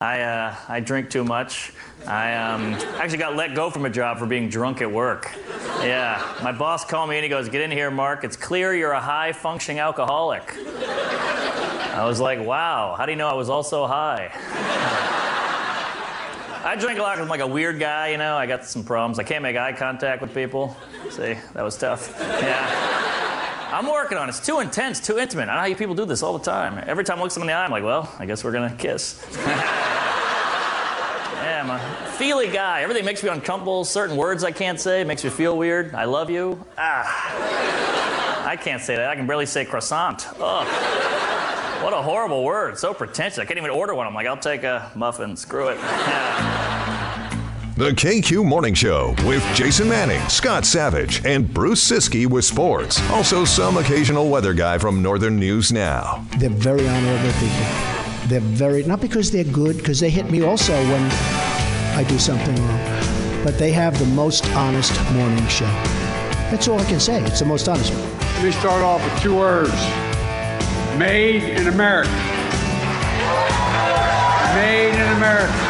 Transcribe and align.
I 0.00 0.20
uh, 0.20 0.54
I 0.68 0.78
drink 0.78 1.10
too 1.10 1.24
much. 1.24 1.72
I 2.06 2.32
um, 2.36 2.74
actually 3.00 3.18
got 3.18 3.34
let 3.34 3.56
go 3.56 3.68
from 3.68 3.84
a 3.84 3.90
job 3.90 4.20
for 4.20 4.26
being 4.26 4.48
drunk 4.48 4.80
at 4.80 4.92
work. 4.92 5.36
Yeah, 5.80 6.22
my 6.40 6.52
boss 6.52 6.84
called 6.84 7.10
me 7.10 7.16
and 7.16 7.24
he 7.24 7.28
goes, 7.28 7.48
"Get 7.48 7.62
in 7.62 7.70
here, 7.72 7.90
Mark. 7.90 8.22
It's 8.22 8.36
clear 8.36 8.72
you're 8.72 8.92
a 8.92 9.00
high 9.00 9.32
functioning 9.32 9.80
alcoholic." 9.80 10.54
I 10.56 12.04
was 12.04 12.20
like, 12.20 12.38
"Wow, 12.38 12.94
how 12.96 13.06
do 13.06 13.10
you 13.10 13.18
know 13.18 13.26
I 13.26 13.34
was 13.34 13.50
also 13.50 13.88
high?" 13.88 14.30
I 16.64 16.76
drink 16.78 17.00
a 17.00 17.02
lot 17.02 17.16
'cause 17.16 17.22
I'm 17.24 17.28
like 17.28 17.40
a 17.40 17.46
weird 17.48 17.80
guy, 17.80 18.10
you 18.10 18.18
know. 18.18 18.36
I 18.36 18.46
got 18.46 18.64
some 18.64 18.84
problems. 18.84 19.18
I 19.18 19.24
can't 19.24 19.42
make 19.42 19.56
eye 19.56 19.72
contact 19.72 20.22
with 20.22 20.32
people. 20.32 20.76
See, 21.10 21.34
that 21.54 21.62
was 21.64 21.76
tough. 21.76 22.14
Yeah. 22.40 22.98
I'm 23.72 23.86
working 23.90 24.16
on 24.16 24.28
it. 24.28 24.30
It's 24.30 24.46
too 24.46 24.60
intense, 24.60 25.00
too 25.00 25.18
intimate. 25.18 25.42
I 25.42 25.46
don't 25.46 25.54
know 25.56 25.60
how 25.60 25.66
you 25.66 25.76
people 25.76 25.96
do 25.96 26.04
this 26.04 26.22
all 26.22 26.38
the 26.38 26.44
time. 26.44 26.82
Every 26.86 27.02
time 27.04 27.18
I 27.18 27.22
look 27.22 27.32
someone 27.32 27.48
in 27.50 27.54
the 27.54 27.58
eye, 27.58 27.64
I'm 27.64 27.70
like, 27.72 27.84
well, 27.84 28.08
I 28.18 28.26
guess 28.26 28.44
we're 28.44 28.52
gonna 28.52 28.74
kiss. 28.78 29.20
yeah, 31.58 31.74
I'm 31.74 32.06
a 32.06 32.10
feely 32.12 32.48
guy. 32.48 32.82
Everything 32.82 33.04
makes 33.04 33.22
me 33.22 33.28
uncomfortable. 33.28 33.84
Certain 33.84 34.16
words 34.16 34.44
I 34.44 34.52
can't 34.52 34.80
say 34.80 35.04
makes 35.04 35.24
me 35.24 35.30
feel 35.30 35.56
weird. 35.56 35.94
I 35.94 36.04
love 36.04 36.30
you. 36.30 36.64
Ah. 36.76 38.46
I 38.46 38.56
can't 38.56 38.82
say 38.82 38.96
that. 38.96 39.10
I 39.10 39.16
can 39.16 39.26
barely 39.26 39.46
say 39.46 39.64
croissant. 39.64 40.28
Ugh. 40.40 40.66
What 41.82 41.92
a 41.92 42.02
horrible 42.02 42.44
word. 42.44 42.78
So 42.78 42.94
pretentious. 42.94 43.38
I 43.38 43.44
can't 43.44 43.58
even 43.58 43.70
order 43.70 43.94
one. 43.94 44.06
I'm 44.06 44.14
like, 44.14 44.26
I'll 44.26 44.36
take 44.36 44.62
a 44.62 44.90
muffin. 44.94 45.36
Screw 45.36 45.68
it. 45.68 45.76
The 47.76 47.90
KQ 47.90 48.44
Morning 48.44 48.74
Show 48.74 49.14
with 49.24 49.44
Jason 49.54 49.88
Manning, 49.88 50.20
Scott 50.28 50.66
Savage, 50.66 51.24
and 51.24 51.52
Bruce 51.52 51.88
Siski 51.88 52.26
with 52.26 52.44
sports. 52.44 53.00
Also, 53.10 53.44
some 53.44 53.76
occasional 53.76 54.28
weather 54.28 54.52
guy 54.52 54.78
from 54.78 55.00
Northern 55.00 55.38
News 55.38 55.72
Now. 55.72 56.26
They're 56.38 56.50
very 56.50 56.88
honorable 56.88 57.32
people. 57.38 57.98
They're 58.28 58.40
very, 58.40 58.82
not 58.82 59.00
because 59.00 59.30
they're 59.30 59.44
good, 59.44 59.78
because 59.78 60.00
they 60.00 60.10
hit 60.10 60.30
me 60.30 60.42
also 60.42 60.74
when 60.74 61.47
I 61.98 62.04
do 62.04 62.16
something 62.16 62.54
wrong, 62.54 63.42
but 63.42 63.58
they 63.58 63.72
have 63.72 63.98
the 63.98 64.06
most 64.06 64.46
honest 64.50 64.94
morning 65.10 65.44
show. 65.48 65.64
That's 66.48 66.68
all 66.68 66.78
I 66.78 66.84
can 66.84 67.00
say. 67.00 67.24
It's 67.24 67.40
the 67.40 67.44
most 67.44 67.66
honest. 67.66 67.92
Let 67.92 68.44
me 68.44 68.52
start 68.52 68.84
off 68.84 69.02
with 69.02 69.20
two 69.20 69.34
words 69.36 69.74
Made 70.96 71.42
in 71.42 71.66
America. 71.66 72.08
Made 74.54 74.94
in 74.94 75.16
America. 75.16 75.67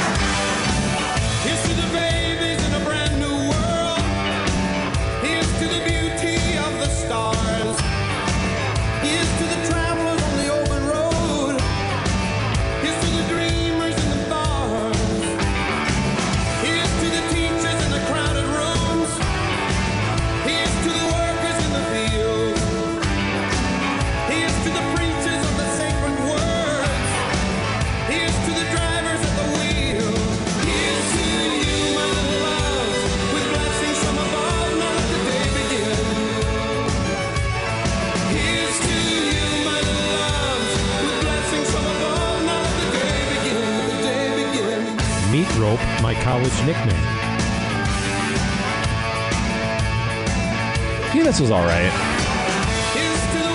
College 46.29 46.67
nickname. 46.67 47.05
Yeah, 51.15 51.23
this 51.25 51.41
was 51.41 51.51
all 51.51 51.65
right. 51.65 51.91
Here's 52.93 53.33
to 53.33 53.49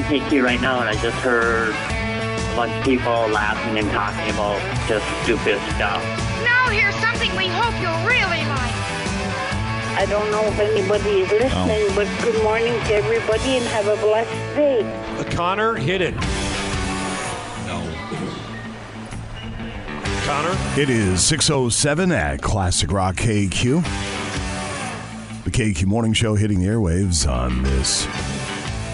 on 0.00 0.08
KQ 0.08 0.42
right 0.42 0.60
now, 0.60 0.80
and 0.80 0.88
I 0.88 0.94
just 0.94 1.16
heard 1.18 1.70
a 1.70 2.56
bunch 2.56 2.72
of 2.72 2.84
people 2.84 3.12
laughing 3.28 3.78
and 3.78 3.90
talking 3.90 4.30
about 4.30 4.60
just 4.88 5.04
stupid 5.22 5.60
stuff. 5.74 6.02
Now 6.42 6.68
here's 6.70 6.94
something 6.96 7.30
we 7.36 7.48
hope 7.48 7.74
you'll 7.80 8.06
really 8.06 8.44
like. 8.48 8.74
I 9.98 10.06
don't 10.08 10.30
know 10.30 10.42
if 10.44 10.58
anybody 10.58 11.20
is 11.20 11.30
listening, 11.30 11.94
but 11.94 12.08
good 12.22 12.42
morning 12.42 12.72
to 12.72 12.94
everybody 12.94 13.58
and 13.58 13.64
have 13.66 13.86
a 13.88 13.96
blessed 13.96 14.30
day. 14.56 15.34
Connor, 15.34 15.74
hit 15.74 16.00
it. 16.00 16.14
No. 17.66 17.82
Connor? 20.24 20.80
It 20.80 20.88
is 20.88 21.22
607 21.24 22.12
at 22.12 22.40
Classic 22.40 22.90
Rock 22.90 23.16
KQ. 23.16 23.82
The 25.44 25.50
KQ 25.50 25.86
Morning 25.86 26.12
Show 26.12 26.36
hitting 26.36 26.60
the 26.60 26.66
airwaves 26.66 27.30
on 27.30 27.62
this 27.62 28.06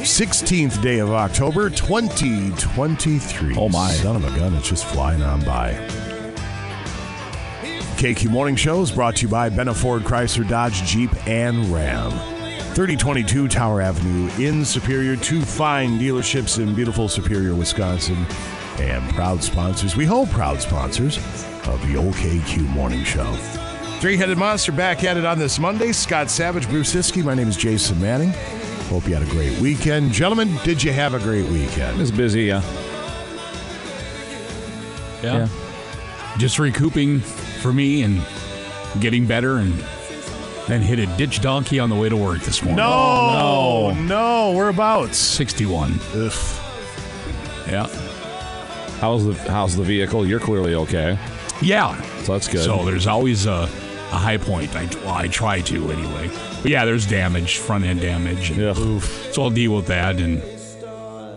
16th 0.06 0.80
day 0.80 1.00
of 1.00 1.10
October, 1.10 1.68
2023. 1.68 3.56
Oh, 3.58 3.68
my. 3.68 3.90
Son 3.90 4.14
of 4.14 4.24
a 4.24 4.38
gun, 4.38 4.54
it's 4.54 4.68
just 4.68 4.84
flying 4.86 5.20
on 5.20 5.44
by. 5.44 5.72
KQ 7.96 8.30
Morning 8.30 8.54
Show 8.54 8.80
is 8.82 8.92
brought 8.92 9.16
to 9.16 9.22
you 9.22 9.28
by 9.28 9.50
Benna 9.50 9.74
Ford 9.74 10.04
Chrysler 10.04 10.48
Dodge 10.48 10.84
Jeep 10.84 11.10
and 11.26 11.66
Ram. 11.72 12.12
3022 12.74 13.48
Tower 13.48 13.80
Avenue 13.82 14.30
in 14.38 14.64
Superior. 14.64 15.16
Two 15.16 15.42
fine 15.42 15.98
dealerships 15.98 16.62
in 16.62 16.72
beautiful 16.74 17.08
Superior, 17.08 17.56
Wisconsin. 17.56 18.26
And 18.78 19.12
proud 19.12 19.42
sponsors, 19.42 19.96
we 19.96 20.04
hold 20.04 20.30
proud 20.30 20.62
sponsors 20.62 21.16
of 21.66 21.80
the 21.82 21.94
OKQ 21.94 22.60
Morning 22.68 23.02
Show. 23.02 23.32
Three 23.98 24.16
Headed 24.16 24.38
Monster 24.38 24.72
back 24.72 25.02
at 25.02 25.16
it 25.16 25.24
on 25.24 25.38
this 25.38 25.58
Monday. 25.58 25.90
Scott 25.90 26.30
Savage, 26.30 26.68
Bruce 26.68 26.94
Siskey. 26.94 27.24
My 27.24 27.34
name 27.34 27.48
is 27.48 27.56
Jason 27.56 28.00
Manning. 28.00 28.32
Hope 28.88 29.08
you 29.08 29.14
had 29.14 29.22
a 29.22 29.30
great 29.30 29.58
weekend. 29.58 30.12
Gentlemen, 30.12 30.56
did 30.64 30.82
you 30.82 30.92
have 30.92 31.14
a 31.14 31.18
great 31.18 31.46
weekend? 31.50 31.96
It 31.96 32.00
was 32.00 32.12
busy, 32.12 32.44
yeah. 32.44 32.62
Yeah. 35.22 35.48
Just 36.38 36.58
recouping 36.58 37.20
for 37.20 37.72
me 37.72 38.02
and 38.02 38.22
getting 39.00 39.26
better 39.26 39.56
and 39.56 39.72
then 40.68 40.82
hit 40.82 40.98
a 40.98 41.06
ditch 41.16 41.40
donkey 41.40 41.78
on 41.78 41.90
the 41.90 41.96
way 41.96 42.08
to 42.08 42.16
work 42.16 42.40
this 42.40 42.62
morning. 42.62 42.76
No, 42.76 42.90
oh, 42.92 43.94
no, 43.94 44.02
No. 44.04 44.50
we're 44.52 44.64
whereabouts? 44.64 45.16
61. 45.16 45.98
Ugh. 46.14 46.32
Yeah. 47.68 47.86
How's 49.00 49.24
the 49.26 49.34
how's 49.50 49.76
the 49.76 49.82
vehicle? 49.82 50.26
You're 50.26 50.40
clearly 50.40 50.74
okay. 50.74 51.18
Yeah. 51.60 52.00
So 52.22 52.32
that's 52.32 52.48
good. 52.48 52.64
So 52.64 52.84
there's 52.84 53.06
always 53.06 53.46
a, 53.46 53.68
a 54.12 54.16
high 54.18 54.36
point. 54.36 54.74
I, 54.74 54.84
well, 55.04 55.14
I 55.14 55.28
try 55.28 55.60
to 55.62 55.90
anyway. 55.90 56.30
But 56.62 56.70
yeah, 56.70 56.84
there's 56.84 57.06
damage, 57.06 57.58
front 57.58 57.84
end 57.84 58.00
damage. 58.00 58.50
And 58.50 59.02
So 59.32 59.42
I'll 59.42 59.50
deal 59.50 59.74
with 59.74 59.86
that. 59.86 60.16
And 60.16 60.40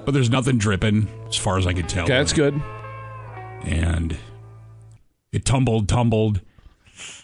But 0.06 0.14
there's 0.14 0.30
nothing 0.30 0.58
dripping 0.58 1.08
as 1.28 1.36
far 1.36 1.58
as 1.58 1.68
I 1.68 1.74
could 1.74 1.90
tell. 1.90 2.06
Okay, 2.06 2.14
that's 2.14 2.34
good. 2.34 2.60
And 3.64 4.18
it 5.32 5.46
tumbled, 5.46 5.90
tumbled 5.90 6.42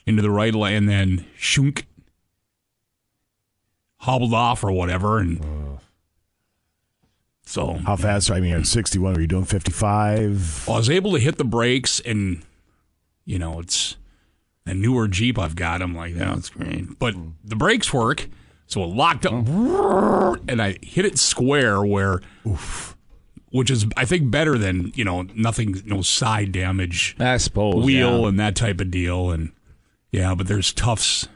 into 0.05 0.21
the 0.21 0.29
right 0.29 0.53
lane, 0.53 0.75
and 0.75 0.89
then 0.89 1.25
shunk, 1.37 1.87
hobbled 3.97 4.33
off 4.33 4.63
or 4.63 4.71
whatever. 4.71 5.19
And 5.19 5.79
so 7.45 7.73
How 7.85 7.95
fast? 7.95 8.29
I 8.31 8.39
mean, 8.39 8.53
at 8.55 8.67
61, 8.67 9.13
were 9.13 9.21
you 9.21 9.27
doing 9.27 9.45
55? 9.45 10.67
I 10.67 10.71
was 10.71 10.89
able 10.89 11.13
to 11.13 11.19
hit 11.19 11.37
the 11.37 11.43
brakes, 11.45 11.99
and 12.01 12.43
you 13.23 13.39
know, 13.39 13.59
it's 13.59 13.95
a 14.65 14.73
newer 14.73 15.07
Jeep 15.07 15.37
I've 15.37 15.55
got. 15.55 15.81
I'm 15.81 15.95
like, 15.95 16.15
yeah, 16.15 16.31
oh, 16.31 16.35
that's 16.35 16.49
great. 16.49 16.87
Mm. 16.87 16.95
But 16.99 17.15
the 17.43 17.55
brakes 17.55 17.93
work, 17.93 18.27
so 18.67 18.83
it 18.83 18.87
locked 18.87 19.25
up, 19.25 19.33
oh. 19.47 20.37
and 20.47 20.61
I 20.61 20.77
hit 20.81 21.05
it 21.05 21.17
square 21.19 21.83
where 21.83 22.21
which 23.51 23.69
is 23.71 23.85
I 23.95 24.05
think 24.05 24.31
better 24.31 24.57
than 24.57 24.91
you 24.95 25.05
know 25.05 25.23
nothing, 25.33 25.81
no 25.85 26.01
side 26.01 26.51
damage, 26.51 27.15
I 27.19 27.37
suppose. 27.37 27.85
wheel 27.85 28.21
yeah. 28.21 28.27
and 28.27 28.39
that 28.39 28.55
type 28.55 28.81
of 28.81 28.91
deal, 28.91 29.31
and 29.31 29.51
yeah, 30.11 30.33
but 30.35 30.47
there's 30.47 30.73
tufts 30.73 31.27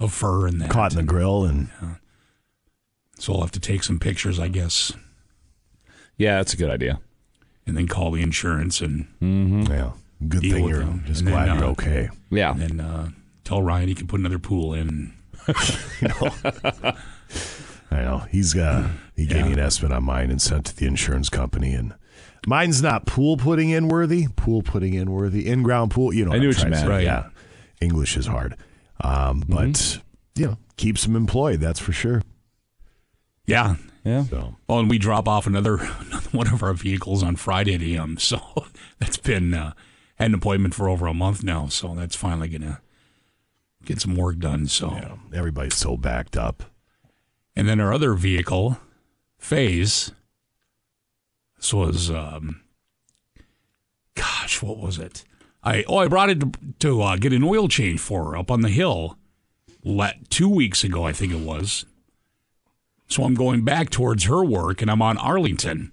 of 0.00 0.12
fur 0.12 0.46
in 0.46 0.58
that. 0.58 0.70
Caught 0.70 0.92
in 0.92 0.96
the 0.98 1.02
grill 1.02 1.44
and 1.44 1.70
So 3.18 3.34
I'll 3.34 3.40
have 3.40 3.50
to 3.52 3.60
take 3.60 3.82
some 3.82 3.98
pictures, 3.98 4.38
I 4.38 4.48
guess, 4.48 4.92
Yeah, 6.16 6.36
that's 6.36 6.54
a 6.54 6.56
good 6.56 6.70
idea. 6.70 7.00
and 7.66 7.76
then 7.76 7.88
call 7.88 8.10
the 8.10 8.22
insurance 8.22 8.80
and 8.80 9.06
mm-hmm. 9.20 9.72
yeah. 9.72 9.92
Good 10.26 10.40
Deal 10.42 10.52
thing 10.54 10.64
with 10.64 10.70
you're 10.74 10.80
them. 10.84 11.04
just 11.06 11.20
And 11.20 11.28
then, 11.28 11.34
glad 11.34 11.54
you're 11.58 11.64
uh, 11.68 11.70
okay. 11.72 12.08
Yeah. 12.30 12.50
and 12.52 12.60
then 12.60 12.80
uh, 12.80 13.10
tell 13.44 13.62
Ryan 13.62 13.88
he 13.88 13.94
can 13.94 14.06
put 14.08 14.18
another 14.20 14.38
pool 14.38 14.74
in. 14.74 15.12
I 17.90 18.02
know. 18.02 18.18
He's 18.30 18.56
uh 18.56 18.90
he 19.16 19.26
gave 19.26 19.42
me 19.44 19.48
Yeah. 19.48 19.54
an 19.54 19.60
estimate 19.60 19.92
on 19.92 20.04
mine 20.04 20.30
and 20.30 20.40
sent 20.42 20.66
to 20.66 20.76
the 20.76 20.86
insurance 20.86 21.28
company 21.28 21.72
and 21.74 21.94
mine's 22.46 22.82
not 22.82 23.06
pool 23.06 23.36
putting 23.36 23.70
in 23.70 23.88
worthy, 23.88 24.26
pool 24.36 24.62
putting 24.62 24.94
in 24.94 25.10
worthy, 25.10 25.46
in 25.48 25.62
ground 25.62 25.90
pool, 25.90 26.12
you 26.12 26.24
know. 26.24 26.32
I 26.32 26.38
knew 26.38 26.50
I'm 26.50 26.54
what 26.56 26.64
you 26.64 26.70
meant. 26.70 26.88
Right. 26.88 27.04
Yeah. 27.04 27.28
English 27.80 28.16
is 28.16 28.26
hard. 28.26 28.56
Um, 29.00 29.42
Mm-hmm. 29.42 29.54
but 29.54 30.00
you 30.36 30.46
know, 30.46 30.58
keeps 30.76 31.04
them 31.04 31.16
employed, 31.16 31.60
that's 31.60 31.80
for 31.80 31.92
sure. 31.92 32.22
Yeah. 33.46 33.76
Yeah. 34.04 34.24
So 34.24 34.56
Oh, 34.68 34.78
and 34.80 34.90
we 34.90 34.98
drop 34.98 35.26
off 35.28 35.46
another 35.46 35.76
one 36.32 36.48
of 36.52 36.62
our 36.62 36.74
vehicles 36.74 37.22
on 37.22 37.36
Friday 37.36 37.74
at 37.74 37.82
AM. 37.82 38.16
So 38.20 38.40
that's 38.98 39.16
been 39.16 39.54
uh, 39.54 39.72
had 40.18 40.28
an 40.30 40.34
appointment 40.34 40.74
for 40.74 40.88
over 40.88 41.06
a 41.06 41.14
month 41.14 41.42
now. 41.42 41.66
So 41.68 41.94
that's 41.94 42.16
finally 42.16 42.48
gonna 42.48 42.80
get 43.84 44.00
some 44.00 44.16
work 44.16 44.38
done. 44.38 44.66
So 44.66 44.90
yeah, 44.92 45.16
everybody's 45.36 45.76
so 45.76 45.96
backed 45.96 46.36
up. 46.36 46.64
and 47.56 47.68
then 47.68 47.80
our 47.80 47.92
other 47.92 48.14
vehicle, 48.14 48.78
Phase. 49.38 50.12
This 51.56 51.74
was, 51.74 52.08
um, 52.08 52.60
gosh, 54.14 54.62
what 54.62 54.78
was 54.78 54.98
it? 54.98 55.24
I 55.64 55.82
oh 55.88 55.98
I 55.98 56.06
brought 56.06 56.30
it 56.30 56.40
to, 56.40 56.52
to 56.80 57.02
uh, 57.02 57.16
get 57.16 57.32
an 57.32 57.42
oil 57.42 57.66
change 57.66 57.98
for 57.98 58.30
her 58.30 58.36
up 58.36 58.50
on 58.50 58.60
the 58.60 58.68
hill, 58.68 59.18
let 59.82 60.30
two 60.30 60.48
weeks 60.48 60.84
ago 60.84 61.04
I 61.04 61.12
think 61.12 61.32
it 61.32 61.40
was. 61.40 61.84
So 63.08 63.24
I'm 63.24 63.34
going 63.34 63.64
back 63.64 63.90
towards 63.90 64.24
her 64.24 64.44
work, 64.44 64.82
and 64.82 64.90
I'm 64.90 65.02
on 65.02 65.18
Arlington. 65.18 65.92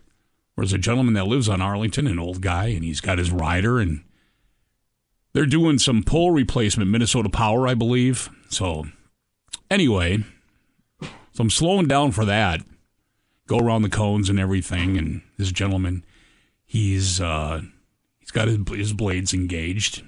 There's 0.55 0.73
a 0.73 0.77
gentleman 0.77 1.15
that 1.15 1.27
lives 1.27 1.49
on 1.49 1.61
Arlington, 1.61 2.05
an 2.07 2.19
old 2.19 2.41
guy, 2.41 2.65
and 2.67 2.83
he's 2.83 3.01
got 3.01 3.17
his 3.17 3.31
rider, 3.31 3.79
and 3.79 4.03
they're 5.35 5.45
doing 5.45 5.77
some 5.77 6.01
pole 6.01 6.31
replacement, 6.31 6.89
Minnesota 6.89 7.29
Power, 7.29 7.67
I 7.67 7.73
believe. 7.75 8.29
So 8.49 8.85
anyway, 9.69 10.23
so 11.01 11.09
I'm 11.39 11.49
slowing 11.49 11.87
down 11.87 12.11
for 12.13 12.23
that. 12.25 12.61
Go 13.47 13.59
around 13.59 13.83
the 13.83 13.89
cones 13.89 14.29
and 14.29 14.39
everything, 14.39 14.97
and 14.97 15.21
this 15.37 15.51
gentleman, 15.51 16.03
he's 16.65 17.21
uh, 17.21 17.61
he's 18.19 18.31
got 18.31 18.47
his, 18.47 18.57
his 18.69 18.93
blades 18.93 19.33
engaged, 19.35 20.01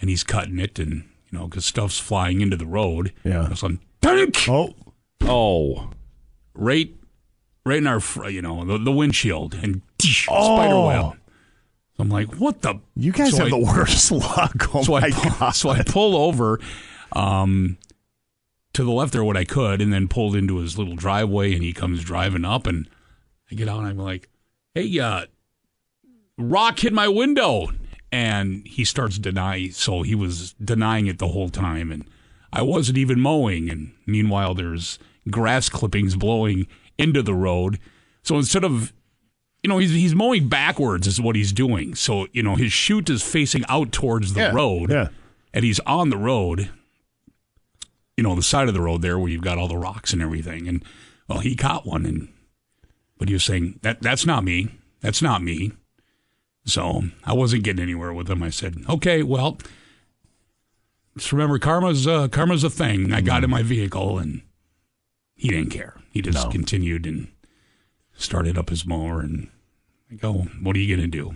and 0.00 0.08
he's 0.08 0.22
cutting 0.22 0.60
it, 0.60 0.78
and 0.78 1.08
you 1.32 1.38
know, 1.38 1.48
because 1.48 1.64
stuff's 1.64 1.98
flying 1.98 2.40
into 2.40 2.56
the 2.56 2.66
road. 2.66 3.12
Yeah. 3.24 3.52
So 3.54 3.66
I'm, 3.66 3.80
Tank! 4.00 4.36
Oh, 4.48 4.72
Oh. 5.24 5.90
right, 6.54 6.94
right 7.66 7.78
in 7.78 7.86
our, 7.88 8.00
you 8.30 8.40
know, 8.40 8.64
the, 8.64 8.78
the 8.78 8.92
windshield, 8.92 9.54
and 9.54 9.82
spider 10.00 10.80
web. 10.86 11.17
I'm 11.98 12.08
like, 12.08 12.34
what 12.36 12.62
the? 12.62 12.80
you 12.94 13.10
guys 13.12 13.32
So 13.32 13.38
have 13.38 13.46
I- 13.46 13.50
the 13.50 13.64
worst 13.64 14.10
luck. 14.12 14.74
Oh 14.74 14.82
so 14.84 14.92
my 14.92 15.06
I 15.06 15.10
god. 15.10 15.50
so 15.50 15.70
I 15.70 15.82
pull 15.82 16.16
over 16.16 16.60
um, 17.12 17.76
to 18.74 18.84
the 18.84 18.92
left 18.92 19.12
there 19.12 19.24
what 19.24 19.36
I 19.36 19.44
could, 19.44 19.80
and 19.80 19.92
then 19.92 20.06
pulled 20.08 20.36
into 20.36 20.58
his 20.58 20.78
little 20.78 20.94
driveway, 20.94 21.54
and 21.54 21.62
he 21.64 21.72
comes 21.72 22.04
driving 22.04 22.44
up, 22.44 22.66
and 22.66 22.88
I 23.50 23.54
get 23.56 23.68
out, 23.68 23.78
and 23.78 23.88
I'm 23.88 23.98
like, 23.98 24.28
"Hey, 24.74 24.98
uh, 25.00 25.26
rock 26.36 26.78
hit 26.80 26.92
my 26.92 27.08
window," 27.08 27.68
and 28.12 28.66
he 28.66 28.84
starts 28.84 29.18
denying. 29.18 29.72
So 29.72 30.02
he 30.02 30.14
was 30.14 30.52
denying 30.54 31.06
it 31.06 31.18
the 31.18 31.28
whole 31.28 31.48
time, 31.48 31.90
and 31.90 32.04
I 32.52 32.62
wasn't 32.62 32.98
even 32.98 33.20
mowing, 33.20 33.68
and 33.70 33.92
meanwhile 34.06 34.54
there's 34.54 34.98
grass 35.30 35.68
clippings 35.68 36.16
blowing 36.16 36.66
into 36.96 37.22
the 37.22 37.34
road. 37.34 37.78
So 38.22 38.36
instead 38.36 38.64
of 38.64 38.92
you 39.62 39.68
know, 39.68 39.78
he's 39.78 39.90
he's 39.92 40.14
mowing 40.14 40.48
backwards 40.48 41.06
is 41.06 41.20
what 41.20 41.34
he's 41.36 41.52
doing. 41.52 41.94
So, 41.94 42.26
you 42.32 42.42
know, 42.42 42.54
his 42.56 42.72
chute 42.72 43.10
is 43.10 43.22
facing 43.22 43.64
out 43.68 43.92
towards 43.92 44.32
the 44.34 44.40
Yeah, 44.40 44.52
road. 44.52 44.90
yeah. 44.90 45.08
And 45.52 45.64
he's 45.64 45.80
on 45.80 46.10
the 46.10 46.16
road, 46.16 46.68
you 48.16 48.22
know, 48.22 48.34
the 48.34 48.42
side 48.42 48.68
of 48.68 48.74
the 48.74 48.80
road 48.82 49.02
there 49.02 49.18
where 49.18 49.28
you've 49.30 49.42
got 49.42 49.58
all 49.58 49.68
the 49.68 49.76
rocks 49.76 50.12
and 50.12 50.20
everything. 50.22 50.68
And 50.68 50.84
well, 51.26 51.38
he 51.40 51.56
caught 51.56 51.86
one 51.86 52.04
and 52.06 52.28
but 53.16 53.28
he 53.28 53.34
was 53.34 53.44
saying, 53.44 53.80
That 53.82 54.00
that's 54.02 54.24
not 54.26 54.44
me. 54.44 54.68
That's 55.00 55.22
not 55.22 55.42
me. 55.42 55.72
So 56.64 57.04
I 57.24 57.32
wasn't 57.32 57.64
getting 57.64 57.82
anywhere 57.82 58.12
with 58.12 58.28
him. 58.30 58.42
I 58.42 58.50
said, 58.50 58.76
Okay, 58.88 59.22
well, 59.22 59.58
just 61.16 61.32
remember 61.32 61.58
karma's 61.58 62.06
uh, 62.06 62.28
karma's 62.28 62.62
a 62.62 62.70
thing. 62.70 63.12
I 63.12 63.20
got 63.22 63.42
in 63.42 63.50
my 63.50 63.62
vehicle 63.62 64.18
and 64.18 64.42
he 65.34 65.48
didn't 65.48 65.70
care. 65.70 65.96
He 66.10 66.22
just 66.22 66.44
No. 66.44 66.50
continued 66.50 67.06
and 67.06 67.28
started 68.18 68.58
up 68.58 68.68
his 68.68 68.84
mower 68.84 69.20
and 69.20 69.48
I 70.10 70.16
go, 70.16 70.32
what 70.60 70.76
are 70.76 70.78
you 70.78 70.94
going 70.94 71.10
to 71.10 71.16
do? 71.18 71.34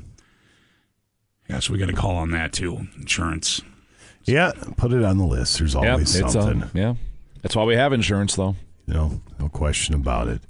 Yeah, 1.49 1.61
so 1.61 1.73
we 1.73 1.79
got 1.79 1.87
to 1.87 1.93
call 1.95 2.17
on 2.17 2.31
that 2.33 2.53
too. 2.53 2.87
Insurance. 2.99 3.61
Yeah, 4.25 4.53
put 4.77 4.93
it 4.93 5.03
on 5.05 5.19
the 5.19 5.25
list. 5.27 5.59
There's 5.59 5.75
Yeah. 5.75 5.93
always 5.93 6.15
It's 6.15 6.33
something. 6.35 6.63
uh, 6.63 6.69
yeah. 6.75 6.95
That's 7.43 7.57
why 7.57 7.65
we 7.65 7.75
have 7.75 7.93
insurance, 7.93 8.37
though. 8.37 8.55
No, 8.87 9.21
no 9.41 9.49
question 9.49 9.95
about 9.95 10.29
it. 10.29 10.43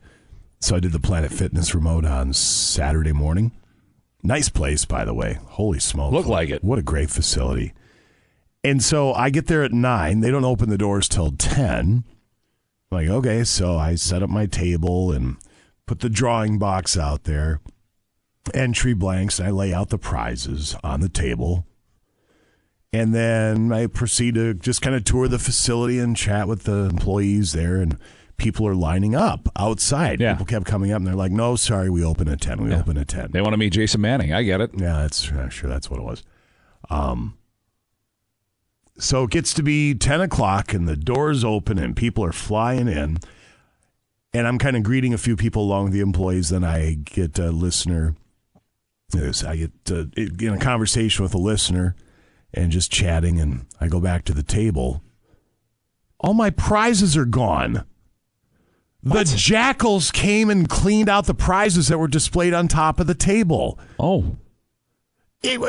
So 0.61 0.77
I 0.77 0.81
did 0.81 0.93
the 0.93 1.01
Planet 1.01 1.33
Fitness 1.33 1.75
remote 1.75 2.05
on 2.05 2.33
Saturday 2.35 3.13
morning. 3.13 3.53
Nice 4.23 4.49
place, 4.49 4.85
by 4.85 5.05
the 5.05 5.15
way. 5.15 5.39
Holy 5.47 5.81
smoke. 5.81 6.13
Look 6.13 6.27
like 6.27 6.51
it. 6.51 6.63
What 6.63 6.79
a 6.79 6.83
great 6.83 7.11
facility. 7.11 7.73
And 8.63 8.83
so 8.83 9.13
I 9.15 9.31
get 9.31 9.47
there 9.49 9.65
at 9.65 9.73
nine. 9.73 10.21
They 10.21 10.31
don't 10.31 10.45
open 10.45 10.69
the 10.69 10.79
doors 10.79 11.09
till 11.09 11.33
10. 11.33 12.05
I'm 12.05 12.05
like, 12.91 13.09
okay. 13.09 13.43
So 13.43 13.77
I 13.77 13.97
set 13.97 14.23
up 14.23 14.31
my 14.31 14.47
table 14.47 15.11
and 15.11 15.37
put 15.87 16.01
the 16.01 16.09
drawing 16.09 16.59
box 16.59 16.97
out 16.97 17.25
there, 17.25 17.61
entry 18.55 18.95
blanks, 18.95 19.39
and 19.39 19.49
I 19.49 19.51
lay 19.51 19.73
out 19.73 19.91
the 19.91 19.99
prizes 19.99 20.77
on 20.83 21.01
the 21.01 21.09
table. 21.09 21.67
And 22.93 23.15
then 23.15 23.73
I 23.73 23.87
proceed 23.87 24.35
to 24.35 24.53
just 24.53 24.83
kind 24.83 24.95
of 24.95 25.05
tour 25.05 25.27
the 25.27 25.39
facility 25.39 25.99
and 25.99 26.17
chat 26.17 26.47
with 26.47 26.65
the 26.65 26.85
employees 26.91 27.53
there. 27.53 27.77
And 27.77 27.97
people 28.37 28.67
are 28.67 28.75
lining 28.75 29.15
up 29.15 29.49
outside. 29.57 30.21
Yeah. 30.21 30.35
People 30.35 30.47
kept 30.47 30.67
coming 30.67 30.93
up 30.93 30.99
and 30.99 31.07
they're 31.07 31.15
like, 31.15 31.33
no, 31.33 31.57
sorry, 31.57 31.89
we 31.89 32.05
open 32.05 32.29
at 32.29 32.41
10. 32.43 32.63
We 32.63 32.75
open 32.75 32.99
at 32.99 33.09
10. 33.09 33.31
They 33.31 33.41
want 33.41 33.55
to 33.55 33.57
meet 33.57 33.73
Jason 33.73 34.03
Manning. 34.03 34.35
I 34.35 34.43
get 34.43 34.61
it. 34.61 34.73
Yeah, 34.77 35.01
that's 35.03 35.31
I'm 35.31 35.49
sure 35.49 35.71
that's 35.71 35.91
what 35.91 36.01
it 36.01 36.03
was. 36.03 36.23
Um, 36.91 37.39
so 38.99 39.25
it 39.25 39.31
gets 39.31 39.55
to 39.55 39.63
be 39.63 39.95
ten 39.95 40.21
o'clock 40.21 40.75
and 40.75 40.87
the 40.89 40.97
doors 40.97 41.45
open 41.45 41.79
and 41.79 41.97
people 41.97 42.25
are 42.25 42.33
flying 42.33 42.89
in, 42.89 43.19
and 44.33 44.47
I'm 44.47 44.59
kind 44.59 44.77
of 44.77 44.83
greeting 44.83 45.13
a 45.13 45.19
few 45.19 45.37
people 45.37 45.63
along 45.63 45.85
with 45.85 45.93
the 45.93 46.01
employees. 46.01 46.49
Then 46.51 46.65
I 46.65 46.95
get 46.95 47.39
a 47.39 47.51
listener. 47.51 48.17
I 49.15 49.57
get 49.57 49.73
uh, 49.91 50.05
in 50.17 50.55
a 50.55 50.59
conversation 50.59 51.23
with 51.23 51.35
a 51.35 51.39
listener 51.39 51.95
and 52.55 52.73
just 52.73 52.91
chatting, 52.91 53.41
and 53.41 53.67
I 53.81 53.89
go 53.89 54.01
back 54.01 54.25
to 54.25 54.35
the 54.35 54.43
table. 54.43 55.03
All 56.19 56.35
my 56.35 56.51
prizes 56.51 57.17
are 57.17 57.27
gone. 57.27 57.85
The 59.03 59.25
jackals 59.25 60.13
came 60.13 60.49
and 60.49 60.69
cleaned 60.69 61.09
out 61.09 61.27
the 61.27 61.35
prizes 61.35 61.89
that 61.89 61.99
were 61.99 62.09
displayed 62.09 62.55
on 62.55 62.69
top 62.69 63.01
of 63.01 63.09
the 63.09 63.17
table. 63.17 63.79
Oh. 63.99 64.37
It, 65.43 65.61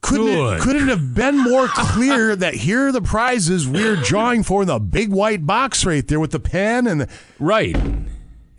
couldn't 0.00 0.26
it, 0.28 0.60
couldn't 0.60 0.88
have 0.88 1.14
been 1.14 1.38
more 1.38 1.68
clear 1.68 2.34
that 2.36 2.54
here 2.54 2.88
are 2.88 2.92
the 2.92 3.00
prizes 3.02 3.68
we're 3.68 3.96
drawing 3.96 4.42
for 4.42 4.62
in 4.62 4.68
the 4.68 4.80
big 4.80 5.10
white 5.10 5.46
box 5.46 5.84
right 5.86 6.06
there 6.06 6.18
with 6.18 6.32
the 6.32 6.40
pen 6.40 6.86
and 6.88 7.06
Right. 7.38 7.76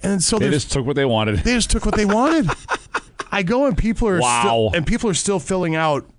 and 0.02 0.24
so 0.24 0.40
They 0.40 0.50
just 0.50 0.72
took 0.72 0.86
what 0.86 0.96
they 0.96 1.06
wanted. 1.06 1.40
they 1.40 1.54
just 1.56 1.70
took 1.70 1.86
what 1.86 1.96
they 1.96 2.06
wanted. 2.06 2.50
I 3.32 3.44
go 3.44 3.66
and 3.66 3.78
people 3.78 4.08
are 4.08 4.20
Wow. 4.20 4.42
still, 4.42 4.72
and 4.78 4.88
people 4.88 5.10
are 5.10 5.14
still 5.16 5.40
filling 5.40 5.76
out 5.76 6.10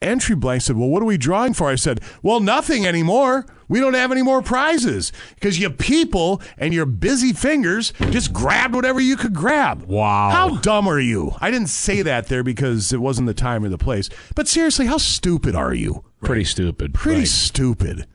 entry 0.00 0.34
blanks. 0.36 0.66
Said, 0.66 0.76
"Well, 0.76 0.88
what 0.88 1.02
are 1.02 1.06
we 1.06 1.16
drawing 1.18 1.54
for?" 1.54 1.68
I 1.68 1.74
said, 1.74 2.00
"Well, 2.22 2.40
nothing 2.40 2.86
anymore. 2.86 3.46
We 3.68 3.80
don't 3.80 3.94
have 3.94 4.10
any 4.12 4.22
more 4.22 4.40
prizes 4.40 5.12
because 5.34 5.58
you 5.58 5.68
people 5.70 6.40
and 6.56 6.72
your 6.72 6.86
busy 6.86 7.32
fingers 7.32 7.92
just 8.10 8.32
grabbed 8.32 8.74
whatever 8.74 9.00
you 9.00 9.16
could 9.16 9.34
grab." 9.34 9.82
Wow. 9.84 10.30
How 10.30 10.56
dumb 10.56 10.86
are 10.88 11.00
you? 11.00 11.32
I 11.40 11.50
didn't 11.50 11.68
say 11.68 12.02
that 12.02 12.28
there 12.28 12.42
because 12.42 12.92
it 12.92 13.00
wasn't 13.00 13.26
the 13.26 13.34
time 13.34 13.64
or 13.64 13.68
the 13.68 13.78
place. 13.78 14.08
But 14.34 14.48
seriously, 14.48 14.86
how 14.86 14.98
stupid 14.98 15.54
are 15.54 15.74
you? 15.74 16.04
Pretty 16.22 16.44
stupid. 16.44 16.94
Pretty 16.94 17.20
Right. 17.20 17.28
stupid. 17.28 18.06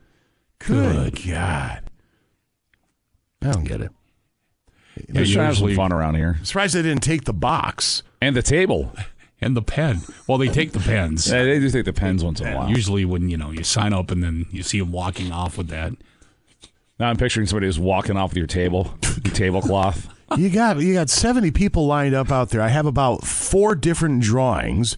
Good 0.58 1.20
God. 1.26 1.80
I 3.42 3.52
don't 3.52 3.64
get 3.64 3.80
it. 3.82 3.90
They're 5.08 5.24
just 5.24 5.34
trying 5.34 5.44
to 5.44 5.46
have 5.48 5.56
some 5.56 5.68
usually- 5.68 5.74
fun 5.74 5.92
around 5.92 6.14
here. 6.14 6.38
Surprised 6.44 6.74
they 6.74 6.82
didn't 6.82 7.02
take 7.02 7.24
the 7.24 7.32
box. 7.34 8.02
And 8.22 8.34
the 8.34 8.42
table. 8.42 8.92
And 9.44 9.56
the 9.56 9.62
pen. 9.62 10.00
Well, 10.26 10.38
they 10.38 10.48
take 10.48 10.72
the 10.72 10.80
pens. 10.80 11.30
Yeah, 11.30 11.44
they 11.44 11.58
do 11.58 11.68
take 11.70 11.84
the 11.84 11.92
pens 11.92 12.24
once 12.24 12.40
in 12.40 12.48
a 12.48 12.56
while. 12.56 12.70
Usually 12.70 13.04
when, 13.04 13.28
you 13.28 13.36
know, 13.36 13.50
you 13.50 13.62
sign 13.62 13.92
up 13.92 14.10
and 14.10 14.22
then 14.22 14.46
you 14.50 14.62
see 14.62 14.78
them 14.78 14.90
walking 14.90 15.32
off 15.32 15.58
with 15.58 15.68
that. 15.68 15.92
Now 16.98 17.10
I'm 17.10 17.16
picturing 17.16 17.46
somebody 17.46 17.66
who's 17.66 17.78
walking 17.78 18.16
off 18.16 18.30
with 18.30 18.38
your 18.38 18.46
table, 18.46 18.94
your 19.24 19.34
tablecloth. 19.34 20.08
you 20.38 20.48
got 20.48 20.78
you 20.78 20.94
got 20.94 21.10
70 21.10 21.50
people 21.50 21.86
lined 21.86 22.14
up 22.14 22.30
out 22.30 22.50
there. 22.50 22.62
I 22.62 22.68
have 22.68 22.86
about 22.86 23.24
four 23.24 23.74
different 23.74 24.22
drawings. 24.22 24.96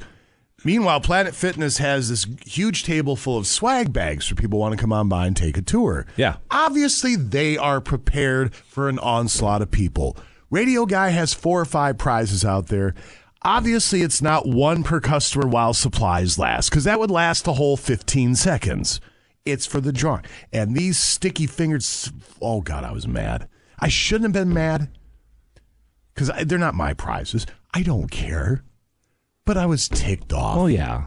Meanwhile, 0.65 1.01
Planet 1.01 1.35
Fitness 1.35 1.79
has 1.79 2.09
this 2.09 2.27
huge 2.45 2.85
table 2.85 3.15
full 3.15 3.39
of 3.39 3.47
swag 3.47 3.93
bags 3.93 4.27
for 4.27 4.35
people 4.35 4.59
who 4.59 4.61
want 4.63 4.77
to 4.77 4.81
come 4.81 4.93
on 4.93 5.09
by 5.09 5.27
and 5.27 5.37
take 5.37 5.57
a 5.57 5.63
tour. 5.63 6.07
Yeah. 6.17 6.37
Obviously, 6.51 7.15
they 7.15 7.57
are 7.57 7.81
prepared 7.81 8.55
for 8.55 8.89
an 8.89 8.99
onslaught 8.99 9.63
of 9.63 9.71
people. 9.71 10.17
Radio 10.51 10.87
Guy 10.87 11.11
has 11.11 11.33
four 11.35 11.61
or 11.61 11.65
five 11.65 11.99
prizes 11.99 12.45
out 12.45 12.67
there. 12.67 12.95
Obviously, 13.43 14.03
it's 14.03 14.23
not 14.23 14.47
one 14.47 14.83
per 14.83 15.01
customer 15.01 15.47
while 15.47 15.75
supplies 15.75 16.39
last, 16.39 16.71
because 16.71 16.85
that 16.85 16.99
would 16.99 17.11
last 17.11 17.45
the 17.45 17.55
whole 17.55 17.77
15 17.77 18.35
seconds. 18.35 19.01
It's 19.45 19.67
for 19.67 19.81
the 19.81 19.93
drawing. 19.93 20.25
And 20.53 20.75
these 20.75 20.99
sticky 20.99 21.47
fingered, 21.47 21.85
oh 22.43 22.61
God, 22.61 22.83
I 22.83 22.93
was 22.93 23.07
mad. 23.07 23.49
I 23.79 23.89
shouldn't 23.89 24.35
have 24.35 24.47
been 24.47 24.55
mad 24.55 24.89
because 26.15 26.31
they're 26.47 26.59
not 26.59 26.75
my 26.75 26.95
prizes. 26.95 27.47
I 27.73 27.83
don't 27.83 28.11
care. 28.11 28.65
But 29.45 29.57
I 29.57 29.67
was 29.67 29.89
ticked 29.89 30.33
off. 30.33 30.59
Oh, 30.59 30.67
yeah. 30.67 31.07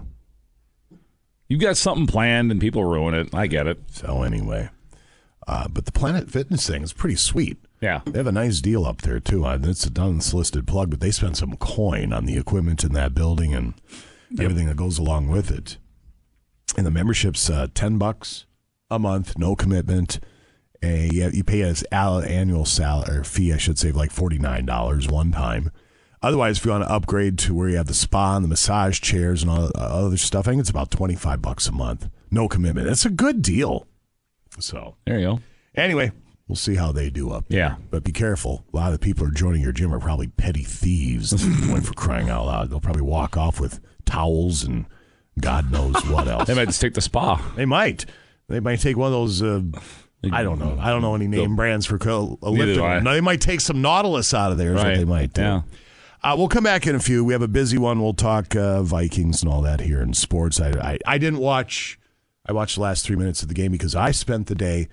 You've 1.50 1.60
got 1.60 1.78
something 1.78 2.08
planned 2.08 2.52
and 2.52 2.62
people 2.62 2.86
ruin 2.86 3.16
it. 3.16 3.34
I 3.34 3.48
get 3.48 3.68
it. 3.68 3.80
So 3.92 4.22
anyway, 4.22 4.70
uh, 5.48 5.68
but 5.68 5.86
the 5.86 5.92
Planet 5.92 6.30
Fitness 6.30 6.66
thing 6.68 6.84
is 6.84 6.94
pretty 6.94 7.16
sweet. 7.16 7.58
Yeah. 7.82 8.02
They 8.06 8.20
have 8.20 8.28
a 8.28 8.32
nice 8.32 8.60
deal 8.62 8.86
up 8.86 9.02
there 9.02 9.20
too. 9.20 9.46
Uh, 9.46 9.58
it's 9.64 9.86
an 9.86 9.98
unsolicited 9.98 10.68
plug, 10.68 10.90
but 10.90 11.00
they 11.00 11.12
spent 11.12 11.38
some 11.38 11.56
coin 11.58 12.12
on 12.12 12.26
the 12.26 12.38
equipment 12.38 12.84
in 12.84 12.94
that 12.94 13.14
building 13.14 13.54
and 13.54 13.74
everything 14.40 14.68
that 14.68 14.76
goes 14.78 14.98
along 14.98 15.30
with 15.30 15.50
it. 15.50 15.78
And 16.78 16.86
the 16.86 16.92
membership's 16.92 17.50
uh, 17.50 17.68
ten 17.74 17.98
bucks 17.98 18.46
a 18.92 19.00
month, 19.00 19.38
no 19.38 19.56
commitment. 19.56 20.20
And 20.82 21.12
you, 21.12 21.30
you 21.34 21.44
pay 21.44 21.62
an 21.62 21.76
annual 21.92 22.66
salary 22.66 23.18
or 23.18 23.24
fee, 23.24 23.54
I 23.54 23.58
should 23.58 23.80
say, 23.80 23.90
of 23.90 23.96
like 23.96 24.12
forty 24.12 24.38
nine 24.38 24.66
dollars 24.66 25.08
one 25.08 25.32
time. 25.32 25.72
Otherwise, 26.22 26.58
if 26.58 26.66
you 26.66 26.72
want 26.72 26.84
to 26.84 26.92
upgrade 26.92 27.38
to 27.40 27.54
where 27.54 27.70
you 27.70 27.78
have 27.78 27.88
the 27.88 27.94
spa 27.94 28.36
and 28.36 28.44
the 28.44 28.50
massage 28.50 29.00
chairs 29.00 29.42
and 29.42 29.50
all 29.50 29.68
the 29.68 29.80
other 29.80 30.18
stuff, 30.18 30.48
I 30.48 30.52
think 30.52 30.62
it's 30.62 30.70
about 30.70 30.92
twenty 30.92 31.16
five 31.16 31.42
bucks 31.42 31.68
a 31.68 31.72
month, 31.72 32.10
no 32.30 32.48
commitment. 32.48 32.88
That's 32.88 33.06
a 33.06 33.10
good 33.10 33.42
deal. 33.42 33.88
So 34.60 34.96
There 35.06 35.20
you 35.20 35.26
go. 35.26 35.40
Anyway, 35.76 36.12
we'll 36.50 36.56
see 36.58 36.76
how 36.76 36.92
they 36.92 37.10
do 37.10 37.32
up 37.32 37.46
there. 37.48 37.60
Yeah. 37.60 37.76
But 37.90 38.04
be 38.04 38.12
careful. 38.12 38.66
A 38.74 38.76
lot 38.76 38.88
of 38.88 39.00
the 39.00 39.00
people 39.00 39.24
who 39.26 39.32
are 39.32 39.34
joining 39.34 39.62
your 39.62 39.72
gym 39.72 39.94
are 39.94 40.00
probably 40.00 40.28
petty 40.28 40.64
thieves. 40.64 41.32
Going 41.32 41.82
for 41.84 41.94
crying 41.94 42.30
out 42.30 42.46
loud. 42.48 42.70
They'll 42.70 42.82
probably 42.82 43.04
walk 43.04 43.38
off 43.38 43.62
with 43.62 43.80
towels 44.06 44.64
and 44.66 44.86
God 45.40 45.72
knows 45.72 45.96
what 46.08 46.28
else. 46.28 46.48
They 46.48 46.56
might 46.56 46.66
just 46.66 46.82
take 46.82 46.96
the 46.96 47.02
spa. 47.02 47.42
They 47.56 47.66
might. 47.66 48.06
They 48.50 48.60
might 48.60 48.80
take 48.82 48.98
one 48.98 49.08
of 49.08 49.14
those. 49.14 49.42
Uh, 49.42 49.62
I 50.34 50.44
don't 50.44 50.60
know. 50.60 50.78
I 50.82 50.90
don't 50.90 51.02
know 51.02 51.16
any 51.16 51.28
name 51.28 51.56
brands 51.56 51.86
for 51.86 51.98
co- 51.98 52.38
lifting. 52.42 53.04
No, 53.04 53.14
they 53.14 53.22
might 53.22 53.40
take 53.40 53.62
some 53.62 53.82
Nautilus 53.82 54.34
out 54.34 54.52
of 54.52 54.58
there. 54.58 54.72
Is 54.72 54.76
what 54.78 54.86
Right. 54.88 54.98
they 54.98 55.06
might 55.06 55.34
do. 55.34 55.42
Yeah. 55.42 55.62
Uh, 56.22 56.36
we'll 56.38 56.50
come 56.50 56.66
back 56.66 56.86
in 56.86 56.96
a 56.96 57.00
few. 57.00 57.24
We 57.24 57.32
have 57.32 57.42
a 57.42 57.48
busy 57.48 57.78
one. 57.78 58.02
We'll 58.02 58.14
talk 58.14 58.54
uh, 58.54 58.82
Vikings 58.84 59.42
and 59.42 59.50
all 59.50 59.62
that 59.62 59.80
here 59.80 60.02
in 60.02 60.14
sports. 60.14 60.60
I, 60.60 60.72
I 60.72 60.98
I 61.06 61.18
didn't 61.20 61.40
watch. 61.40 61.98
I 62.46 62.52
watched 62.52 62.76
the 62.76 62.82
last 62.82 63.06
three 63.06 63.16
minutes 63.16 63.42
of 63.44 63.48
the 63.48 63.54
game 63.54 63.72
because 63.72 63.96
I 63.96 64.12
spent 64.12 64.48
the 64.48 64.56
day 64.56 64.90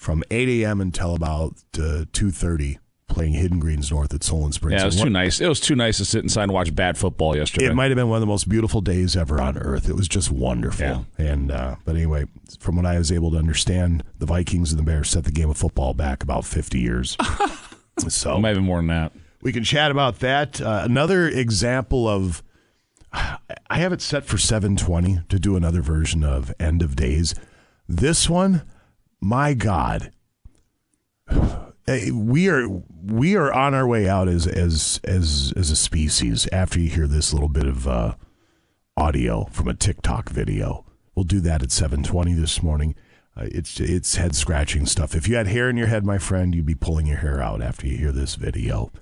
from 0.00 0.24
8 0.30 0.48
a.m. 0.62 0.80
until 0.80 1.14
about 1.14 1.52
uh, 1.74 2.08
2:30 2.12 2.78
playing 3.06 3.34
Hidden 3.34 3.58
Greens 3.58 3.90
North 3.90 4.14
at 4.14 4.22
Solon 4.24 4.50
Springs. 4.52 4.78
Yeah, 4.78 4.84
it 4.84 4.86
was 4.86 4.96
too 5.02 5.10
nice. 5.10 5.40
It 5.42 5.48
was 5.48 5.60
too 5.60 5.74
nice 5.74 5.98
to 5.98 6.06
sit 6.06 6.22
inside 6.22 6.44
and 6.44 6.52
watch 6.52 6.74
bad 6.74 6.96
football 6.96 7.36
yesterday. 7.36 7.66
It 7.66 7.74
might 7.74 7.90
have 7.90 7.96
been 7.96 8.08
one 8.08 8.16
of 8.16 8.20
the 8.22 8.26
most 8.26 8.48
beautiful 8.48 8.80
days 8.80 9.14
ever 9.14 9.38
on 9.42 9.58
earth. 9.58 9.90
It 9.90 9.96
was 9.96 10.08
just 10.08 10.30
wonderful. 10.30 10.86
Yeah. 10.86 11.02
And 11.18 11.50
uh, 11.52 11.76
but 11.84 11.96
anyway, 11.96 12.24
from 12.60 12.76
what 12.76 12.86
I 12.86 12.96
was 12.96 13.12
able 13.12 13.30
to 13.32 13.36
understand, 13.36 14.02
the 14.18 14.26
Vikings 14.26 14.72
and 14.72 14.78
the 14.78 14.84
Bears 14.84 15.10
set 15.10 15.24
the 15.24 15.32
game 15.32 15.50
of 15.50 15.58
football 15.58 15.92
back 15.92 16.22
about 16.22 16.46
50 16.46 16.78
years. 16.78 17.18
so 18.08 18.36
It 18.36 18.40
might 18.40 18.56
have 18.56 18.64
more 18.64 18.78
than 18.78 18.86
that. 18.86 19.12
we 19.42 19.52
can 19.52 19.64
chat 19.64 19.90
about 19.90 20.20
that. 20.20 20.62
Uh, 20.62 20.80
another 20.84 21.28
example 21.28 22.08
of 22.08 22.42
I 23.12 23.78
have 23.78 23.92
it 23.92 24.00
set 24.00 24.24
for 24.24 24.38
720 24.38 25.20
to 25.28 25.38
do 25.38 25.56
another 25.56 25.82
version 25.82 26.24
of 26.24 26.54
End 26.58 26.80
of 26.80 26.96
Days. 26.96 27.34
This 27.88 28.30
one, 28.30 28.62
my 29.20 29.54
God. 29.54 30.12
We 32.12 32.48
are 32.48 32.68
we 33.02 33.34
are 33.34 33.52
on 33.52 33.74
our 33.74 33.84
way 33.84 34.08
out 34.08 34.28
as 34.28 34.46
as 34.46 35.00
as 35.02 35.52
as 35.56 35.72
a 35.72 35.76
species 35.76 36.46
after 36.52 36.78
you 36.78 36.88
hear 36.88 37.08
this 37.08 37.32
little 37.32 37.48
bit 37.48 37.66
of 37.66 37.88
uh, 37.88 38.14
audio 38.96 39.46
from 39.46 39.66
a 39.66 39.74
TikTok 39.74 40.28
video. 40.28 40.84
We'll 41.16 41.24
do 41.24 41.40
that 41.40 41.64
at 41.64 41.70
7:20 41.70 42.36
this 42.36 42.62
morning. 42.62 42.94
Uh, 43.36 43.46
it's 43.50 43.80
it's 43.80 44.14
head 44.14 44.36
scratching 44.36 44.86
stuff. 44.86 45.16
If 45.16 45.26
you 45.26 45.34
had 45.34 45.48
hair 45.48 45.68
in 45.68 45.76
your 45.76 45.88
head, 45.88 46.04
my 46.04 46.18
friend, 46.18 46.54
you'd 46.54 46.64
be 46.64 46.76
pulling 46.76 47.06
your 47.06 47.18
hair 47.18 47.42
out 47.42 47.60
after 47.60 47.88
you 47.88 47.96
hear 47.96 48.12
this 48.12 48.36
video. 48.36 48.92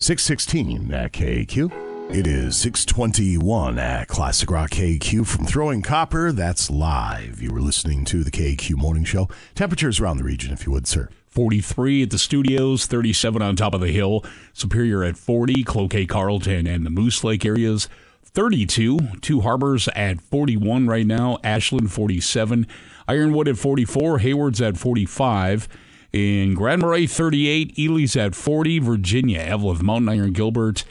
616 0.00 0.92
at 0.92 1.12
KQ. 1.12 1.91
It 2.14 2.26
is 2.26 2.58
621 2.58 3.78
at 3.78 4.06
Classic 4.06 4.50
Rock 4.50 4.72
KQ 4.72 5.26
from 5.26 5.46
Throwing 5.46 5.80
Copper. 5.80 6.30
That's 6.30 6.68
live. 6.68 7.40
You 7.40 7.54
were 7.54 7.62
listening 7.62 8.04
to 8.04 8.22
the 8.22 8.30
KQ 8.30 8.76
Morning 8.76 9.04
Show. 9.04 9.30
Temperatures 9.54 9.98
around 9.98 10.18
the 10.18 10.24
region, 10.24 10.52
if 10.52 10.66
you 10.66 10.72
would, 10.72 10.86
sir. 10.86 11.08
43 11.28 12.02
at 12.02 12.10
the 12.10 12.18
studios, 12.18 12.84
37 12.84 13.40
on 13.40 13.56
top 13.56 13.72
of 13.72 13.80
the 13.80 13.88
hill, 13.88 14.26
Superior 14.52 15.02
at 15.02 15.16
40, 15.16 15.64
Cloquet, 15.64 16.04
Carlton, 16.04 16.66
and 16.66 16.84
the 16.84 16.90
Moose 16.90 17.24
Lake 17.24 17.46
areas. 17.46 17.88
32, 18.24 18.98
Two 19.22 19.40
Harbors 19.40 19.88
at 19.96 20.20
41 20.20 20.86
right 20.86 21.06
now, 21.06 21.38
Ashland 21.42 21.92
47, 21.92 22.66
Ironwood 23.08 23.48
at 23.48 23.56
44, 23.56 24.18
Hayward's 24.18 24.60
at 24.60 24.76
45, 24.76 25.66
in 26.12 26.52
Grand 26.52 26.82
Marais 26.82 27.06
38, 27.06 27.78
Ely's 27.78 28.16
at 28.16 28.34
40, 28.34 28.80
Virginia, 28.80 29.40
Eveleth, 29.40 29.80
Mountain 29.80 30.10
Iron, 30.10 30.34
Gilbert, 30.34 30.84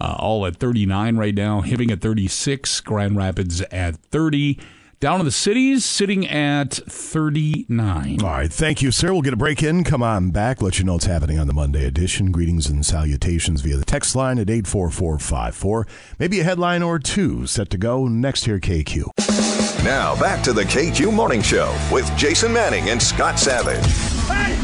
uh, 0.00 0.16
all 0.18 0.46
at 0.46 0.56
39 0.56 1.16
right 1.16 1.34
now, 1.34 1.60
Hibbing 1.62 1.90
at 1.90 2.00
36, 2.00 2.80
Grand 2.82 3.16
Rapids 3.16 3.60
at 3.72 3.96
30. 3.96 4.58
Down 5.00 5.20
in 5.20 5.26
the 5.26 5.30
cities, 5.30 5.84
sitting 5.84 6.26
at 6.26 6.74
39. 6.74 8.20
All 8.20 8.28
right. 8.30 8.52
Thank 8.52 8.82
you, 8.82 8.90
sir. 8.90 9.12
We'll 9.12 9.22
get 9.22 9.32
a 9.32 9.36
break 9.36 9.62
in. 9.62 9.84
Come 9.84 10.02
on 10.02 10.30
back. 10.32 10.60
Let 10.60 10.80
you 10.80 10.84
know 10.84 10.94
what's 10.94 11.04
happening 11.04 11.38
on 11.38 11.46
the 11.46 11.52
Monday 11.52 11.86
edition. 11.86 12.32
Greetings 12.32 12.68
and 12.68 12.84
salutations 12.84 13.60
via 13.60 13.76
the 13.76 13.84
text 13.84 14.16
line 14.16 14.40
at 14.40 14.50
84454. 14.50 15.86
Maybe 16.18 16.40
a 16.40 16.44
headline 16.44 16.82
or 16.82 16.98
two 16.98 17.46
set 17.46 17.70
to 17.70 17.78
go 17.78 18.08
next 18.08 18.46
here, 18.46 18.58
KQ. 18.58 19.84
Now 19.84 20.18
back 20.20 20.42
to 20.42 20.52
the 20.52 20.64
KQ 20.64 21.12
Morning 21.14 21.42
Show 21.42 21.72
with 21.92 22.10
Jason 22.16 22.52
Manning 22.52 22.90
and 22.90 23.00
Scott 23.00 23.38
Savage. 23.38 23.86
Hey, 24.26 24.56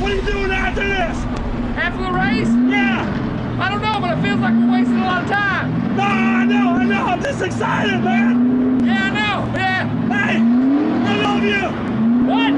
what 0.00 0.10
are 0.10 0.14
you 0.14 0.22
doing 0.22 0.50
after 0.50 0.80
this? 0.88 1.18
After 1.76 2.02
the 2.02 2.12
race? 2.12 2.48
Yeah. 2.48 3.31
I 3.60 3.68
don't 3.70 3.82
know, 3.82 3.98
but 4.00 4.18
it 4.18 4.22
feels 4.22 4.40
like 4.40 4.54
we're 4.54 4.72
wasting 4.72 4.98
a 4.98 5.04
lot 5.04 5.22
of 5.24 5.30
time. 5.30 5.96
No, 5.96 6.02
I 6.02 6.44
know, 6.44 6.72
I 6.74 6.84
know. 6.84 7.04
I'm 7.04 7.22
just 7.22 7.42
excited, 7.42 8.02
man. 8.02 8.84
Yeah, 8.84 9.04
I 9.04 9.10
know. 9.10 9.52
Yeah. 9.54 9.86
Hey, 10.08 10.38
I 11.08 11.16
love 11.22 11.42
you. 11.42 11.68
What? 12.30 12.50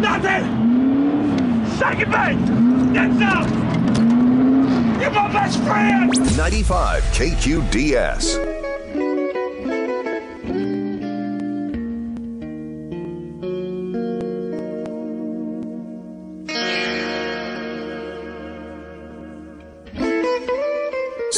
Nothing. 0.00 0.44
Second 1.76 2.10
base. 2.10 2.48
Get 2.92 3.22
up. 3.22 3.48
You're 5.00 5.10
my 5.10 5.32
best 5.32 5.60
friend. 5.60 6.36
95 6.36 7.02
KQDS. 7.04 8.67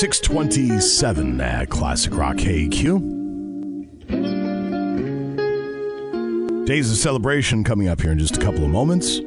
Six 0.01 0.21
twenty-seven 0.21 1.41
at 1.43 1.69
Classic 1.69 2.15
Rock 2.15 2.37
KQ. 2.37 3.05
Days 6.65 6.91
of 6.91 6.97
celebration 6.97 7.63
coming 7.65 7.89
up 7.89 8.01
here 8.01 8.11
in 8.11 8.19
just 8.19 8.39
a 8.39 8.41
couple 8.41 8.65
of 8.65 8.71
moments. 8.71 9.19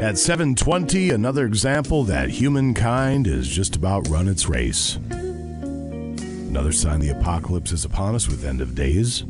At 0.00 0.16
7:20, 0.16 1.14
another 1.14 1.46
example 1.46 2.02
that 2.02 2.30
humankind 2.30 3.28
is 3.28 3.46
just 3.46 3.76
about 3.76 4.08
run 4.08 4.26
its 4.26 4.48
race. 4.48 4.96
Another 4.96 6.72
sign 6.72 6.98
the 6.98 7.10
apocalypse 7.10 7.70
is 7.70 7.84
upon 7.84 8.16
us 8.16 8.26
with 8.26 8.44
end 8.44 8.60
of 8.60 8.74
days. 8.74 9.22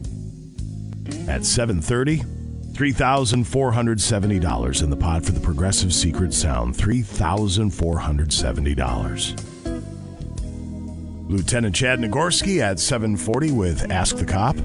At 1.29 1.43
7:30, 1.43 2.25
$3,470 2.73 4.83
in 4.83 4.89
the 4.89 4.97
pot 4.97 5.27
for 5.27 5.33
the 5.33 5.41
Progressive 5.41 5.93
Secret 5.93 6.33
Sound. 6.33 6.75
$3,470. 6.75 9.58
Lieutenant 11.29 11.75
Chad 11.75 11.99
Nagorski 11.99 12.61
at 12.61 12.81
740 12.81 13.53
with 13.53 13.91
Ask 13.91 14.17
the 14.17 14.25
Cop. 14.25 14.57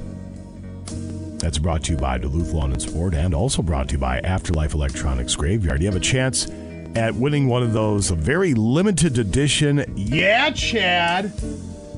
That's 1.39 1.57
brought 1.57 1.83
to 1.83 1.91
you 1.91 1.97
by 1.97 2.17
Duluth 2.17 2.53
Lawn 2.53 2.71
and 2.71 2.81
Sport 2.81 3.15
and 3.15 3.33
also 3.33 3.61
brought 3.61 3.89
to 3.89 3.93
you 3.93 3.99
by 3.99 4.19
Afterlife 4.19 4.73
Electronics 4.73 5.35
Graveyard. 5.35 5.81
You 5.81 5.87
have 5.87 5.97
a 5.97 5.99
chance 5.99 6.49
at 6.95 7.13
winning 7.15 7.47
one 7.47 7.63
of 7.63 7.73
those 7.73 8.11
a 8.11 8.15
very 8.15 8.53
limited 8.53 9.17
edition, 9.17 9.83
yeah, 9.97 10.51
Chad, 10.51 11.33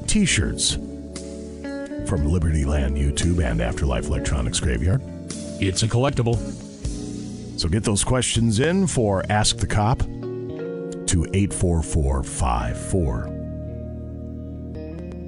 t 0.07 0.25
shirts 0.25 0.73
from 0.73 2.25
Liberty 2.25 2.65
Land 2.65 2.97
YouTube 2.97 3.43
and 3.43 3.61
Afterlife 3.61 4.07
Electronics 4.07 4.59
Graveyard. 4.59 5.01
It's 5.61 5.83
a 5.83 5.87
collectible. 5.87 6.37
So 7.59 7.69
get 7.69 7.83
those 7.83 8.03
questions 8.03 8.59
in 8.59 8.87
for 8.87 9.23
Ask 9.29 9.57
the 9.57 9.67
Cop 9.67 9.99
to 9.99 11.05
to 11.05 11.25
84454. 11.33 13.34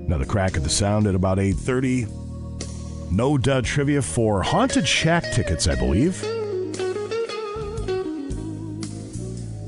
Another 0.08 0.26
crack 0.26 0.56
at 0.56 0.64
the 0.64 0.70
sound 0.70 1.06
at 1.06 1.16
about 1.16 1.38
8:30. 1.38 2.08
No 3.12 3.38
duh 3.38 3.60
trivia 3.62 4.02
for 4.02 4.42
Haunted 4.42 4.88
Shack 4.88 5.34
tickets, 5.34 5.68
I 5.68 5.76
believe. 5.76 6.24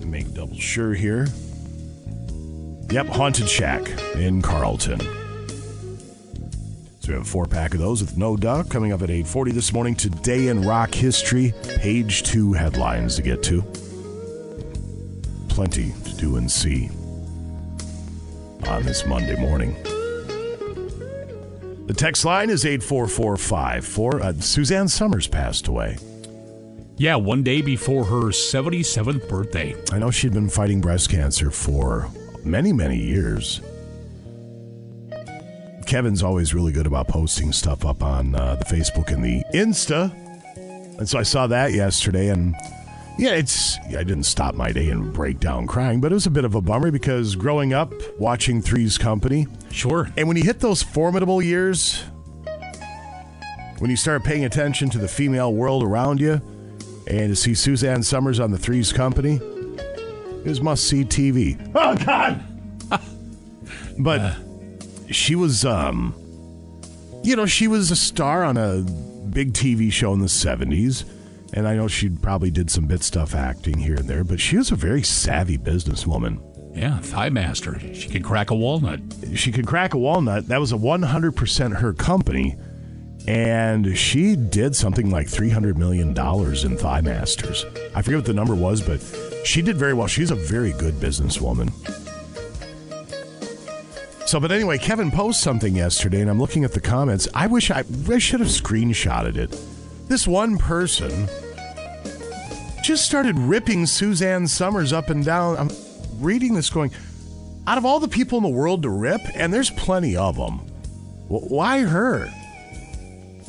Make 0.05 0.33
double 0.33 0.55
sure 0.57 0.93
here. 0.93 1.27
Yep, 2.89 3.07
Haunted 3.07 3.49
Shack 3.49 3.91
in 4.15 4.41
Carlton. 4.41 5.01
So 7.01 7.09
we 7.09 7.13
have 7.13 7.23
a 7.23 7.25
four 7.25 7.45
pack 7.45 7.73
of 7.73 7.81
those 7.81 7.99
with 8.01 8.15
no 8.17 8.37
duh 8.37 8.63
coming 8.63 8.93
up 8.93 9.01
at 9.01 9.09
8:40 9.09 9.51
this 9.51 9.73
morning. 9.73 9.93
Today 9.93 10.47
in 10.47 10.61
rock 10.61 10.93
history, 10.93 11.53
page 11.79 12.23
two 12.23 12.53
headlines 12.53 13.17
to 13.17 13.21
get 13.21 13.43
to. 13.43 13.61
Plenty 15.49 15.93
to 16.05 16.15
do 16.15 16.37
and 16.37 16.49
see 16.49 16.89
on 18.67 18.83
this 18.83 19.05
Monday 19.05 19.35
morning. 19.35 19.75
The 21.89 21.95
text 21.95 22.23
line 22.23 22.51
is 22.51 22.67
84454. 22.67 24.21
Uh, 24.21 24.33
Suzanne 24.33 24.87
Somers 24.87 25.25
passed 25.25 25.67
away. 25.67 25.97
Yeah, 26.97 27.15
one 27.15 27.41
day 27.41 27.63
before 27.63 28.05
her 28.05 28.25
77th 28.25 29.27
birthday. 29.27 29.75
I 29.91 29.97
know 29.97 30.11
she'd 30.11 30.31
been 30.31 30.49
fighting 30.49 30.81
breast 30.81 31.09
cancer 31.09 31.49
for 31.49 32.07
many, 32.45 32.73
many 32.73 32.95
years. 32.95 33.61
Kevin's 35.87 36.21
always 36.21 36.53
really 36.53 36.71
good 36.71 36.85
about 36.85 37.07
posting 37.07 37.51
stuff 37.51 37.83
up 37.83 38.03
on 38.03 38.35
uh, 38.35 38.53
the 38.53 38.65
Facebook 38.65 39.11
and 39.11 39.23
the 39.23 39.43
Insta. 39.55 40.13
And 40.99 41.09
so 41.09 41.17
I 41.17 41.23
saw 41.23 41.47
that 41.47 41.73
yesterday, 41.73 42.27
and 42.27 42.55
yeah, 43.19 43.31
it's. 43.31 43.77
I 43.87 44.03
didn't 44.03 44.23
stop 44.23 44.55
my 44.55 44.71
day 44.71 44.89
and 44.89 45.11
break 45.11 45.41
down 45.41 45.67
crying, 45.67 45.99
but 45.99 46.13
it 46.13 46.15
was 46.15 46.25
a 46.25 46.31
bit 46.31 46.45
of 46.45 46.55
a 46.55 46.61
bummer 46.61 46.89
because 46.89 47.35
growing 47.35 47.73
up 47.73 47.93
watching 48.17 48.61
Three's 48.61 48.97
Company. 48.97 49.45
Sure. 49.71 50.09
And 50.15 50.27
when 50.29 50.37
you 50.37 50.43
hit 50.43 50.61
those 50.61 50.81
formidable 50.81 51.41
years, 51.41 52.01
when 53.79 53.89
you 53.89 53.97
start 53.97 54.23
paying 54.23 54.45
attention 54.45 54.89
to 54.91 54.97
the 54.97 55.07
female 55.09 55.53
world 55.53 55.83
around 55.83 56.21
you, 56.21 56.41
and 57.07 57.29
to 57.29 57.35
see 57.35 57.53
Suzanne 57.53 58.03
Somers 58.03 58.39
on 58.39 58.51
the 58.51 58.57
Three's 58.57 58.93
Company, 58.93 59.35
it 59.35 60.45
was 60.45 60.61
must 60.61 60.85
see 60.85 61.03
TV. 61.03 61.59
Oh, 61.75 61.97
God! 61.97 62.41
but 63.99 64.33
she 65.11 65.35
was, 65.35 65.65
um, 65.65 66.13
you 67.23 67.35
know, 67.35 67.45
she 67.45 67.67
was 67.67 67.91
a 67.91 67.97
star 67.97 68.45
on 68.45 68.55
a 68.55 68.81
big 69.29 69.51
TV 69.51 69.91
show 69.91 70.13
in 70.13 70.19
the 70.19 70.27
70s. 70.27 71.03
And 71.53 71.67
I 71.67 71.75
know 71.75 71.87
she 71.87 72.09
probably 72.09 72.51
did 72.51 72.69
some 72.69 72.85
bit 72.85 73.03
stuff 73.03 73.33
acting 73.33 73.77
here 73.77 73.95
and 73.95 74.07
there, 74.07 74.23
but 74.23 74.39
she 74.39 74.57
was 74.57 74.71
a 74.71 74.75
very 74.75 75.03
savvy 75.03 75.57
businesswoman. 75.57 76.41
Yeah, 76.75 76.99
ThighMaster. 77.01 77.95
She 77.95 78.09
could 78.09 78.23
crack 78.23 78.51
a 78.51 78.55
walnut. 78.55 78.99
She 79.33 79.51
could 79.51 79.65
crack 79.65 79.93
a 79.93 79.97
walnut. 79.97 80.47
That 80.47 80.59
was 80.59 80.71
a 80.71 80.77
100% 80.77 81.77
her 81.77 81.93
company. 81.93 82.57
And 83.27 83.97
she 83.97 84.35
did 84.35 84.75
something 84.75 85.09
like 85.09 85.27
$300 85.27 85.75
million 85.75 86.09
in 86.09 86.13
ThighMasters. 86.15 87.65
I 87.95 88.01
forget 88.01 88.19
what 88.19 88.25
the 88.25 88.33
number 88.33 88.55
was, 88.55 88.81
but 88.81 88.99
she 89.45 89.61
did 89.61 89.77
very 89.77 89.93
well. 89.93 90.07
She's 90.07 90.31
a 90.31 90.35
very 90.35 90.71
good 90.73 90.95
businesswoman. 90.95 91.69
So, 94.27 94.39
but 94.39 94.51
anyway, 94.51 94.77
Kevin 94.77 95.09
posted 95.09 95.43
something 95.43 95.75
yesterday, 95.75 96.21
and 96.21 96.29
I'm 96.29 96.39
looking 96.39 96.63
at 96.63 96.71
the 96.71 96.79
comments. 96.79 97.27
I 97.33 97.47
wish 97.47 97.71
I, 97.71 97.83
I 98.09 98.19
should 98.19 98.39
have 98.39 98.49
screenshotted 98.49 99.35
it. 99.37 99.59
This 100.09 100.27
one 100.27 100.57
person 100.57 101.29
just 102.83 103.05
started 103.05 103.37
ripping 103.37 103.85
Suzanne 103.85 104.47
Somers 104.47 104.91
up 104.91 105.11
and 105.11 105.23
down. 105.23 105.55
I'm 105.55 105.69
reading 106.19 106.55
this 106.55 106.71
going, 106.71 106.91
out 107.67 107.77
of 107.77 107.85
all 107.85 107.99
the 107.99 108.07
people 108.07 108.39
in 108.39 108.43
the 108.43 108.49
world 108.49 108.81
to 108.81 108.89
rip, 108.89 109.21
and 109.35 109.53
there's 109.53 109.69
plenty 109.69 110.17
of 110.17 110.35
them, 110.35 110.61
why 111.27 111.81
her? 111.81 112.27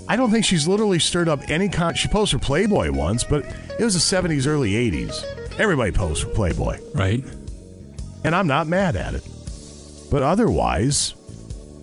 I 0.07 0.17
don't 0.17 0.31
think 0.31 0.45
she's 0.45 0.69
literally 0.69 0.99
stirred 0.99 1.31
up 1.31 1.49
any 1.49 1.71
con. 1.71 1.95
She 1.95 2.09
posted 2.09 2.41
for 2.41 2.47
Playboy 2.47 2.91
once, 2.93 3.25
but 3.25 3.47
it 3.79 3.83
was 3.83 3.95
the 3.95 4.17
70s, 4.17 4.47
early 4.47 4.73
80s. 4.73 5.25
Everybody 5.59 5.93
posts 5.93 6.25
for 6.25 6.31
Playboy. 6.31 6.79
Right. 6.95 7.25
And 8.23 8.35
I'm 8.35 8.47
not 8.47 8.67
mad 8.67 8.97
at 8.97 9.15
it. 9.15 9.27
But 10.11 10.23
otherwise, 10.23 11.15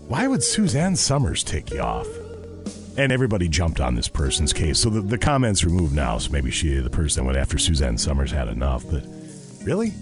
why 0.07 0.27
would 0.27 0.43
Suzanne 0.43 0.95
Somers 0.95 1.43
take 1.43 1.71
you 1.71 1.79
off? 1.79 2.07
And 2.97 3.11
everybody 3.11 3.47
jumped 3.47 3.79
on 3.79 3.93
this 3.93 4.07
person's 4.07 4.53
case. 4.53 4.79
So 4.79 4.89
the, 4.89 5.01
the 5.01 5.17
comments 5.19 5.63
removed 5.63 5.93
now. 5.95 6.17
So 6.17 6.31
maybe 6.31 6.49
she, 6.49 6.77
the 6.77 6.89
person 6.89 7.23
that 7.23 7.27
went 7.27 7.37
after 7.37 7.59
Suzanne 7.59 7.97
Somers, 7.97 8.31
had 8.31 8.47
enough. 8.47 8.83
But 8.89 9.03
really? 9.63 9.93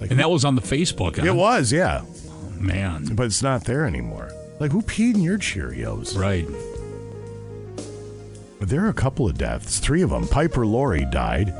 Like, 0.00 0.10
and 0.10 0.18
that 0.18 0.28
was 0.28 0.44
on 0.44 0.56
the 0.56 0.62
Facebook. 0.62 1.18
Huh? 1.18 1.26
It 1.26 1.34
was, 1.34 1.72
yeah. 1.72 2.02
Oh, 2.04 2.50
man. 2.58 3.14
But 3.14 3.26
it's 3.26 3.42
not 3.42 3.64
there 3.64 3.86
anymore. 3.86 4.32
Like, 4.58 4.72
who 4.72 4.82
peed 4.82 5.14
in 5.14 5.20
your 5.20 5.38
Cheerios? 5.38 6.18
Right. 6.18 6.48
But 8.58 8.68
there 8.68 8.84
are 8.84 8.88
a 8.88 8.94
couple 8.94 9.28
of 9.28 9.38
deaths. 9.38 9.78
Three 9.78 10.02
of 10.02 10.10
them. 10.10 10.26
Piper 10.26 10.66
Laurie 10.66 11.06
died. 11.12 11.54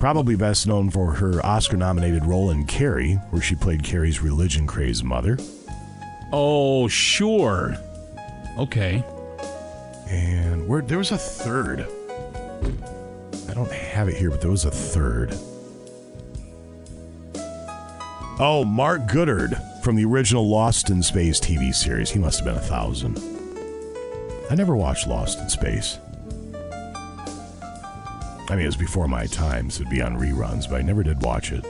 Probably 0.00 0.36
best 0.36 0.66
known 0.66 0.90
for 0.90 1.12
her 1.12 1.44
Oscar 1.44 1.76
nominated 1.76 2.24
role 2.24 2.50
in 2.50 2.64
Carrie, 2.64 3.14
where 3.30 3.42
she 3.42 3.54
played 3.54 3.84
Carrie's 3.84 4.20
religion 4.20 4.66
crazed 4.66 5.04
mother. 5.04 5.38
Oh, 6.32 6.88
sure. 6.88 7.76
Okay. 8.58 9.04
And 10.08 10.68
where 10.68 10.82
there 10.82 10.98
was 10.98 11.10
a 11.10 11.18
third. 11.18 11.86
I 13.48 13.54
don't 13.54 13.72
have 13.72 14.08
it 14.08 14.16
here, 14.16 14.30
but 14.30 14.40
there 14.40 14.50
was 14.50 14.64
a 14.64 14.70
third. 14.70 15.36
Oh, 18.40 18.64
Mark 18.64 19.06
Goddard 19.12 19.56
from 19.82 19.96
the 19.96 20.04
original 20.04 20.48
Lost 20.48 20.90
in 20.90 21.02
Space 21.02 21.38
TV 21.38 21.74
series. 21.74 22.10
He 22.10 22.18
must 22.18 22.38
have 22.38 22.46
been 22.46 22.56
a 22.56 22.60
thousand. 22.60 23.18
I 24.50 24.54
never 24.54 24.76
watched 24.76 25.06
Lost 25.06 25.38
in 25.38 25.48
Space. 25.48 25.98
I 28.48 28.56
mean, 28.56 28.60
it 28.60 28.66
was 28.66 28.76
before 28.76 29.08
my 29.08 29.26
time, 29.26 29.70
so 29.70 29.80
it'd 29.80 29.90
be 29.90 30.02
on 30.02 30.16
reruns, 30.16 30.68
but 30.68 30.76
I 30.76 30.82
never 30.82 31.02
did 31.02 31.22
watch 31.22 31.50
it. 31.52 31.64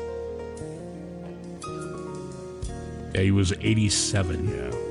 Yeah, 3.15 3.21
he 3.21 3.31
was 3.31 3.53
87. 3.61 4.49
Yeah. 4.49 4.84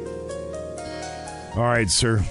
All 1.56 1.64
right, 1.64 1.90
sir. 1.90 2.24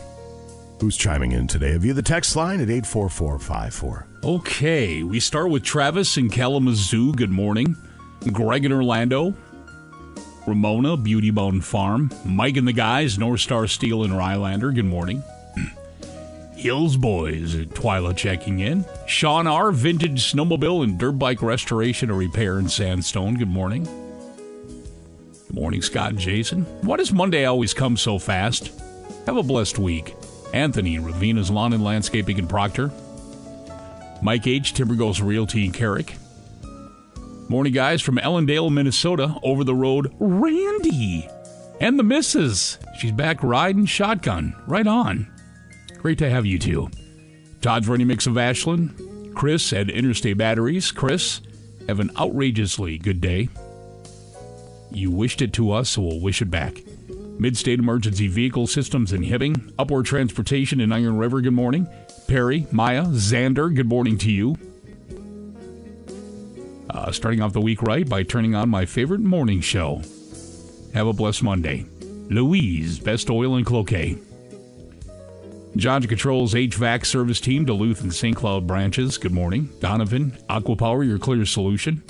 Who's 0.81 0.97
chiming 0.97 1.31
in 1.31 1.47
today? 1.47 1.77
Via 1.77 1.95
the 1.95 2.03
text 2.03 2.35
line 2.35 2.61
at 2.61 2.69
84454. 2.69 4.07
Okay, 4.25 5.05
we 5.05 5.21
start 5.21 5.49
with 5.49 5.63
Travis 5.63 6.17
in 6.17 6.29
Kalamazoo. 6.29 7.13
Good 7.13 7.31
morning. 7.31 7.77
Greg 8.33 8.65
in 8.65 8.73
Orlando. 8.73 9.33
Ramona, 10.45 10.97
Beauty 10.97 11.31
Bone 11.31 11.61
Farm. 11.61 12.11
Mike 12.25 12.57
and 12.57 12.67
the 12.67 12.73
guys, 12.73 13.17
North 13.17 13.39
Star 13.39 13.69
Steel 13.69 14.03
and 14.03 14.13
Rylander. 14.13 14.75
Good 14.75 14.87
morning. 14.87 15.23
Hills 16.57 16.97
Boys 16.97 17.55
at 17.55 17.69
Twyla 17.69 18.17
checking 18.17 18.59
in. 18.59 18.85
Sean 19.07 19.47
R. 19.47 19.71
Vintage 19.71 20.33
Snowmobile 20.33 20.83
and 20.83 20.99
Dirt 20.99 21.13
Bike 21.13 21.43
Restoration 21.43 22.11
and 22.11 22.19
Repair 22.19 22.59
in 22.59 22.69
Sandstone. 22.69 23.37
Good 23.37 23.47
morning. 23.47 23.85
Good 23.85 25.55
morning, 25.55 25.81
Scott 25.81 26.11
and 26.11 26.19
Jason. 26.19 26.65
Why 26.81 26.97
does 26.97 27.13
Monday 27.13 27.45
always 27.45 27.73
come 27.73 27.97
so 27.97 28.19
fast? 28.19 28.73
Have 29.27 29.37
a 29.37 29.43
blessed 29.43 29.79
week. 29.79 30.15
Anthony, 30.53 30.99
Ravina's 30.99 31.51
Lawn 31.51 31.73
and 31.73 31.85
Landscaping 31.85 32.39
in 32.39 32.47
Proctor. 32.47 32.91
Mike 34.21 34.47
H., 34.47 34.75
Timbergos 34.75 35.23
Realty 35.23 35.65
in 35.65 35.73
Carrick. 35.73 36.17
Morning, 37.49 37.73
guys, 37.73 38.03
from 38.03 38.17
Ellendale, 38.17 38.73
Minnesota. 38.73 39.35
Over 39.43 39.65
the 39.65 39.75
road, 39.75 40.15
Randy. 40.19 41.29
And 41.81 41.99
the 41.99 42.05
missus. 42.05 42.79
She's 42.99 43.13
back 43.13 43.43
riding 43.43 43.87
shotgun. 43.87 44.55
Right 44.67 44.87
on. 44.87 45.31
Great 45.99 46.19
to 46.19 46.31
have 46.31 46.47
you 46.47 46.59
two. 46.59 46.91
Todd's 47.61 47.89
Ready 47.89 48.05
Mix 48.05 48.27
of 48.27 48.39
Ashland. 48.39 49.35
Chris 49.35 49.73
at 49.73 49.89
Interstate 49.89 50.37
Batteries. 50.37 50.91
Chris, 50.91 51.41
have 51.89 52.01
an 52.01 52.11
outrageously 52.19 52.99
good 52.99 53.21
day. 53.21 53.49
You 54.91 55.11
wished 55.11 55.43
it 55.43 55.53
to 55.55 55.73
us, 55.73 55.91
so 55.91 56.03
we'll 56.03 56.21
wish 56.21 56.43
it 56.43 56.51
back. 56.51 56.77
Midstate 57.39 57.79
Emergency 57.79 58.29
Vehicle 58.29 58.67
Systems 58.67 59.13
in 59.13 59.23
Hibbing. 59.23 59.73
Upward 59.79 60.07
Transportation 60.07 60.81
in 60.81 60.93
Iron 60.93 61.17
River, 61.17 61.41
good 61.41 61.53
morning. 61.53 61.89
Perry, 62.29 62.67
Maya, 62.71 63.05
Xander, 63.07 63.75
good 63.75 63.89
morning 63.89 64.19
to 64.19 64.31
you. 64.31 64.57
Uh, 66.91 67.11
starting 67.11 67.41
off 67.41 67.53
the 67.53 67.61
week 67.61 67.83
right 67.83 68.09
by 68.09 68.23
turning 68.23 68.55
on 68.55 68.69
my 68.69 68.85
favorite 68.85 69.21
morning 69.21 69.61
show. 69.61 70.03
Have 70.95 71.07
a 71.07 71.13
blessed 71.13 71.43
Monday. 71.43 71.87
Louise, 72.29 72.99
Best 72.99 73.31
Oil 73.31 73.57
and 73.57 73.67
Cloquet. 73.67 74.19
Johnson 75.75 76.09
Controls 76.09 76.53
HVAC 76.53 77.07
service 77.07 77.41
team, 77.41 77.65
Duluth 77.65 78.03
and 78.03 78.15
St. 78.15 78.37
Cloud 78.37 78.67
branches. 78.67 79.17
Good 79.17 79.33
morning. 79.33 79.71
Donovan, 79.81 80.33
Aquapower, 80.51 81.07
your 81.07 81.19
clear 81.19 81.47
solution. 81.47 82.03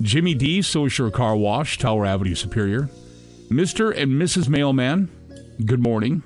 Jimmy 0.00 0.34
D, 0.34 0.62
Social 0.62 1.10
Car 1.10 1.36
Wash, 1.36 1.78
Tower 1.78 2.06
Avenue 2.06 2.34
Superior. 2.34 2.88
Mr. 3.48 3.96
and 3.96 4.12
Mrs. 4.12 4.48
Mailman, 4.48 5.08
good 5.64 5.80
morning. 5.80 6.22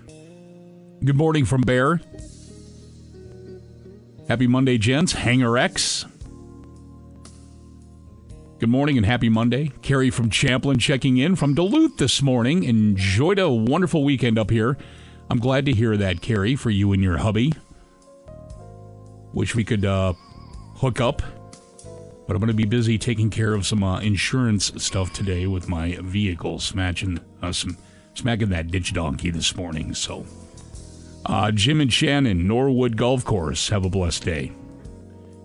Good 1.04 1.16
morning 1.16 1.44
from 1.44 1.60
Bear. 1.60 2.00
Happy 4.26 4.46
Monday, 4.46 4.78
gents. 4.78 5.12
Hanger 5.12 5.58
X. 5.58 6.06
Good 8.58 8.68
morning 8.68 8.96
and 8.96 9.04
happy 9.04 9.28
Monday. 9.28 9.72
Carrie 9.82 10.10
from 10.10 10.30
Champlin 10.30 10.78
checking 10.78 11.18
in 11.18 11.36
from 11.36 11.54
Duluth 11.54 11.96
this 11.98 12.22
morning. 12.22 12.64
Enjoyed 12.64 13.38
a 13.38 13.50
wonderful 13.50 14.04
weekend 14.04 14.38
up 14.38 14.50
here. 14.50 14.78
I'm 15.28 15.38
glad 15.38 15.66
to 15.66 15.72
hear 15.72 15.96
that, 15.96 16.22
Carrie, 16.22 16.56
for 16.56 16.70
you 16.70 16.92
and 16.92 17.02
your 17.02 17.18
hubby. 17.18 17.52
Wish 19.32 19.54
we 19.54 19.64
could 19.64 19.84
uh, 19.84 20.14
hook 20.76 21.00
up, 21.00 21.22
but 22.30 22.36
I'm 22.36 22.40
going 22.42 22.46
to 22.46 22.54
be 22.54 22.64
busy 22.64 22.96
taking 22.96 23.28
care 23.28 23.54
of 23.54 23.66
some 23.66 23.82
uh, 23.82 23.98
insurance 23.98 24.70
stuff 24.80 25.12
today 25.12 25.48
with 25.48 25.68
my 25.68 25.98
vehicle, 26.00 26.60
smashing 26.60 27.18
uh, 27.42 27.50
some, 27.50 27.76
smacking 28.14 28.50
that 28.50 28.70
ditch 28.70 28.92
donkey 28.92 29.30
this 29.30 29.56
morning. 29.56 29.94
So, 29.94 30.24
uh, 31.26 31.50
Jim 31.50 31.80
and 31.80 31.92
Shannon, 31.92 32.46
Norwood 32.46 32.96
Golf 32.96 33.24
Course, 33.24 33.70
have 33.70 33.84
a 33.84 33.88
blessed 33.88 34.22
day. 34.22 34.52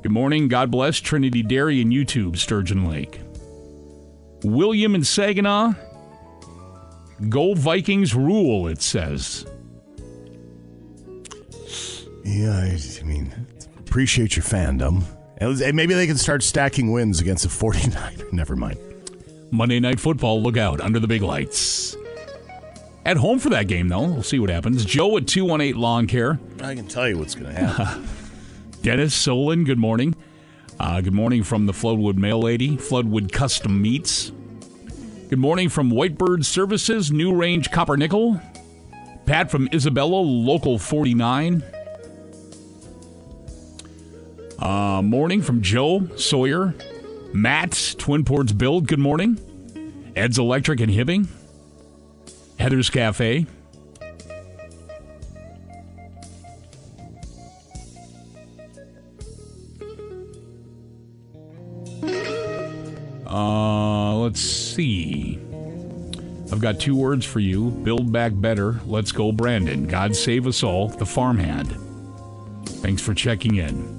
Good 0.03 0.11
morning. 0.11 0.47
God 0.47 0.69
bless 0.69 0.99
Trinity 0.99 1.41
Dairy 1.41 1.81
and 1.81 1.91
YouTube, 1.91 2.37
Sturgeon 2.37 2.87
Lake. 2.87 3.19
William 4.43 4.93
and 4.93 5.07
Saginaw. 5.07 5.73
Go 7.29 7.55
Vikings 7.55 8.13
rule, 8.13 8.67
it 8.67 8.83
says. 8.83 9.47
Yeah, 12.23 12.51
I, 12.51 12.79
I 12.99 13.03
mean, 13.03 13.33
appreciate 13.79 14.35
your 14.35 14.45
fandom. 14.45 15.03
And 15.37 15.75
Maybe 15.75 15.93
they 15.93 16.07
can 16.07 16.17
start 16.17 16.43
stacking 16.43 16.91
wins 16.91 17.19
against 17.19 17.43
the 17.43 17.49
49. 17.49 18.23
Never 18.31 18.55
mind. 18.55 18.79
Monday 19.51 19.79
Night 19.79 19.99
Football, 19.99 20.41
look 20.41 20.57
out 20.57 20.81
under 20.81 20.99
the 20.99 21.07
big 21.07 21.21
lights. 21.21 21.95
At 23.05 23.17
home 23.17 23.37
for 23.39 23.49
that 23.51 23.67
game, 23.67 23.87
though. 23.87 24.01
We'll 24.07 24.23
see 24.23 24.39
what 24.39 24.49
happens. 24.49 24.83
Joe 24.83 25.15
at 25.17 25.27
218 25.27 25.79
Lawn 25.79 26.07
Care. 26.07 26.39
I 26.63 26.73
can 26.73 26.87
tell 26.87 27.07
you 27.07 27.17
what's 27.19 27.35
going 27.35 27.53
to 27.53 27.61
happen. 27.61 28.07
Dennis 28.81 29.13
Solon, 29.13 29.63
good 29.63 29.77
morning. 29.77 30.15
Uh, 30.79 31.01
good 31.01 31.13
morning 31.13 31.43
from 31.43 31.67
the 31.67 31.71
Floodwood 31.71 32.15
Mail 32.15 32.39
Lady, 32.39 32.75
Floodwood 32.77 33.31
Custom 33.31 33.81
Meats. 33.81 34.31
Good 35.29 35.39
morning 35.39 35.69
from 35.69 35.91
Whitebird 35.91 36.43
Services, 36.45 37.11
New 37.11 37.33
Range 37.35 37.69
Copper 37.71 37.95
Nickel. 37.95 38.41
Pat 39.25 39.49
from 39.49 39.69
Isabella, 39.73 40.15
Local 40.15 40.77
49. 40.77 41.63
Uh, 44.59 45.01
morning 45.01 45.41
from 45.41 45.61
Joe 45.61 46.07
Sawyer. 46.15 46.73
Matt, 47.33 47.95
Twin 47.97 48.23
Ports 48.23 48.53
Build, 48.53 48.87
good 48.87 48.99
morning. 48.99 49.39
Ed's 50.15 50.39
Electric 50.39 50.79
and 50.79 50.91
Hibbing. 50.91 51.27
Heather's 52.57 52.89
Cafe. 52.89 53.45
Uh, 63.27 64.15
let's 64.15 64.39
see. 64.39 65.37
I've 66.51 66.61
got 66.61 66.79
two 66.79 66.95
words 66.95 67.25
for 67.25 67.41
you. 67.41 67.71
Build 67.71 68.09
back 68.13 68.31
better. 68.33 68.79
Let's 68.85 69.11
go, 69.11 69.33
Brandon. 69.33 69.87
God 69.87 70.15
save 70.15 70.47
us 70.47 70.63
all. 70.63 70.87
The 70.87 71.05
farmhand. 71.05 71.75
Thanks 72.65 73.01
for 73.01 73.13
checking 73.13 73.55
in. 73.55 73.94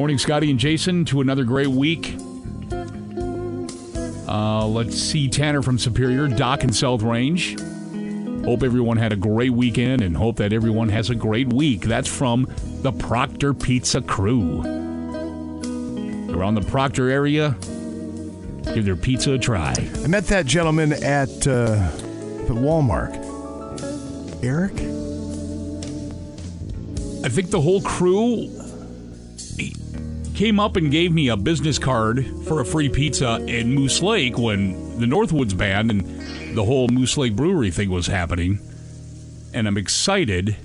Morning, 0.00 0.16
Scotty 0.16 0.50
and 0.50 0.58
Jason, 0.58 1.04
to 1.04 1.20
another 1.20 1.44
great 1.44 1.68
week. 1.68 2.16
Uh, 4.26 4.66
let's 4.66 4.96
see 4.96 5.28
Tanner 5.28 5.60
from 5.60 5.78
Superior, 5.78 6.26
Doc 6.26 6.62
and 6.62 6.74
South 6.74 7.02
Range. 7.02 7.60
Hope 8.46 8.62
everyone 8.62 8.96
had 8.96 9.12
a 9.12 9.16
great 9.16 9.50
weekend 9.50 10.00
and 10.00 10.16
hope 10.16 10.36
that 10.36 10.54
everyone 10.54 10.88
has 10.88 11.10
a 11.10 11.14
great 11.14 11.52
week. 11.52 11.82
That's 11.82 12.08
from 12.08 12.50
the 12.80 12.92
Proctor 12.92 13.52
Pizza 13.52 14.00
crew. 14.00 14.62
Around 16.30 16.54
the 16.54 16.66
Proctor 16.66 17.10
area, 17.10 17.54
give 18.72 18.86
their 18.86 18.96
pizza 18.96 19.32
a 19.32 19.38
try. 19.38 19.74
I 20.02 20.06
met 20.06 20.28
that 20.28 20.46
gentleman 20.46 20.94
at, 20.94 21.46
uh, 21.46 21.74
at 21.74 22.48
Walmart. 22.48 23.12
Eric? 24.42 24.72
I 27.22 27.28
think 27.28 27.50
the 27.50 27.60
whole 27.60 27.82
crew 27.82 28.48
came 30.40 30.58
up 30.58 30.76
and 30.76 30.90
gave 30.90 31.12
me 31.12 31.28
a 31.28 31.36
business 31.36 31.78
card 31.78 32.26
for 32.46 32.60
a 32.60 32.64
free 32.64 32.88
pizza 32.88 33.44
in 33.46 33.74
Moose 33.74 34.00
Lake 34.00 34.38
when 34.38 34.98
the 34.98 35.04
Northwoods 35.04 35.54
band 35.54 35.90
and 35.90 36.56
the 36.56 36.64
whole 36.64 36.88
Moose 36.88 37.18
Lake 37.18 37.36
Brewery 37.36 37.70
thing 37.70 37.90
was 37.90 38.06
happening. 38.06 38.58
And 39.52 39.68
I'm 39.68 39.76
excited 39.76 40.56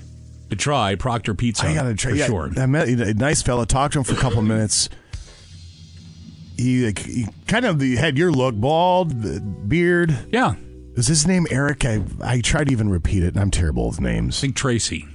to 0.48 0.56
try 0.56 0.94
Proctor 0.94 1.34
Pizza 1.34 1.66
I 1.66 1.74
gotta 1.74 1.94
try. 1.94 2.12
for 2.12 2.16
yeah, 2.16 2.24
sure. 2.24 2.50
I 2.56 2.64
met 2.64 2.88
a 2.88 3.12
nice 3.12 3.42
fella. 3.42 3.66
Talked 3.66 3.92
to 3.92 3.98
him 3.98 4.04
for 4.04 4.14
a 4.14 4.16
couple 4.16 4.38
of 4.38 4.46
minutes. 4.46 4.88
He, 6.56 6.86
like, 6.86 7.00
he 7.00 7.26
kind 7.46 7.66
of 7.66 7.78
had 7.78 8.16
your 8.16 8.32
look, 8.32 8.54
bald, 8.54 9.68
beard. 9.68 10.16
Yeah. 10.32 10.54
Is 10.94 11.06
his 11.06 11.26
name 11.26 11.46
Eric? 11.50 11.84
I 11.84 12.00
I 12.22 12.40
tried 12.40 12.68
to 12.68 12.72
even 12.72 12.88
repeat 12.88 13.22
it, 13.22 13.34
and 13.34 13.40
I'm 13.40 13.50
terrible 13.50 13.88
with 13.88 14.00
names. 14.00 14.38
I 14.38 14.40
think 14.40 14.56
Tracy. 14.56 15.06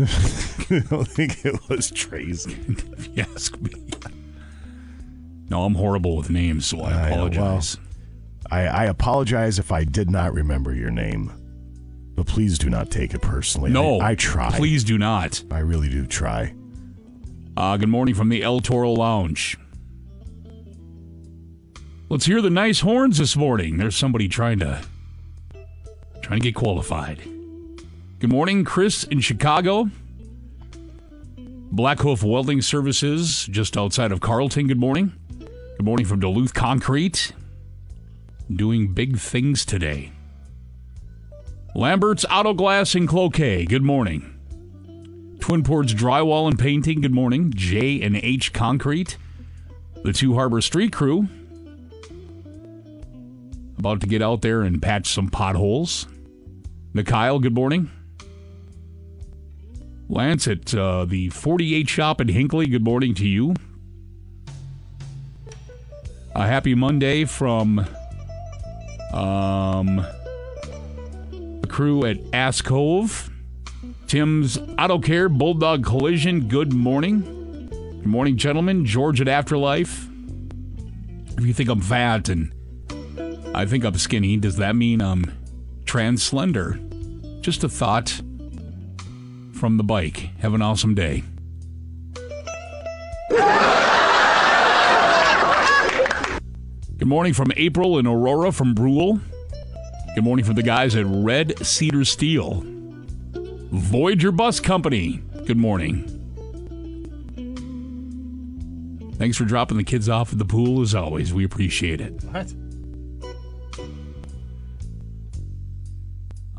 I 0.70 0.78
don't 0.88 1.06
think 1.08 1.44
it 1.44 1.68
was 1.68 1.90
Tracy. 1.90 2.56
if 2.68 3.16
you 3.16 3.24
ask 3.34 3.58
me. 3.60 3.72
No, 5.50 5.64
I'm 5.64 5.74
horrible 5.74 6.16
with 6.16 6.30
names, 6.30 6.66
so 6.66 6.80
I 6.80 6.92
I 6.92 7.10
know, 7.10 7.26
apologize. 7.26 7.76
I, 8.50 8.60
I 8.66 8.84
apologize 8.84 9.58
if 9.58 9.72
I 9.72 9.84
did 9.84 10.10
not 10.10 10.32
remember 10.32 10.74
your 10.74 10.90
name, 10.90 11.32
but 12.14 12.26
please 12.26 12.56
do 12.58 12.70
not 12.70 12.90
take 12.90 13.14
it 13.14 13.20
personally. 13.20 13.70
No, 13.70 13.98
I, 13.98 14.10
I 14.10 14.14
try. 14.14 14.50
Please 14.56 14.84
do 14.84 14.96
not. 14.96 15.42
I 15.50 15.58
really 15.58 15.88
do 15.88 16.06
try. 16.06 16.54
Uh, 17.56 17.76
good 17.76 17.88
morning 17.88 18.14
from 18.14 18.28
the 18.28 18.42
El 18.42 18.60
Toro 18.60 18.92
Lounge. 18.92 19.58
Let's 22.08 22.24
hear 22.26 22.40
the 22.40 22.50
nice 22.50 22.80
horns 22.80 23.18
this 23.18 23.36
morning. 23.36 23.76
There's 23.76 23.96
somebody 23.96 24.28
trying 24.28 24.60
to 24.60 24.82
trying 26.22 26.40
to 26.40 26.44
get 26.44 26.54
qualified. 26.54 27.20
Good 28.20 28.28
morning, 28.28 28.64
Chris 28.66 29.04
in 29.04 29.20
Chicago. 29.20 29.88
Black 31.72 32.00
Hoof 32.00 32.22
Welding 32.22 32.60
Services, 32.60 33.46
just 33.46 33.78
outside 33.78 34.12
of 34.12 34.20
Carlton. 34.20 34.66
Good 34.66 34.78
morning. 34.78 35.14
Good 35.38 35.86
morning 35.86 36.04
from 36.04 36.20
Duluth 36.20 36.52
Concrete. 36.52 37.32
Doing 38.54 38.92
big 38.92 39.16
things 39.16 39.64
today. 39.64 40.12
Lambert's 41.74 42.26
Auto 42.30 42.52
Glass 42.52 42.94
in 42.94 43.06
Cloquet. 43.06 43.64
Good 43.64 43.82
morning. 43.82 45.38
Twin 45.40 45.64
Ports 45.64 45.94
Drywall 45.94 46.46
and 46.46 46.58
Painting. 46.58 47.00
Good 47.00 47.14
morning. 47.14 47.54
J 47.56 48.02
and 48.02 48.16
H 48.16 48.52
Concrete. 48.52 49.16
The 50.04 50.12
Two 50.12 50.34
Harbor 50.34 50.60
Street 50.60 50.92
Crew. 50.92 51.26
About 53.78 54.02
to 54.02 54.06
get 54.06 54.20
out 54.20 54.42
there 54.42 54.60
and 54.60 54.82
patch 54.82 55.08
some 55.08 55.30
potholes. 55.30 56.06
Mikhail, 56.92 57.38
good 57.38 57.54
morning. 57.54 57.90
Lance 60.10 60.48
at 60.48 60.74
uh, 60.74 61.04
the 61.04 61.28
48 61.28 61.88
shop 61.88 62.20
in 62.20 62.26
Hinckley, 62.26 62.66
good 62.66 62.82
morning 62.82 63.14
to 63.14 63.28
you. 63.28 63.54
A 66.34 66.48
happy 66.48 66.74
Monday 66.74 67.24
from 67.24 67.78
um, 69.12 70.04
the 71.30 71.66
crew 71.68 72.04
at 72.04 72.18
Ass 72.32 72.60
Cove. 72.60 73.30
Tim's 74.08 74.58
Auto 74.76 74.98
Care 74.98 75.28
Bulldog 75.28 75.84
Collision, 75.84 76.48
good 76.48 76.72
morning. 76.72 77.20
Good 77.70 78.06
morning, 78.06 78.36
gentlemen. 78.36 78.84
George 78.84 79.20
at 79.20 79.28
Afterlife. 79.28 80.08
If 81.38 81.46
you 81.46 81.54
think 81.54 81.68
I'm 81.68 81.80
fat 81.80 82.28
and 82.28 82.52
I 83.54 83.64
think 83.64 83.84
I'm 83.84 83.96
skinny, 83.96 84.36
does 84.38 84.56
that 84.56 84.74
mean 84.74 85.00
I'm 85.00 85.32
trans 85.84 86.24
slender? 86.24 86.80
Just 87.42 87.62
a 87.62 87.68
thought 87.68 88.20
from 89.60 89.76
the 89.76 89.84
bike. 89.84 90.30
Have 90.38 90.54
an 90.54 90.62
awesome 90.62 90.94
day. 90.94 91.22
Good 96.96 97.06
morning 97.06 97.34
from 97.34 97.52
April 97.56 97.98
and 97.98 98.08
Aurora 98.08 98.52
from 98.52 98.72
Brule. 98.72 99.20
Good 100.14 100.24
morning 100.24 100.46
from 100.46 100.54
the 100.54 100.62
guys 100.62 100.96
at 100.96 101.04
Red 101.06 101.58
Cedar 101.64 102.06
Steel. 102.06 102.64
Voyager 102.64 104.32
Bus 104.32 104.60
Company. 104.60 105.22
Good 105.44 105.58
morning. 105.58 106.06
Thanks 109.18 109.36
for 109.36 109.44
dropping 109.44 109.76
the 109.76 109.84
kids 109.84 110.08
off 110.08 110.32
at 110.32 110.38
the 110.38 110.46
pool 110.46 110.80
as 110.80 110.94
always. 110.94 111.34
We 111.34 111.44
appreciate 111.44 112.00
it. 112.00 112.24
What? 112.24 112.50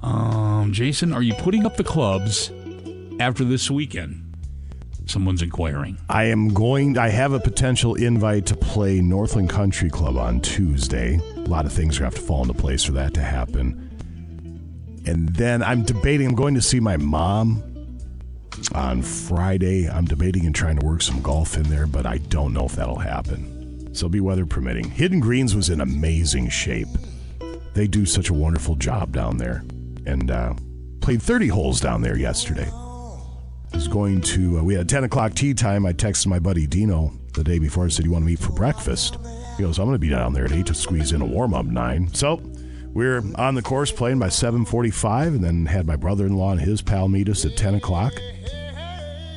Um, 0.03 0.71
Jason, 0.71 1.13
are 1.13 1.23
you 1.23 1.33
putting 1.33 1.65
up 1.65 1.77
the 1.77 1.83
clubs 1.83 2.51
after 3.21 3.43
this 3.43 3.69
weekend? 3.69 4.35
Someone's 5.05 5.41
inquiring. 5.41 5.97
I 6.09 6.25
am 6.25 6.53
going. 6.53 6.97
I 6.97 7.09
have 7.09 7.33
a 7.33 7.39
potential 7.39 7.95
invite 7.95 8.47
to 8.47 8.55
play 8.55 8.99
Northland 8.99 9.49
Country 9.49 9.89
Club 9.89 10.17
on 10.17 10.41
Tuesday. 10.41 11.19
A 11.35 11.39
lot 11.41 11.65
of 11.65 11.71
things 11.71 11.97
are 11.97 12.01
going 12.01 12.11
to 12.11 12.17
have 12.17 12.23
to 12.23 12.27
fall 12.27 12.41
into 12.41 12.53
place 12.53 12.83
for 12.83 12.93
that 12.93 13.13
to 13.15 13.21
happen. 13.21 13.87
And 15.05 15.29
then 15.29 15.61
I'm 15.61 15.83
debating. 15.83 16.27
I'm 16.27 16.35
going 16.35 16.55
to 16.55 16.61
see 16.61 16.79
my 16.79 16.97
mom 16.97 17.63
on 18.73 19.01
Friday. 19.01 19.89
I'm 19.89 20.05
debating 20.05 20.45
and 20.45 20.55
trying 20.55 20.79
to 20.79 20.85
work 20.85 21.01
some 21.01 21.21
golf 21.21 21.57
in 21.57 21.63
there, 21.63 21.87
but 21.87 22.05
I 22.05 22.17
don't 22.17 22.53
know 22.53 22.65
if 22.65 22.73
that'll 22.73 22.99
happen. 22.99 23.93
So 23.93 24.09
be 24.09 24.19
weather 24.19 24.45
permitting. 24.45 24.89
Hidden 24.89 25.19
Greens 25.19 25.55
was 25.55 25.69
in 25.69 25.81
amazing 25.81 26.49
shape. 26.49 26.87
They 27.73 27.87
do 27.87 28.05
such 28.05 28.29
a 28.29 28.33
wonderful 28.33 28.75
job 28.75 29.13
down 29.13 29.37
there, 29.37 29.63
and 30.05 30.31
uh, 30.31 30.53
played 31.01 31.21
30 31.21 31.47
holes 31.49 31.79
down 31.79 32.01
there 32.01 32.17
yesterday. 32.17 32.69
Was 33.73 33.87
going 33.87 34.21
to. 34.21 34.59
Uh, 34.59 34.63
we 34.63 34.75
had 34.75 34.87
10 34.87 35.05
o'clock 35.05 35.33
tea 35.33 35.53
time. 35.53 35.85
I 35.85 35.93
texted 35.93 36.27
my 36.27 36.39
buddy 36.39 36.67
Dino 36.67 37.13
the 37.33 37.43
day 37.43 37.57
before. 37.57 37.85
I 37.85 37.87
said, 37.89 38.05
"You 38.05 38.11
want 38.11 38.23
to 38.23 38.27
meet 38.27 38.39
for 38.39 38.51
breakfast?" 38.51 39.17
He 39.57 39.63
goes, 39.63 39.79
"I'm 39.79 39.85
going 39.85 39.95
to 39.95 39.99
be 39.99 40.09
down 40.09 40.33
there 40.33 40.45
at 40.45 40.51
eight 40.51 40.67
to 40.67 40.73
squeeze 40.73 41.11
in 41.13 41.21
a 41.21 41.25
warm 41.25 41.53
up 41.53 41.65
nine. 41.65 42.13
So 42.13 42.41
we're 42.93 43.23
on 43.35 43.55
the 43.55 43.61
course 43.61 43.91
playing 43.91 44.19
by 44.19 44.27
7:45, 44.27 45.35
and 45.35 45.43
then 45.43 45.65
had 45.65 45.87
my 45.87 45.95
brother-in-law 45.95 46.51
and 46.51 46.61
his 46.61 46.81
pal 46.81 47.07
meet 47.07 47.29
us 47.29 47.45
at 47.45 47.55
10 47.57 47.75
o'clock. 47.75 48.13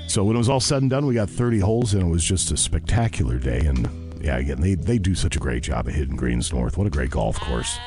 So 0.08 0.24
when 0.24 0.36
it 0.36 0.38
was 0.38 0.48
all 0.48 0.60
said 0.60 0.82
and 0.82 0.90
done, 0.90 1.06
we 1.06 1.14
got 1.14 1.30
30 1.30 1.60
holes, 1.60 1.94
and 1.94 2.02
it 2.02 2.10
was 2.10 2.24
just 2.24 2.50
a 2.52 2.56
spectacular 2.56 3.38
day. 3.38 3.60
And 3.60 3.88
yeah, 4.22 4.36
again, 4.38 4.60
they 4.60 4.74
they 4.74 4.98
do 4.98 5.14
such 5.14 5.36
a 5.36 5.38
great 5.38 5.62
job 5.62 5.88
at 5.88 5.94
Hidden 5.94 6.16
Greens 6.16 6.52
North. 6.52 6.76
What 6.76 6.86
a 6.86 6.90
great 6.90 7.10
golf 7.10 7.38
course. 7.40 7.78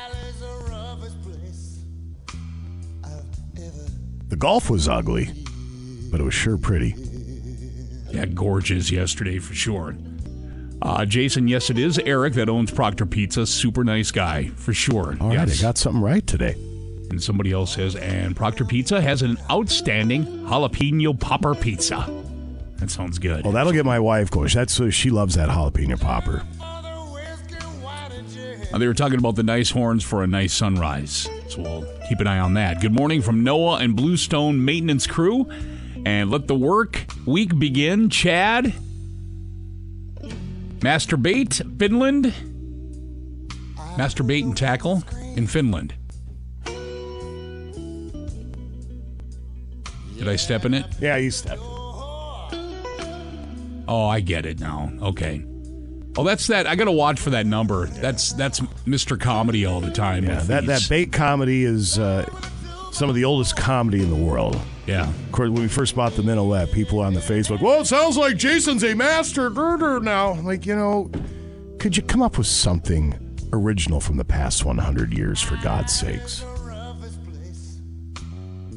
The 4.28 4.36
golf 4.36 4.68
was 4.68 4.88
ugly, 4.88 5.30
but 6.10 6.20
it 6.20 6.24
was 6.24 6.34
sure 6.34 6.56
pretty. 6.56 6.94
Yeah, 8.10 8.26
gorgeous 8.26 8.90
yesterday 8.90 9.38
for 9.38 9.54
sure. 9.54 9.94
Uh, 10.80 11.04
Jason, 11.04 11.48
yes, 11.48 11.70
it 11.70 11.78
is 11.78 11.98
Eric 11.98 12.34
that 12.34 12.48
owns 12.48 12.70
Proctor 12.70 13.04
Pizza. 13.04 13.46
Super 13.46 13.84
nice 13.84 14.10
guy 14.10 14.48
for 14.56 14.72
sure. 14.72 15.16
All 15.20 15.28
right, 15.28 15.48
yes. 15.48 15.58
I 15.58 15.62
got 15.62 15.76
something 15.76 16.00
right 16.00 16.26
today. 16.26 16.54
And 17.10 17.22
somebody 17.22 17.52
else 17.52 17.74
says, 17.74 17.96
and 17.96 18.36
Proctor 18.36 18.64
Pizza 18.64 19.00
has 19.00 19.22
an 19.22 19.38
outstanding 19.50 20.24
jalapeno 20.46 21.18
popper 21.18 21.54
pizza. 21.54 22.06
That 22.76 22.90
sounds 22.90 23.18
good. 23.18 23.44
Well, 23.44 23.52
that'll 23.52 23.72
get 23.72 23.84
my 23.86 23.98
wife 23.98 24.30
going. 24.30 24.48
That's 24.48 24.78
uh, 24.78 24.90
she 24.90 25.10
loves 25.10 25.34
that 25.34 25.48
jalapeno 25.48 26.00
popper. 26.00 26.44
Uh, 28.70 28.76
they 28.78 28.86
were 28.86 28.94
talking 28.94 29.18
about 29.18 29.34
the 29.34 29.42
nice 29.42 29.70
horns 29.70 30.04
for 30.04 30.22
a 30.22 30.26
nice 30.26 30.52
sunrise. 30.52 31.28
So 31.48 31.62
we'll 31.62 31.86
keep 32.08 32.20
an 32.20 32.26
eye 32.26 32.38
on 32.38 32.54
that. 32.54 32.80
Good 32.80 32.92
morning 32.92 33.22
from 33.22 33.42
Noah 33.42 33.78
and 33.78 33.96
Bluestone 33.96 34.62
Maintenance 34.64 35.06
Crew. 35.06 35.48
And 36.04 36.30
let 36.30 36.46
the 36.48 36.54
work 36.54 37.06
week 37.26 37.58
begin. 37.58 38.08
Chad, 38.10 38.72
Masturbate, 40.80 41.78
Finland. 41.78 42.32
Masturbate 43.96 44.44
and 44.44 44.56
tackle 44.56 45.02
in 45.34 45.46
Finland. 45.46 45.94
Did 50.16 50.28
I 50.28 50.36
step 50.36 50.64
in 50.64 50.74
it? 50.74 50.86
Yeah, 51.00 51.16
you 51.16 51.30
stepped. 51.30 51.60
Oh, 53.88 54.06
I 54.06 54.20
get 54.20 54.44
it 54.46 54.60
now. 54.60 54.92
Okay. 55.00 55.44
Oh, 56.16 56.24
that's 56.24 56.48
that. 56.48 56.66
I 56.66 56.74
got 56.74 56.84
to 56.84 56.92
watch 56.92 57.20
for 57.20 57.30
that 57.30 57.46
number. 57.46 57.86
That's 57.86 58.32
that's 58.32 58.60
Mr. 58.86 59.18
Comedy 59.18 59.64
all 59.64 59.80
the 59.80 59.92
time. 59.92 60.24
Yeah, 60.24 60.40
that 60.40 60.66
that 60.66 60.86
bait 60.88 61.12
comedy 61.12 61.64
is 61.64 61.98
uh, 61.98 62.28
some 62.92 63.08
of 63.08 63.14
the 63.14 63.24
oldest 63.24 63.56
comedy 63.56 64.02
in 64.02 64.10
the 64.10 64.16
world. 64.16 64.60
Yeah. 64.86 65.08
Of 65.08 65.32
course, 65.32 65.50
when 65.50 65.62
we 65.62 65.68
first 65.68 65.94
bought 65.94 66.14
the 66.14 66.22
Minolette, 66.22 66.72
people 66.72 67.00
on 67.00 67.14
the 67.14 67.20
Facebook, 67.20 67.60
well, 67.60 67.82
it 67.82 67.86
sounds 67.86 68.16
like 68.16 68.36
Jason's 68.36 68.84
a 68.84 68.94
master 68.94 69.50
durder 69.50 70.00
now. 70.00 70.34
Like, 70.40 70.64
you 70.64 70.74
know, 70.74 71.10
could 71.78 71.96
you 71.96 72.02
come 72.02 72.22
up 72.22 72.38
with 72.38 72.46
something 72.46 73.14
original 73.52 74.00
from 74.00 74.16
the 74.16 74.24
past 74.24 74.64
100 74.64 75.12
years, 75.12 75.42
for 75.42 75.56
God's 75.62 75.94
sakes? 75.94 76.44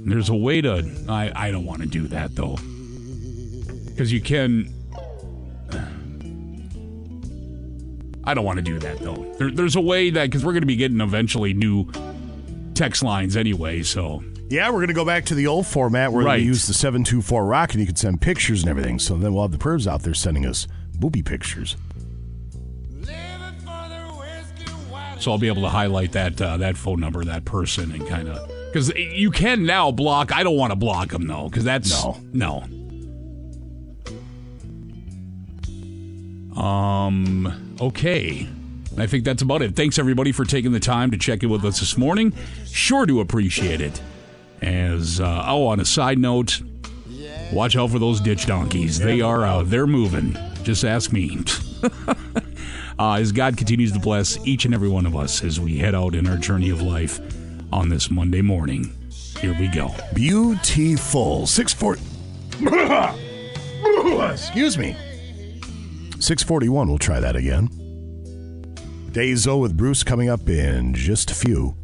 There's 0.04 0.30
a 0.30 0.36
way 0.36 0.62
to. 0.62 0.84
I, 1.08 1.32
I 1.36 1.52
don't 1.52 1.66
want 1.66 1.82
to 1.82 1.88
do 1.88 2.08
that 2.08 2.36
though. 2.36 2.58
Because 3.86 4.12
you 4.12 4.20
can. 4.20 4.74
I 8.24 8.34
don't 8.34 8.46
want 8.46 8.58
to 8.58 8.64
do 8.64 8.80
that 8.80 9.00
though. 9.00 9.36
There, 9.38 9.52
there's 9.52 9.76
a 9.76 9.82
way 9.82 10.10
that. 10.10 10.26
Because 10.26 10.44
we're 10.44 10.54
going 10.54 10.64
to 10.64 10.68
be 10.68 10.76
getting 10.76 11.02
eventually 11.02 11.54
new 11.54 11.86
text 12.82 13.04
lines 13.04 13.38
anyway, 13.38 13.84
so. 13.84 14.24
Yeah, 14.50 14.68
we're 14.70 14.78
going 14.80 14.88
to 14.88 14.94
go 14.94 15.06
back 15.06 15.26
to 15.26 15.36
the 15.36 15.46
old 15.48 15.68
format 15.68 16.12
where 16.12 16.26
Right. 16.26 16.40
we 16.42 16.48
use 16.48 16.66
the 16.68 16.74
724 16.74 17.46
rock 17.46 17.72
and 17.74 17.80
you 17.80 17.86
can 17.86 17.96
send 17.96 18.22
pictures 18.22 18.62
and 18.62 18.70
everything. 18.70 18.98
So 19.00 19.16
then 19.18 19.34
we'll 19.34 19.44
have 19.44 19.52
the 19.52 19.58
pervs 19.60 19.86
out 19.86 20.02
there 20.02 20.16
sending 20.16 20.46
us 20.48 20.68
booby 20.96 21.22
pictures. 21.22 21.78
So 25.20 25.32
I'll 25.32 25.38
be 25.38 25.48
able 25.48 25.62
to 25.62 25.70
highlight 25.70 26.14
that 26.14 26.42
uh, 26.42 26.58
that 26.58 26.76
phone 26.76 27.00
number, 27.00 27.24
that 27.24 27.46
person, 27.46 27.92
and 27.92 28.08
kind 28.08 28.28
of 28.28 28.50
because 28.74 28.90
you 28.96 29.30
can 29.30 29.68
now 29.68 29.92
block. 29.92 30.32
I 30.34 30.42
don't 30.42 30.58
want 30.58 30.72
to 30.72 30.76
block 30.76 31.10
them 31.10 31.28
though, 31.28 31.48
because 31.48 31.64
that's 31.64 31.92
No. 32.04 32.18
no. 32.34 32.64
Um. 36.60 37.76
Okay. 37.80 38.50
I 38.98 39.08
think 39.08 39.24
that's 39.24 39.42
about 39.42 39.62
it. 39.62 39.76
Thanks 39.76 39.98
everybody 39.98 40.32
for 40.32 40.44
taking 40.44 40.72
the 40.72 40.80
time 40.80 41.12
to 41.12 41.18
check 41.18 41.44
in 41.44 41.50
with 41.50 41.64
us 41.64 41.80
this 41.80 41.98
morning. 41.98 42.34
Sure 42.66 43.06
do 43.06 43.20
appreciate 43.20 43.82
it. 43.82 44.02
As 44.62 45.20
uh, 45.20 45.46
oh, 45.48 45.68
on 45.68 45.80
a 45.80 45.86
side 45.86 46.20
note, 46.20 46.62
watch 47.52 47.76
out 47.76 47.92
for 47.92 48.00
those 48.00 48.20
ditch 48.20 48.46
donkeys. 48.46 49.00
They 49.00 49.22
are 49.22 49.44
out. 49.44 49.70
They're 49.70 49.88
moving. 49.88 50.38
Just 50.64 50.84
ask 50.84 51.12
me. 51.12 51.40
uh, 53.00 53.14
as 53.14 53.32
God 53.32 53.58
continues 53.58 53.92
to 53.94 54.00
bless 54.00 54.38
each 54.46 54.66
and 54.66 54.74
every 54.74 54.90
one 54.90 55.06
of 55.06 55.16
us 55.16 55.44
as 55.44 55.60
we 55.60 55.78
head 55.78 55.96
out 55.96 56.14
in 56.14 56.28
our 56.28 56.38
journey 56.38 56.70
of 56.70 56.82
life 56.82 57.20
on 57.74 57.90
this 57.90 58.12
Monday 58.12 58.42
morning. 58.42 58.96
Here 59.40 59.58
we 59.58 59.68
go. 59.68 59.90
Beautiful. 60.14 61.48
640. 61.48 62.02
Excuse 64.34 64.78
me. 64.78 64.96
641. 66.20 66.88
We'll 66.88 67.00
try 67.00 67.20
that 67.20 67.36
again. 67.36 67.81
Dazo 69.12 69.60
with 69.60 69.76
Bruce 69.76 70.04
coming 70.04 70.30
up 70.30 70.48
in 70.48 70.94
just 70.94 71.32
a 71.32 71.36
few. 71.36 71.76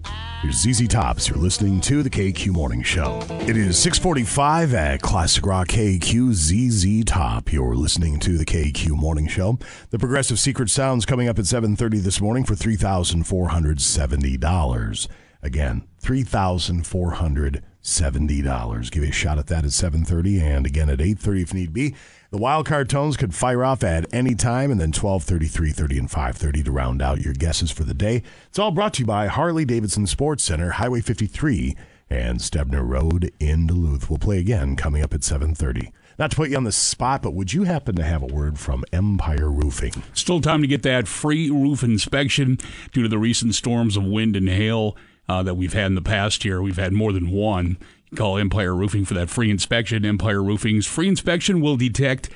Here's 0.42 0.62
ZZ 0.62 0.88
Tops. 0.88 1.28
You're 1.28 1.38
listening 1.38 1.82
to 1.82 2.02
the 2.02 2.10
KQ 2.10 2.54
Morning 2.54 2.82
Show. 2.84 3.20
It 3.30 3.58
is 3.58 3.78
645 3.78 4.74
at 4.74 5.02
Classic 5.02 5.46
Rock 5.46 5.68
KQ 5.68 6.32
ZZ 6.32 7.04
Top. 7.04 7.52
You're 7.52 7.76
listening 7.76 8.18
to 8.20 8.38
the 8.38 8.46
KQ 8.46 8.92
Morning 8.92 9.28
Show. 9.28 9.60
The 9.90 10.00
Progressive 10.00 10.40
Secret 10.40 10.70
Sounds 10.70 11.06
coming 11.06 11.28
up 11.28 11.38
at 11.38 11.48
730 11.48 12.00
this 12.00 12.22
morning 12.22 12.46
for 12.46 12.56
$3,470. 12.56 15.08
Again, 15.44 15.84
$3,470. 16.02 18.92
Give 18.92 19.04
you 19.04 19.10
a 19.10 19.14
shot 19.14 19.38
at 19.38 19.48
that 19.48 19.66
at 19.66 19.74
730 19.74 20.40
and 20.40 20.66
again 20.66 20.90
at 20.90 21.02
830 21.02 21.42
if 21.42 21.54
need 21.54 21.74
be. 21.74 21.94
The 22.30 22.38
wild 22.38 22.66
card 22.66 22.90
tones 22.90 23.16
could 23.16 23.34
fire 23.34 23.64
off 23.64 23.86
at 23.86 24.14
any 24.14 24.36
time 24.36 24.70
and 24.70 24.82
then 24.82 24.90
1230, 24.90 25.48
330, 25.48 25.98
and 25.98 26.12
530 26.12 26.64
to 26.64 26.72
round 26.72 27.02
out 27.02 27.22
your 27.22 27.34
guesses 27.34 27.72
for 27.72 27.86
the 27.86 27.94
day. 27.94 28.22
It's 28.50 28.60
all 28.60 28.72
brought 28.72 28.96
to 28.96 29.04
you 29.04 29.06
by 29.06 29.28
Harley 29.28 29.64
Davidson 29.64 30.08
Sports 30.08 30.44
Center, 30.44 30.72
Highway 30.72 31.00
53 31.00 31.78
and 32.10 32.40
Stebner 32.40 32.86
Road 32.86 33.32
in 33.40 33.66
Duluth. 33.68 34.10
We'll 34.10 34.20
play 34.20 34.40
again 34.40 34.76
coming 34.76 35.02
up 35.02 35.14
at 35.14 35.24
730. 35.24 35.94
Not 36.20 36.32
to 36.32 36.36
put 36.36 36.50
you 36.50 36.58
on 36.58 36.66
the 36.66 36.72
spot, 36.74 37.22
but 37.22 37.34
would 37.34 37.54
you 37.54 37.64
happen 37.64 37.96
to 37.96 38.04
have 38.04 38.24
a 38.24 38.26
word 38.26 38.60
from 38.60 38.84
Empire 38.92 39.50
Roofing? 39.50 40.04
Still 40.14 40.42
time 40.42 40.62
to 40.62 40.68
get 40.68 40.84
that 40.84 41.08
free 41.08 41.50
roof 41.50 41.82
inspection 41.82 42.58
due 42.92 43.04
to 43.04 43.10
the 43.10 43.18
recent 43.18 43.56
storms 43.56 43.96
of 43.96 44.04
wind 44.04 44.36
and 44.36 44.50
hail 44.50 44.98
uh, 45.30 45.44
that 45.44 45.56
we've 45.56 45.74
had 45.74 45.86
in 45.86 45.96
the 45.96 46.02
past 46.02 46.44
year. 46.44 46.62
We've 46.62 46.78
had 46.78 46.92
more 46.92 47.14
than 47.14 47.30
one. 47.30 47.78
Call 48.16 48.38
Empire 48.38 48.74
Roofing 48.74 49.06
for 49.06 49.14
that 49.16 49.30
free 49.30 49.52
inspection. 49.52 50.06
Empire 50.06 50.42
Roofing's 50.42 50.86
free 50.86 51.08
inspection 51.08 51.62
will 51.62 51.78
detect 51.78 52.30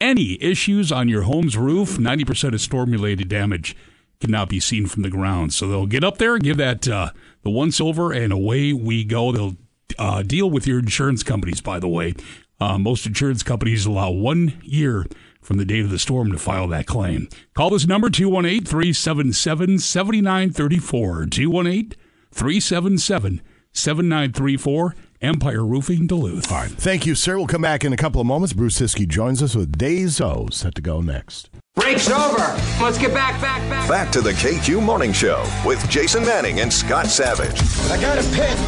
any 0.00 0.42
issues 0.42 0.90
on 0.90 1.08
your 1.08 1.22
home's 1.22 1.56
roof. 1.56 1.96
90% 1.96 2.54
of 2.54 2.60
storm 2.60 2.90
related 2.90 3.28
damage 3.28 3.76
cannot 4.20 4.48
be 4.48 4.60
seen 4.60 4.86
from 4.86 5.02
the 5.02 5.10
ground. 5.10 5.52
So 5.52 5.68
they'll 5.68 5.86
get 5.86 6.04
up 6.04 6.18
there, 6.18 6.38
give 6.38 6.56
that 6.56 6.88
uh, 6.88 7.10
the 7.42 7.50
once 7.50 7.80
over, 7.80 8.12
and 8.12 8.32
away 8.32 8.72
we 8.72 9.04
go. 9.04 9.32
They'll 9.32 9.56
uh, 9.98 10.22
deal 10.22 10.50
with 10.50 10.66
your 10.66 10.78
insurance 10.78 11.22
companies, 11.22 11.60
by 11.60 11.78
the 11.78 11.88
way. 11.88 12.14
Uh, 12.60 12.78
most 12.78 13.06
insurance 13.06 13.42
companies 13.42 13.86
allow 13.86 14.10
one 14.10 14.60
year 14.62 15.06
from 15.40 15.56
the 15.56 15.64
date 15.64 15.84
of 15.84 15.90
the 15.90 15.98
storm 15.98 16.30
to 16.30 16.38
file 16.38 16.68
that 16.68 16.86
claim. 16.86 17.28
Call 17.54 17.70
this 17.70 17.86
number 17.86 18.08
218 18.08 18.64
377 18.64 19.78
7934. 19.78 21.26
218 21.26 21.92
377 22.30 23.42
7934. 23.72 24.94
Empire 25.22 25.64
Roofing 25.64 26.08
Duluth. 26.08 26.50
All 26.50 26.58
right. 26.58 26.70
Thank 26.70 27.06
you, 27.06 27.14
sir. 27.14 27.36
We'll 27.36 27.46
come 27.46 27.62
back 27.62 27.84
in 27.84 27.92
a 27.92 27.96
couple 27.96 28.20
of 28.20 28.26
moments. 28.26 28.52
Bruce 28.52 28.80
Siskey 28.80 29.06
joins 29.06 29.40
us 29.40 29.54
with 29.54 29.78
Days 29.78 30.20
O 30.20 30.48
set 30.50 30.74
to 30.74 30.82
go 30.82 31.00
next. 31.00 31.48
Break's 31.76 32.10
over. 32.10 32.38
Let's 32.82 32.98
get 32.98 33.14
back, 33.14 33.40
back, 33.40 33.60
back. 33.70 33.88
Back 33.88 34.12
to 34.12 34.20
the 34.20 34.32
KQ 34.32 34.82
Morning 34.82 35.12
Show 35.12 35.48
with 35.64 35.88
Jason 35.88 36.24
Manning 36.24 36.60
and 36.60 36.72
Scott 36.72 37.06
Savage. 37.06 37.60
I 37.90 38.00
got 38.00 38.18
a 38.18 38.22
pit. 38.34 38.58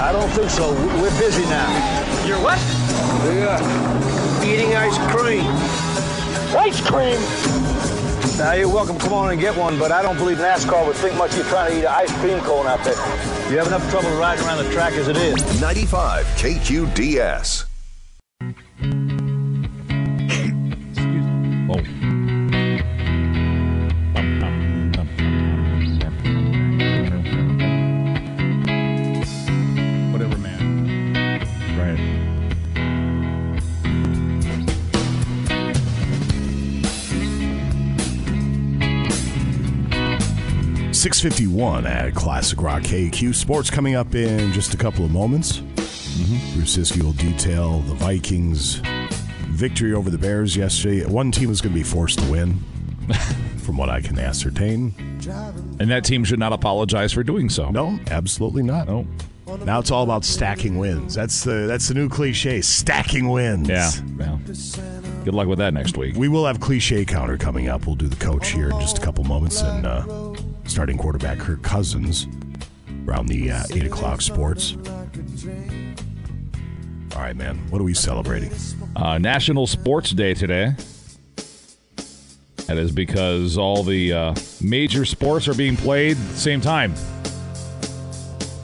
I 0.00 0.10
don't 0.10 0.30
think 0.30 0.50
so. 0.50 0.72
We're 1.00 1.16
busy 1.20 1.42
now. 1.44 2.26
You're 2.26 2.40
what? 2.40 2.58
Yeah. 3.26 4.42
Eating 4.44 4.74
ice 4.74 4.96
cream. 5.14 5.44
Ice 6.56 6.80
cream? 6.80 7.67
Now 8.36 8.52
you're 8.52 8.68
welcome. 8.68 8.98
Come 8.98 9.12
on 9.12 9.30
and 9.30 9.40
get 9.40 9.56
one, 9.56 9.78
but 9.78 9.92
I 9.92 10.02
don't 10.02 10.16
believe 10.16 10.38
NASCAR 10.38 10.86
would 10.86 10.96
think 10.96 11.16
much 11.16 11.32
of 11.32 11.38
you 11.38 11.44
trying 11.44 11.72
to 11.72 11.78
eat 11.78 11.84
an 11.84 11.86
ice 11.86 12.12
cream 12.20 12.38
cone 12.40 12.66
out 12.66 12.82
there. 12.84 12.94
You 13.50 13.58
have 13.58 13.68
enough 13.68 13.88
trouble 13.90 14.10
riding 14.16 14.44
around 14.44 14.64
the 14.64 14.70
track 14.72 14.92
as 14.94 15.08
it 15.08 15.16
is. 15.16 15.60
95 15.60 16.26
KQDS. 16.36 17.64
Excuse 20.90 21.24
me. 21.24 21.68
Oh. 21.70 22.17
651 41.14 41.86
at 41.86 42.14
Classic 42.14 42.60
Rock 42.60 42.82
KQ. 42.82 43.34
Sports 43.34 43.70
coming 43.70 43.94
up 43.94 44.14
in 44.14 44.52
just 44.52 44.74
a 44.74 44.76
couple 44.76 45.04
of 45.04 45.10
moments. 45.10 45.58
Bruce 46.54 46.76
Siskey 46.76 47.02
will 47.02 47.12
detail 47.12 47.80
the 47.80 47.94
Vikings' 47.94 48.82
victory 49.46 49.94
over 49.94 50.10
the 50.10 50.18
Bears 50.18 50.56
yesterday. 50.56 51.06
One 51.06 51.30
team 51.30 51.50
is 51.50 51.60
going 51.60 51.72
to 51.72 51.78
be 51.78 51.84
forced 51.84 52.18
to 52.18 52.30
win, 52.30 52.58
from 53.58 53.76
what 53.76 53.88
I 53.88 54.00
can 54.00 54.18
ascertain. 54.18 54.94
And 55.80 55.90
that 55.90 56.04
team 56.04 56.24
should 56.24 56.38
not 56.38 56.52
apologize 56.52 57.12
for 57.12 57.22
doing 57.22 57.48
so. 57.48 57.70
No, 57.70 57.98
absolutely 58.10 58.62
not. 58.62 58.88
No. 58.88 59.06
Now 59.64 59.78
it's 59.78 59.90
all 59.90 60.04
about 60.04 60.24
stacking 60.24 60.76
wins. 60.76 61.14
That's 61.14 61.42
the 61.42 61.66
that's 61.66 61.88
the 61.88 61.94
new 61.94 62.10
cliche. 62.10 62.60
Stacking 62.60 63.28
wins. 63.28 63.68
Yeah. 63.68 63.90
yeah. 64.18 64.38
Good 65.24 65.34
luck 65.34 65.48
with 65.48 65.58
that 65.58 65.72
next 65.72 65.96
week. 65.96 66.16
We 66.16 66.28
will 66.28 66.44
have 66.46 66.60
cliche 66.60 67.04
counter 67.06 67.38
coming 67.38 67.68
up. 67.68 67.86
We'll 67.86 67.96
do 67.96 68.08
the 68.08 68.16
coach 68.16 68.50
here 68.50 68.70
in 68.70 68.78
just 68.80 68.98
a 68.98 69.00
couple 69.00 69.24
moments, 69.24 69.62
and 69.62 69.86
uh, 69.86 70.02
starting 70.68 70.98
quarterback 70.98 71.38
Kirk 71.38 71.62
Cousins 71.62 72.26
around 73.06 73.26
the 73.26 73.50
uh, 73.50 73.62
eight 73.72 73.84
o'clock 73.84 74.20
sports. 74.20 74.76
All 77.16 77.22
right, 77.22 77.34
man. 77.34 77.56
What 77.70 77.80
are 77.80 77.84
we 77.84 77.94
celebrating? 77.94 78.52
Uh, 78.94 79.18
National 79.18 79.66
Sports 79.66 80.10
Day 80.10 80.34
today. 80.34 80.74
That 82.66 82.76
is 82.76 82.92
because 82.92 83.56
all 83.56 83.82
the 83.82 84.12
uh, 84.12 84.34
major 84.60 85.06
sports 85.06 85.48
are 85.48 85.54
being 85.54 85.74
played 85.74 86.18
at 86.18 86.28
the 86.28 86.36
same 86.36 86.60
time. 86.60 86.92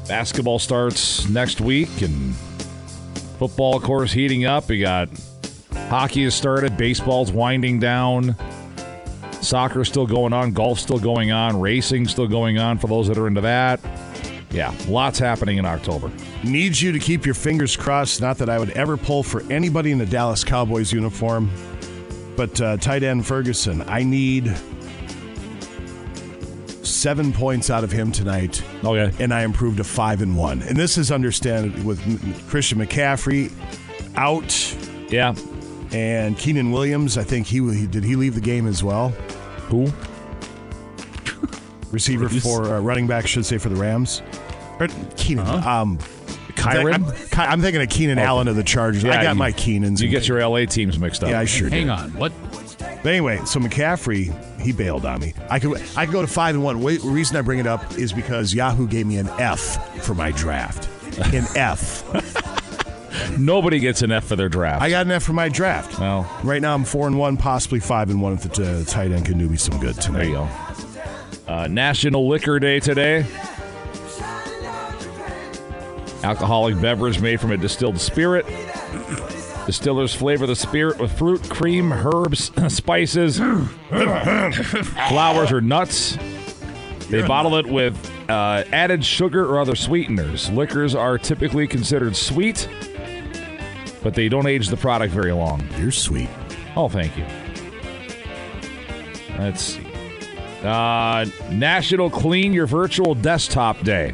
Basketball 0.06 0.58
starts 0.58 1.26
next 1.30 1.62
week, 1.62 2.02
and 2.02 2.34
football, 3.38 3.76
of 3.76 3.82
course, 3.82 4.12
heating 4.12 4.44
up. 4.44 4.68
We 4.68 4.78
got 4.78 5.08
hockey 5.88 6.24
has 6.24 6.34
started, 6.34 6.76
baseball's 6.76 7.32
winding 7.32 7.80
down, 7.80 8.36
soccer's 9.44 9.88
still 9.88 10.06
going 10.06 10.32
on, 10.32 10.52
golf's 10.52 10.82
still 10.82 10.98
going 10.98 11.30
on, 11.30 11.60
racing's 11.60 12.10
still 12.10 12.26
going 12.26 12.58
on 12.58 12.78
for 12.78 12.86
those 12.86 13.08
that 13.08 13.18
are 13.18 13.26
into 13.26 13.42
that. 13.42 13.80
Yeah, 14.50 14.72
lots 14.86 15.18
happening 15.18 15.58
in 15.58 15.66
October. 15.66 16.12
Needs 16.44 16.80
you 16.80 16.92
to 16.92 17.00
keep 17.00 17.26
your 17.26 17.34
fingers 17.34 17.76
crossed. 17.76 18.20
Not 18.20 18.38
that 18.38 18.48
I 18.48 18.58
would 18.58 18.70
ever 18.70 18.96
pull 18.96 19.24
for 19.24 19.42
anybody 19.52 19.90
in 19.90 19.98
the 19.98 20.06
Dallas 20.06 20.44
Cowboys 20.44 20.92
uniform, 20.92 21.50
but 22.36 22.60
uh, 22.60 22.76
tight 22.76 23.02
end 23.02 23.26
Ferguson, 23.26 23.82
I 23.88 24.04
need 24.04 24.56
seven 26.84 27.32
points 27.32 27.68
out 27.68 27.82
of 27.82 27.90
him 27.90 28.12
tonight. 28.12 28.62
Okay, 28.84 29.12
and 29.22 29.34
I 29.34 29.42
improved 29.42 29.78
to 29.78 29.84
five 29.84 30.22
and 30.22 30.36
one. 30.36 30.62
And 30.62 30.76
this 30.76 30.98
is 30.98 31.10
understand 31.10 31.84
with 31.84 32.00
Christian 32.48 32.78
McCaffrey 32.78 33.52
out. 34.14 34.76
Yeah, 35.10 35.34
and 35.90 36.38
Keenan 36.38 36.70
Williams. 36.70 37.18
I 37.18 37.24
think 37.24 37.46
he, 37.46 37.58
he 37.74 37.86
did. 37.86 38.04
He 38.04 38.14
leave 38.14 38.36
the 38.36 38.40
game 38.40 38.66
as 38.66 38.84
well. 38.84 39.12
Who? 39.68 39.88
Receiver 41.90 42.28
for 42.28 42.74
uh, 42.74 42.80
running 42.80 43.06
back, 43.06 43.26
should 43.26 43.46
say 43.46 43.58
for 43.58 43.68
the 43.68 43.76
Rams. 43.76 44.20
Or 44.80 44.88
Keenan. 45.16 45.46
Um, 45.46 45.98
Kyren? 46.54 46.94
I'm, 46.94 47.04
Ky- 47.28 47.52
I'm 47.52 47.60
thinking 47.60 47.82
of 47.82 47.88
Keenan 47.88 48.18
Oh. 48.18 48.22
Allen 48.22 48.48
of 48.48 48.56
the 48.56 48.64
Chargers. 48.64 49.04
I 49.04 49.22
got 49.22 49.32
you- 49.34 49.38
my 49.38 49.52
Keenans. 49.52 50.00
You 50.00 50.08
get 50.08 50.26
your 50.26 50.44
LA 50.46 50.64
teams 50.66 50.98
mixed 50.98 51.22
up. 51.22 51.30
Yeah, 51.30 51.40
I 51.40 51.44
sure 51.44 51.68
Hang 51.68 51.82
did. 51.86 51.90
on. 51.90 52.10
What? 52.14 52.32
But 52.78 53.06
anyway, 53.10 53.38
so 53.44 53.60
McCaffrey, 53.60 54.32
he 54.60 54.72
bailed 54.72 55.04
on 55.04 55.20
me. 55.20 55.34
I 55.50 55.58
could 55.58 55.80
I 55.96 56.06
could 56.06 56.12
go 56.12 56.22
to 56.22 56.26
five 56.26 56.54
and 56.54 56.64
one. 56.64 56.80
Wait, 56.82 57.02
the 57.02 57.08
reason 57.08 57.36
I 57.36 57.42
bring 57.42 57.58
it 57.58 57.66
up 57.66 57.98
is 57.98 58.12
because 58.12 58.54
Yahoo 58.54 58.88
gave 58.88 59.06
me 59.06 59.18
an 59.18 59.28
F 59.38 60.02
for 60.02 60.14
my 60.14 60.32
draft. 60.32 60.88
An 61.34 61.44
F. 61.54 62.02
Nobody 63.38 63.78
gets 63.78 64.02
an 64.02 64.12
F 64.12 64.24
for 64.24 64.36
their 64.36 64.48
draft. 64.48 64.82
I 64.82 64.90
got 64.90 65.06
an 65.06 65.12
F 65.12 65.22
for 65.22 65.32
my 65.32 65.48
draft. 65.48 65.98
Well, 65.98 66.30
right 66.42 66.60
now 66.60 66.74
I'm 66.74 66.84
four 66.84 67.06
and 67.06 67.18
one, 67.18 67.36
possibly 67.36 67.80
five 67.80 68.10
and 68.10 68.20
one 68.20 68.34
if 68.34 68.42
the 68.42 68.80
uh, 68.80 68.84
tight 68.84 69.12
end 69.12 69.26
can 69.26 69.38
do 69.38 69.48
me 69.48 69.56
some 69.56 69.78
good 69.80 69.96
tonight. 70.00 70.18
There 70.18 70.28
you 70.28 70.34
go. 70.34 70.48
Uh, 71.46 71.66
National 71.68 72.28
Liquor 72.28 72.58
Day 72.58 72.80
today. 72.80 73.26
Alcoholic 76.22 76.80
beverage 76.80 77.20
made 77.20 77.38
from 77.40 77.52
a 77.52 77.56
distilled 77.56 78.00
spirit. 78.00 78.46
Distillers 79.66 80.14
flavor 80.14 80.46
the 80.46 80.56
spirit 80.56 80.98
with 80.98 81.16
fruit, 81.16 81.42
cream, 81.50 81.92
herbs, 81.92 82.50
spices, 82.74 83.38
flowers, 85.08 85.52
or 85.52 85.60
nuts. 85.60 86.16
They 87.08 87.26
bottle 87.26 87.56
it 87.56 87.66
with 87.66 87.94
uh, 88.28 88.64
added 88.72 89.04
sugar 89.04 89.44
or 89.44 89.60
other 89.60 89.74
sweeteners. 89.74 90.50
Liquors 90.50 90.94
are 90.94 91.18
typically 91.18 91.66
considered 91.66 92.16
sweet, 92.16 92.68
but 94.04 94.14
they 94.14 94.28
don't 94.28 94.46
age 94.46 94.68
the 94.68 94.76
product 94.76 95.12
very 95.12 95.32
long. 95.32 95.66
You're 95.78 95.90
sweet. 95.90 96.28
Oh, 96.76 96.88
thank 96.88 97.16
you. 97.16 97.24
Let's 99.38 99.62
see. 99.62 99.84
Uh, 100.62 101.26
National 101.50 102.10
Clean 102.10 102.52
Your 102.52 102.66
Virtual 102.66 103.14
Desktop 103.14 103.80
Day. 103.80 104.12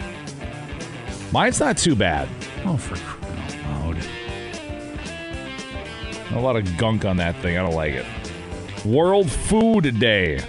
Mine's 1.33 1.61
not 1.61 1.76
too 1.76 1.94
bad. 1.94 2.29
Oh, 2.64 2.76
for 2.76 2.96
crying 2.96 3.64
out 3.64 3.96
loud. 3.96 4.07
A 6.33 6.40
lot 6.40 6.57
of 6.57 6.76
gunk 6.79 7.05
on 7.05 7.16
that 7.18 7.37
thing. 7.37 7.59
I 7.59 7.62
don't 7.62 7.74
like 7.74 7.94
it. 7.94 8.07
World 8.85 9.31
Food 9.31 9.98
Day. 9.98 10.40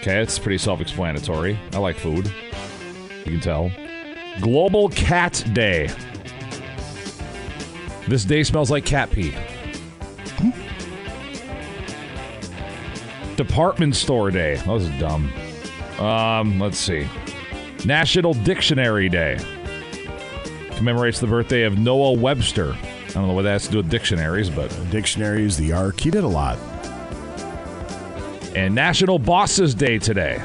Okay, 0.00 0.20
it's 0.20 0.38
pretty 0.38 0.58
self 0.58 0.80
explanatory. 0.80 1.58
I 1.72 1.78
like 1.78 1.96
food. 1.96 2.32
You 3.24 3.32
can 3.32 3.40
tell. 3.40 3.72
Global 4.40 4.88
Cat 4.90 5.44
Day. 5.52 5.88
This 8.08 8.24
day 8.24 8.44
smells 8.44 8.70
like 8.70 8.84
cat 8.84 9.10
pee. 9.10 9.34
Department 13.36 13.96
Store 13.96 14.30
Day. 14.30 14.56
That 14.56 14.68
was 14.68 14.88
dumb. 14.90 15.32
Um, 15.98 16.60
let's 16.60 16.78
see. 16.78 17.08
National 17.84 18.32
Dictionary 18.32 19.08
Day. 19.08 19.38
Commemorates 20.76 21.20
the 21.20 21.26
birthday 21.26 21.62
of 21.62 21.78
Noah 21.78 22.12
Webster. 22.12 22.74
I 22.74 23.12
don't 23.12 23.28
know 23.28 23.34
what 23.34 23.42
that 23.42 23.52
has 23.52 23.66
to 23.66 23.72
do 23.72 23.76
with 23.78 23.90
dictionaries, 23.90 24.50
but. 24.50 24.68
Dictionaries, 24.90 25.56
the 25.56 25.72
arc. 25.72 25.98
He 26.00 26.10
did 26.10 26.24
a 26.24 26.28
lot. 26.28 26.58
And 28.54 28.74
National 28.74 29.18
Bosses 29.18 29.74
Day 29.74 29.98
today. 29.98 30.36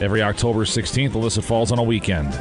Every 0.00 0.22
October 0.22 0.64
16th, 0.64 1.12
Alyssa 1.12 1.42
falls 1.42 1.72
on 1.72 1.78
a 1.78 1.82
weekend. 1.82 2.32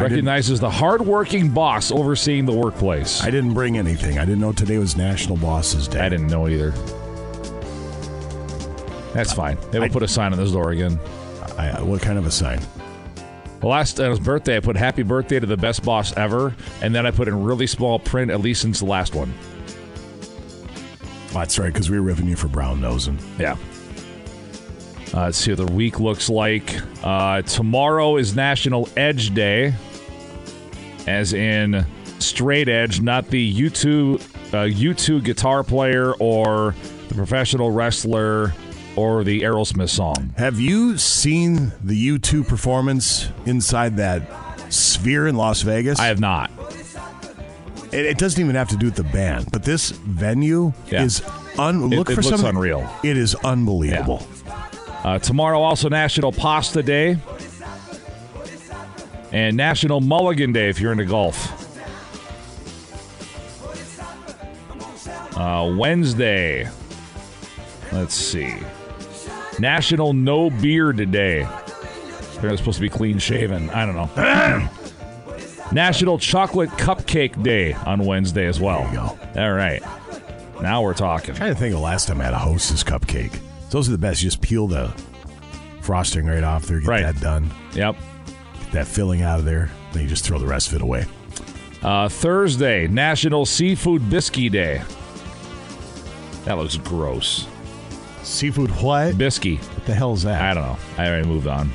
Recognizes 0.00 0.60
the 0.60 0.70
hardworking 0.70 1.50
boss 1.50 1.90
overseeing 1.90 2.46
the 2.46 2.52
workplace. 2.52 3.22
I 3.22 3.30
didn't 3.30 3.54
bring 3.54 3.78
anything. 3.78 4.18
I 4.18 4.24
didn't 4.24 4.40
know 4.40 4.52
today 4.52 4.78
was 4.78 4.96
National 4.96 5.36
Bosses 5.36 5.88
Day. 5.88 6.00
I 6.00 6.08
didn't 6.08 6.28
know 6.28 6.48
either. 6.48 6.70
That's 9.12 9.32
fine. 9.32 9.58
They 9.70 9.80
will 9.80 9.88
put 9.88 10.02
a 10.02 10.08
sign 10.08 10.32
on 10.32 10.38
this 10.38 10.52
door 10.52 10.70
again. 10.70 10.98
I, 11.56 11.82
what 11.82 12.00
kind 12.00 12.18
of 12.18 12.26
a 12.26 12.30
sign? 12.30 12.60
Well, 13.60 13.72
last 13.72 13.98
on 13.98 14.10
his 14.10 14.20
birthday, 14.20 14.56
I 14.56 14.60
put 14.60 14.76
"Happy 14.76 15.02
Birthday" 15.02 15.40
to 15.40 15.46
the 15.46 15.56
best 15.56 15.82
boss 15.82 16.16
ever, 16.16 16.54
and 16.80 16.94
then 16.94 17.04
I 17.04 17.10
put 17.10 17.26
in 17.26 17.42
really 17.42 17.66
small 17.66 17.98
print, 17.98 18.30
at 18.30 18.40
least 18.40 18.62
since 18.62 18.78
the 18.78 18.84
last 18.84 19.16
one. 19.16 19.34
Oh, 21.30 21.34
that's 21.34 21.58
right, 21.58 21.72
because 21.72 21.90
we 21.90 21.98
were 21.98 22.06
ripping 22.06 22.28
you 22.28 22.36
for 22.36 22.46
brown 22.46 22.80
nosing. 22.80 23.18
Yeah. 23.38 23.56
Uh, 25.12 25.24
let's 25.24 25.38
see 25.38 25.50
what 25.50 25.66
the 25.66 25.72
week 25.72 25.98
looks 25.98 26.30
like. 26.30 26.76
Uh, 27.02 27.42
tomorrow 27.42 28.16
is 28.16 28.36
National 28.36 28.88
Edge 28.96 29.34
Day, 29.34 29.74
as 31.08 31.32
in 31.32 31.84
straight 32.18 32.68
edge, 32.68 33.00
not 33.00 33.28
the 33.28 33.54
U2 33.54 34.20
uh, 34.48 34.56
U2 34.64 35.24
guitar 35.24 35.62
player 35.64 36.12
or 36.14 36.74
the 37.08 37.14
professional 37.14 37.70
wrestler 37.70 38.52
or 38.96 39.24
the 39.24 39.42
Aerosmith 39.42 39.88
song. 39.90 40.34
Have 40.36 40.60
you 40.60 40.98
seen 40.98 41.72
the 41.82 42.18
U2 42.18 42.46
performance 42.46 43.28
inside 43.46 43.96
that 43.96 44.22
sphere 44.72 45.26
in 45.26 45.36
Las 45.36 45.62
Vegas? 45.62 45.98
I 45.98 46.06
have 46.06 46.20
not. 46.20 46.50
It, 47.92 48.04
it 48.06 48.18
doesn't 48.18 48.42
even 48.42 48.54
have 48.54 48.68
to 48.68 48.76
do 48.76 48.86
with 48.86 48.96
the 48.96 49.04
band, 49.04 49.50
but 49.50 49.62
this 49.64 49.90
venue 49.90 50.72
Yeah. 50.90 51.04
is 51.04 51.22
un. 51.58 51.84
It- 51.92 51.96
Look 51.96 52.10
it 52.10 52.14
for 52.16 52.22
looks 52.22 52.28
something. 52.28 52.48
unreal. 52.48 52.88
It 53.02 53.16
is 53.16 53.34
unbelievable. 53.36 54.26
Uh, 55.04 55.18
tomorrow, 55.18 55.60
also 55.60 55.88
National 55.88 56.32
Pasta 56.32 56.82
Day 56.82 57.16
and 59.32 59.56
National 59.56 60.00
Mulligan 60.00 60.52
Day 60.52 60.68
if 60.68 60.80
you're 60.80 60.92
into 60.92 61.04
golf. 61.04 61.64
Uh, 65.36 65.74
Wednesday, 65.78 66.68
let's 67.92 68.14
see. 68.14 68.52
National 69.58 70.12
No 70.12 70.50
Beard 70.50 71.10
Day. 71.10 71.46
They're 72.40 72.56
supposed 72.56 72.76
to 72.76 72.82
be 72.82 72.88
clean 72.88 73.18
shaven. 73.18 73.70
I 73.70 73.86
don't 73.86 73.94
know. 73.96 74.68
National 75.72 76.18
Chocolate 76.18 76.70
Cupcake 76.70 77.40
Day 77.42 77.72
on 77.74 78.04
Wednesday 78.04 78.46
as 78.46 78.58
well. 78.60 78.80
There 78.84 78.88
you 78.90 78.96
go. 78.96 79.18
All 79.42 79.52
right. 79.52 79.82
Now 80.62 80.82
we're 80.82 80.94
talking. 80.94 81.34
i 81.34 81.38
trying 81.38 81.54
to 81.54 81.58
think 81.58 81.72
of 81.74 81.80
the 81.80 81.84
last 81.84 82.08
time 82.08 82.20
I 82.20 82.24
had 82.24 82.34
a 82.34 82.38
Hostess 82.38 82.82
cupcake. 82.82 83.38
Those 83.70 83.88
are 83.88 83.92
the 83.92 83.98
best. 83.98 84.22
You 84.22 84.28
just 84.30 84.40
peel 84.40 84.66
the 84.66 84.88
frosting 85.82 86.26
right 86.26 86.42
off 86.42 86.66
there, 86.66 86.80
get 86.80 86.88
Right. 86.88 87.02
that 87.02 87.20
done, 87.20 87.50
Yep. 87.74 87.96
Get 88.70 88.72
that 88.72 88.86
filling 88.86 89.22
out 89.22 89.38
of 89.38 89.44
there, 89.44 89.70
then 89.92 90.02
you 90.02 90.08
just 90.08 90.24
throw 90.24 90.38
the 90.38 90.46
rest 90.46 90.68
of 90.68 90.74
it 90.74 90.82
away. 90.82 91.06
Uh, 91.82 92.08
Thursday, 92.08 92.86
National 92.88 93.46
Seafood 93.46 94.08
Biscuit 94.10 94.52
Day. 94.52 94.82
That 96.44 96.56
looks 96.58 96.76
gross. 96.76 97.46
Seafood 98.22 98.70
what? 98.82 99.14
Bisky. 99.14 99.58
What 99.74 99.86
the 99.86 99.94
hell 99.94 100.12
is 100.12 100.22
that? 100.24 100.40
I 100.42 100.54
don't 100.54 100.64
know. 100.64 100.78
I 100.98 101.06
already 101.08 101.26
moved 101.28 101.46
on. 101.46 101.70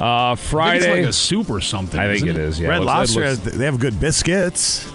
Uh, 0.00 0.32
I 0.32 0.34
think 0.34 0.48
Friday. 0.48 0.76
it's 0.78 0.86
like 0.86 1.04
a 1.06 1.12
soup 1.12 1.50
or 1.50 1.60
something. 1.60 1.98
I 2.00 2.06
think 2.06 2.16
isn't 2.26 2.28
it 2.28 2.36
is. 2.36 2.60
Yeah, 2.60 2.68
Red 2.68 2.78
looks- 2.80 2.86
Lobster, 2.86 3.20
looks- 3.30 3.44
has, 3.44 3.58
they 3.58 3.64
have 3.64 3.78
good 3.78 3.98
biscuits. 4.00 4.90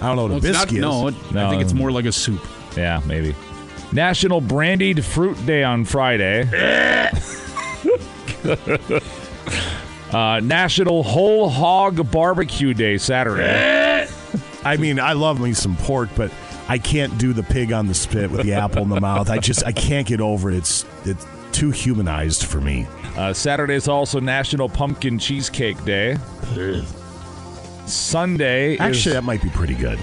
I 0.00 0.06
don't 0.08 0.16
know 0.16 0.22
what 0.22 0.30
Well, 0.32 0.34
a 0.34 0.36
it's 0.38 0.46
not- 0.58 0.66
biscuit 0.68 0.80
no, 0.80 1.08
is. 1.08 1.14
it- 1.14 1.36
I 1.36 1.50
think 1.50 1.62
it's 1.62 1.72
more 1.72 1.90
like 1.90 2.04
a 2.04 2.12
soup. 2.12 2.40
Yeah, 2.76 3.00
maybe. 3.06 3.34
National 3.92 4.40
Brandied 4.40 5.04
Fruit 5.04 5.44
Day 5.46 5.62
on 5.64 5.84
Friday. 5.84 6.42
uh, 10.12 10.40
National 10.40 11.02
Whole 11.02 11.48
Hog 11.48 12.10
Barbecue 12.10 12.74
Day 12.74 12.98
Saturday. 12.98 14.08
I 14.64 14.76
mean, 14.76 14.98
I 14.98 15.12
love 15.12 15.40
me 15.40 15.52
some 15.52 15.76
pork, 15.76 16.08
but 16.16 16.32
I 16.68 16.78
can't 16.78 17.16
do 17.18 17.32
the 17.32 17.42
pig 17.42 17.72
on 17.72 17.86
the 17.86 17.94
spit 17.94 18.30
with 18.30 18.42
the 18.42 18.54
apple 18.54 18.82
in 18.82 18.88
the 18.88 19.00
mouth. 19.00 19.30
I 19.30 19.38
just 19.38 19.64
I 19.64 19.72
can't 19.72 20.06
get 20.06 20.20
over 20.20 20.50
it. 20.50 20.56
It's 20.56 20.84
it's 21.04 21.26
too 21.52 21.70
humanized 21.70 22.44
for 22.44 22.60
me. 22.60 22.86
Uh, 23.16 23.32
Saturday 23.32 23.74
is 23.74 23.88
also 23.88 24.20
National 24.20 24.68
Pumpkin 24.68 25.18
Cheesecake 25.18 25.82
Day. 25.84 26.16
Sunday 27.86 28.76
Actually, 28.78 28.98
is, 28.98 29.04
that 29.14 29.24
might 29.24 29.42
be 29.42 29.50
pretty 29.50 29.74
good. 29.74 29.98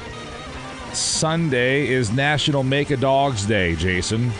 Sunday 0.93 1.88
is 1.88 2.12
National 2.12 2.64
Make 2.64 2.91
a 2.91 2.97
Dogs 2.97 3.45
Day, 3.45 3.76
Jason. 3.76 4.32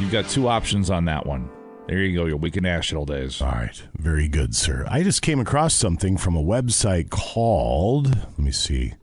You've 0.00 0.10
got 0.10 0.28
two 0.28 0.48
options 0.48 0.90
on 0.90 1.04
that 1.04 1.24
one. 1.24 1.48
There 1.88 1.98
you 2.00 2.16
go, 2.16 2.26
your 2.26 2.36
week 2.36 2.56
of 2.56 2.62
national 2.62 3.04
days. 3.06 3.42
All 3.42 3.48
right, 3.50 3.82
very 3.96 4.28
good, 4.28 4.54
sir. 4.54 4.86
I 4.88 5.02
just 5.02 5.20
came 5.20 5.40
across 5.40 5.74
something 5.74 6.16
from 6.16 6.36
a 6.36 6.42
website 6.42 7.10
called, 7.10 8.14
let 8.16 8.38
me 8.38 8.52
see. 8.52 8.94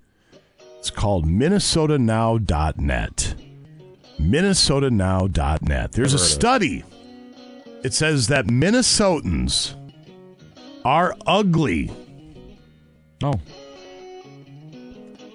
It's 0.79 0.89
called 0.89 1.25
minnesotanow.net. 1.25 3.35
minnesotanow.net. 4.19 5.91
There's 5.91 6.13
a 6.13 6.17
Never 6.17 6.19
heard 6.19 6.19
of 6.21 6.21
it. 6.21 6.39
study. 6.39 6.83
It 7.83 7.93
says 7.93 8.27
that 8.27 8.45
Minnesotans 8.47 9.75
are 10.85 11.15
ugly. 11.27 11.91
Oh. 13.23 13.39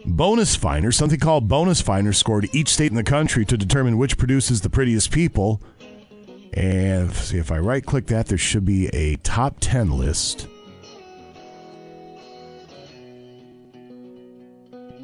Bonus 0.06 0.54
Finder, 0.56 0.92
something 0.92 1.18
called 1.20 1.48
Bonus 1.48 1.80
Finder, 1.80 2.12
scored 2.12 2.48
each 2.52 2.68
state 2.68 2.90
in 2.90 2.96
the 2.96 3.02
country 3.04 3.44
to 3.46 3.56
determine 3.56 3.96
which 3.98 4.18
produces 4.18 4.60
the 4.62 4.68
prettiest 4.70 5.10
people. 5.10 5.62
And 6.54 7.12
see 7.12 7.38
if 7.38 7.50
I 7.50 7.58
right 7.58 7.84
click 7.84 8.06
that, 8.06 8.26
there 8.26 8.38
should 8.38 8.64
be 8.64 8.86
a 8.88 9.16
top 9.16 9.56
10 9.60 9.98
list. 9.98 10.46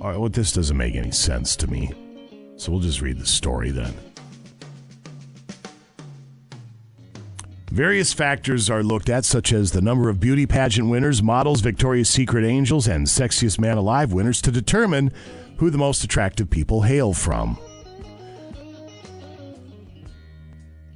All 0.01 0.09
right, 0.09 0.19
well, 0.19 0.29
this 0.29 0.53
doesn't 0.53 0.77
make 0.77 0.95
any 0.95 1.11
sense 1.11 1.57
to 1.57 1.67
me. 1.67 1.93
So 2.57 2.71
we'll 2.71 2.81
just 2.81 3.03
read 3.03 3.19
the 3.19 3.27
story 3.27 3.71
then. 3.71 3.95
Various 7.71 8.13
factors 8.13 8.71
are 8.71 8.83
looked 8.83 9.09
at, 9.09 9.25
such 9.25 9.53
as 9.53 9.73
the 9.73 9.81
number 9.81 10.09
of 10.09 10.21
beauty 10.21 10.47
pageant 10.47 10.89
winners, 10.89 11.23
models, 11.23 11.61
Victoria's 11.61 12.09
Secret 12.09 12.45
angels, 12.45 12.89
and 12.89 13.07
Sexiest 13.07 13.61
Man 13.61 13.77
Alive 13.77 14.13
winners 14.13 14.41
to 14.43 14.51
determine 14.51 15.13
who 15.59 15.71
the 15.71 15.79
most 15.79 16.03
attractive 16.05 16.49
people 16.49 16.83
hail 16.83 17.13
from. 17.13 17.59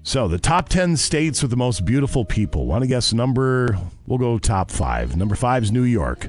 So, 0.07 0.29
the 0.29 0.39
top 0.39 0.69
10 0.69 0.99
states 0.99 1.41
with 1.41 1.51
the 1.51 1.57
most 1.57 1.87
beautiful 1.87 2.27
people. 2.27 2.67
Want 2.67 2.83
to 2.83 2.87
guess 2.87 3.15
number? 3.15 3.79
We'll 4.07 4.19
go 4.19 4.39
top 4.39 4.71
five. 4.71 5.17
Number 5.17 5.35
five 5.35 5.63
is 5.63 5.73
New 5.73 5.85
York. 5.85 6.29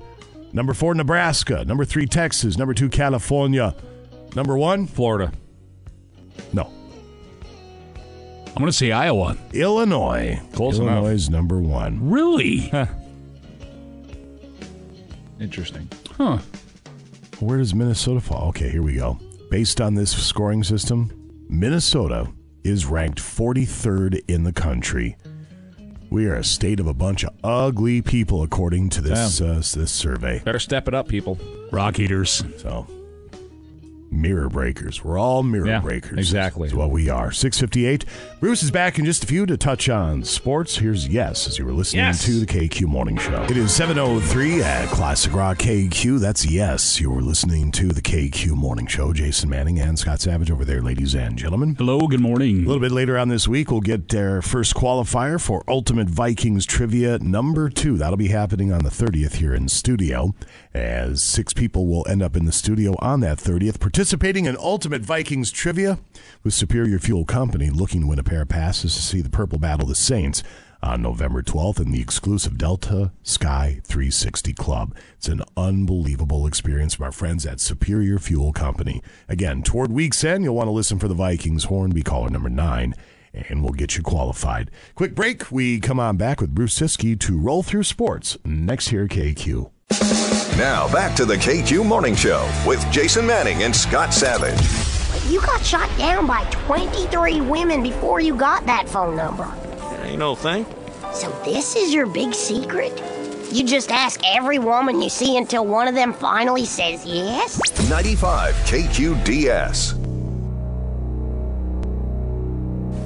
Number 0.53 0.73
four, 0.73 0.95
Nebraska. 0.95 1.65
Number 1.65 1.83
three, 1.83 2.05
Texas. 2.05 2.57
Number 2.57 2.73
two, 2.73 2.87
California. 2.87 3.75
Number 4.33 4.57
one, 4.57 4.87
Florida. 4.87 5.33
No. 6.53 6.71
I'm 8.47 8.53
going 8.55 8.67
to 8.67 8.71
say 8.71 8.93
Iowa. 8.93 9.35
Illinois. 9.51 10.39
Close 10.53 10.79
enough. 10.79 10.91
Illinois 10.91 11.13
is 11.13 11.29
number 11.29 11.59
one. 11.59 12.09
Really? 12.09 12.71
Interesting. 15.41 15.89
Huh. 16.11 16.37
Where 17.41 17.57
does 17.57 17.75
Minnesota 17.75 18.21
fall? 18.21 18.47
Okay, 18.49 18.69
here 18.69 18.81
we 18.83 18.95
go. 18.95 19.19
Based 19.51 19.81
on 19.81 19.95
this 19.95 20.11
scoring 20.11 20.63
system, 20.63 21.11
Minnesota 21.49 22.29
is 22.65 22.85
ranked 22.85 23.19
43rd 23.21 24.23
in 24.27 24.43
the 24.43 24.51
country. 24.51 25.15
We 26.09 26.25
are 26.27 26.35
a 26.35 26.43
state 26.43 26.79
of 26.79 26.87
a 26.87 26.93
bunch 26.93 27.23
of 27.23 27.31
ugly 27.43 28.01
people, 28.01 28.41
according 28.41 28.89
to 28.91 29.01
this 29.01 29.41
uh, 29.41 29.55
this 29.55 29.91
survey. 29.91 30.39
Better 30.39 30.59
step 30.59 30.87
it 30.87 30.93
up, 30.93 31.07
people. 31.07 31.37
Rock 31.71 31.99
eaters. 31.99 32.43
So, 32.57 32.87
mirror 34.15 34.49
breakers. 34.49 35.03
We're 35.03 35.17
all 35.19 35.43
mirror 35.43 35.67
Yeah, 35.67 35.79
breakers. 35.81 36.17
exactly. 36.17 36.67
Is 36.67 36.75
what 36.75 36.89
we 36.91 37.09
are. 37.09 37.31
658. 37.31 38.05
Bruce 38.39 38.63
is 38.63 38.71
back 38.71 38.97
in 38.99 39.05
just 39.05 39.23
a 39.23 39.27
few 39.27 39.45
to 39.45 39.57
touch 39.57 39.89
on 39.89 40.23
sports. 40.23 40.77
Here's 40.77 41.07
Yes 41.07 41.47
as 41.47 41.57
you 41.59 41.65
were 41.65 41.71
listening 41.73 42.05
Yes. 42.05 42.25
to 42.25 42.39
the 42.39 42.45
KQ 42.45 42.87
Morning 42.87 43.17
Show. 43.17 43.43
It 43.49 43.57
is 43.57 43.73
703 43.73 44.61
at 44.61 44.87
Classic 44.89 45.33
Rock 45.33 45.57
KQ. 45.59 46.19
That's 46.19 46.45
Yes. 46.45 46.99
You 46.99 47.11
were 47.11 47.21
listening 47.21 47.71
to 47.73 47.89
the 47.89 48.01
KQ 48.01 48.55
Morning 48.55 48.87
Show. 48.87 49.13
Jason 49.13 49.49
Manning 49.49 49.79
and 49.79 49.97
Scott 49.99 50.21
Savage 50.21 50.51
over 50.51 50.65
there, 50.65 50.81
ladies 50.81 51.13
and 51.15 51.37
gentlemen. 51.37 51.75
Hello, 51.77 52.07
good 52.07 52.19
morning. 52.21 52.63
A 52.63 52.67
little 52.67 52.81
bit 52.81 52.91
later 52.91 53.17
on 53.17 53.29
this 53.29 53.47
week, 53.47 53.71
we'll 53.71 53.81
get 53.81 54.13
our 54.15 54.41
first 54.41 54.75
qualifier 54.75 55.39
for 55.41 55.63
Ultimate 55.67 56.09
Vikings 56.09 56.65
Trivia 56.65 57.19
number 57.19 57.69
two. 57.69 57.97
That'll 57.97 58.17
be 58.17 58.27
happening 58.29 58.71
on 58.71 58.83
the 58.83 58.89
30th 58.89 59.35
here 59.35 59.53
in 59.53 59.67
studio, 59.67 60.33
as 60.73 61.21
six 61.23 61.53
people 61.53 61.87
will 61.87 62.05
end 62.09 62.21
up 62.21 62.35
in 62.35 62.45
the 62.45 62.51
studio 62.51 62.95
on 62.99 63.19
that 63.21 63.37
30th, 63.37 63.79
participating 64.05 64.45
in 64.45 64.55
Ultimate 64.57 65.01
Vikings 65.01 65.51
Trivia 65.51 65.97
with 66.43 66.53
Superior 66.53 66.99
Fuel 66.99 67.25
Company, 67.25 67.71
looking 67.71 68.01
to 68.01 68.07
win 68.07 68.19
a 68.19 68.23
pair 68.23 68.43
of 68.43 68.49
passes 68.49 68.93
to 68.93 69.01
see 69.01 69.19
the 69.19 69.31
Purple 69.31 69.57
Battle 69.57 69.85
of 69.85 69.89
the 69.89 69.95
Saints 69.95 70.43
on 70.83 71.01
November 71.01 71.41
12th 71.41 71.79
in 71.79 71.91
the 71.91 72.01
exclusive 72.01 72.55
Delta 72.55 73.11
Sky 73.23 73.81
360 73.83 74.53
Club. 74.53 74.95
It's 75.17 75.27
an 75.27 75.41
unbelievable 75.57 76.45
experience 76.45 76.93
from 76.93 77.05
our 77.05 77.11
friends 77.11 77.47
at 77.47 77.59
Superior 77.59 78.19
Fuel 78.19 78.53
Company. 78.53 79.01
Again, 79.27 79.63
toward 79.63 79.91
week's 79.91 80.23
end, 80.23 80.43
you'll 80.43 80.53
want 80.53 80.67
to 80.67 80.71
listen 80.71 80.99
for 80.99 81.07
the 81.07 81.15
Vikings 81.15 81.63
Hornby 81.63 82.03
caller 82.03 82.29
number 82.29 82.51
nine, 82.51 82.93
and 83.33 83.63
we'll 83.63 83.73
get 83.73 83.97
you 83.97 84.03
qualified. 84.03 84.69
Quick 84.93 85.15
break. 85.15 85.51
We 85.51 85.79
come 85.79 85.99
on 85.99 86.15
back 86.15 86.41
with 86.41 86.53
Bruce 86.53 86.79
Siskey 86.79 87.19
to 87.21 87.39
roll 87.39 87.63
through 87.63 87.81
sports 87.81 88.37
next 88.45 88.89
here 88.89 89.07
KQ. 89.07 89.71
Now 90.57 90.91
back 90.91 91.15
to 91.17 91.25
the 91.25 91.35
KQ 91.35 91.85
Morning 91.85 92.15
Show 92.15 92.49
with 92.65 92.85
Jason 92.91 93.25
Manning 93.25 93.63
and 93.63 93.75
Scott 93.75 94.13
Savage. 94.13 94.59
You 95.31 95.41
got 95.41 95.63
shot 95.65 95.89
down 95.97 96.27
by 96.27 96.43
23 96.51 97.41
women 97.41 97.83
before 97.83 98.19
you 98.19 98.35
got 98.35 98.65
that 98.65 98.87
phone 98.87 99.15
number. 99.15 99.51
Ain't 100.03 100.19
no 100.19 100.35
thing. 100.35 100.65
So 101.13 101.29
this 101.43 101.75
is 101.75 101.93
your 101.93 102.05
big 102.05 102.33
secret? 102.33 103.01
You 103.51 103.63
just 103.63 103.91
ask 103.91 104.19
every 104.25 104.59
woman 104.59 105.01
you 105.01 105.09
see 105.09 105.37
until 105.37 105.65
one 105.65 105.87
of 105.87 105.95
them 105.95 106.13
finally 106.13 106.65
says 106.65 107.05
yes? 107.05 107.59
95 107.89 108.53
KQDS. 108.65 110.14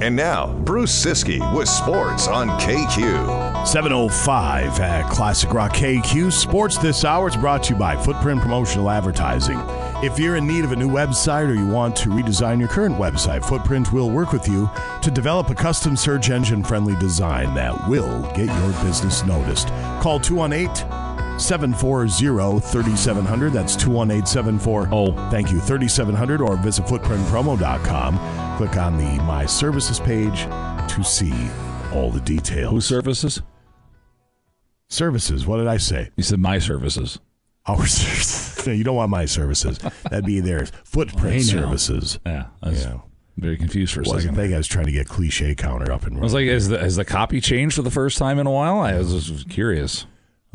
And 0.02 0.16
now, 0.16 0.54
Bruce 0.60 1.04
Siski 1.04 1.40
with 1.54 1.68
sports 1.68 2.26
on 2.26 2.48
KQ. 2.58 3.66
705 3.66 4.80
at 4.80 5.10
Classic 5.10 5.52
Rock 5.52 5.74
KQ. 5.74 6.32
Sports 6.32 6.78
this 6.78 7.04
hour 7.04 7.28
is 7.28 7.36
brought 7.36 7.62
to 7.64 7.74
you 7.74 7.78
by 7.78 8.02
Footprint 8.02 8.40
Promotional 8.40 8.88
Advertising. 8.88 9.60
If 10.02 10.18
you're 10.18 10.36
in 10.36 10.46
need 10.46 10.64
of 10.64 10.72
a 10.72 10.76
new 10.76 10.88
website 10.88 11.50
or 11.50 11.54
you 11.54 11.66
want 11.66 11.94
to 11.96 12.08
redesign 12.08 12.58
your 12.58 12.68
current 12.70 12.96
website, 12.96 13.44
Footprint 13.44 13.92
will 13.92 14.08
work 14.08 14.32
with 14.32 14.48
you 14.48 14.70
to 15.02 15.10
develop 15.10 15.50
a 15.50 15.54
custom 15.54 15.94
search 15.98 16.30
engine 16.30 16.64
friendly 16.64 16.96
design 16.96 17.54
that 17.54 17.86
will 17.86 18.22
get 18.32 18.46
your 18.46 18.72
business 18.82 19.22
noticed. 19.26 19.68
Call 20.00 20.18
218 20.18 21.09
740 21.40 22.60
3700. 22.60 23.52
That's 23.52 23.74
218 23.76 24.26
740. 24.26 24.90
Oh, 24.92 25.30
thank 25.30 25.50
you. 25.50 25.60
3700 25.60 26.40
or 26.40 26.56
visit 26.56 26.84
footprintpromo.com. 26.86 28.56
Click 28.58 28.76
on 28.76 28.96
the 28.98 29.22
My 29.24 29.46
Services 29.46 29.98
page 30.00 30.42
to 30.94 31.02
see 31.04 31.32
all 31.92 32.10
the 32.10 32.20
details. 32.20 32.70
Who 32.72 32.80
services? 32.80 33.42
Services. 34.88 35.46
What 35.46 35.58
did 35.58 35.68
I 35.68 35.76
say? 35.76 36.10
You 36.16 36.22
said 36.22 36.40
my 36.40 36.58
services. 36.58 37.18
Our 37.66 37.76
services. 37.86 38.66
No, 38.66 38.72
you 38.72 38.84
don't 38.84 38.96
want 38.96 39.10
my 39.10 39.24
services. 39.24 39.78
That'd 40.04 40.24
be 40.26 40.40
theirs. 40.40 40.72
Footprint 40.84 41.42
services. 41.44 42.18
Yeah, 42.26 42.46
I 42.62 42.70
was 42.70 42.84
Yeah. 42.84 42.98
very 43.38 43.56
confused 43.56 43.94
for 43.94 44.00
a 44.00 44.02
Wasn't 44.04 44.22
second. 44.22 44.36
think 44.36 44.52
I 44.52 44.56
was 44.56 44.66
trying 44.66 44.86
to 44.86 44.92
get 44.92 45.08
cliche 45.08 45.54
counter 45.54 45.92
up 45.92 46.02
and 46.02 46.10
running. 46.16 46.22
I 46.22 46.24
was 46.24 46.34
like, 46.34 46.46
has 46.48 46.68
the, 46.68 46.78
has 46.78 46.96
the 46.96 47.04
copy 47.04 47.40
changed 47.40 47.76
for 47.76 47.82
the 47.82 47.90
first 47.90 48.18
time 48.18 48.38
in 48.38 48.46
a 48.46 48.50
while? 48.50 48.80
I 48.80 48.98
was 48.98 49.28
just 49.28 49.48
curious. 49.48 50.06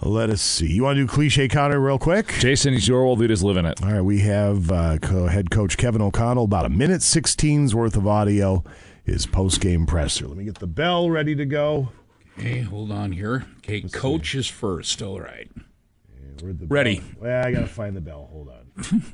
Let 0.01 0.29
us 0.29 0.41
see. 0.41 0.67
You 0.73 0.83
want 0.83 0.97
to 0.97 1.03
do 1.03 1.07
cliche 1.07 1.47
counter 1.47 1.79
real 1.79 1.97
quick? 1.97 2.27
Jason, 2.39 2.73
it's 2.73 2.87
your 2.87 3.03
world. 3.03 3.19
We 3.19 3.27
just 3.27 3.43
live 3.43 3.55
in 3.57 3.65
it. 3.65 3.81
All 3.81 3.91
right, 3.93 4.01
we 4.01 4.19
have 4.19 4.69
uh, 4.69 4.97
co- 5.01 5.27
head 5.27 5.49
coach 5.49 5.77
Kevin 5.77 6.01
O'Connell, 6.01 6.43
about 6.43 6.65
a 6.65 6.69
minute 6.69 6.99
16's 7.01 7.73
worth 7.73 7.95
of 7.95 8.05
audio, 8.05 8.63
his 9.05 9.25
post 9.25 9.61
game 9.61 9.85
presser. 9.85 10.27
Let 10.27 10.35
me 10.37 10.43
get 10.43 10.59
the 10.59 10.67
bell 10.67 11.09
ready 11.09 11.33
to 11.35 11.45
go. 11.45 11.89
Okay, 12.37 12.59
hold 12.59 12.91
on 12.91 13.13
here. 13.13 13.45
Okay, 13.59 13.81
coach 13.81 14.35
is 14.35 14.47
first. 14.47 15.01
All 15.01 15.21
right. 15.21 15.49
Where'd 16.41 16.59
the 16.59 16.67
Ready. 16.67 16.99
bell- 16.99 17.09
Well, 17.21 17.45
I 17.47 17.51
got 17.53 17.61
to 17.61 17.67
find 17.67 17.95
the 17.95 18.01
bell. 18.01 18.27
Hold 18.31 18.49
on. 18.49 19.03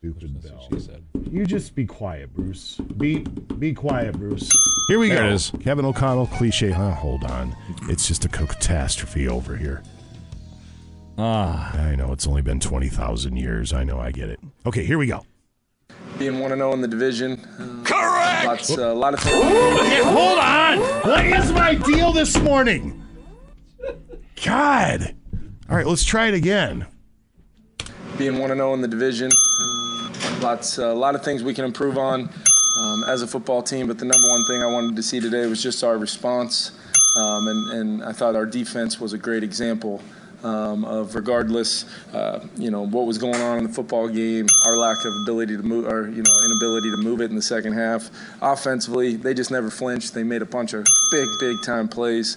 Where's 0.00 0.14
this? 0.14 0.22
Stupid 0.30 0.42
bell. 0.42 0.68
She 0.72 0.80
said. 0.80 1.04
You 1.30 1.46
just 1.46 1.74
be 1.74 1.84
quiet, 1.86 2.32
Bruce. 2.34 2.76
Be 2.96 3.18
be 3.58 3.72
quiet, 3.72 4.16
Bruce. 4.18 4.50
Here 4.88 4.98
we 4.98 5.08
There 5.08 5.18
go. 5.22 5.26
it 5.28 5.32
is. 5.32 5.52
Kevin 5.60 5.84
O'Connell 5.84 6.26
cliche. 6.28 6.70
Huh? 6.70 6.92
Hold 6.92 7.24
on. 7.24 7.56
It's 7.88 8.06
just 8.06 8.24
a 8.24 8.28
catastrophe 8.28 9.28
over 9.28 9.56
here. 9.56 9.82
Ah. 11.18 11.74
I 11.78 11.94
know 11.96 12.12
it's 12.12 12.26
only 12.26 12.42
been 12.42 12.60
twenty 12.60 12.88
thousand 12.88 13.36
years. 13.36 13.72
I 13.72 13.84
know. 13.84 13.98
I 13.98 14.12
get 14.12 14.28
it. 14.28 14.38
Okay, 14.66 14.84
here 14.84 14.98
we 14.98 15.06
go. 15.06 15.24
Being 16.18 16.38
1 16.38 16.48
0 16.50 16.72
in 16.72 16.80
the 16.80 16.88
division. 16.88 17.36
Correct! 17.84 18.46
Lots, 18.46 18.78
uh, 18.78 18.90
a 18.90 18.94
lot 18.94 19.12
of 19.12 19.20
things. 19.20 19.34
Hold 20.06 20.38
on. 20.38 20.78
What 20.78 21.26
is 21.26 21.52
my 21.52 21.74
deal 21.74 22.10
this 22.10 22.38
morning? 22.38 23.02
God. 24.42 25.14
All 25.68 25.76
right, 25.76 25.86
let's 25.86 26.04
try 26.04 26.28
it 26.28 26.32
again. 26.34 26.86
Being 28.16 28.38
1 28.38 28.48
0 28.48 28.72
in 28.72 28.80
the 28.80 28.88
division. 28.88 29.30
Lots, 30.40 30.78
uh, 30.78 30.92
a 30.92 30.94
lot 30.94 31.14
of 31.14 31.24
things 31.24 31.42
we 31.42 31.54
can 31.54 31.64
improve 31.64 31.96
on 31.96 32.28
um, 32.76 33.04
as 33.04 33.22
a 33.22 33.26
football 33.26 33.62
team, 33.62 33.86
but 33.86 33.98
the 33.98 34.04
number 34.04 34.28
one 34.28 34.44
thing 34.44 34.62
I 34.62 34.66
wanted 34.66 34.94
to 34.96 35.02
see 35.02 35.18
today 35.18 35.46
was 35.46 35.62
just 35.62 35.82
our 35.82 35.96
response. 35.96 36.72
Um, 37.16 37.48
and, 37.48 37.70
and 37.70 38.04
I 38.04 38.12
thought 38.12 38.36
our 38.36 38.44
defense 38.44 39.00
was 39.00 39.14
a 39.14 39.18
great 39.18 39.42
example 39.42 40.02
um, 40.44 40.84
of 40.84 41.14
regardless, 41.14 41.86
uh, 42.12 42.40
you 42.56 42.70
know, 42.70 42.86
what 42.86 43.06
was 43.06 43.16
going 43.16 43.40
on 43.40 43.58
in 43.58 43.64
the 43.64 43.72
football 43.72 44.08
game, 44.08 44.46
our 44.66 44.76
lack 44.76 45.04
of 45.04 45.12
ability 45.22 45.56
to 45.56 45.62
move, 45.62 45.86
or 45.86 46.08
you 46.10 46.22
know, 46.22 46.38
inability 46.44 46.90
to 46.90 46.96
move 46.98 47.22
it 47.22 47.30
in 47.30 47.36
the 47.36 47.42
second 47.42 47.72
half. 47.72 48.10
Offensively, 48.42 49.16
they 49.16 49.32
just 49.32 49.50
never 49.50 49.70
flinched. 49.70 50.12
They 50.12 50.22
made 50.22 50.42
a 50.42 50.46
bunch 50.46 50.74
of 50.74 50.86
big, 51.10 51.26
big 51.40 51.56
time 51.62 51.88
plays. 51.88 52.36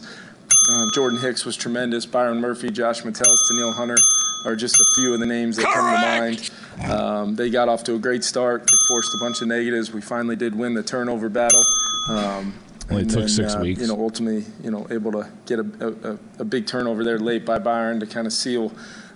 Um, 0.69 0.89
Jordan 0.93 1.19
Hicks 1.19 1.45
was 1.45 1.57
tremendous. 1.57 2.05
Byron 2.05 2.39
Murphy, 2.39 2.71
Josh 2.71 3.03
Metellus, 3.03 3.47
Danielle 3.49 3.73
Hunter 3.73 3.97
are 4.45 4.55
just 4.55 4.79
a 4.79 4.85
few 4.95 5.13
of 5.13 5.19
the 5.19 5.25
names 5.25 5.57
that 5.57 5.65
come 5.65 5.93
to 5.93 6.01
mind. 6.01 6.51
Um, 6.89 7.35
they 7.35 7.49
got 7.49 7.69
off 7.69 7.83
to 7.85 7.95
a 7.95 7.99
great 7.99 8.23
start. 8.23 8.61
They 8.61 8.77
forced 8.87 9.13
a 9.13 9.17
bunch 9.17 9.41
of 9.41 9.47
negatives. 9.47 9.91
We 9.91 10.01
finally 10.01 10.35
did 10.35 10.55
win 10.55 10.73
the 10.73 10.83
turnover 10.83 11.29
battle. 11.29 11.61
Um, 12.07 12.53
Only 12.89 13.01
and 13.01 13.09
took 13.09 13.19
then, 13.21 13.29
six 13.29 13.55
uh, 13.55 13.59
weeks. 13.59 13.81
You 13.81 13.87
know, 13.87 13.99
ultimately, 13.99 14.45
you 14.63 14.71
know, 14.71 14.87
able 14.89 15.11
to 15.11 15.29
get 15.45 15.59
a, 15.59 15.97
a, 16.11 16.17
a 16.39 16.45
big 16.45 16.67
turnover 16.67 17.03
there 17.03 17.19
late 17.19 17.45
by 17.45 17.59
Byron 17.59 17.99
to 17.99 18.07
kind 18.07 18.27
of 18.27 18.33
seal 18.33 18.71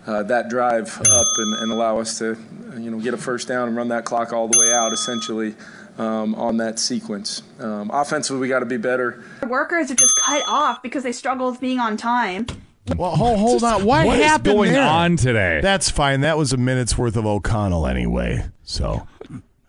uh, 0.05 0.23
that 0.23 0.49
drive 0.49 0.99
up 0.99 1.27
and, 1.37 1.53
and 1.55 1.71
allow 1.71 1.99
us 1.99 2.19
to, 2.19 2.37
you 2.77 2.91
know, 2.91 2.99
get 2.99 3.13
a 3.13 3.17
first 3.17 3.47
down 3.47 3.69
and 3.69 3.77
run 3.77 3.87
that 3.87 4.03
clock 4.03 4.33
all 4.33 4.47
the 4.49 4.59
way 4.59 4.73
out, 4.73 4.91
essentially, 4.91 5.55
um, 5.97 6.35
on 6.35 6.57
that 6.57 6.77
sequence. 6.77 7.41
Um, 7.59 7.89
offensively, 7.93 8.41
we 8.41 8.47
got 8.49 8.59
to 8.59 8.65
be 8.65 8.77
better. 8.77 9.23
Workers 9.47 9.89
are 9.89 9.95
just 9.95 10.15
cut 10.17 10.43
off 10.47 10.83
because 10.83 11.03
they 11.03 11.13
struggle 11.13 11.49
with 11.49 11.61
being 11.61 11.79
on 11.79 11.95
time. 11.95 12.47
Well, 12.97 13.11
hold, 13.15 13.39
hold 13.39 13.63
on. 13.63 13.85
What, 13.85 14.05
What 14.05 14.19
is 14.19 14.25
happened 14.25 14.55
going 14.57 14.73
there? 14.73 14.83
on 14.87 15.15
today? 15.15 15.59
That's 15.61 15.89
fine. 15.89 16.21
That 16.21 16.37
was 16.37 16.51
a 16.53 16.57
minute's 16.57 16.97
worth 16.97 17.15
of 17.15 17.25
O'Connell 17.25 17.87
anyway. 17.87 18.45
So, 18.63 19.07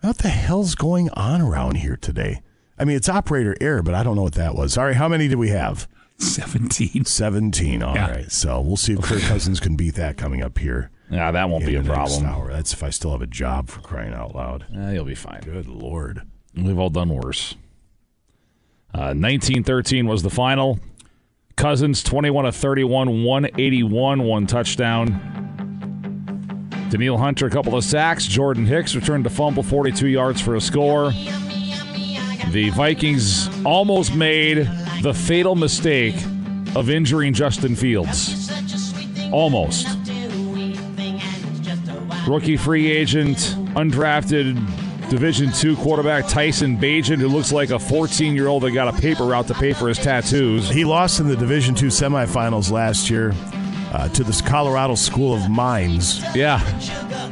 what 0.01 0.17
the 0.19 0.29
hell's 0.29 0.75
going 0.75 1.09
on 1.11 1.41
around 1.41 1.75
here 1.77 1.95
today? 1.95 2.41
I 2.77 2.83
mean, 2.83 2.97
it's 2.97 3.07
operator 3.07 3.55
error, 3.61 3.81
but 3.81 3.93
I 3.93 4.03
don't 4.03 4.15
know 4.17 4.23
what 4.23 4.33
that 4.33 4.53
was. 4.55 4.73
Sorry, 4.73 4.95
how 4.95 5.07
many 5.07 5.27
do 5.29 5.37
we 5.37 5.49
have? 5.49 5.87
17. 6.17 7.05
17. 7.05 7.81
All 7.83 7.95
right. 7.95 8.19
Yeah. 8.23 8.25
So, 8.27 8.59
we'll 8.59 8.75
see 8.77 8.93
if 8.93 9.01
Kirk 9.01 9.21
Cousins 9.21 9.59
can 9.61 9.75
beat 9.77 9.95
that 9.95 10.17
coming 10.17 10.41
up 10.41 10.57
here. 10.57 10.91
Yeah, 11.09 11.31
that 11.31 11.49
won't 11.49 11.65
be 11.65 11.75
a 11.75 11.83
problem. 11.83 12.25
hour. 12.25 12.51
That's 12.51 12.73
if 12.73 12.83
I 12.83 12.89
still 12.89 13.11
have 13.11 13.21
a 13.21 13.27
job 13.27 13.69
for 13.69 13.79
crying 13.81 14.13
out 14.13 14.35
loud. 14.35 14.65
Eh, 14.75 14.91
you'll 14.93 15.05
be 15.05 15.15
fine. 15.15 15.41
Good 15.41 15.67
Lord. 15.67 16.23
We've 16.55 16.79
all 16.79 16.89
done 16.89 17.09
worse. 17.09 17.55
Uh, 18.93 19.13
1913 19.13 20.07
was 20.07 20.23
the 20.23 20.29
final. 20.29 20.79
Cousins 21.55 22.03
21 22.03 22.45
of 22.45 22.55
31, 22.55 23.23
181, 23.23 24.23
one 24.23 24.45
touchdown. 24.45 25.31
Danielle 26.89 27.17
Hunter, 27.17 27.47
a 27.47 27.49
couple 27.49 27.75
of 27.75 27.83
sacks. 27.83 28.25
Jordan 28.25 28.65
Hicks 28.65 28.93
returned 28.95 29.23
to 29.23 29.29
fumble, 29.29 29.63
42 29.63 30.07
yards 30.07 30.41
for 30.41 30.55
a 30.55 30.61
score. 30.61 31.11
The 32.51 32.71
Vikings 32.75 33.49
almost 33.65 34.13
made 34.15 34.69
the 35.01 35.13
fatal 35.13 35.55
mistake 35.55 36.15
of 36.75 36.89
injuring 36.89 37.33
Justin 37.33 37.75
Fields. 37.75 38.51
Almost. 39.31 39.87
Rookie 42.27 42.57
free 42.57 42.91
agent, 42.91 43.37
undrafted 43.75 44.55
Division 45.09 45.51
two 45.51 45.75
quarterback 45.77 46.27
Tyson 46.27 46.77
Bagent, 46.77 47.19
who 47.19 47.27
looks 47.27 47.51
like 47.51 47.69
a 47.69 47.77
14 47.77 48.35
year 48.35 48.47
old 48.47 48.63
that 48.63 48.71
got 48.71 48.87
a 48.87 49.01
paper 49.01 49.23
route 49.25 49.47
to 49.47 49.53
pay 49.53 49.71
for 49.71 49.87
his 49.87 49.99
tattoos. 49.99 50.69
He 50.69 50.83
lost 50.83 51.19
in 51.19 51.27
the 51.27 51.35
Division 51.35 51.75
two 51.75 51.87
semifinals 51.87 52.71
last 52.71 53.09
year 53.09 53.33
uh, 53.93 54.09
to 54.09 54.23
this 54.23 54.41
Colorado 54.41 54.95
School 54.95 55.33
of 55.33 55.49
Mines. 55.49 56.23
Yeah. 56.35 56.59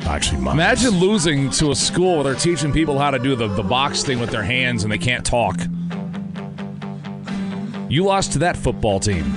Actually, 0.06 0.42
mines. 0.42 0.54
Imagine 0.54 1.00
losing 1.00 1.50
to 1.52 1.72
a 1.72 1.76
school 1.76 2.16
where 2.16 2.24
they're 2.26 2.36
teaching 2.36 2.72
people 2.72 3.00
how 3.00 3.10
to 3.10 3.20
do 3.20 3.36
the, 3.36 3.48
the 3.48 3.64
box 3.64 4.04
thing 4.04 4.20
with 4.20 4.30
their 4.30 4.44
hands 4.44 4.84
and 4.84 4.92
they 4.92 4.98
can't 4.98 5.26
talk. 5.26 5.60
You 7.90 8.04
lost 8.04 8.34
to 8.34 8.40
that 8.40 8.56
football 8.56 9.00
team. 9.00 9.34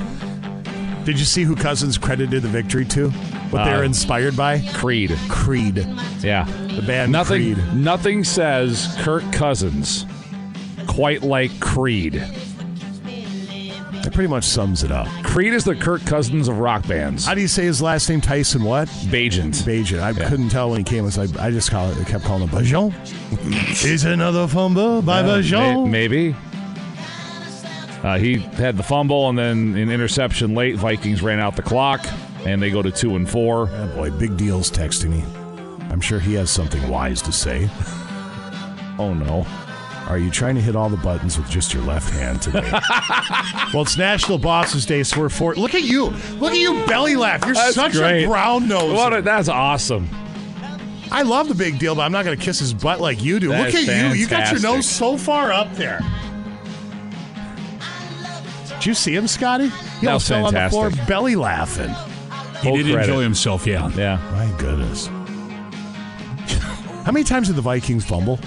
Did 1.04 1.18
you 1.18 1.24
see 1.24 1.44
who 1.44 1.56
Cousins 1.56 1.98
credited 1.98 2.42
the 2.42 2.48
victory 2.48 2.84
to? 2.86 3.12
What 3.50 3.64
they 3.64 3.72
Uh, 3.72 3.78
were 3.78 3.84
inspired 3.84 4.36
by? 4.36 4.60
Creed. 4.74 5.16
Creed. 5.28 5.86
Yeah. 6.20 6.44
The 6.74 6.82
band 6.82 7.12
Nothing 7.12 7.54
Creed. 7.54 7.74
nothing 7.74 8.24
says 8.24 8.94
Kirk 9.00 9.30
Cousins 9.32 10.04
quite 10.86 11.22
like 11.22 11.58
Creed. 11.60 12.22
That 14.02 14.12
pretty 14.12 14.28
much 14.28 14.44
sums 14.44 14.84
it 14.84 14.92
up. 14.92 15.08
Creed 15.24 15.52
is 15.52 15.64
the 15.64 15.74
Kirk 15.74 16.04
Cousins 16.04 16.46
of 16.48 16.58
rock 16.58 16.86
bands. 16.86 17.26
How 17.26 17.34
do 17.34 17.40
you 17.40 17.48
say 17.48 17.64
his 17.64 17.82
last 17.82 18.08
name? 18.08 18.20
Tyson 18.20 18.62
what? 18.62 18.88
Bagent. 19.10 19.62
Bagent. 19.64 20.00
I 20.00 20.12
couldn't 20.12 20.50
tell 20.50 20.70
when 20.70 20.78
he 20.78 20.84
came. 20.84 21.10
So 21.10 21.22
I, 21.22 21.46
I 21.46 21.50
just 21.50 21.70
call 21.70 21.90
it, 21.90 21.98
I 21.98 22.04
kept 22.04 22.24
calling 22.24 22.46
him 22.46 22.50
Bajon. 22.56 22.92
Is 23.84 24.04
another 24.04 24.46
fumble 24.46 25.02
by 25.02 25.22
Bajon? 25.22 25.84
may- 25.84 25.90
maybe. 26.08 26.36
Uh, 28.04 28.18
he 28.18 28.36
had 28.36 28.76
the 28.76 28.82
fumble 28.84 29.28
and 29.28 29.36
then 29.38 29.74
an 29.76 29.90
interception 29.90 30.54
late. 30.54 30.76
Vikings 30.76 31.22
ran 31.22 31.40
out 31.40 31.56
the 31.56 31.62
clock 31.62 32.06
and 32.46 32.62
they 32.62 32.70
go 32.70 32.80
to 32.82 32.90
two 32.90 33.16
and 33.16 33.28
four. 33.28 33.68
Yeah, 33.70 33.86
boy, 33.86 34.10
big 34.10 34.36
deal's 34.36 34.70
texting 34.70 35.10
me. 35.10 35.24
I'm 35.90 36.00
sure 36.00 36.18
he 36.18 36.34
has 36.34 36.50
something 36.50 36.86
wise 36.88 37.22
to 37.22 37.32
say. 37.32 37.68
Oh 38.98 39.12
no. 39.12 39.46
Are 40.08 40.16
you 40.16 40.30
trying 40.30 40.54
to 40.54 40.60
hit 40.62 40.74
all 40.74 40.88
the 40.88 40.96
buttons 40.96 41.36
with 41.36 41.50
just 41.50 41.74
your 41.74 41.82
left 41.82 42.10
hand 42.14 42.40
today? 42.40 42.62
well, 43.74 43.82
it's 43.82 43.98
National 43.98 44.38
Bosses 44.38 44.86
Day, 44.86 45.02
so 45.02 45.20
we're 45.20 45.28
for 45.28 45.54
Look 45.54 45.74
at 45.74 45.82
you. 45.82 46.06
Look 46.38 46.52
at 46.52 46.58
you 46.58 46.72
belly 46.86 47.14
laugh. 47.14 47.44
You're 47.44 47.54
That's 47.54 47.74
such 47.74 47.92
great. 47.92 48.24
a 48.24 48.26
brown 48.26 48.68
nose. 48.68 48.94
What 48.94 49.12
a- 49.14 49.20
that's 49.20 49.50
awesome. 49.50 50.08
I 51.10 51.22
love 51.22 51.48
the 51.48 51.54
big 51.54 51.78
deal, 51.78 51.94
but 51.94 52.02
I'm 52.02 52.12
not 52.12 52.24
going 52.24 52.38
to 52.38 52.42
kiss 52.42 52.58
his 52.58 52.72
butt 52.72 53.00
like 53.02 53.22
you 53.22 53.38
do. 53.38 53.48
That 53.48 53.66
Look 53.66 53.74
at 53.74 53.82
is 53.82 54.14
you. 54.16 54.22
You 54.22 54.28
got 54.28 54.50
your 54.50 54.60
nose 54.62 54.88
so 54.88 55.18
far 55.18 55.52
up 55.52 55.70
there. 55.74 56.00
Did 58.68 58.86
you 58.86 58.94
see 58.94 59.14
him, 59.14 59.26
Scotty? 59.26 59.68
He 60.00 60.06
was 60.06 60.26
fell 60.26 60.46
on 60.46 60.54
the 60.54 60.70
floor 60.70 60.90
belly 61.06 61.36
laughing. 61.36 61.94
He 62.62 62.68
Full 62.68 62.76
did 62.78 62.86
credit. 62.92 63.08
enjoy 63.10 63.22
himself, 63.22 63.66
yeah. 63.66 63.90
Yeah. 63.96 64.18
My 64.32 64.50
goodness. 64.58 65.06
How 67.04 67.12
many 67.12 67.24
times 67.24 67.46
did 67.48 67.56
the 67.56 67.62
Vikings 67.62 68.04
fumble? 68.04 68.38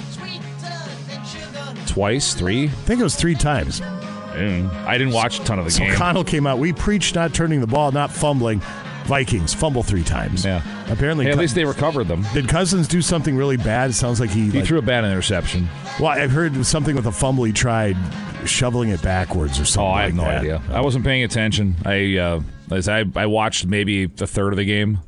Twice, 1.87 2.33
three. 2.33 2.65
I 2.65 2.67
think 2.67 2.99
it 2.99 3.03
was 3.03 3.15
three 3.15 3.35
times. 3.35 3.81
Mm. 3.81 4.71
I 4.85 4.97
didn't 4.97 5.13
watch 5.13 5.39
a 5.39 5.43
ton 5.43 5.59
of 5.59 5.65
the 5.65 5.71
So 5.71 5.79
game. 5.79 5.93
Connell 5.93 6.23
came 6.23 6.45
out. 6.45 6.59
We 6.59 6.71
preached 6.71 7.15
not 7.15 7.33
turning 7.33 7.61
the 7.61 7.67
ball, 7.67 7.91
not 7.91 8.11
fumbling. 8.11 8.61
Vikings 9.05 9.55
fumble 9.55 9.81
three 9.81 10.03
times. 10.03 10.45
Yeah. 10.45 10.61
Apparently, 10.91 11.25
Hey, 11.25 11.31
at 11.31 11.35
Cou- 11.35 11.41
least 11.41 11.55
they 11.55 11.65
recovered 11.65 12.07
them. 12.07 12.23
did 12.33 12.47
Cousins 12.47 12.87
do 12.87 13.01
something 13.01 13.35
really 13.35 13.57
bad? 13.57 13.89
It 13.89 13.93
sounds 13.93 14.19
like 14.19 14.29
he. 14.29 14.49
He 14.51 14.59
like- 14.59 14.65
threw 14.67 14.77
a 14.77 14.83
bad 14.83 15.03
interception. 15.03 15.67
well, 15.99 16.09
I've 16.09 16.29
heard 16.31 16.53
it 16.53 16.57
was 16.59 16.67
something 16.67 16.95
with 16.95 17.07
a 17.07 17.11
fumble. 17.11 17.43
He 17.43 17.51
tried 17.51 17.97
shoveling 18.45 18.89
it 18.89 19.01
backwards 19.01 19.59
or 19.59 19.65
something. 19.65 19.89
Oh, 19.89 19.93
I 19.93 20.03
have 20.03 20.09
like 20.11 20.15
no 20.15 20.23
that. 20.25 20.39
idea. 20.41 20.61
I 20.71 20.81
wasn't 20.81 21.05
paying 21.05 21.23
attention. 21.23 21.75
I 21.85 22.17
uh, 22.17 22.41
as 22.71 22.87
I 22.87 23.03
I 23.15 23.25
watched 23.25 23.65
maybe 23.65 24.05
the 24.05 24.27
third 24.27 24.53
of 24.53 24.57
the 24.57 24.65
game. 24.65 24.99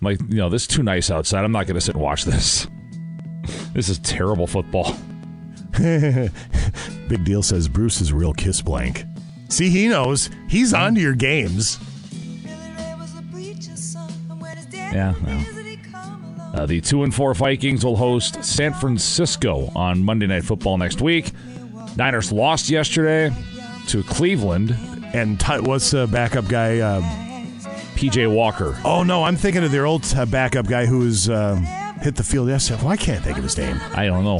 I'm 0.00 0.04
like, 0.04 0.20
you 0.28 0.36
know, 0.36 0.48
this 0.48 0.62
is 0.62 0.68
too 0.68 0.82
nice 0.82 1.10
outside. 1.10 1.44
I'm 1.44 1.52
not 1.52 1.66
going 1.66 1.74
to 1.74 1.80
sit 1.80 1.94
and 1.94 2.02
watch 2.02 2.24
this. 2.24 2.66
This 3.72 3.88
is 3.88 3.98
terrible 4.00 4.46
football. 4.46 4.94
Big 5.78 7.24
deal 7.24 7.42
says 7.42 7.66
Bruce 7.66 8.02
is 8.02 8.12
real 8.12 8.34
kiss 8.34 8.60
blank. 8.60 9.04
See, 9.48 9.70
he 9.70 9.88
knows. 9.88 10.28
He's 10.48 10.74
on 10.74 10.94
to 10.96 11.00
your 11.00 11.14
games. 11.14 11.78
Yeah. 14.74 15.14
well. 15.24 15.44
Uh, 16.54 16.66
the 16.66 16.80
two 16.80 17.04
and 17.04 17.14
four 17.14 17.34
Vikings 17.34 17.84
will 17.84 17.96
host 17.96 18.42
San 18.42 18.72
Francisco 18.74 19.70
on 19.74 20.02
Monday 20.02 20.26
Night 20.26 20.44
Football 20.44 20.76
next 20.78 21.00
week. 21.00 21.32
Niners 21.96 22.32
lost 22.32 22.68
yesterday 22.68 23.34
to 23.88 24.02
Cleveland. 24.02 24.76
And 25.14 25.38
Ty- 25.40 25.60
what's 25.60 25.90
the 25.90 26.06
backup 26.06 26.48
guy? 26.48 26.78
Uh, 26.80 27.00
PJ 27.94 28.32
Walker. 28.32 28.78
oh 28.84 29.02
no, 29.02 29.24
I'm 29.24 29.34
thinking 29.36 29.64
of 29.64 29.72
their 29.72 29.84
old 29.86 30.04
uh, 30.16 30.24
backup 30.26 30.66
guy 30.68 30.86
who's 30.86 31.28
um, 31.28 31.64
hit 32.00 32.14
the 32.14 32.22
field 32.22 32.48
yesterday. 32.48 32.80
Well, 32.82 32.92
I 32.92 32.96
can't 32.96 33.24
think 33.24 33.38
of 33.38 33.42
his 33.42 33.58
name. 33.58 33.80
I 33.94 34.06
don't 34.06 34.22
know. 34.24 34.38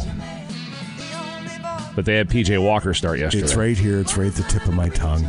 But 1.97 2.05
they 2.05 2.15
had 2.17 2.29
PJ 2.29 2.63
Walker 2.63 2.95
start 2.95 3.19
yesterday. 3.19 3.43
It's 3.45 3.57
right 3.57 3.77
here. 3.77 3.99
It's 3.99 4.17
right 4.17 4.29
at 4.29 4.35
the 4.35 4.45
tip 4.45 4.65
of 4.67 4.75
my 4.75 4.89
tongue. 4.91 5.25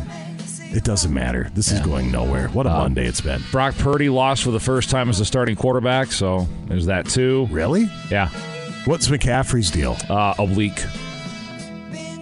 It 0.72 0.84
doesn't 0.84 1.12
matter. 1.12 1.50
This 1.54 1.72
is 1.72 1.80
going 1.80 2.12
nowhere. 2.12 2.46
What 2.50 2.66
a 2.66 2.70
Uh, 2.70 2.78
Monday 2.82 3.06
it's 3.08 3.20
been. 3.20 3.42
Brock 3.50 3.74
Purdy 3.76 4.08
lost 4.08 4.44
for 4.44 4.52
the 4.52 4.60
first 4.60 4.88
time 4.88 5.08
as 5.08 5.18
a 5.18 5.24
starting 5.24 5.56
quarterback, 5.56 6.12
so 6.12 6.46
there's 6.68 6.86
that 6.86 7.06
too. 7.08 7.48
Really? 7.50 7.90
Yeah. 8.08 8.28
What's 8.84 9.08
McCaffrey's 9.08 9.72
deal? 9.72 9.96
Uh, 10.08 10.34
oblique. 10.38 10.80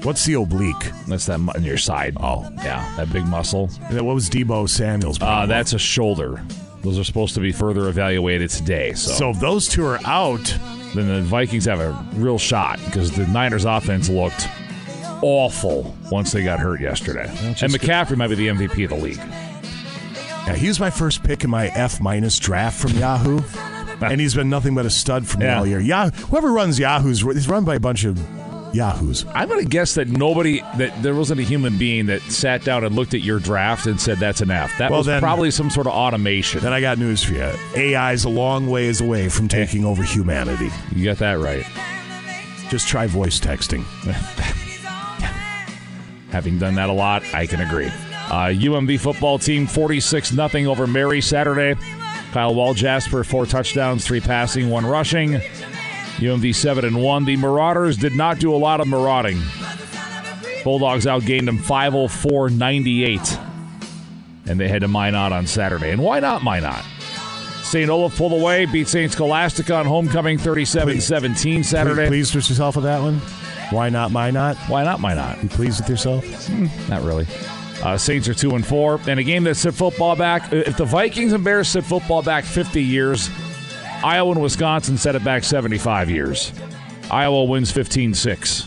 What's 0.02 0.24
the 0.24 0.34
oblique? 0.34 0.92
That's 1.06 1.26
that 1.26 1.38
mu- 1.38 1.52
on 1.54 1.64
your 1.64 1.76
side. 1.76 2.16
Oh. 2.20 2.48
Yeah, 2.56 2.88
that 2.96 3.12
big 3.12 3.26
muscle. 3.26 3.68
And 3.90 4.00
What 4.02 4.14
was 4.14 4.30
Deebo 4.30 4.68
Samuel's 4.68 5.16
Uh, 5.18 5.24
problem? 5.26 5.48
that's 5.48 5.72
a 5.72 5.78
shoulder. 5.78 6.40
Those 6.82 6.98
are 6.98 7.04
supposed 7.04 7.34
to 7.34 7.40
be 7.40 7.50
further 7.50 7.88
evaluated 7.88 8.50
today. 8.50 8.92
So, 8.94 9.10
so 9.12 9.30
if 9.30 9.40
those 9.40 9.66
two 9.68 9.84
are 9.84 9.98
out, 10.06 10.56
then 10.94 11.08
the 11.08 11.22
Vikings 11.22 11.64
have 11.64 11.80
a 11.80 11.98
real 12.14 12.38
shot 12.38 12.78
because 12.86 13.10
the 13.10 13.26
Niners' 13.26 13.64
offense 13.64 14.08
looked 14.08 14.48
awful 15.20 15.94
once 16.10 16.30
they 16.32 16.44
got 16.44 16.60
hurt 16.60 16.80
yesterday. 16.80 17.28
And 17.28 17.72
McCaffrey 17.72 18.16
might 18.16 18.28
be 18.28 18.36
the 18.36 18.46
MVP 18.48 18.84
of 18.84 18.90
the 18.90 18.96
league. 18.96 19.16
yeah, 20.46 20.54
he 20.54 20.68
was 20.68 20.78
my 20.78 20.90
first 20.90 21.24
pick 21.24 21.42
in 21.44 21.50
my 21.50 21.66
F 21.68 22.00
minus 22.00 22.38
draft 22.38 22.80
from 22.80 22.92
Yahoo. 22.92 23.40
and 24.00 24.20
he's 24.20 24.34
been 24.34 24.48
nothing 24.48 24.74
but 24.76 24.86
a 24.86 24.90
stud 24.90 25.26
for 25.26 25.38
me 25.38 25.46
Yeah. 25.46 25.58
all 25.58 25.66
year. 25.66 25.80
Yeah, 25.80 26.10
whoever 26.10 26.52
runs 26.52 26.78
Yahoo's, 26.78 27.22
he's 27.22 27.48
run 27.48 27.64
by 27.64 27.74
a 27.74 27.80
bunch 27.80 28.04
of 28.04 28.16
Yahoos. 28.72 29.24
I'm 29.34 29.48
going 29.48 29.62
to 29.62 29.68
guess 29.68 29.94
that 29.94 30.08
nobody, 30.08 30.60
that 30.76 31.02
there 31.02 31.14
wasn't 31.14 31.40
a 31.40 31.42
human 31.42 31.78
being 31.78 32.06
that 32.06 32.22
sat 32.22 32.64
down 32.64 32.84
and 32.84 32.94
looked 32.94 33.14
at 33.14 33.22
your 33.22 33.38
draft 33.40 33.86
and 33.86 34.00
said 34.00 34.18
that's 34.18 34.40
an 34.40 34.50
F. 34.50 34.76
That 34.78 34.90
Well, 34.90 35.00
was 35.00 35.06
then- 35.06 35.20
probably 35.20 35.50
some 35.50 35.70
sort 35.70 35.86
of 35.86 35.92
automation. 35.94 36.60
Then 36.60 36.72
I 36.72 36.80
got 36.80 36.98
news 36.98 37.22
for 37.24 37.34
you. 37.34 37.52
AI's 37.76 38.24
a 38.24 38.28
long 38.28 38.68
ways 38.68 39.00
away 39.00 39.28
from 39.28 39.48
taking 39.48 39.84
over 39.84 40.02
humanity. 40.02 40.70
You 40.94 41.04
got 41.04 41.18
that 41.18 41.38
right. 41.38 41.64
Just 42.70 42.88
try 42.88 43.06
voice 43.06 43.40
texting. 43.40 43.82
Having 46.30 46.58
done 46.58 46.74
that 46.74 46.90
a 46.90 46.92
lot, 46.92 47.22
I 47.32 47.46
can 47.46 47.62
agree. 47.62 47.86
Uh, 47.86 48.52
UMD 48.52 49.00
football 49.00 49.38
team 49.38 49.66
46 49.66 50.28
0 50.28 50.48
over 50.70 50.86
Mary 50.86 51.22
Saturday. 51.22 51.74
Kyle 52.32 52.52
Walljasper, 52.54 53.24
four 53.24 53.46
touchdowns, 53.46 54.06
three 54.06 54.20
passing, 54.20 54.68
one 54.68 54.84
rushing. 54.84 55.40
UMD 56.18 56.54
7 56.54 56.84
and 56.84 57.02
1. 57.02 57.24
The 57.24 57.36
Marauders 57.36 57.96
did 57.96 58.14
not 58.14 58.38
do 58.38 58.54
a 58.54 58.56
lot 58.56 58.80
of 58.80 58.88
marauding. 58.88 59.40
Bulldogs 60.64 61.06
outgained 61.06 61.46
them 61.46 61.58
504 61.58 62.50
98. 62.50 63.38
And 64.46 64.58
they 64.58 64.68
head 64.68 64.80
to 64.80 64.88
Minot 64.88 65.32
on 65.32 65.46
Saturday. 65.46 65.90
And 65.90 66.02
why 66.02 66.20
not 66.20 66.42
Minot? 66.42 66.84
St. 67.62 67.88
Olaf 67.90 68.16
pulled 68.16 68.32
away, 68.32 68.64
beat 68.64 68.88
St. 68.88 69.12
Scholastica 69.12 69.74
on 69.74 69.86
homecoming 69.86 70.38
37 70.38 71.00
17 71.00 71.62
Saturday. 71.62 72.04
You 72.04 72.08
pleased 72.08 72.34
with 72.34 72.48
yourself 72.48 72.76
with 72.76 72.84
that 72.84 73.00
one? 73.00 73.18
Why 73.70 73.90
not? 73.90 74.10
Minot? 74.10 74.56
Why 74.68 74.84
not? 74.84 75.00
Minot? 75.00 75.42
You 75.42 75.48
pleased 75.50 75.80
with 75.80 75.90
yourself? 75.90 76.48
Not 76.88 77.02
really. 77.02 77.26
Uh, 77.82 77.96
Saints 77.96 78.26
are 78.26 78.34
two 78.34 78.56
and 78.56 78.66
four, 78.66 78.98
and 79.06 79.20
a 79.20 79.22
game 79.22 79.44
that 79.44 79.54
set 79.54 79.74
football 79.74 80.16
back. 80.16 80.52
If 80.52 80.78
the 80.78 80.84
Vikings 80.84 81.32
and 81.32 81.44
Bears 81.44 81.68
set 81.68 81.84
football 81.84 82.22
back 82.22 82.44
50 82.44 82.82
years, 82.82 83.30
Iowa 84.04 84.32
and 84.32 84.42
Wisconsin 84.42 84.96
set 84.96 85.14
it 85.16 85.24
back 85.24 85.44
75 85.44 86.10
years. 86.10 86.52
Iowa 87.10 87.44
wins 87.44 87.72
15-6. 87.72 88.66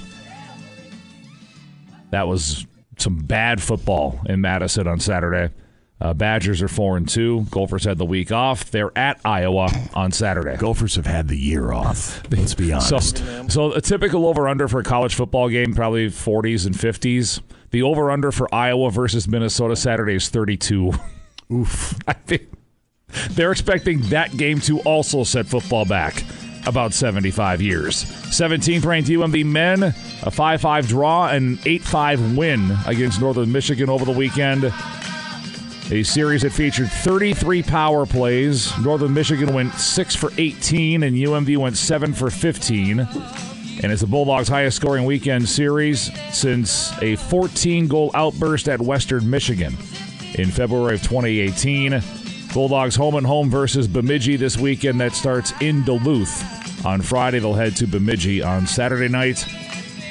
That 2.09 2.27
was 2.27 2.65
some 2.97 3.17
bad 3.17 3.61
football 3.61 4.19
in 4.25 4.41
Madison 4.41 4.87
on 4.87 4.99
Saturday. 4.99 5.53
Uh, 6.01 6.15
Badgers 6.15 6.63
are 6.63 6.67
four 6.67 6.97
and 6.97 7.07
two. 7.07 7.45
Gophers 7.51 7.83
had 7.83 7.99
the 7.99 8.05
week 8.05 8.31
off. 8.31 8.71
They're 8.71 8.91
at 8.97 9.21
Iowa 9.23 9.69
on 9.93 10.11
Saturday. 10.11 10.57
Gophers 10.57 10.95
have 10.95 11.05
had 11.05 11.27
the 11.27 11.37
year 11.37 11.71
off. 11.71 12.23
Let's 12.31 12.55
be 12.55 12.73
honest. 12.73 13.17
So, 13.19 13.47
so 13.47 13.71
a 13.73 13.81
typical 13.81 14.25
over 14.25 14.47
under 14.47 14.67
for 14.67 14.79
a 14.79 14.83
college 14.83 15.13
football 15.13 15.47
game, 15.47 15.75
probably 15.75 16.07
40s 16.07 16.65
and 16.65 16.75
50s. 16.75 17.41
The 17.69 17.83
over 17.83 18.09
under 18.09 18.31
for 18.31 18.53
Iowa 18.53 18.89
versus 18.89 19.27
Minnesota 19.27 19.75
Saturday 19.75 20.15
is 20.15 20.27
32. 20.29 20.91
Oof. 21.53 21.95
I 22.07 22.13
think 22.13 22.49
they're 23.31 23.51
expecting 23.51 24.01
that 24.09 24.35
game 24.37 24.59
to 24.61 24.79
also 24.81 25.23
set 25.23 25.45
football 25.45 25.85
back 25.85 26.23
about 26.65 26.93
75 26.93 27.61
years. 27.61 28.03
17th 28.03 28.85
ranked 28.85 29.09
UMD 29.09 29.45
men, 29.45 29.83
a 29.83 30.31
5 30.31 30.61
5 30.61 30.87
draw, 30.87 31.27
and 31.27 31.59
8 31.65 31.81
5 31.81 32.37
win 32.37 32.77
against 32.85 33.19
Northern 33.19 33.51
Michigan 33.51 33.89
over 33.89 34.05
the 34.05 34.11
weekend. 34.11 34.71
A 35.91 36.03
series 36.03 36.43
that 36.43 36.51
featured 36.51 36.89
33 36.89 37.63
power 37.63 38.05
plays. 38.05 38.71
Northern 38.79 39.13
Michigan 39.13 39.53
went 39.53 39.73
6 39.73 40.15
for 40.15 40.31
18, 40.37 41.03
and 41.03 41.17
UMD 41.17 41.57
went 41.57 41.75
7 41.75 42.13
for 42.13 42.29
15. 42.29 42.99
And 43.83 43.91
it's 43.91 44.01
the 44.01 44.07
Bulldogs' 44.07 44.47
highest 44.47 44.77
scoring 44.77 45.03
weekend 45.05 45.49
series 45.49 46.09
since 46.33 46.93
a 47.01 47.17
14 47.17 47.87
goal 47.87 48.11
outburst 48.13 48.69
at 48.69 48.79
Western 48.79 49.29
Michigan 49.29 49.75
in 50.35 50.49
February 50.49 50.95
of 50.95 51.01
2018. 51.01 52.01
Bulldogs 52.53 52.95
home 52.95 53.15
and 53.15 53.25
home 53.25 53.49
versus 53.49 53.87
Bemidji 53.87 54.35
this 54.35 54.57
weekend. 54.57 54.99
That 54.99 55.13
starts 55.13 55.53
in 55.61 55.83
Duluth. 55.83 56.85
On 56.85 57.01
Friday, 57.01 57.39
they'll 57.39 57.53
head 57.53 57.75
to 57.77 57.87
Bemidji 57.87 58.41
on 58.43 58.67
Saturday 58.67 59.07
night. 59.07 59.45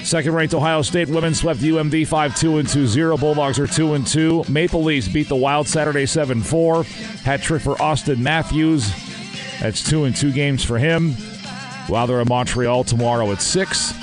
Second 0.05 0.33
ranked 0.33 0.55
Ohio 0.55 0.81
State 0.81 1.09
women 1.09 1.35
swept 1.35 1.61
UMD 1.61 2.07
5 2.07 2.37
2 2.37 2.59
and 2.59 2.69
2 2.69 2.87
0. 2.87 3.17
Bulldogs 3.19 3.59
are 3.59 3.67
2 3.67 3.95
and 3.95 4.07
2. 4.07 4.45
Maple 4.49 4.83
Leafs 4.83 5.09
beat 5.09 5.29
the 5.29 5.37
Wild 5.37 5.69
Saturday 5.69 6.07
7 6.07 6.43
4. 6.43 6.85
Hat 6.85 7.43
trick 7.43 7.63
for 7.63 7.75
Auston 7.77 8.19
Matthews. 8.19 8.91
That's 9.61 9.89
2 9.89 10.05
and 10.05 10.17
2 10.17 10.33
games 10.33 10.65
for 10.65 10.79
him. 10.79 11.13
While 11.87 12.07
they're 12.07 12.21
in 12.21 12.29
Montreal 12.29 12.85
tomorrow 12.85 13.31
at 13.33 13.43
6. 13.43 13.95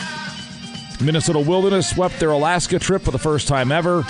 Minnesota 1.02 1.40
Wilderness 1.40 1.90
swept 1.90 2.20
their 2.20 2.32
Alaska 2.32 2.78
trip 2.80 3.02
for 3.02 3.12
the 3.12 3.20
first 3.20 3.48
time 3.48 3.72
ever. 3.72 4.04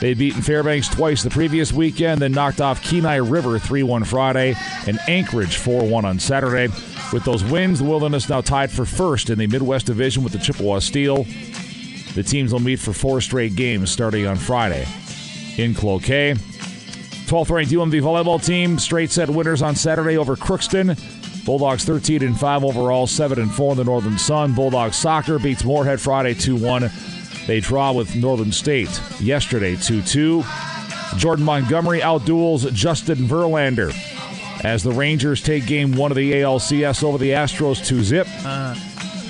They'd 0.00 0.18
beaten 0.18 0.42
Fairbanks 0.42 0.88
twice 0.88 1.22
the 1.22 1.30
previous 1.30 1.72
weekend, 1.72 2.20
then 2.20 2.32
knocked 2.32 2.60
off 2.60 2.82
Kenai 2.82 3.16
River 3.16 3.58
3 3.58 3.82
1 3.82 4.04
Friday 4.04 4.54
and 4.86 4.98
Anchorage 5.08 5.56
4 5.56 5.88
1 5.88 6.04
on 6.04 6.18
Saturday. 6.18 6.72
With 7.12 7.24
those 7.24 7.42
wins, 7.44 7.78
the 7.78 7.84
Wilderness 7.84 8.28
now 8.28 8.40
tied 8.40 8.70
for 8.70 8.84
first 8.84 9.30
in 9.30 9.38
the 9.38 9.46
Midwest 9.46 9.86
Division 9.86 10.22
with 10.22 10.32
the 10.32 10.38
Chippewa 10.38 10.80
Steel. 10.80 11.24
The 12.14 12.22
teams 12.22 12.52
will 12.52 12.60
meet 12.60 12.78
for 12.78 12.92
four 12.92 13.20
straight 13.20 13.56
games 13.56 13.90
starting 13.90 14.26
on 14.26 14.36
Friday 14.36 14.86
in 15.56 15.74
Cloquet. 15.74 16.34
12th 16.34 17.50
ranked 17.50 17.72
UMD 17.72 18.00
volleyball 18.02 18.44
team 18.44 18.78
straight 18.78 19.10
set 19.10 19.28
winners 19.28 19.62
on 19.62 19.74
Saturday 19.74 20.16
over 20.16 20.36
Crookston. 20.36 20.96
Bulldogs 21.44 21.84
13 21.84 22.22
and 22.22 22.38
5 22.38 22.64
overall, 22.64 23.06
7 23.06 23.38
and 23.38 23.52
4 23.52 23.72
in 23.72 23.78
the 23.78 23.84
Northern 23.84 24.18
Sun. 24.18 24.54
Bulldogs 24.54 24.96
soccer 24.96 25.38
beats 25.38 25.64
Moorhead 25.64 26.00
Friday 26.00 26.34
2 26.34 26.56
1. 26.56 26.90
They 27.46 27.60
draw 27.60 27.92
with 27.92 28.16
Northern 28.16 28.52
State 28.52 29.00
yesterday 29.20 29.76
2 29.76 30.02
2. 30.02 30.44
Jordan 31.16 31.44
Montgomery 31.44 32.00
outduels 32.00 32.72
Justin 32.72 33.18
Verlander 33.18 33.94
as 34.64 34.82
the 34.82 34.92
Rangers 34.92 35.42
take 35.42 35.66
game 35.66 35.92
one 35.92 36.10
of 36.10 36.16
the 36.16 36.32
ALCS 36.32 37.04
over 37.04 37.18
the 37.18 37.30
Astros 37.30 37.86
2 37.86 38.02
zip. 38.02 38.26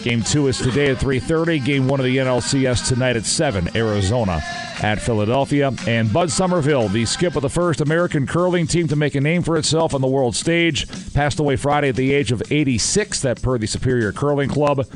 Game 0.03 0.23
two 0.23 0.47
is 0.47 0.59
today 0.59 0.93
at 0.93 0.99
3:30. 0.99 1.59
Game 1.59 1.89
one 1.89 1.99
of 1.99 2.07
the 2.07 2.19
NLCS 2.19 2.89
tonight 2.89 3.17
at 3.17 3.27
7. 3.27 3.69
Arizona 3.75 4.41
at 4.81 5.01
Philadelphia. 5.01 5.73
And 5.89 6.13
Bud 6.13 6.31
Somerville, 6.31 6.89
the 6.89 7.05
skip 7.07 7.35
of 7.35 7.43
the 7.43 7.51
first 7.51 7.81
American 7.81 8.25
curling 8.25 8.69
team 8.69 8.87
to 8.87 8.95
make 8.95 9.17
a 9.17 9.21
name 9.21 9.43
for 9.43 9.57
itself 9.57 9.95
on 9.95 10.03
the 10.03 10.07
world 10.07 10.37
stage, 10.37 10.87
passed 11.13 11.41
away 11.41 11.57
Friday 11.57 11.89
at 11.89 11.97
the 11.97 12.15
age 12.15 12.31
of 12.31 12.41
86. 12.53 13.21
That 13.23 13.43
per 13.43 13.59
the 13.59 13.67
Superior 13.67 14.13
Curling 14.13 14.49
Club. 14.49 14.87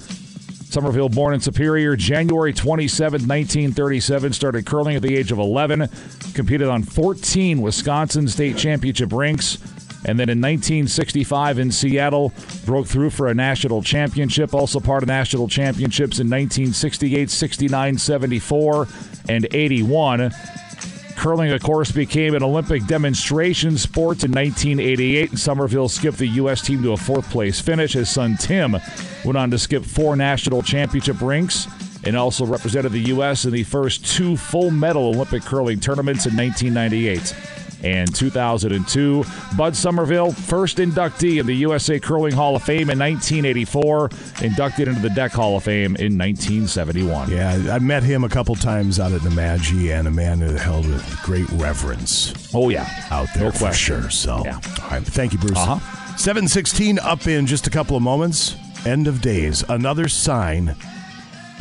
Somerville, 0.70 1.08
born 1.08 1.34
in 1.34 1.40
Superior, 1.40 1.96
January 1.96 2.52
27, 2.52 3.22
1937, 3.22 4.32
started 4.32 4.64
curling 4.64 4.94
at 4.94 5.02
the 5.02 5.16
age 5.16 5.32
of 5.32 5.38
11, 5.40 5.88
competed 6.32 6.68
on 6.68 6.84
14 6.84 7.60
Wisconsin 7.60 8.28
state 8.28 8.56
championship 8.56 9.12
rinks, 9.12 9.58
and 10.04 10.16
then 10.16 10.28
in 10.28 10.40
1965 10.40 11.58
in 11.58 11.72
Seattle, 11.72 12.32
broke 12.66 12.86
through 12.86 13.10
for 13.10 13.26
a 13.26 13.34
national 13.34 13.82
championship, 13.82 14.54
also 14.54 14.78
part 14.78 15.02
of 15.02 15.08
national 15.08 15.48
championships 15.48 16.20
in 16.20 16.30
1968, 16.30 17.28
69, 17.28 17.98
74, 17.98 18.86
and 19.28 19.48
81. 19.50 20.30
Curling, 21.20 21.52
of 21.52 21.62
course, 21.62 21.92
became 21.92 22.34
an 22.34 22.42
Olympic 22.42 22.86
demonstration 22.86 23.76
sport 23.76 24.24
in 24.24 24.32
1988. 24.32 25.36
Somerville 25.36 25.90
skipped 25.90 26.16
the 26.16 26.26
U.S. 26.26 26.62
team 26.62 26.82
to 26.82 26.92
a 26.92 26.96
fourth 26.96 27.28
place 27.28 27.60
finish. 27.60 27.92
His 27.92 28.08
son 28.08 28.38
Tim 28.38 28.72
went 29.22 29.36
on 29.36 29.50
to 29.50 29.58
skip 29.58 29.84
four 29.84 30.16
national 30.16 30.62
championship 30.62 31.20
rinks 31.20 31.68
and 32.04 32.16
also 32.16 32.46
represented 32.46 32.92
the 32.92 33.00
U.S. 33.00 33.44
in 33.44 33.50
the 33.50 33.64
first 33.64 34.06
two 34.06 34.34
full 34.34 34.70
medal 34.70 35.08
Olympic 35.08 35.42
curling 35.42 35.78
tournaments 35.78 36.24
in 36.24 36.34
1998 36.34 37.59
and 37.82 38.14
2002. 38.14 39.24
Bud 39.56 39.74
Somerville, 39.76 40.32
first 40.32 40.78
inductee 40.78 41.40
in 41.40 41.46
the 41.46 41.54
USA 41.56 41.98
Curling 41.98 42.32
Hall 42.34 42.56
of 42.56 42.62
Fame 42.62 42.90
in 42.90 42.98
1984, 42.98 44.10
inducted 44.42 44.88
into 44.88 45.00
the 45.00 45.10
Deck 45.10 45.32
Hall 45.32 45.56
of 45.56 45.64
Fame 45.64 45.96
in 45.96 46.16
1971. 46.18 47.30
Yeah, 47.30 47.74
I 47.74 47.78
met 47.78 48.02
him 48.02 48.24
a 48.24 48.28
couple 48.28 48.54
times 48.54 48.98
out 49.00 49.12
at 49.12 49.22
the 49.22 49.30
Namaji, 49.30 49.96
and 49.98 50.06
a 50.08 50.10
man 50.10 50.40
who 50.40 50.54
held 50.54 50.86
with 50.86 51.22
great 51.22 51.48
reverence. 51.52 52.32
Oh 52.54 52.68
yeah, 52.68 52.88
out 53.10 53.28
there 53.34 53.44
No 53.44 53.50
for 53.50 53.58
question. 53.58 54.00
sure. 54.02 54.10
So, 54.10 54.42
Yeah. 54.44 54.54
all 54.82 54.90
right, 54.90 55.02
thank 55.06 55.32
you, 55.32 55.38
Bruce. 55.38 55.56
Uh-huh. 55.58 56.16
Seven 56.16 56.48
sixteen 56.48 56.98
up 56.98 57.26
in 57.26 57.46
just 57.46 57.66
a 57.66 57.70
couple 57.70 57.96
of 57.96 58.02
moments. 58.02 58.56
End 58.84 59.06
of 59.06 59.20
days. 59.20 59.62
Another 59.68 60.08
sign 60.08 60.74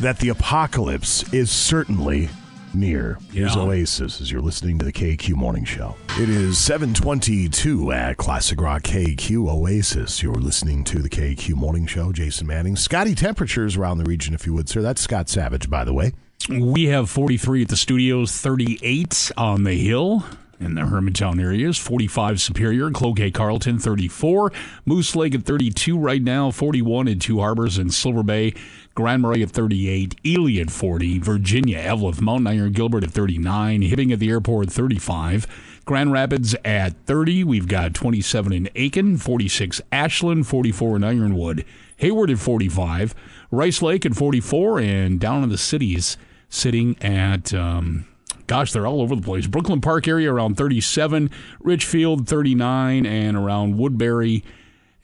that 0.00 0.18
the 0.18 0.30
apocalypse 0.30 1.30
is 1.32 1.50
certainly 1.50 2.28
near. 2.74 3.18
Here's 3.32 3.54
Yeah. 3.56 3.62
Oasis 3.62 4.20
as 4.20 4.30
you're 4.30 4.40
listening 4.40 4.78
to 4.78 4.84
the 4.84 4.92
KQ 4.92 5.34
Morning 5.36 5.64
Show. 5.64 5.96
It 6.18 6.28
is 6.28 6.58
722 6.58 7.92
at 7.92 8.16
Classic 8.16 8.60
Rock 8.60 8.82
KQ 8.82 9.48
Oasis. 9.50 10.22
You're 10.22 10.34
listening 10.34 10.84
to 10.84 11.00
the 11.00 11.08
KQ 11.08 11.54
Morning 11.54 11.86
Show. 11.86 12.12
Jason 12.12 12.46
Manning. 12.46 12.76
Scotty 12.76 13.14
temperatures 13.14 13.76
around 13.76 13.98
the 13.98 14.04
region, 14.04 14.34
if 14.34 14.46
you 14.46 14.52
would, 14.54 14.68
sir. 14.68 14.82
That's 14.82 15.00
Scott 15.00 15.28
Savage, 15.28 15.68
by 15.70 15.84
the 15.84 15.92
way. 15.92 16.12
We 16.48 16.84
have 16.86 17.10
43 17.10 17.62
at 17.62 17.68
the 17.68 17.76
studios, 17.76 18.32
38 18.32 19.30
on 19.36 19.64
the 19.64 19.74
hill 19.74 20.24
in 20.60 20.74
the 20.74 20.82
Hermantown 20.82 21.40
areas, 21.40 21.78
45 21.78 22.40
Superior, 22.40 22.90
Cloquet 22.90 23.30
Carlton, 23.30 23.78
34, 23.78 24.52
Moose 24.84 25.16
Lake 25.16 25.34
at 25.34 25.44
32 25.44 25.98
right 25.98 26.22
now, 26.22 26.50
41 26.50 27.08
in 27.08 27.18
Two 27.18 27.40
Harbors 27.40 27.78
and 27.78 27.92
Silver 27.92 28.22
Bay, 28.22 28.52
Grand 28.94 29.22
Marais 29.22 29.42
at 29.42 29.50
38, 29.50 30.16
Ely 30.24 30.60
at 30.60 30.70
40, 30.70 31.18
Virginia, 31.18 31.78
Eveleth, 31.78 32.20
Mount 32.20 32.46
Iron, 32.46 32.72
Gilbert 32.72 33.04
at 33.04 33.10
39, 33.10 33.80
Hibbing 33.80 34.12
at 34.12 34.18
the 34.18 34.28
airport 34.28 34.70
35, 34.70 35.46
Grand 35.86 36.12
Rapids 36.12 36.54
at 36.64 36.94
30. 37.06 37.44
We've 37.44 37.68
got 37.68 37.94
27 37.94 38.52
in 38.52 38.64
Aitkin, 38.76 39.18
46 39.18 39.80
Ashland, 39.90 40.46
44 40.46 40.96
in 40.96 41.04
Ironwood, 41.04 41.64
Hayward 41.96 42.30
at 42.30 42.38
45, 42.38 43.14
Rice 43.50 43.80
Lake 43.80 44.04
at 44.04 44.14
44, 44.14 44.80
and 44.80 45.18
down 45.18 45.42
in 45.42 45.48
the 45.48 45.58
cities 45.58 46.18
sitting 46.50 47.00
at. 47.02 47.54
Um, 47.54 48.06
Gosh, 48.50 48.72
they're 48.72 48.84
all 48.84 49.00
over 49.00 49.14
the 49.14 49.22
place. 49.22 49.46
Brooklyn 49.46 49.80
Park 49.80 50.08
area 50.08 50.32
around 50.32 50.56
37, 50.56 51.30
Richfield 51.60 52.26
39, 52.26 53.06
and 53.06 53.36
around 53.36 53.78
Woodbury 53.78 54.42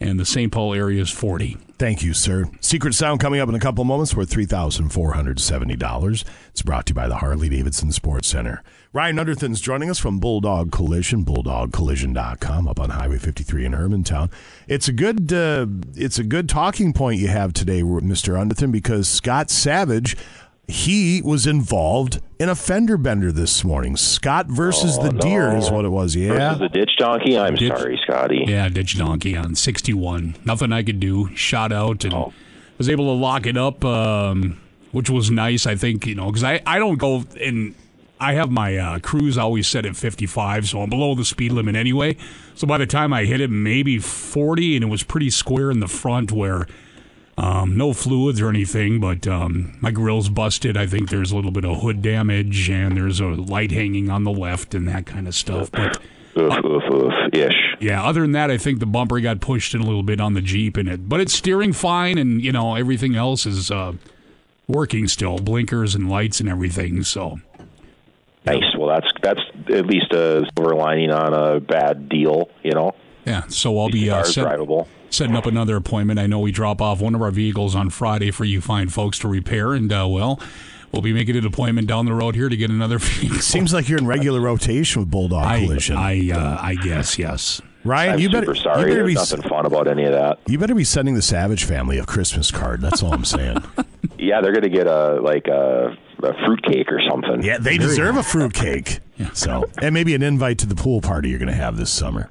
and 0.00 0.18
the 0.18 0.26
St. 0.26 0.50
Paul 0.50 0.74
area 0.74 1.00
is 1.00 1.10
40. 1.10 1.56
Thank 1.78 2.02
you, 2.02 2.12
sir. 2.12 2.46
Secret 2.60 2.94
Sound 2.94 3.20
coming 3.20 3.38
up 3.38 3.48
in 3.48 3.54
a 3.54 3.60
couple 3.60 3.84
moments 3.84 4.16
worth 4.16 4.30
$3,470. 4.30 6.24
It's 6.48 6.62
brought 6.62 6.86
to 6.86 6.90
you 6.90 6.94
by 6.96 7.06
the 7.06 7.18
Harley 7.18 7.48
Davidson 7.48 7.92
Sports 7.92 8.26
Center. 8.26 8.64
Ryan 8.92 9.16
Underthan's 9.16 9.60
joining 9.60 9.90
us 9.90 10.00
from 10.00 10.18
Bulldog 10.18 10.72
Collision, 10.72 11.24
bulldogcollision.com 11.24 12.66
up 12.66 12.80
on 12.80 12.90
Highway 12.90 13.18
53 13.18 13.66
in 13.66 13.72
Hermantown. 13.72 14.32
It's 14.66 14.88
a 14.88 14.92
good 14.92 15.32
uh, 15.32 15.66
it's 15.94 16.18
a 16.18 16.24
good 16.24 16.48
talking 16.48 16.92
point 16.92 17.20
you 17.20 17.28
have 17.28 17.52
today, 17.52 17.82
Mr. 17.82 18.42
Underthan, 18.42 18.72
because 18.72 19.06
Scott 19.06 19.50
Savage 19.50 20.16
he 20.68 21.22
was 21.22 21.46
involved 21.46 22.20
in 22.38 22.48
a 22.48 22.54
fender 22.54 22.96
bender 22.96 23.30
this 23.30 23.64
morning. 23.64 23.96
Scott 23.96 24.46
versus 24.46 24.98
the 24.98 25.10
deer 25.10 25.56
is 25.56 25.70
what 25.70 25.84
it 25.84 25.90
was. 25.90 26.16
Yeah. 26.16 26.54
Versus 26.54 26.58
the 26.58 26.68
ditch 26.68 26.90
donkey. 26.98 27.38
I'm 27.38 27.54
Ditch- 27.54 27.68
sorry, 27.68 28.00
Scotty. 28.02 28.44
Yeah, 28.46 28.68
ditch 28.68 28.98
donkey 28.98 29.36
on 29.36 29.54
61. 29.54 30.36
Nothing 30.44 30.72
I 30.72 30.82
could 30.82 30.98
do. 30.98 31.34
Shot 31.36 31.72
out 31.72 32.04
and 32.04 32.32
was 32.78 32.88
able 32.88 33.06
to 33.06 33.12
lock 33.20 33.46
it 33.46 33.56
up, 33.56 33.84
um, 33.84 34.60
which 34.92 35.08
was 35.08 35.30
nice. 35.30 35.66
I 35.66 35.76
think 35.76 36.06
you 36.06 36.14
know 36.16 36.26
because 36.26 36.44
I 36.44 36.60
I 36.66 36.78
don't 36.78 36.98
go 36.98 37.24
and 37.40 37.74
I 38.18 38.32
have 38.32 38.50
my 38.50 38.76
uh, 38.76 38.98
cruise 38.98 39.38
always 39.38 39.68
set 39.68 39.86
at 39.86 39.94
55, 39.94 40.68
so 40.68 40.80
I'm 40.82 40.90
below 40.90 41.14
the 41.14 41.24
speed 41.24 41.52
limit 41.52 41.76
anyway. 41.76 42.16
So 42.54 42.66
by 42.66 42.78
the 42.78 42.86
time 42.86 43.12
I 43.12 43.24
hit 43.24 43.40
it, 43.42 43.50
maybe 43.50 43.98
40, 43.98 44.76
and 44.76 44.84
it 44.84 44.88
was 44.88 45.02
pretty 45.02 45.30
square 45.30 45.70
in 45.70 45.80
the 45.80 45.88
front 45.88 46.32
where. 46.32 46.66
Um, 47.38 47.76
no 47.76 47.92
fluids 47.92 48.40
or 48.40 48.48
anything, 48.48 48.98
but 48.98 49.26
um, 49.26 49.76
my 49.80 49.90
grill's 49.90 50.30
busted. 50.30 50.76
I 50.76 50.86
think 50.86 51.10
there's 51.10 51.32
a 51.32 51.36
little 51.36 51.50
bit 51.50 51.66
of 51.66 51.82
hood 51.82 52.00
damage, 52.00 52.70
and 52.70 52.96
there's 52.96 53.20
a 53.20 53.26
light 53.26 53.72
hanging 53.72 54.08
on 54.08 54.24
the 54.24 54.30
left, 54.30 54.74
and 54.74 54.88
that 54.88 55.04
kind 55.04 55.28
of 55.28 55.34
stuff. 55.34 55.70
But 55.70 56.00
Oof, 56.38 56.52
oof, 56.64 56.82
oof. 56.92 57.12
Ish. 57.32 57.54
yeah, 57.80 58.02
other 58.04 58.22
than 58.22 58.32
that, 58.32 58.50
I 58.50 58.56
think 58.58 58.78
the 58.78 58.86
bumper 58.86 59.20
got 59.20 59.40
pushed 59.40 59.74
in 59.74 59.80
a 59.80 59.84
little 59.84 60.02
bit 60.02 60.20
on 60.20 60.32
the 60.34 60.40
Jeep 60.42 60.78
in 60.78 60.88
it, 60.88 61.08
but 61.08 61.20
it's 61.20 61.34
steering 61.34 61.72
fine, 61.74 62.16
and 62.18 62.42
you 62.42 62.52
know 62.52 62.74
everything 62.74 63.16
else 63.16 63.44
is 63.46 63.70
uh, 63.70 63.92
working 64.66 65.06
still, 65.08 65.38
blinkers 65.38 65.94
and 65.94 66.08
lights 66.08 66.40
and 66.40 66.48
everything. 66.48 67.02
So 67.04 67.40
Nice. 68.46 68.64
Well, 68.78 68.88
that's 68.88 69.08
that's 69.22 69.40
at 69.74 69.86
least 69.86 70.12
a 70.12 70.46
silver 70.56 70.74
lining 70.76 71.10
on 71.10 71.34
a 71.34 71.58
bad 71.60 72.08
deal, 72.08 72.48
you 72.62 72.72
know. 72.72 72.94
yeah, 73.24 73.42
so 73.48 73.78
I'll 73.78 73.90
be 73.90 74.08
uh, 74.08 74.22
set- 74.22 74.46
drivable. 74.46 74.86
Setting 75.16 75.36
up 75.36 75.46
another 75.46 75.76
appointment. 75.76 76.18
I 76.18 76.26
know 76.26 76.38
we 76.40 76.52
drop 76.52 76.80
off 76.80 77.00
one 77.00 77.14
of 77.14 77.22
our 77.22 77.30
vehicles 77.30 77.74
on 77.74 77.90
Friday 77.90 78.30
for 78.30 78.44
you 78.44 78.60
fine 78.60 78.88
folks 78.88 79.18
to 79.20 79.28
repair, 79.28 79.72
and 79.72 79.92
uh, 79.92 80.06
well, 80.08 80.40
we'll 80.92 81.02
be 81.02 81.12
making 81.12 81.36
an 81.36 81.46
appointment 81.46 81.88
down 81.88 82.06
the 82.06 82.12
road 82.14 82.34
here 82.34 82.48
to 82.48 82.56
get 82.56 82.70
another 82.70 82.98
vehicle. 83.00 83.38
Seems 83.40 83.72
like 83.72 83.88
you're 83.88 83.98
in 83.98 84.06
regular 84.06 84.40
rotation 84.40 85.02
with 85.02 85.10
Bulldog 85.10 85.44
I, 85.44 85.60
Collision. 85.60 85.96
I, 85.96 86.30
uh, 86.30 86.58
I 86.60 86.74
guess 86.74 87.18
yes. 87.18 87.60
Ryan, 87.84 88.14
I'm 88.14 88.18
you 88.18 88.30
better, 88.30 88.46
super 88.46 88.56
sorry. 88.56 88.80
you 88.80 88.86
better 88.86 88.94
There's 89.04 89.30
be 89.30 89.36
nothing 89.36 89.48
fun 89.48 89.64
about 89.66 89.86
any 89.86 90.04
of 90.04 90.12
that. 90.12 90.38
you 90.48 90.58
better 90.58 90.74
be 90.74 90.82
sending 90.84 91.14
the 91.14 91.22
Savage 91.22 91.64
family 91.64 91.98
a 91.98 92.04
Christmas 92.04 92.50
card. 92.50 92.80
That's 92.80 93.02
all 93.02 93.12
I'm 93.12 93.24
saying. 93.24 93.58
Yeah, 94.18 94.40
they're 94.40 94.54
gonna 94.54 94.70
get 94.70 94.86
a 94.86 95.20
like 95.20 95.46
a, 95.46 95.94
a 96.22 96.32
fruitcake 96.46 96.90
or 96.90 97.00
something. 97.08 97.42
yeah, 97.42 97.58
they 97.58 97.76
deserve 97.76 98.16
a 98.16 98.22
fruitcake. 98.22 99.00
So, 99.34 99.64
and 99.80 99.92
maybe 99.94 100.14
an 100.14 100.22
invite 100.22 100.58
to 100.58 100.66
the 100.66 100.74
pool 100.74 101.00
party 101.00 101.28
you're 101.30 101.38
going 101.38 101.48
to 101.50 101.54
have 101.54 101.76
this 101.78 101.90
summer. 101.90 102.28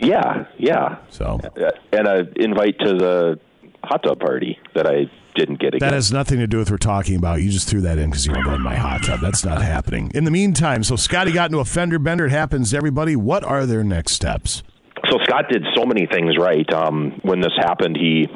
Yeah, 0.00 0.46
yeah. 0.58 0.98
So 1.10 1.40
Uh, 1.42 1.70
and 1.92 2.06
an 2.06 2.32
invite 2.36 2.78
to 2.80 2.94
the 2.94 3.40
hot 3.84 4.02
tub 4.02 4.20
party 4.20 4.58
that 4.74 4.86
I 4.86 5.10
didn't 5.34 5.60
get 5.60 5.74
again. 5.74 5.88
that 5.88 5.94
has 5.94 6.12
nothing 6.12 6.38
to 6.38 6.46
do 6.46 6.58
with 6.58 6.68
what 6.68 6.74
we're 6.74 6.78
talking 6.78 7.16
about. 7.16 7.42
You 7.42 7.50
just 7.50 7.68
threw 7.68 7.80
that 7.82 7.98
in 7.98 8.10
because 8.10 8.26
you 8.26 8.32
want 8.32 8.46
to 8.46 8.54
in 8.54 8.62
my 8.62 8.74
hot 8.74 9.04
tub. 9.04 9.20
That's 9.20 9.44
not 9.44 9.62
happening. 9.62 10.10
In 10.14 10.24
the 10.24 10.30
meantime, 10.30 10.82
so 10.82 10.96
Scotty 10.96 11.32
got 11.32 11.46
into 11.50 11.58
a 11.60 11.64
fender 11.64 11.98
bender. 11.98 12.26
It 12.26 12.30
happens 12.32 12.70
to 12.72 12.76
everybody. 12.76 13.14
What 13.16 13.44
are 13.44 13.66
their 13.66 13.84
next 13.84 14.12
steps? 14.12 14.62
so 15.08 15.16
Scott 15.24 15.44
did 15.50 15.64
so 15.74 15.84
many 15.86 16.06
things 16.06 16.36
right. 16.38 16.70
Um, 16.72 17.20
when 17.22 17.40
this 17.40 17.52
happened, 17.56 17.96
he 17.96 18.26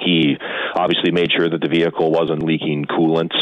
he 0.00 0.36
obviously 0.76 1.10
made 1.10 1.28
sure 1.36 1.50
that 1.50 1.60
the 1.60 1.68
vehicle 1.68 2.10
wasn't 2.12 2.42
leaking 2.42 2.84
coolants 2.86 3.36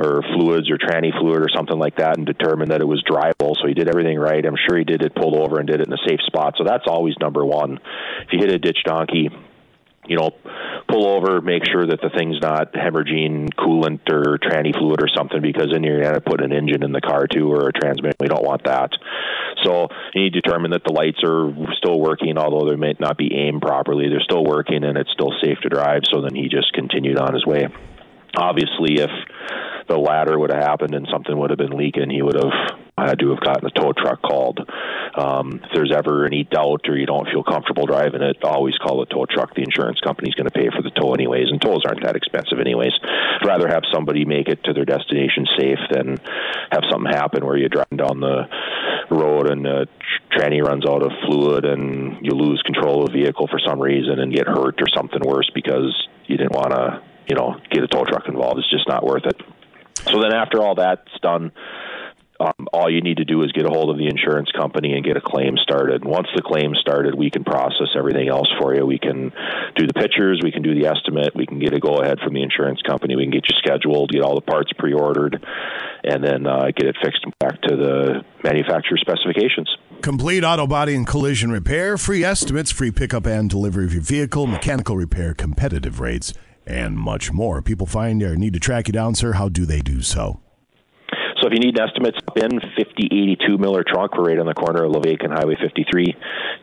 or 0.00 0.22
fluids 0.22 0.70
or 0.70 0.78
tranny 0.78 1.10
fluid 1.18 1.42
or 1.42 1.48
something 1.54 1.78
like 1.78 1.96
that, 1.96 2.16
and 2.16 2.26
determined 2.26 2.70
that 2.70 2.80
it 2.80 2.88
was 2.88 3.02
drivable. 3.02 3.54
So 3.60 3.66
he 3.66 3.74
did 3.74 3.88
everything 3.88 4.18
right. 4.18 4.44
I'm 4.44 4.56
sure 4.68 4.78
he 4.78 4.84
did 4.84 5.02
it 5.02 5.14
pulled 5.14 5.34
over 5.34 5.58
and 5.58 5.66
did 5.66 5.80
it 5.80 5.86
in 5.86 5.92
a 5.92 6.08
safe 6.08 6.20
spot. 6.26 6.54
So 6.56 6.64
that's 6.64 6.84
always 6.86 7.14
number 7.20 7.44
one. 7.44 7.78
If 8.22 8.32
you 8.32 8.38
hit 8.38 8.50
a 8.50 8.58
ditch 8.58 8.78
donkey, 8.84 9.30
you 10.06 10.16
know, 10.16 10.30
pull 10.88 11.06
over, 11.06 11.42
make 11.42 11.62
sure 11.70 11.84
that 11.84 12.00
the 12.00 12.08
thing's 12.16 12.40
not 12.40 12.72
hemorrhaging 12.72 13.52
coolant 13.54 14.08
or 14.08 14.38
tranny 14.38 14.72
fluid 14.72 15.02
or 15.02 15.08
something, 15.14 15.42
because 15.42 15.68
then 15.70 15.84
you're 15.84 16.00
going 16.00 16.14
to 16.14 16.20
put 16.20 16.42
an 16.42 16.52
engine 16.52 16.82
in 16.82 16.92
the 16.92 17.00
car 17.00 17.26
too 17.26 17.52
or 17.52 17.68
a 17.68 17.72
transmission. 17.72 18.16
We 18.18 18.28
don't 18.28 18.44
want 18.44 18.64
that. 18.64 18.90
So 19.64 19.88
you 20.14 20.22
need 20.22 20.32
to 20.32 20.40
determine 20.40 20.70
that 20.70 20.84
the 20.84 20.92
lights 20.92 21.20
are 21.24 21.52
still 21.76 22.00
working, 22.00 22.38
although 22.38 22.70
they 22.70 22.76
may 22.76 22.94
not 22.98 23.18
be 23.18 23.34
aimed 23.34 23.60
properly. 23.60 24.08
They're 24.08 24.20
still 24.20 24.44
working 24.44 24.84
and 24.84 24.96
it's 24.96 25.10
still 25.12 25.32
safe 25.42 25.58
to 25.62 25.68
drive. 25.68 26.02
So 26.10 26.22
then 26.22 26.34
he 26.34 26.48
just 26.48 26.72
continued 26.72 27.18
on 27.18 27.34
his 27.34 27.44
way. 27.44 27.68
Obviously, 28.36 29.00
if 29.00 29.10
the 29.88 29.98
latter 29.98 30.38
would 30.38 30.52
have 30.52 30.62
happened 30.62 30.94
and 30.94 31.08
something 31.10 31.36
would 31.36 31.50
have 31.50 31.58
been 31.58 31.76
leaking, 31.76 32.10
he 32.10 32.22
would 32.22 32.36
have 32.36 32.52
had 32.96 33.18
to 33.20 33.30
have 33.30 33.40
gotten 33.40 33.66
a 33.66 33.70
tow 33.70 33.92
truck 33.92 34.20
called. 34.22 34.60
Um, 35.14 35.60
if 35.64 35.70
there's 35.72 35.92
ever 35.94 36.26
any 36.26 36.44
doubt 36.44 36.82
or 36.88 36.96
you 36.96 37.06
don't 37.06 37.28
feel 37.30 37.42
comfortable 37.42 37.86
driving 37.86 38.22
it, 38.22 38.44
always 38.44 38.76
call 38.76 39.00
the 39.00 39.06
tow 39.06 39.24
truck. 39.24 39.54
The 39.54 39.62
insurance 39.62 40.00
company's 40.00 40.34
going 40.34 40.48
to 40.48 40.54
pay 40.54 40.68
for 40.74 40.82
the 40.82 40.90
tow 40.90 41.14
anyways, 41.14 41.48
and 41.50 41.60
tows 41.60 41.82
aren't 41.86 42.04
that 42.04 42.16
expensive 42.16 42.60
anyways. 42.60 42.92
I'd 43.02 43.46
rather 43.46 43.68
have 43.68 43.82
somebody 43.92 44.24
make 44.24 44.48
it 44.48 44.62
to 44.64 44.72
their 44.72 44.84
destination 44.84 45.46
safe 45.58 45.82
than 45.90 46.18
have 46.70 46.84
something 46.90 47.10
happen 47.10 47.46
where 47.46 47.56
you're 47.56 47.70
driving 47.72 47.98
down 47.98 48.20
the 48.20 48.44
road 49.10 49.50
and 49.50 49.64
the 49.64 49.86
tranny 50.36 50.62
runs 50.62 50.84
out 50.86 51.02
of 51.02 51.10
fluid 51.26 51.64
and 51.64 52.18
you 52.22 52.32
lose 52.32 52.60
control 52.62 53.02
of 53.04 53.12
the 53.12 53.20
vehicle 53.20 53.48
for 53.48 53.58
some 53.64 53.80
reason 53.80 54.20
and 54.20 54.34
get 54.34 54.46
hurt 54.46 54.80
or 54.80 54.86
something 54.94 55.20
worse 55.24 55.50
because 55.54 55.94
you 56.26 56.36
didn't 56.36 56.52
want 56.52 56.70
to, 56.70 57.02
you 57.28 57.36
know, 57.36 57.56
get 57.70 57.82
a 57.82 57.88
tow 57.88 58.04
truck 58.04 58.28
involved. 58.28 58.58
It's 58.58 58.70
just 58.70 58.88
not 58.88 59.04
worth 59.04 59.26
it. 59.26 59.36
So 60.06 60.20
then 60.22 60.32
after 60.32 60.62
all 60.62 60.74
that's 60.74 61.10
done, 61.22 61.52
um, 62.40 62.68
all 62.72 62.90
you 62.90 63.02
need 63.02 63.16
to 63.16 63.24
do 63.24 63.42
is 63.42 63.50
get 63.52 63.66
a 63.66 63.68
hold 63.68 63.90
of 63.90 63.98
the 63.98 64.06
insurance 64.06 64.50
company 64.52 64.94
and 64.94 65.04
get 65.04 65.16
a 65.16 65.20
claim 65.20 65.56
started. 65.56 66.04
Once 66.04 66.28
the 66.36 66.42
claim 66.42 66.72
started, 66.80 67.14
we 67.14 67.30
can 67.30 67.42
process 67.42 67.88
everything 67.96 68.28
else 68.28 68.46
for 68.60 68.74
you. 68.74 68.86
We 68.86 68.98
can 68.98 69.32
do 69.74 69.86
the 69.86 69.94
pictures, 69.94 70.40
we 70.42 70.52
can 70.52 70.62
do 70.62 70.74
the 70.74 70.86
estimate, 70.86 71.34
we 71.34 71.46
can 71.46 71.58
get 71.58 71.74
a 71.74 71.80
go 71.80 71.96
ahead 71.96 72.18
from 72.22 72.34
the 72.34 72.42
insurance 72.42 72.80
company, 72.82 73.16
we 73.16 73.24
can 73.24 73.32
get 73.32 73.44
you 73.50 73.56
scheduled, 73.58 74.10
get 74.10 74.22
all 74.22 74.36
the 74.36 74.40
parts 74.40 74.70
pre 74.78 74.92
ordered, 74.92 75.44
and 76.04 76.22
then 76.22 76.46
uh, 76.46 76.66
get 76.76 76.86
it 76.86 76.96
fixed 77.02 77.24
back 77.40 77.60
to 77.62 77.76
the 77.76 78.24
manufacturer 78.44 78.98
specifications. 78.98 79.68
Complete 80.00 80.44
auto 80.44 80.66
body 80.66 80.94
and 80.94 81.06
collision 81.06 81.50
repair, 81.50 81.98
free 81.98 82.22
estimates, 82.22 82.70
free 82.70 82.92
pickup 82.92 83.26
and 83.26 83.50
delivery 83.50 83.84
of 83.84 83.92
your 83.92 84.02
vehicle, 84.02 84.46
mechanical 84.46 84.96
repair, 84.96 85.34
competitive 85.34 85.98
rates, 85.98 86.32
and 86.68 86.96
much 86.96 87.32
more. 87.32 87.62
People 87.62 87.86
find 87.86 88.22
or 88.22 88.36
need 88.36 88.52
to 88.52 88.60
track 88.60 88.86
you 88.86 88.92
down, 88.92 89.14
sir. 89.14 89.32
How 89.32 89.48
do 89.48 89.64
they 89.64 89.80
do 89.80 90.02
so? 90.02 90.40
So 91.40 91.46
if 91.46 91.52
you 91.52 91.60
need 91.60 91.78
an 91.78 91.88
estimate, 91.88 92.14
stop 92.18 92.36
in 92.36 92.50
5082 92.76 93.58
Miller 93.58 93.84
Trunk. 93.86 94.18
We're 94.18 94.24
right 94.26 94.38
on 94.38 94.46
the 94.46 94.54
corner 94.54 94.84
of 94.84 94.92
Lavaque 94.92 95.24
and 95.24 95.32
Highway 95.32 95.54
53. 95.60 96.04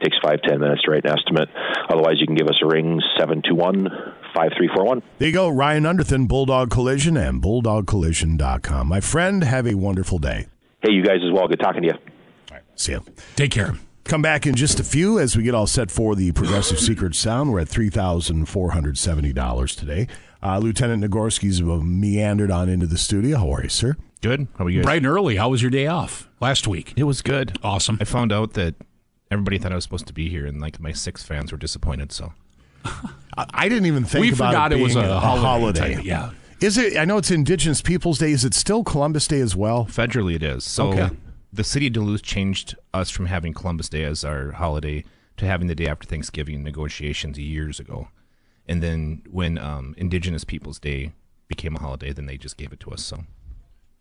Takes 0.03 0.17
five 0.21 0.41
ten 0.45 0.59
minutes 0.59 0.83
to 0.83 0.91
write 0.91 1.05
an 1.05 1.11
estimate. 1.17 1.49
Otherwise, 1.89 2.15
you 2.19 2.27
can 2.27 2.35
give 2.35 2.47
us 2.47 2.59
a 2.61 2.67
ring 2.67 2.99
721 3.17 3.87
5341. 4.35 5.01
There 5.17 5.27
you 5.29 5.33
go, 5.33 5.47
Ryan 5.49 5.83
Underthan, 5.83 6.27
Bulldog 6.27 6.69
Collision, 6.69 7.15
and 7.15 7.41
BulldogCollision.com. 7.41 8.87
My 8.87 8.99
friend, 8.99 9.43
have 9.45 9.65
a 9.65 9.75
wonderful 9.75 10.19
day. 10.19 10.47
Hey, 10.81 10.91
you 10.91 11.03
guys 11.03 11.19
as 11.25 11.31
well. 11.33 11.47
Good 11.47 11.61
talking 11.61 11.81
to 11.83 11.87
you. 11.87 11.93
All 11.93 11.99
right, 12.51 12.63
See 12.75 12.91
ya. 12.91 12.99
Take 13.37 13.51
care. 13.51 13.75
Come 14.05 14.21
back 14.21 14.45
in 14.45 14.53
just 14.55 14.79
a 14.79 14.83
few 14.83 15.17
as 15.17 15.35
we 15.35 15.41
get 15.41 15.55
all 15.55 15.65
set 15.65 15.89
for 15.89 16.15
the 16.15 16.31
Progressive 16.31 16.79
Secret 16.89 17.15
Sound. 17.15 17.51
We're 17.51 17.61
at 17.61 17.67
$3,470 17.69 19.75
today. 19.75 20.07
Uh, 20.43 20.59
Lieutenant 20.59 21.03
Nagorski's 21.03 21.59
meandered 21.63 22.51
on 22.51 22.69
into 22.69 22.85
the 22.85 22.99
studio. 22.99 23.39
How 23.39 23.51
are 23.55 23.63
you, 23.63 23.69
sir? 23.69 23.95
Good. 24.21 24.47
How 24.59 24.65
are 24.65 24.69
you? 24.69 24.83
Bright 24.83 24.97
and 24.97 25.07
early. 25.07 25.37
How 25.37 25.49
was 25.49 25.63
your 25.63 25.71
day 25.71 25.87
off 25.87 26.29
last 26.39 26.67
week? 26.67 26.93
It 26.95 27.05
was 27.05 27.23
good. 27.23 27.57
Awesome. 27.63 27.97
I 27.99 28.03
found 28.03 28.31
out 28.31 28.53
that 28.53 28.75
everybody 29.31 29.57
thought 29.57 29.71
I 29.71 29.75
was 29.75 29.83
supposed 29.83 30.05
to 30.05 30.13
be 30.13 30.29
here, 30.29 30.45
and 30.45 30.61
like 30.61 30.79
my 30.79 30.91
six 30.91 31.23
fans 31.23 31.51
were 31.51 31.57
disappointed. 31.57 32.11
So 32.11 32.31
I, 32.85 33.45
I 33.55 33.67
didn't 33.69 33.87
even 33.87 34.05
think 34.05 34.21
We 34.21 34.29
about 34.31 34.51
forgot 34.51 34.71
it, 34.71 34.79
it 34.79 34.83
was 34.83 34.93
being 34.93 35.05
a 35.07 35.19
holiday, 35.19 35.99
yeah. 36.03 36.29
Is 36.61 36.77
it? 36.77 36.95
I 36.97 37.05
know 37.05 37.17
it's 37.17 37.31
Indigenous 37.31 37.81
Peoples 37.81 38.19
Day. 38.19 38.31
Is 38.31 38.45
it 38.45 38.53
still 38.53 38.83
Columbus 38.83 39.27
Day 39.27 39.39
as 39.41 39.55
well? 39.55 39.85
federally, 39.85 40.35
it 40.35 40.43
is. 40.43 40.63
So 40.63 40.89
Okay. 40.93 41.09
The 41.55 41.63
city 41.63 41.87
of 41.87 41.93
Duluth 41.93 42.21
changed 42.23 42.75
us 42.93 43.09
from 43.09 43.27
having 43.27 43.53
Columbus 43.53 43.89
Day 43.89 44.03
as 44.03 44.23
our 44.23 44.51
holiday 44.51 45.03
to 45.37 45.45
having 45.45 45.67
the 45.67 45.75
day 45.75 45.87
after 45.87 46.07
Thanksgiving 46.07 46.63
negotiations 46.63 47.37
years 47.37 47.79
ago, 47.79 48.07
and 48.67 48.81
then 48.81 49.21
when 49.29 49.57
um, 49.57 49.93
Indigenous 49.97 50.43
Peoples 50.43 50.79
Day 50.79 51.11
became 51.47 51.75
a 51.75 51.79
holiday, 51.79 52.13
then 52.13 52.25
they 52.25 52.37
just 52.37 52.57
gave 52.57 52.71
it 52.73 52.79
to 52.81 52.91
us. 52.91 53.03
So 53.03 53.23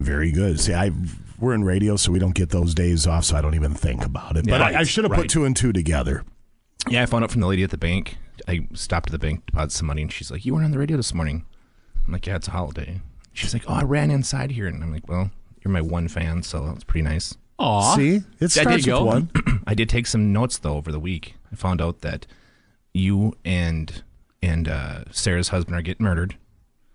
Very 0.00 0.30
good. 0.32 0.60
See, 0.60 0.74
I 0.74 0.90
we're 1.38 1.54
in 1.54 1.64
radio, 1.64 1.96
so 1.96 2.12
we 2.12 2.18
don't 2.18 2.34
get 2.34 2.50
those 2.50 2.74
days 2.74 3.06
off, 3.06 3.24
so 3.24 3.36
I 3.36 3.40
don't 3.42 3.54
even 3.54 3.74
think 3.74 4.04
about 4.04 4.36
it. 4.36 4.46
But 4.48 4.60
Yeah, 4.60 4.66
I, 4.66 4.80
I 4.80 4.84
should 4.84 5.04
have 5.04 5.10
right. 5.12 5.22
put 5.22 5.30
two 5.30 5.44
and 5.44 5.56
two 5.56 5.72
together. 5.72 6.24
Yeah, 6.88 7.02
I 7.02 7.06
found 7.06 7.24
out 7.24 7.30
from 7.30 7.40
the 7.40 7.46
lady 7.46 7.62
at 7.62 7.70
the 7.70 7.78
bank. 7.78 8.16
I 8.46 8.68
stopped 8.74 9.08
at 9.08 9.12
the 9.12 9.18
bank, 9.18 9.46
deposited 9.46 9.76
some 9.78 9.86
money, 9.86 10.02
and 10.02 10.12
she's 10.12 10.30
like, 10.30 10.44
"You 10.44 10.52
weren't 10.54 10.64
on 10.66 10.70
the 10.70 10.78
radio 10.78 10.96
this 10.96 11.14
morning." 11.14 11.46
I'm 12.06 12.12
like, 12.12 12.26
"Yeah, 12.26 12.36
it's 12.36 12.48
a 12.48 12.50
holiday." 12.50 13.00
She's 13.32 13.54
like, 13.54 13.64
"Oh, 13.68 13.74
I 13.74 13.82
ran 13.82 14.10
inside 14.10 14.50
here," 14.50 14.66
and 14.66 14.82
I'm 14.82 14.92
like, 14.92 15.08
"Well, 15.08 15.30
you're 15.62 15.72
my 15.72 15.80
one 15.80 16.08
fan, 16.08 16.42
so 16.42 16.66
that's 16.66 16.84
pretty 16.84 17.02
nice." 17.02 17.36
Aw. 17.58 17.96
See? 17.96 18.22
It 18.40 18.50
starts 18.50 18.86
with 18.86 19.00
one. 19.02 19.30
I 19.66 19.74
did 19.74 19.88
take 19.88 20.06
some 20.06 20.32
notes 20.32 20.58
though 20.58 20.74
over 20.76 20.90
the 20.92 21.00
week. 21.00 21.34
I 21.52 21.56
found 21.56 21.80
out 21.80 22.00
that 22.00 22.26
you 22.92 23.36
and 23.44 24.02
and 24.42 24.68
uh, 24.68 25.04
Sarah's 25.10 25.48
husband 25.48 25.76
are 25.76 25.82
getting 25.82 26.04
murdered 26.04 26.36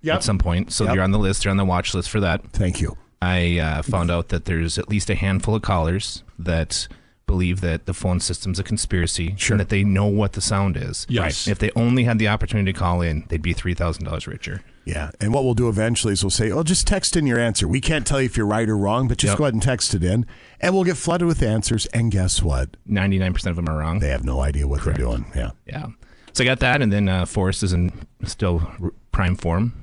Yep. 0.02 0.16
at 0.18 0.24
some 0.24 0.38
point. 0.38 0.72
So 0.72 0.86
Yep. 0.86 0.96
you're 0.96 1.04
on 1.04 1.12
the 1.12 1.20
list. 1.20 1.44
You're 1.46 1.52
on 1.52 1.58
the 1.58 1.66
watch 1.66 1.94
list 1.94 2.10
for 2.10 2.20
that. 2.20 2.52
Thank 2.52 2.80
you. 2.82 2.98
I 3.22 3.60
uh, 3.60 3.82
found 3.82 4.10
out 4.12 4.30
that 4.30 4.46
there's 4.46 4.78
at 4.78 4.88
least 4.88 5.10
a 5.10 5.16
handful 5.16 5.56
of 5.56 5.62
callers 5.62 6.24
that 6.38 6.88
believe 7.28 7.60
that 7.62 7.86
the 7.86 7.94
phone 7.94 8.20
system's 8.20 8.60
a 8.60 8.64
conspiracy 8.64 9.36
Sure. 9.38 9.56
and 9.56 9.60
that 9.60 9.70
they 9.70 9.84
know 9.84 10.06
what 10.06 10.34
the 10.34 10.42
sound 10.42 10.78
is. 10.78 11.06
Yes. 11.10 11.48
If 11.48 11.60
they 11.60 11.70
only 11.76 12.06
had 12.06 12.18
the 12.18 12.28
opportunity 12.30 12.72
to 12.72 12.80
call 12.80 13.02
in, 13.02 13.26
they'd 13.30 13.42
be 13.42 13.54
three 13.54 13.74
thousand 13.74 14.06
dollars 14.06 14.26
richer. 14.28 14.62
Yeah, 14.90 15.12
and 15.22 15.34
what 15.34 15.44
we'll 15.44 15.54
do 15.54 15.70
eventually 15.70 16.14
is 16.14 16.24
we'll 16.24 16.30
say, 16.32 16.50
"Oh, 16.52 16.64
just 16.64 16.88
text 16.88 17.16
in 17.16 17.28
your 17.28 17.38
answer. 17.40 17.68
We 17.68 17.80
can't 17.82 18.06
tell 18.08 18.20
you 18.20 18.26
if 18.26 18.36
you're 18.38 18.46
right 18.46 18.68
or 18.68 18.78
wrong, 18.78 19.08
but 19.08 19.18
just 19.18 19.32
Yep. 19.32 19.38
go 19.38 19.44
ahead 19.46 19.54
and 19.54 19.62
text 19.64 19.94
it 19.94 20.04
in, 20.04 20.26
and 20.60 20.74
we'll 20.74 20.84
get 20.84 20.98
flooded 20.98 21.28
with 21.28 21.42
answers." 21.44 21.86
And 21.88 22.12
guess 22.12 22.42
what? 22.42 22.76
Ninety 22.86 23.20
nine 23.20 23.34
percent 23.34 23.52
of 23.52 23.56
them 23.64 23.70
are 23.74 23.78
wrong. 23.78 24.00
They 24.00 24.10
have 24.10 24.24
no 24.26 24.40
idea 24.42 24.68
what 24.68 24.84
they're 24.84 24.94
doing. 24.94 25.26
Yeah. 25.36 25.52
Yeah. 25.68 25.88
So 26.34 26.44
I 26.44 26.46
got 26.46 26.60
that, 26.60 26.82
and 26.82 26.92
then 26.92 27.08
uh, 27.10 27.26
Forrest 27.26 27.64
is 27.64 27.74
in 27.74 27.92
still 28.24 28.62
r- 28.82 28.92
prime 29.12 29.36
form, 29.36 29.74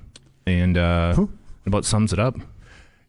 and 0.47 0.77
uh, 0.79 1.27
about 1.67 1.85
sums 1.85 2.13
it 2.13 2.19
up. 2.19 2.37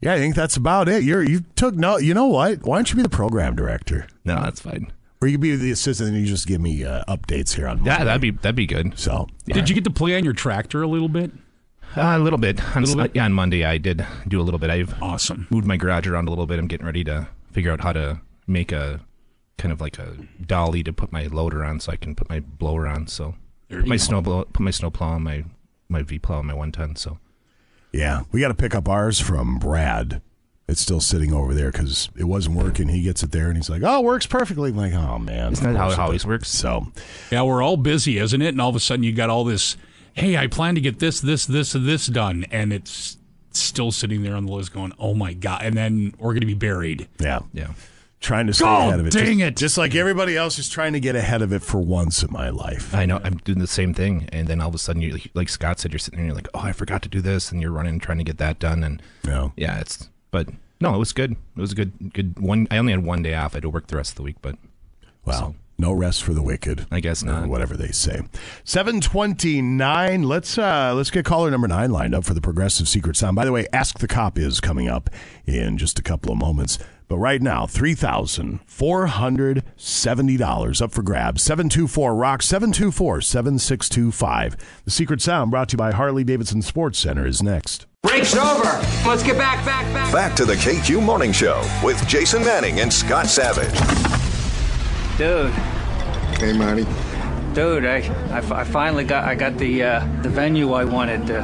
Yeah, 0.01 0.13
I 0.13 0.17
think 0.19 0.35
that's 0.35 0.55
about 0.57 0.87
it. 0.89 1.03
You're 1.03 1.23
you 1.23 1.45
took 1.55 1.73
no. 1.75 1.97
You 1.97 2.13
know 2.13 2.27
what? 2.27 2.63
Why 2.63 2.77
don't 2.77 2.89
you 2.89 2.95
be 2.97 3.01
the 3.03 3.09
program 3.09 3.55
director? 3.55 4.07
No, 4.25 4.41
that's 4.41 4.59
fine. 4.61 4.91
Or 5.19 5.27
you 5.27 5.33
could 5.33 5.41
be 5.41 5.55
the 5.55 5.71
assistant, 5.71 6.09
and 6.09 6.19
you 6.19 6.27
just 6.27 6.45
give 6.45 6.61
me 6.61 6.83
uh, 6.83 7.03
updates 7.07 7.55
here 7.55 7.67
on. 7.67 7.83
Yeah, 7.83 8.03
that'd 8.03 8.21
be 8.21 8.29
that'd 8.31 8.55
be 8.55 8.67
good. 8.67 8.99
So 8.99 9.27
Did 9.47 9.67
you 9.67 9.73
get 9.73 9.83
to 9.85 9.89
play 9.89 10.15
on 10.15 10.23
your 10.23 10.33
tractor 10.33 10.83
a 10.83 10.87
little 10.87 11.09
bit? 11.09 11.31
Uh, 11.95 12.15
a 12.15 12.19
little 12.19 12.37
bit. 12.39 12.61
On, 12.75 12.83
Little 12.83 13.03
bit? 13.03 13.11
Yeah, 13.15 13.25
on 13.25 13.33
Monday 13.33 13.63
I 13.63 13.77
did 13.77 14.05
do 14.27 14.39
a 14.39 14.43
little 14.43 14.59
bit. 14.59 14.69
I've 14.69 15.01
awesome 15.01 15.47
moved 15.49 15.65
my 15.65 15.77
garage 15.77 16.07
around 16.07 16.27
a 16.27 16.29
little 16.29 16.45
bit. 16.45 16.59
I'm 16.59 16.67
getting 16.67 16.85
ready 16.85 17.03
to 17.05 17.27
figure 17.51 17.71
out 17.71 17.81
how 17.81 17.93
to 17.93 18.21
make 18.45 18.71
a 18.71 19.01
kind 19.57 19.71
of 19.71 19.81
like 19.81 19.97
a 19.97 20.15
dolly 20.45 20.83
to 20.83 20.93
put 20.93 21.11
my 21.11 21.25
loader 21.27 21.63
on, 21.63 21.79
so 21.79 21.91
I 21.91 21.95
can 21.95 22.13
put 22.15 22.29
my 22.29 22.39
blower 22.39 22.87
on. 22.87 23.07
So 23.07 23.35
put 23.69 23.87
my 23.87 23.95
go. 23.95 24.03
snow 24.03 24.21
blow, 24.21 24.43
put 24.45 24.61
my 24.61 24.71
snow 24.71 24.91
plow 24.91 25.09
on 25.09 25.23
my 25.23 25.43
my 25.89 26.03
V 26.03 26.19
plow 26.19 26.37
on 26.39 26.45
my 26.45 26.53
one 26.53 26.71
ton. 26.71 26.95
So 26.95 27.17
Yeah, 27.91 28.23
we 28.31 28.39
got 28.41 28.49
to 28.49 28.53
pick 28.53 28.75
up 28.75 28.87
ours 28.87 29.19
from 29.19 29.57
Brad. 29.57 30.21
It's 30.67 30.81
still 30.81 30.99
sitting 30.99 31.33
over 31.33 31.53
there 31.53 31.71
because 31.71 32.09
it 32.17 32.25
wasn't 32.25 32.57
working. 32.57 32.89
He 32.89 33.01
gets 33.01 33.23
it 33.23 33.31
there 33.31 33.47
and 33.47 33.55
he's 33.55 33.69
like, 33.69 33.83
"Oh, 33.85 33.99
it 33.99 34.03
works 34.03 34.27
perfectly." 34.27 34.69
I'm 34.71 34.75
like, 34.75 34.93
"Oh 34.93 35.17
man, 35.17 35.53
Isn't 35.53 35.73
that 35.73 35.79
how 35.79 35.89
it 35.89 35.93
it 35.93 35.99
always 35.99 36.25
works? 36.25 36.49
So 36.49 36.87
Yeah, 37.31 37.43
we're 37.43 37.63
all 37.63 37.77
busy, 37.77 38.17
isn't 38.17 38.41
it? 38.41 38.49
And 38.49 38.59
all 38.61 38.69
of 38.69 38.75
a 38.75 38.79
sudden 38.81 39.01
you 39.03 39.13
got 39.13 39.29
all 39.29 39.45
this, 39.45 39.77
hey, 40.17 40.35
I 40.37 40.47
plan 40.47 40.75
to 40.75 40.81
get 40.81 40.99
this, 40.99 41.21
this, 41.21 41.45
this, 41.45 41.73
this 41.73 42.07
done. 42.07 42.45
And 42.51 42.73
it's 42.73 43.17
still 43.51 43.91
sitting 43.91 44.23
there 44.23 44.35
on 44.35 44.45
the 44.45 44.51
list 44.51 44.73
going, 44.73 44.93
oh 44.99 45.13
my 45.13 45.33
God. 45.33 45.61
And 45.63 45.75
then 45.75 46.13
we're 46.17 46.33
going 46.33 46.41
to 46.41 46.47
be 46.47 46.53
buried. 46.53 47.07
yeah, 47.19 47.39
yeah. 47.53 47.73
trying 48.19 48.47
to 48.47 48.53
stay 48.53 48.65
God 48.65 48.87
ahead 48.87 48.99
of 48.99 49.07
it. 49.07 49.13
dang 49.13 49.39
just, 49.39 49.47
it. 49.47 49.57
Just 49.57 49.77
like 49.77 49.95
everybody 49.95 50.35
else 50.35 50.59
is 50.59 50.69
trying 50.69 50.93
to 50.93 50.99
get 50.99 51.15
ahead 51.15 51.41
of 51.41 51.53
it 51.53 51.61
for 51.61 51.79
once 51.79 52.23
in 52.23 52.31
my 52.31 52.49
life. 52.49 52.93
I 52.93 53.05
know 53.05 53.19
I'm 53.23 53.37
doing 53.37 53.59
the 53.59 53.67
same 53.67 53.93
thing, 53.93 54.27
and 54.31 54.47
then 54.47 54.59
all 54.59 54.69
of 54.69 54.75
a 54.75 54.79
sudden, 54.79 55.01
you 55.01 55.19
like 55.33 55.49
Scott 55.49 55.79
said, 55.79 55.91
you're 55.91 55.99
sitting 55.99 56.17
there, 56.17 56.25
and 56.25 56.29
you're 56.29 56.35
like, 56.35 56.49
oh, 56.53 56.67
I 56.67 56.71
forgot 56.71 57.01
to 57.03 57.09
do 57.09 57.21
this, 57.21 57.51
and 57.51 57.61
you're 57.61 57.71
running 57.71 57.99
trying 57.99 58.17
to 58.17 58.23
get 58.23 58.37
that 58.39 58.59
done, 58.59 58.83
and 58.83 59.01
Yeah. 59.25 59.49
yeah, 59.55 59.79
it's 59.79 60.09
but 60.31 60.49
no, 60.81 60.93
it 60.93 60.97
was 60.97 61.13
good. 61.13 61.31
It 61.31 61.61
was 61.61 61.71
a 61.71 61.75
good 61.75 62.13
good 62.13 62.39
one. 62.39 62.67
I 62.69 62.77
only 62.77 62.91
had 62.91 63.03
one 63.03 63.23
day 63.23 63.33
off. 63.35 63.53
I 63.53 63.57
had 63.57 63.63
to 63.63 63.69
work 63.69 63.87
the 63.87 63.97
rest 63.97 64.11
of 64.11 64.15
the 64.17 64.23
week, 64.23 64.37
but 64.41 64.55
Well, 65.25 65.55
no 65.77 65.91
rest 65.91 66.23
for 66.23 66.33
the 66.33 66.41
wicked. 66.41 66.87
I 66.91 66.99
guess 66.99 67.23
not. 67.23 67.47
whatever 67.47 67.77
they 67.77 67.89
say. 67.91 68.21
Seven 68.63 68.99
twenty 69.01 69.61
nine. 69.61 70.23
Let's 70.23 70.57
uh 70.57 70.93
let's 70.95 71.11
get 71.11 71.25
caller 71.25 71.51
number 71.51 71.67
nine 71.67 71.91
lined 71.91 72.15
up 72.15 72.23
for 72.25 72.33
the 72.33 72.41
progressive 72.41 72.87
secret 72.87 73.15
sound. 73.15 73.35
By 73.35 73.45
the 73.45 73.51
way, 73.51 73.67
Ask 73.71 73.99
the 73.99 74.07
Cop 74.07 74.37
is 74.37 74.59
coming 74.59 74.87
up 74.87 75.09
in 75.45 75.77
just 75.77 75.99
a 75.99 76.03
couple 76.03 76.31
of 76.31 76.37
moments. 76.37 76.79
But 77.07 77.19
right 77.19 77.41
now, 77.41 77.65
three 77.67 77.93
thousand 77.93 78.59
four 78.65 79.07
hundred 79.07 79.63
seventy 79.77 80.35
dollars 80.35 80.81
up 80.81 80.91
for 80.91 81.01
grabs. 81.03 81.41
Seven 81.41 81.69
two 81.69 81.87
four 81.87 82.15
rock 82.15 82.41
seven 82.41 82.71
two 82.71 82.91
four 82.91 83.21
seven 83.21 83.59
six 83.59 83.87
two 83.87 84.11
five. 84.11 84.57
The 84.83 84.91
secret 84.91 85.21
sound 85.21 85.51
brought 85.51 85.69
to 85.69 85.73
you 85.75 85.77
by 85.77 85.91
Harley 85.91 86.23
Davidson 86.23 86.61
Sports 86.61 86.99
Center 86.99 87.25
is 87.25 87.41
next. 87.41 87.85
Break's 88.03 88.35
over. 88.35 88.63
Let's 89.05 89.23
get 89.23 89.37
back, 89.37 89.65
back, 89.65 89.85
back. 89.93 90.13
Back 90.13 90.35
to 90.37 90.45
the 90.45 90.53
KQ 90.55 91.01
Morning 91.03 91.31
Show 91.31 91.61
with 91.83 92.05
Jason 92.07 92.41
Manning 92.43 92.79
and 92.79 92.91
Scott 92.91 93.27
Savage. 93.27 94.06
Dude, 95.17 95.51
Hey, 96.39 96.53
Marty. 96.53 96.85
dude, 97.53 97.85
I, 97.85 97.97
I, 98.31 98.37
I 98.61 98.63
finally 98.63 99.03
got 99.03 99.23
I 99.23 99.33
got 99.33 99.57
the 99.57 99.81
uh, 99.83 99.99
the 100.21 100.29
venue 100.29 100.73
I 100.73 100.83
wanted. 100.85 101.31
Uh, 101.31 101.41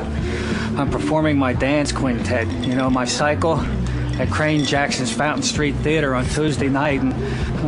I'm 0.77 0.91
performing 0.91 1.37
my 1.39 1.53
dance 1.53 1.91
quintet. 1.91 2.47
You 2.67 2.75
know, 2.75 2.89
my 2.91 3.05
cycle 3.05 3.59
at 4.19 4.29
Crane 4.29 4.63
Jackson's 4.63 5.11
Fountain 5.11 5.41
Street 5.41 5.75
Theater 5.77 6.13
on 6.13 6.25
Tuesday 6.25 6.69
night, 6.69 7.01
and 7.01 7.13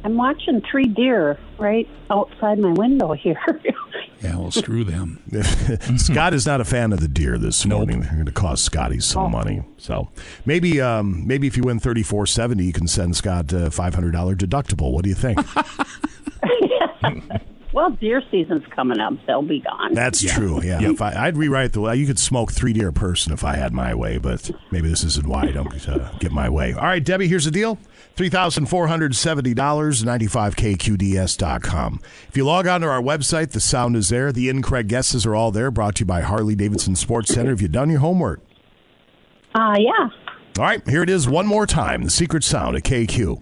I'm 0.05 0.16
watching 0.16 0.62
three 0.72 0.86
deer 0.86 1.38
right 1.60 1.89
outside 2.10 2.60
my 2.60 2.72
window 2.72 3.12
here. 3.12 3.41
Yeah, 4.28 4.38
well, 4.38 4.51
screw 4.51 4.84
them. 4.84 5.21
Scott 5.97 6.34
is 6.34 6.45
not 6.45 6.59
a 6.59 6.65
fan 6.65 6.91
of 6.91 6.99
the 6.99 7.07
deer 7.07 7.38
this 7.38 7.65
morning. 7.65 8.01
They're 8.01 8.11
going 8.11 8.25
to 8.25 8.32
cost 8.34 8.65
Scotty 8.65 8.99
some 8.99 9.32
money. 9.32 9.63
So 9.78 10.09
maybe, 10.45 10.82
um, 10.82 11.25
maybe 11.25 11.47
if 11.47 11.55
you 11.55 11.63
win 11.63 11.80
thirty 11.80 12.03
four 12.03 12.25
seventy, 12.25 12.65
you 12.65 12.73
can 12.73 12.88
send 12.88 13.15
Scott 13.15 13.53
a 13.53 13.71
five 13.71 13.95
hundred 13.95 14.11
dollar 14.11 14.36
deductible. 14.36 14.91
What 14.91 15.03
do 15.03 15.09
you 15.09 15.15
think? 15.15 15.39
well, 17.73 17.91
deer 17.91 18.21
season's 18.30 18.65
coming 18.75 18.99
up. 18.99 19.13
They'll 19.25 19.41
be 19.41 19.61
gone. 19.61 19.93
That's 19.93 20.21
true. 20.21 20.61
Yeah, 20.61 20.82
if 20.82 21.01
I, 21.01 21.28
I'd 21.28 21.38
rewrite 21.38 21.71
the. 21.71 21.84
You 21.91 22.05
could 22.05 22.19
smoke 22.19 22.51
three 22.51 22.73
deer 22.73 22.89
a 22.89 22.93
person 22.93 23.32
if 23.32 23.45
I 23.45 23.55
had 23.55 23.71
my 23.71 23.95
way, 23.95 24.17
but 24.17 24.51
maybe 24.71 24.89
this 24.89 25.05
isn't 25.05 25.28
why 25.28 25.43
I 25.43 25.51
don't 25.51 25.88
uh, 25.88 26.11
get 26.19 26.34
my 26.34 26.49
way. 26.49 26.73
All 26.73 26.84
right, 26.84 27.03
Debbie, 27.03 27.30
here's 27.30 27.45
the 27.45 27.51
deal: 27.51 27.80
three 28.18 28.30
thousand 28.30 28.65
four 28.65 28.88
hundred 28.88 29.15
seventy 29.15 29.53
dollars. 29.53 30.03
Ninety 30.03 30.28
five 30.28 30.55
kqds.com. 30.55 32.01
If 32.28 32.36
you 32.36 32.45
log 32.45 32.68
on 32.68 32.82
to 32.82 32.88
our 32.88 33.01
website, 33.01 33.51
the 33.51 33.59
sound 33.59 33.95
is 33.95 34.09
there. 34.09 34.32
The 34.34 34.49
incorrect 34.49 34.89
guesses 34.89 35.26
are 35.26 35.36
all 35.36 35.51
there. 35.51 35.72
Brought 35.72 35.95
to 35.95 35.99
you 36.01 36.07
by 36.07 36.22
Harley 36.22 36.55
Davidson 36.55 36.95
Sports 36.95 37.34
Center. 37.34 37.51
Have 37.51 37.61
you 37.61 37.68
done 37.68 37.89
your 37.89 37.99
homework? 37.99 38.41
Uh, 39.55 39.76
yeah. 39.78 40.09
All 40.57 40.63
right, 40.63 40.88
here 40.89 41.03
it 41.03 41.09
is 41.09 41.30
one 41.30 41.45
more 41.45 41.68
time. 41.68 42.03
The 42.03 42.09
secret 42.09 42.43
sound 42.43 42.76
at 42.76 42.84
KQ. 42.84 43.41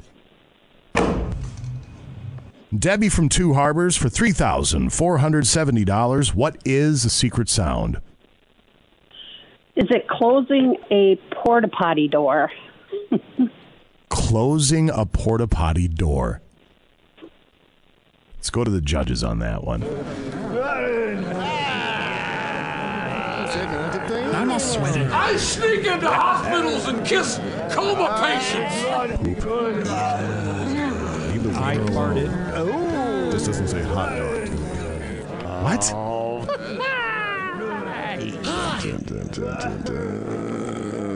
Debbie 2.77 3.09
from 3.09 3.29
Two 3.29 3.53
Harbors 3.53 3.95
for 3.95 4.09
three 4.09 4.33
thousand 4.33 4.91
four 4.91 5.19
hundred 5.19 5.47
seventy 5.47 5.85
dollars. 5.85 6.35
What 6.35 6.57
is 6.65 7.03
the 7.03 7.09
secret 7.09 7.47
sound? 7.47 8.01
Is 9.77 9.87
it 9.89 10.07
closing 10.07 10.75
a 10.91 11.19
porta 11.43 11.67
potty 11.67 12.07
door? 12.07 12.51
Closing 14.15 14.89
a 14.89 15.05
porta 15.05 15.45
potty 15.45 15.89
door. 15.89 16.41
Let's 18.37 18.49
go 18.49 18.63
to 18.63 18.71
the 18.71 18.79
judges 18.79 19.25
on 19.25 19.39
that 19.39 19.65
one. 19.65 19.83
I'm 24.33 24.47
not 24.47 24.61
sweating. 24.61 25.07
I 25.07 25.35
sneak 25.35 25.85
into 25.85 26.09
hospitals 26.09 26.87
and 26.87 27.05
kiss 27.05 27.41
coma 27.71 28.17
patients. 28.23 28.85
I 31.57 31.75
farted. 31.77 32.31
Oh. 32.55 33.31
This 33.31 33.45
doesn't 33.45 33.67
say 33.67 33.81
hot 33.81 34.15
dog. 34.15 34.47
What? 35.61 35.81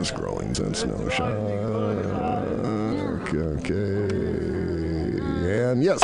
Scrolling 0.00 0.58
and 0.58 0.76
snow 0.76 1.08
shark. 1.08 1.59
Okay. 3.32 5.20
And 5.70 5.82
yes. 5.82 6.00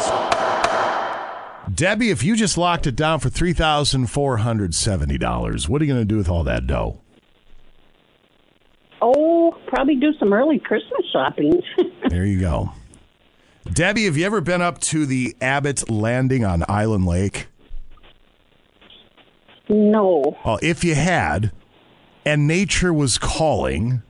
Debbie, 1.75 2.11
if 2.11 2.23
you 2.23 2.37
just 2.37 2.57
locked 2.57 2.87
it 2.87 2.97
down 2.97 3.21
for 3.21 3.29
$3,470, 3.29 5.69
what 5.69 5.83
are 5.83 5.85
you 5.85 5.93
going 5.93 6.01
to 6.01 6.07
do 6.07 6.17
with 6.17 6.29
all 6.29 6.45
that 6.45 6.67
dough? 6.67 7.01
Oh, 9.03 9.55
probably 9.67 9.97
do 9.97 10.15
some 10.19 10.33
early 10.33 10.59
Christmas 10.59 11.03
shopping. 11.13 11.61
There 12.09 12.25
you 12.25 12.39
go. 12.39 12.71
Debbie, 13.73 14.05
have 14.05 14.17
you 14.17 14.25
ever 14.25 14.41
been 14.41 14.63
up 14.63 14.79
to 14.83 15.07
the 15.07 15.35
Abbott 15.41 15.91
Landing 15.91 16.45
on 16.45 16.63
Island 16.69 17.05
Lake? 17.05 17.49
no. 19.69 20.37
Well, 20.45 20.61
if 20.63 20.85
you 20.85 20.95
had, 20.95 21.51
and 22.25 22.47
nature 22.47 22.93
was 22.93 23.19
calling, 23.19 24.03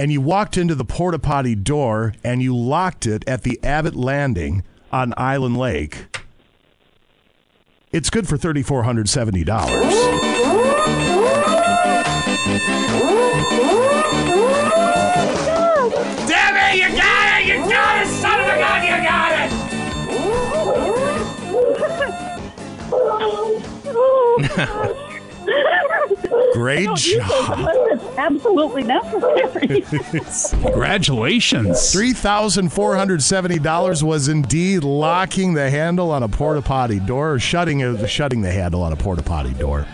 and 0.00 0.10
you 0.10 0.20
walked 0.22 0.56
into 0.56 0.74
the 0.74 0.84
porta 0.84 1.18
potty 1.18 1.54
door 1.54 2.14
and 2.24 2.42
you 2.42 2.56
locked 2.56 3.04
it 3.06 3.22
at 3.28 3.42
the 3.42 3.60
Abbott 3.62 3.94
Landing 3.94 4.64
on 4.90 5.12
Island 5.18 5.58
Lake, 5.58 6.06
it's 7.92 8.08
good 8.08 8.26
for 8.26 8.38
$3,470. 8.38 9.44
Debbie, 16.26 16.78
you 16.80 16.88
got 16.96 17.40
it! 17.42 17.46
You 17.46 17.56
got 17.68 18.00
it, 18.02 18.08
son 18.08 18.40
of 18.40 18.46
a 18.46 18.56
gun! 18.56 18.82
You 18.82 18.96
got 19.04 19.32
it! 25.76 25.86
Great 26.52 26.88
job. 26.96 27.58
It's 27.90 28.04
absolutely 28.18 28.82
necessary. 28.84 29.82
Congratulations. 30.62 31.78
$3,470 31.94 34.02
was 34.02 34.28
indeed 34.28 34.84
locking 34.84 35.54
the 35.54 35.70
handle 35.70 36.10
on 36.10 36.22
a 36.22 36.28
porta 36.28 36.60
potty 36.62 37.00
door 37.00 37.32
or 37.34 37.38
shutting 37.38 37.80
it, 37.80 38.06
shutting 38.08 38.40
the 38.42 38.52
handle 38.52 38.82
on 38.82 38.92
a 38.92 38.96
porta 38.96 39.22
potty 39.22 39.54
door. 39.54 39.86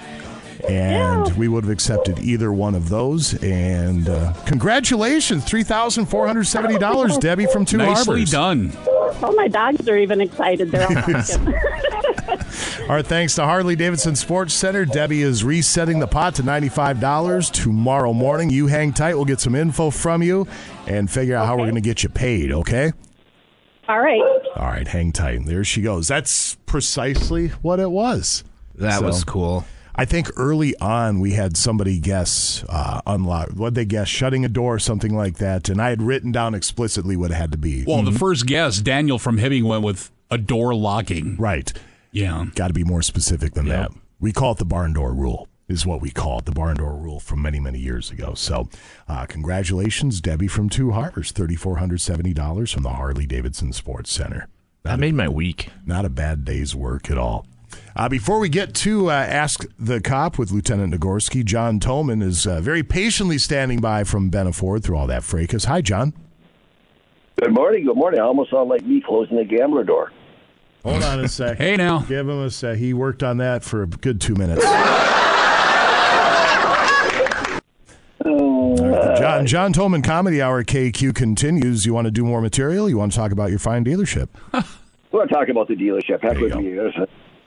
And 0.69 1.33
we 1.37 1.47
would 1.49 1.63
have 1.65 1.71
accepted 1.73 2.19
either 2.19 2.53
one 2.53 2.75
of 2.75 2.89
those. 2.89 3.35
And 3.43 4.09
uh, 4.09 4.33
congratulations, 4.47 5.45
$3,470, 5.45 7.21
Debbie 7.21 7.47
from 7.47 7.65
Two 7.65 7.77
Nicely 7.77 8.25
Harbors. 8.27 8.31
done. 8.33 8.73
oh, 8.89 9.33
my 9.37 9.47
dogs 9.49 9.89
are 9.89 9.97
even 9.99 10.21
excited. 10.21 10.71
They're 10.73 10.89
all 10.89 10.95
talking. 10.95 11.55
Our 12.89 13.03
thanks 13.03 13.35
to 13.37 13.45
Harley 13.45 13.77
Davidson 13.77 14.17
Sports 14.17 14.55
Center. 14.55 14.85
Debbie 14.85 15.23
is 15.23 15.43
resetting 15.45 15.99
the 15.99 16.07
pot 16.07 16.35
to 16.37 16.43
$95 16.43 17.51
tomorrow 17.53 18.13
morning. 18.13 18.51
You 18.51 18.67
hang 18.69 18.93
tight. 18.93 19.15
We'll 19.15 19.25
get 19.25 19.41
some 19.41 19.55
info 19.55 19.91
from 19.91 20.23
you 20.23 20.47
and 20.87 21.11
figure 21.11 21.37
out 21.37 21.47
how 21.47 21.55
we're 21.57 21.65
going 21.65 21.75
to 21.77 21.81
get 21.81 22.03
you 22.03 22.09
paid, 22.09 22.53
okay? 22.53 22.93
all 23.89 24.01
right. 24.01 24.21
All 24.57 24.67
right, 24.67 24.87
hang 24.89 25.13
tight. 25.13 25.45
There 25.47 25.63
she 25.63 25.81
goes. 25.83 26.09
That's 26.09 26.57
precisely 26.67 27.49
what 27.63 27.79
it 27.79 27.91
was. 27.91 28.43
That 28.77 29.03
was 29.03 29.23
cool. 29.25 29.65
I 29.95 30.05
think 30.05 30.29
early 30.37 30.77
on 30.79 31.21
we 31.21 31.33
had 31.33 31.57
somebody 31.57 31.99
guess 31.99 32.65
uh, 32.69 33.01
unlock. 33.07 33.51
What 33.51 33.75
they 33.75 33.85
guess? 33.87 34.09
Shutting 34.09 34.45
a 34.45 34.49
door, 34.49 34.75
or 34.75 34.79
something 34.79 35.17
like 35.17 35.39
that. 35.39 35.69
And 35.69 35.81
I 35.81 35.89
had 35.91 36.03
written 36.03 36.33
down 36.33 36.55
explicitly 36.55 37.17
what 37.17 37.31
it 37.31 37.35
had 37.35 37.53
to 37.53 37.59
be. 37.59 37.85
Well, 37.87 38.03
Mhm. 38.03 38.13
the 38.13 38.19
first 38.19 38.45
guess, 38.47 38.79
Daniel 38.81 39.19
from 39.19 39.39
Hibbing 39.39 39.63
went 39.65 39.85
with 39.85 40.11
a 40.31 40.37
door 40.37 40.75
locking. 40.75 41.37
Right. 41.39 41.73
Yeah. 42.17 42.47
Got 42.55 42.69
to 42.69 42.73
be 42.73 42.83
more 42.83 43.03
specific 43.03 43.53
than 43.53 43.69
that. 43.69 43.93
We 44.19 44.33
call 44.33 44.53
it 44.53 44.59
the 44.59 44.65
barn 44.65 44.95
door 44.95 45.13
rule. 45.13 45.49
Is 45.69 45.85
what 45.85 46.01
we 46.01 46.11
call 46.11 46.39
it, 46.39 46.47
the 46.47 46.53
barn 46.53 46.77
door 46.77 46.97
rule 46.97 47.21
from 47.21 47.43
many, 47.43 47.61
many 47.61 47.79
years 47.79 48.11
ago. 48.11 48.33
So, 48.35 48.71
uh, 49.07 49.27
congratulations, 49.27 50.23
Debbie 50.23 50.47
from 50.47 50.71
Two 50.71 50.93
Harbors, 50.93 51.31
thirty-four 51.33 51.77
hundred 51.77 52.01
seventy 52.01 52.33
dollars 52.33 52.73
from 52.73 52.85
the 52.85 52.91
Harley 52.91 53.27
Davidson 53.27 53.75
Sports 53.75 54.13
Center. 54.13 54.49
That 54.85 54.99
made 54.99 55.15
my 55.15 55.29
week. 55.29 55.69
Not 55.85 56.07
a 56.07 56.09
bad 56.09 56.45
day's 56.45 56.75
work 56.75 57.11
at 57.11 57.19
all. 57.19 57.47
Uh, 57.95 58.09
before 58.09 58.39
we 58.39 58.49
get 58.49 58.75
to 58.77 59.11
uh, 59.11 59.13
Ask 59.13 59.67
the 59.79 60.01
Cop 60.01 60.39
with 60.39 60.53
Lieutenant 60.53 60.95
Nagorski, 60.95 61.45
John 61.45 61.81
Tolman 61.81 62.23
is 62.23 62.47
uh, 62.47 62.61
very 62.61 62.85
patiently 62.85 63.37
standing 63.37 63.81
by 63.81 64.05
from 64.05 64.31
Ben 64.31 64.47
Benaford 64.47 64.85
through 64.85 64.97
all 64.97 65.09
that 65.09 65.25
fracas. 65.25 65.65
Hi, 65.65 65.83
John. 65.83 66.15
Good 67.43 67.53
morning. 67.53 67.85
Good 67.85 67.97
morning. 67.97 68.21
I 68.21 68.23
almost 68.23 68.53
sound 68.53 68.71
like 68.71 68.87
me 68.87 69.03
closing 69.05 69.37
the 69.37 69.45
gambler 69.45 69.85
door. 69.85 70.13
Hold 70.87 71.03
on 71.03 71.21
a 71.25 71.29
sec. 71.29 71.59
Hey, 71.59 71.77
now. 71.77 72.01
Give 72.01 72.29
him 72.29 72.39
a 72.41 72.51
sec. 72.51 72.77
He 72.79 72.95
worked 72.95 73.23
on 73.23 73.39
that 73.39 73.65
for 73.65 73.83
a 73.83 73.87
good 73.87 74.21
two 74.21 74.35
minutes. 74.35 74.65
All 78.25 78.77
right, 78.79 79.19
John, 79.19 79.47
John 79.47 79.73
Tolman 79.73 80.03
Comedy 80.03 80.41
Hour 80.43 80.65
KQ 80.65 81.15
continues. 81.15 81.87
You 81.87 81.95
want 81.95 82.07
to 82.07 82.11
do 82.11 82.25
more 82.25 82.41
material? 82.41 82.89
You 82.89 82.99
want 82.99 83.13
to 83.13 83.19
talk 83.19 83.33
about 83.33 83.51
your 83.51 83.59
fine 83.59 83.85
dealership? 83.85 84.29
We're 85.13 85.21
not 85.25 85.29
talking 85.31 85.51
about 85.51 85.69
the 85.69 85.75
dealership. 85.77 86.23
Heck 86.23 86.39
with 86.39 86.55
me. 86.57 86.79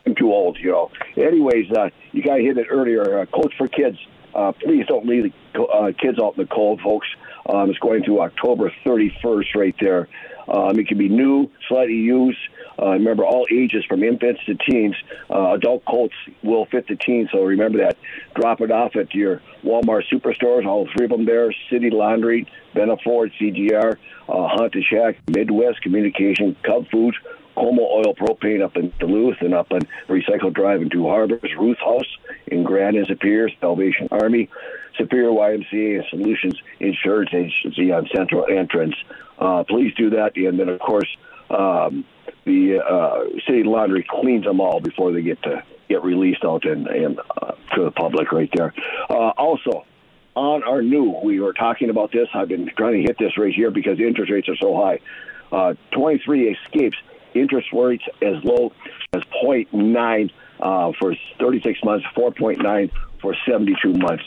I'm 0.06 0.16
too 0.16 0.32
old, 0.32 0.58
you 0.60 0.72
know. 0.72 0.92
Anyways, 1.18 1.72
uh, 1.72 1.90
you 2.12 2.24
guys 2.24 2.42
hit 2.42 2.58
it 2.58 2.68
earlier. 2.70 3.20
Uh, 3.20 3.26
Coats 3.28 3.54
for 3.58 3.68
Kids. 3.68 3.98
Uh, 4.34 4.52
please 4.54 4.86
don't 4.88 5.06
leave 5.06 5.24
the 5.24 5.34
co- 5.56 5.66
uh, 5.66 5.92
kids 6.00 6.18
out 6.22 6.36
in 6.38 6.44
the 6.44 6.48
cold, 6.48 6.80
folks. 6.82 7.08
Um, 7.48 7.70
it's 7.70 7.80
going 7.80 8.04
to 8.06 8.22
October 8.22 8.72
31st 8.86 9.56
right 9.56 9.76
there. 9.80 10.08
Um, 10.48 10.80
it 10.80 10.88
can 10.88 10.98
be 10.98 11.10
new, 11.10 11.50
slightly 11.68 11.96
used. 11.96 12.38
Uh, 12.82 12.92
remember, 12.92 13.26
all 13.26 13.46
ages 13.52 13.84
from 13.86 14.04
infants 14.04 14.42
to 14.46 14.56
teens. 14.56 14.96
Uh, 15.30 15.54
adult 15.54 15.84
coats 15.86 16.14
will 16.44 16.66
fit 16.66 16.88
the 16.88 16.96
teens, 16.96 17.30
so 17.32 17.44
remember 17.44 17.80
that. 17.80 17.98
Drop 18.36 18.62
it 18.62 18.72
off 18.72 18.96
at 18.96 19.14
your 19.14 19.42
Walmart 19.64 20.04
superstores, 20.12 20.66
all 20.66 20.88
three 20.96 21.06
of 21.06 21.12
them 21.12 21.26
there 21.26 21.54
City 21.70 21.90
Laundry, 21.90 22.48
Benaford, 22.74 23.32
CGR, 23.40 23.98
uh, 24.30 24.48
Haunted 24.48 24.84
Shack, 24.90 25.18
Midwest 25.28 25.82
Communication, 25.82 26.56
Cub 26.64 26.90
Foods, 26.90 27.18
Como 27.56 27.82
Oil 27.82 28.16
Propane 28.16 28.64
up 28.64 28.78
in 28.78 28.94
Duluth 29.00 29.42
and 29.42 29.54
up 29.54 29.72
on 29.72 29.82
Recycle 30.08 30.54
Drive 30.54 30.82
in 30.82 30.90
Two 30.90 31.08
Harbors, 31.08 31.52
Ruth 31.60 31.80
House 31.80 32.18
in 32.48 32.64
Grand 32.64 32.96
and 32.96 33.08
Superior, 33.08 33.50
Salvation 33.60 34.08
Army, 34.12 34.50
Superior 34.98 35.30
YMCA 35.30 35.96
and 35.96 36.06
Solutions 36.10 36.56
Insurance 36.80 37.32
Agency 37.34 37.92
on 37.92 38.08
Central 38.16 38.46
Entrance. 38.50 38.96
Uh, 39.38 39.64
please 39.64 39.94
do 39.96 40.10
that. 40.12 40.38
And 40.38 40.58
then, 40.60 40.70
of 40.70 40.80
course, 40.80 41.08
um, 41.50 42.06
the 42.46 42.80
uh, 42.80 43.40
City 43.46 43.64
Laundry 43.64 44.06
cleans 44.10 44.46
them 44.46 44.60
all 44.60 44.80
before 44.80 45.12
they 45.12 45.22
get 45.22 45.42
to 45.44 45.64
get 45.88 46.04
released 46.04 46.44
out 46.46 46.66
and, 46.66 46.88
and 46.88 47.20
uh, 47.42 47.52
to 47.76 47.84
the 47.86 47.92
public 47.92 48.32
right 48.32 48.50
there. 48.54 48.74
Uh, 49.10 49.30
also, 49.38 49.86
on 50.36 50.64
our 50.64 50.82
new, 50.82 51.20
we 51.24 51.40
were 51.40 51.54
talking 51.54 51.90
about 51.90 52.12
this. 52.12 52.28
I've 52.34 52.48
been 52.48 52.70
trying 52.78 53.02
to 53.02 53.02
hit 53.02 53.18
this 53.18 53.38
right 53.38 53.54
here 53.54 53.72
because 53.72 54.00
interest 54.00 54.32
rates 54.32 54.48
are 54.48 54.56
so 54.58 54.76
high. 54.76 55.00
Uh, 55.52 55.74
23 55.92 56.50
escapes 56.50 56.98
interest 57.34 57.68
rates 57.74 58.04
as 58.22 58.44
low 58.44 58.72
as 59.14 59.22
0.9 59.44 60.32
uh, 60.60 60.92
for 61.00 61.16
36 61.40 61.80
months, 61.84 62.06
4.9 62.16 62.92
for 63.22 63.36
72 63.46 63.94
months. 63.94 64.24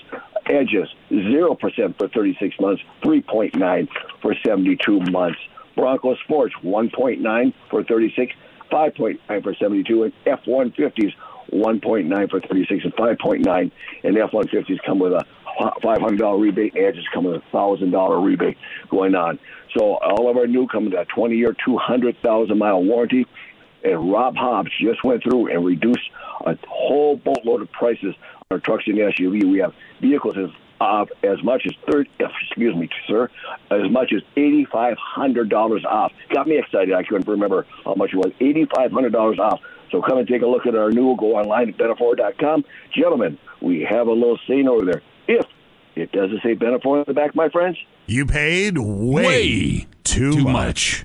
Edges 0.47 0.89
0% 1.11 1.99
for 1.99 2.09
36 2.09 2.61
months, 2.61 2.83
3.9 3.03 3.89
for 4.21 4.35
72 4.45 5.01
months. 5.11 5.39
Bronco 5.75 6.15
Sports 6.25 6.55
1.9 6.63 7.55
for 7.71 7.85
36, 7.85 8.35
5.9 8.71 9.43
for 9.43 9.55
72, 9.55 10.03
and 10.05 10.13
F-150s 10.27 11.13
1.9 11.53 12.31
for 12.31 12.41
36 12.41 12.85
and 12.85 12.95
5.9, 12.95 13.71
and 14.05 14.19
F-150s 14.19 14.79
come 14.87 14.99
with 14.99 15.13
a 15.13 15.27
$500 15.61 16.41
rebate, 16.41 16.75
and 16.75 16.85
Edges 16.85 17.05
come 17.13 17.25
with 17.25 17.37
a 17.37 17.57
$1,000 17.57 18.25
rebate 18.25 18.57
going 18.89 19.15
on. 19.15 19.39
So 19.77 19.97
all 19.97 20.31
of 20.31 20.37
our 20.37 20.47
new 20.47 20.67
come 20.67 20.87
with 20.87 20.95
a 20.95 21.07
20-year, 21.15 21.57
200,000 21.65 22.59
mile 22.59 22.83
warranty. 22.83 23.27
And 23.85 24.13
Rob 24.13 24.37
Hobbs 24.37 24.71
just 24.81 25.03
went 25.03 25.25
through 25.25 25.53
and 25.53 25.65
reduced 25.65 26.09
a 26.47 26.57
whole 26.69 27.17
boatload 27.17 27.63
of 27.63 27.73
prices 27.73 28.15
on 28.35 28.45
our 28.53 28.59
trucks 28.61 28.85
and 28.87 28.97
SUV. 28.97 29.45
We 29.45 29.59
have 29.59 29.75
vehicles 30.01 30.37
as 30.39 30.51
uh, 30.83 31.05
as 31.23 31.43
much 31.43 31.63
as 31.67 31.73
thirty. 31.91 32.11
Excuse 32.19 32.75
me, 32.75 32.89
sir, 33.07 33.29
as 33.71 33.91
much 33.91 34.13
as 34.15 34.23
eighty 34.37 34.65
five 34.65 34.97
hundred 34.99 35.49
dollars 35.49 35.85
off. 35.89 36.13
Got 36.33 36.47
me 36.49 36.59
excited. 36.59 36.95
I 36.95 37.03
couldn't 37.03 37.29
remember 37.29 37.67
how 37.85 37.95
much 37.95 38.13
it 38.13 38.17
was. 38.17 38.33
Eighty 38.41 38.67
five 38.75 38.93
hundred 38.93 39.13
dollars 39.13 39.39
off. 39.39 39.61
So 39.91 40.01
come 40.01 40.19
and 40.19 40.27
take 40.27 40.43
a 40.43 40.47
look 40.47 40.67
at 40.67 40.75
our 40.75 40.91
new. 40.91 41.17
Go 41.17 41.37
online 41.37 41.69
at 41.71 41.77
Benaford.com. 41.77 42.65
Gentlemen, 42.95 43.39
we 43.61 43.87
have 43.89 44.07
a 44.07 44.13
little 44.13 44.39
scene 44.47 44.67
over 44.69 44.85
there. 44.85 45.03
If 45.29 45.47
it 45.97 46.11
doesn't 46.13 46.41
say 46.43 46.55
Benaford 46.55 47.01
on 47.01 47.05
the 47.07 47.13
back, 47.15 47.35
my 47.35 47.49
friends, 47.51 47.77
You 48.07 48.25
paid 48.27 48.79
way, 48.79 49.25
Way 49.27 49.87
too, 50.05 50.33
too 50.33 50.45
much. 50.49 51.05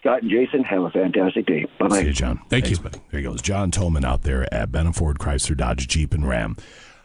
Scott 0.00 0.22
and 0.22 0.30
Jason, 0.30 0.64
have 0.64 0.82
a 0.82 0.90
fantastic 0.90 1.46
day. 1.46 1.64
Bye 1.78 1.86
bye. 1.88 2.00
See 2.00 2.06
you, 2.08 2.12
John. 2.12 2.38
Thank 2.48 2.64
Thanks, 2.64 2.70
you. 2.70 2.82
buddy. 2.82 3.00
There 3.10 3.20
he 3.20 3.24
goes. 3.24 3.40
John 3.40 3.70
Tolman 3.70 4.04
out 4.04 4.22
there 4.22 4.52
at 4.52 4.70
Benaford, 4.72 5.14
Chrysler, 5.18 5.56
Dodge, 5.56 5.86
Jeep, 5.88 6.12
and 6.12 6.26
Ram. 6.28 6.56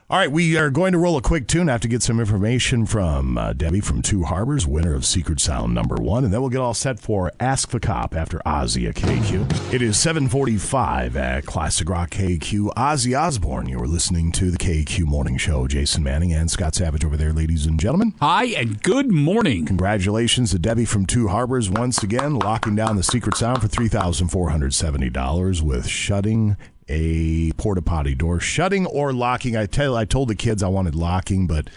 All 0.10 0.18
right, 0.18 0.32
we 0.32 0.56
are 0.56 0.70
going 0.70 0.94
to 0.94 0.98
roll 0.98 1.18
a 1.18 1.22
quick 1.22 1.48
tune. 1.48 1.68
I 1.68 1.74
have 1.74 1.82
to 1.82 1.90
get 1.90 2.02
some 2.02 2.22
information 2.22 2.86
from 2.86 3.38
uh, 3.38 3.52
Debbie 3.52 3.82
from 3.82 4.02
Two 4.02 4.24
Harbors, 4.24 4.66
winner 4.66 4.96
of 4.96 5.06
Secret 5.06 5.42
Sound 5.42 5.74
number 5.74 5.96
one, 5.96 6.24
and 6.24 6.34
then 6.34 6.40
we'll 6.40 6.50
get 6.50 6.62
all 6.62 6.74
set 6.74 6.98
for 6.98 7.30
Ask 7.42 7.72
the 7.72 7.80
Cop 7.82 8.16
after 8.16 8.38
Ozzy 8.46 8.88
at 8.88 8.96
KQ. 8.96 9.74
It 9.74 9.82
is 9.82 10.00
745 10.00 11.18
at 11.18 11.46
Classic 11.46 11.90
Rock 11.90 12.12
KQ. 12.12 12.74
Ozzy 12.76 13.20
Osbourne, 13.20 13.68
you 13.68 13.78
are 13.82 13.86
listening 13.86 14.32
to 14.32 14.50
the 14.50 14.58
KQ 14.58 15.02
Morning 15.02 15.36
Show. 15.36 15.68
Jason 15.68 16.04
Manning 16.04 16.32
and 16.32 16.50
Scott 16.50 16.74
Savage 16.74 17.04
over 17.04 17.18
there, 17.18 17.34
ladies 17.34 17.66
and 17.66 17.78
gentlemen. 17.78 18.14
Hi, 18.22 18.46
and 18.46 18.82
good 18.82 19.12
morning. 19.12 19.66
Congratulations 19.66 20.52
to 20.52 20.60
Debbie 20.60 20.86
from 20.86 21.06
Two 21.06 21.28
Harbors 21.28 21.70
once 21.70 22.02
again, 22.02 22.40
locking 22.40 22.78
down 22.78 22.96
the 22.96 23.04
Secret 23.04 23.36
Sound 23.36 23.62
for 23.62 23.68
$3,470 23.68 25.62
with 25.62 25.86
shutting 25.86 26.56
a 26.90 27.52
porta 27.54 27.82
potty 27.82 28.16
door, 28.16 28.40
shutting 28.40 28.86
or 28.86 29.14
locking. 29.14 29.56
I 29.56 29.66
tell, 29.66 29.96
I 29.96 30.06
told 30.06 30.30
the 30.30 30.36
kids 30.36 30.64
I 30.64 30.68
wanted 30.68 30.96
locking, 30.96 31.48
but 31.48 31.70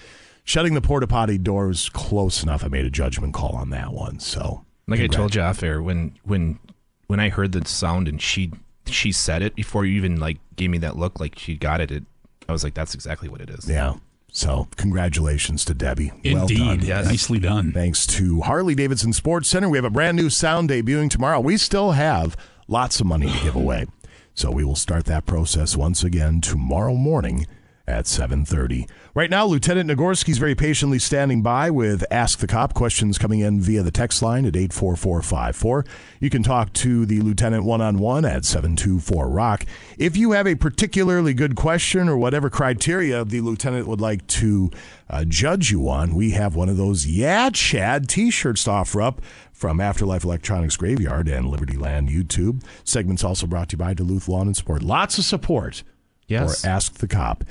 shutting 0.44 0.74
the 0.74 0.80
porta 0.80 1.06
potty 1.06 1.38
door 1.38 1.66
was 1.68 1.88
close 1.88 2.42
enough. 2.42 2.64
I 2.64 2.68
made 2.68 2.84
a 2.84 2.90
judgment 2.90 3.34
call 3.34 3.54
on 3.54 3.70
that 3.70 3.92
one. 3.92 4.20
So, 4.20 4.64
Like 4.86 5.00
I 5.00 5.06
told 5.06 5.34
you 5.34 5.42
off 5.42 5.62
air, 5.62 5.82
when 5.82 6.18
when 6.24 6.58
when 7.06 7.20
I 7.20 7.28
heard 7.28 7.52
the 7.52 7.66
sound 7.66 8.08
and 8.08 8.20
she 8.20 8.52
she 8.86 9.12
said 9.12 9.42
it 9.42 9.54
before 9.54 9.84
you 9.84 9.96
even 9.96 10.18
like 10.18 10.38
gave 10.56 10.70
me 10.70 10.78
that 10.78 10.96
look, 10.96 11.20
like 11.20 11.38
she 11.38 11.56
got 11.56 11.80
it. 11.80 11.90
It 11.90 12.04
I 12.48 12.52
was 12.52 12.64
like, 12.64 12.74
that's 12.74 12.94
exactly 12.94 13.28
what 13.28 13.40
it 13.40 13.50
is. 13.50 13.68
Yeah. 13.68 13.94
So, 14.32 14.68
congratulations 14.76 15.64
to 15.64 15.74
Debbie. 15.74 16.12
well 16.24 16.42
Indeed. 16.42 16.58
done. 16.58 16.80
Yes. 16.82 17.06
Nicely 17.06 17.40
done. 17.40 17.72
Thanks 17.72 18.06
to 18.06 18.42
Harley 18.42 18.76
Davidson 18.76 19.12
Sports 19.12 19.48
Center. 19.48 19.68
We 19.68 19.76
have 19.76 19.84
a 19.84 19.90
brand 19.90 20.16
new 20.16 20.30
sound 20.30 20.70
debuting 20.70 21.10
tomorrow. 21.10 21.40
We 21.40 21.56
still 21.56 21.92
have 21.92 22.36
lots 22.68 23.00
of 23.00 23.06
money 23.06 23.26
to 23.26 23.42
give 23.42 23.56
away. 23.56 23.86
So 24.34 24.50
we 24.50 24.64
will 24.64 24.76
start 24.76 25.04
that 25.06 25.26
process 25.26 25.76
once 25.76 26.04
again 26.04 26.40
tomorrow 26.40 26.94
morning 26.94 27.46
at 27.90 28.06
7:30. 28.06 28.86
Right 29.14 29.28
now, 29.28 29.44
Lieutenant 29.44 29.90
Nagorski 29.90 30.30
is 30.30 30.38
very 30.38 30.54
patiently 30.54 31.00
standing 31.00 31.42
by 31.42 31.70
with 31.70 32.04
Ask 32.10 32.38
the 32.38 32.46
Cop 32.46 32.72
questions 32.72 33.18
coming 33.18 33.40
in 33.40 33.60
via 33.60 33.82
the 33.82 33.90
text 33.90 34.22
line 34.22 34.46
at 34.46 34.56
84454. 34.56 35.84
You 36.20 36.30
can 36.30 36.42
talk 36.42 36.72
to 36.74 37.04
the 37.04 37.20
lieutenant 37.20 37.64
one-on-one 37.64 38.24
at 38.24 38.44
724 38.44 39.28
Rock. 39.28 39.66
If 39.98 40.16
you 40.16 40.32
have 40.32 40.46
a 40.46 40.54
particularly 40.54 41.34
good 41.34 41.56
question 41.56 42.08
or 42.08 42.16
whatever 42.16 42.48
criteria 42.48 43.24
the 43.24 43.40
lieutenant 43.40 43.88
would 43.88 44.00
like 44.00 44.26
to 44.28 44.70
uh, 45.08 45.24
judge 45.24 45.72
you 45.72 45.88
on, 45.88 46.14
we 46.14 46.30
have 46.30 46.54
one 46.54 46.68
of 46.68 46.76
those 46.76 47.06
Yeah 47.06 47.50
Chad 47.50 48.08
t-shirts 48.08 48.64
to 48.64 48.70
offer 48.70 49.02
up 49.02 49.20
from 49.60 49.78
Afterlife 49.78 50.24
Electronics 50.24 50.74
Graveyard 50.78 51.28
and 51.28 51.46
Liberty 51.46 51.76
Land 51.76 52.08
YouTube. 52.08 52.62
Segments 52.82 53.22
also 53.22 53.46
brought 53.46 53.68
to 53.68 53.74
you 53.74 53.78
by 53.78 53.92
Duluth 53.92 54.26
Lawn 54.26 54.46
and 54.46 54.56
Sport. 54.56 54.82
Lots 54.82 55.18
of 55.18 55.24
support 55.26 55.82
Yes. 56.26 56.62
for 56.62 56.66
Ask 56.66 56.94
the 56.94 57.06
Cop. 57.06 57.44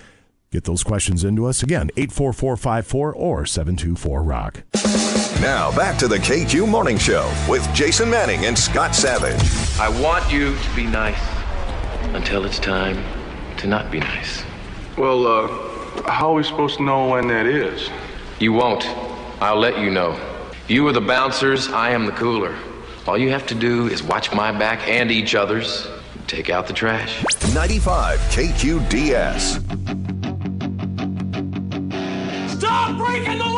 Get 0.51 0.63
those 0.63 0.83
questions 0.83 1.23
into 1.23 1.45
us 1.45 1.61
again, 1.61 1.91
84454 1.97 3.13
or 3.13 3.45
724 3.45 4.23
Rock. 4.23 4.63
Now 5.39 5.71
back 5.75 5.99
to 5.99 6.07
the 6.07 6.17
KQ 6.17 6.67
Morning 6.67 6.97
Show 6.97 7.31
with 7.47 7.71
Jason 7.75 8.09
Manning 8.09 8.45
and 8.45 8.57
Scott 8.57 8.95
Savage. 8.95 9.39
I 9.79 9.87
want 10.01 10.33
you 10.33 10.55
to 10.57 10.75
be 10.75 10.87
nice 10.87 11.21
until 12.15 12.43
it's 12.43 12.57
time 12.57 13.03
to 13.57 13.67
not 13.67 13.91
be 13.91 13.99
nice. 13.99 14.43
Well, 14.97 15.27
uh, 15.27 15.47
how 16.09 16.31
are 16.31 16.33
we 16.33 16.43
supposed 16.43 16.77
to 16.77 16.83
know 16.83 17.07
when 17.09 17.27
that 17.27 17.45
is? 17.45 17.87
You 18.39 18.53
won't. 18.53 18.83
I'll 19.41 19.59
let 19.59 19.77
you 19.77 19.91
know. 19.91 20.19
You 20.69 20.87
are 20.87 20.93
the 20.93 21.01
bouncers, 21.01 21.67
I 21.67 21.89
am 21.89 22.05
the 22.05 22.11
cooler. 22.11 22.55
All 23.07 23.17
you 23.17 23.31
have 23.31 23.47
to 23.47 23.55
do 23.55 23.87
is 23.87 24.03
watch 24.03 24.31
my 24.31 24.51
back 24.51 24.87
and 24.87 25.09
each 25.09 25.33
other's. 25.33 25.87
Take 26.27 26.51
out 26.51 26.67
the 26.67 26.73
trash. 26.73 27.23
95 27.55 28.19
KQDS. 28.19 29.41
Stop 32.51 32.97
breaking 32.99 33.39
the 33.39 33.48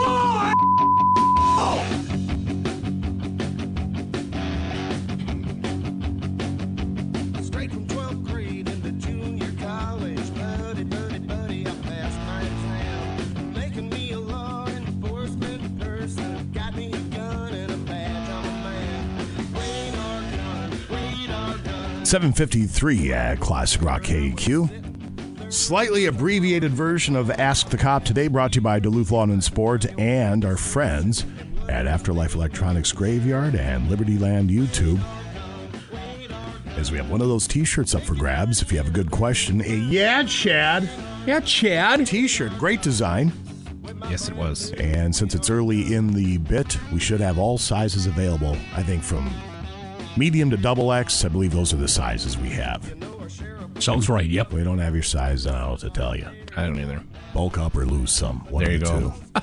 753 22.11 23.13
at 23.13 23.39
Classic 23.39 23.81
Rock 23.81 24.01
KQ. 24.03 25.53
Slightly 25.53 26.07
abbreviated 26.07 26.73
version 26.73 27.15
of 27.15 27.31
Ask 27.31 27.69
the 27.69 27.77
Cop 27.77 28.03
today 28.03 28.27
brought 28.27 28.51
to 28.51 28.57
you 28.57 28.61
by 28.61 28.79
Duluth 28.79 29.11
Lawn 29.11 29.31
and 29.31 29.41
Sport 29.41 29.85
and 29.97 30.43
our 30.43 30.57
friends 30.57 31.25
at 31.69 31.87
Afterlife 31.87 32.35
Electronics 32.35 32.91
Graveyard 32.91 33.55
and 33.55 33.89
Liberty 33.89 34.17
Land 34.17 34.49
YouTube. 34.49 34.99
As 36.75 36.91
we 36.91 36.97
have 36.97 37.09
one 37.09 37.21
of 37.21 37.29
those 37.29 37.47
t-shirts 37.47 37.95
up 37.95 38.03
for 38.03 38.15
grabs 38.15 38.61
if 38.61 38.73
you 38.73 38.77
have 38.77 38.89
a 38.89 38.91
good 38.91 39.09
question. 39.09 39.61
A 39.61 39.73
yeah, 39.73 40.21
Chad. 40.23 40.89
Yeah, 41.25 41.39
Chad. 41.39 42.05
T-shirt, 42.05 42.51
great 42.57 42.81
design. 42.81 43.31
Yes, 44.09 44.27
it 44.27 44.35
was. 44.35 44.73
And 44.73 45.15
since 45.15 45.33
it's 45.33 45.49
early 45.49 45.93
in 45.93 46.11
the 46.11 46.39
bit, 46.39 46.77
we 46.91 46.99
should 46.99 47.21
have 47.21 47.39
all 47.39 47.57
sizes 47.57 48.05
available. 48.05 48.57
I 48.75 48.83
think 48.83 49.01
from 49.01 49.33
medium 50.17 50.49
to 50.49 50.57
double 50.57 50.91
X. 50.91 51.23
I 51.25 51.29
believe 51.29 51.51
those 51.51 51.73
are 51.73 51.77
the 51.77 51.87
sizes 51.87 52.37
we 52.37 52.49
have. 52.49 52.93
Sounds 53.79 54.09
right. 54.09 54.25
Yep. 54.25 54.53
We 54.53 54.63
don't 54.63 54.79
have 54.79 54.93
your 54.93 55.03
size. 55.03 55.47
I 55.47 55.67
don't 55.67 55.79
to 55.79 55.89
tell 55.89 56.15
you. 56.15 56.27
I 56.55 56.65
don't 56.65 56.79
either. 56.79 57.01
Bulk 57.33 57.57
up 57.57 57.75
or 57.75 57.85
lose 57.85 58.11
some. 58.11 58.39
One 58.51 58.63
There 58.63 58.73
you 58.73 58.79
the 58.79 58.85
go. 58.85 59.13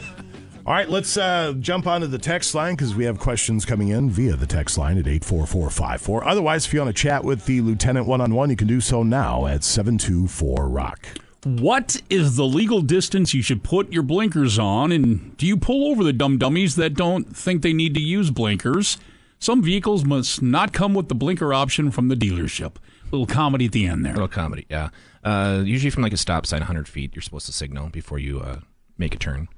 All 0.67 0.75
right, 0.75 0.91
let's 0.91 1.17
uh, 1.17 1.55
jump 1.61 1.87
onto 1.87 2.07
the 2.07 2.19
text 2.19 2.55
line 2.55 2.75
because 2.75 2.95
we 2.95 3.05
have 3.05 3.19
questions 3.19 3.65
coming 3.65 3.89
in 3.89 4.11
via 4.11 4.37
the 4.37 4.47
text 4.47 4.77
line 4.77 4.99
at 4.99 5.07
84454. 5.07 6.29
Otherwise, 6.29 6.67
if 6.67 6.75
you 6.75 6.81
want 6.81 6.95
to 6.95 7.03
chat 7.03 7.25
with 7.25 7.47
the 7.47 7.63
lieutenant 7.63 8.07
one 8.07 8.21
on 8.21 8.35
one, 8.35 8.51
you 8.51 8.57
can 8.57 8.69
do 8.69 8.79
so 8.83 9.03
now 9.03 9.47
at 9.47 9.65
724 9.65 10.69
Rock. 10.69 11.07
What 11.45 12.03
is 12.11 12.37
the 12.37 12.45
legal 12.45 12.83
distance 12.83 13.33
you 13.33 13.41
should 13.41 13.63
put 13.63 13.91
your 13.91 14.03
blinkers 14.03 14.59
on? 14.59 14.93
And 14.93 15.35
do 15.39 15.47
you 15.47 15.57
pull 15.57 15.91
over 15.91 16.05
the 16.05 16.13
dumb 16.13 16.37
dummies 16.37 16.77
that 16.77 16.93
don't 16.93 17.35
think 17.35 17.63
they 17.63 17.73
need 17.73 17.95
to 17.95 18.03
use 18.03 18.31
blinkers? 18.31 18.99
Some 19.39 19.63
vehicles 19.63 20.05
must 20.05 20.43
not 20.43 20.73
come 20.73 20.95
with 20.95 21.09
the 21.09 21.15
blinker 21.15 21.55
option 21.55 21.91
from 21.91 22.09
the 22.09 22.17
dealership. 22.17 22.77
Little 23.11 23.27
comedy 23.27 23.67
at 23.67 23.73
the 23.73 23.87
end 23.87 24.05
there. 24.05 24.13
Little 24.13 24.29
comedy, 24.29 24.67
yeah. 24.69 24.89
Uh, 25.25 25.63
usually 25.65 25.91
from 25.91 26.03
like 26.03 26.13
a 26.13 26.19
stop 26.19 26.45
sign, 26.45 26.61
100 26.61 26.89
feet, 26.89 27.15
you're 27.15 27.23
supposed 27.23 27.47
to 27.47 27.53
signal 27.53 27.89
before 27.89 28.19
you 28.19 28.41
uh, 28.41 28.61
make 28.99 29.15
a 29.15 29.19
turn. 29.19 29.49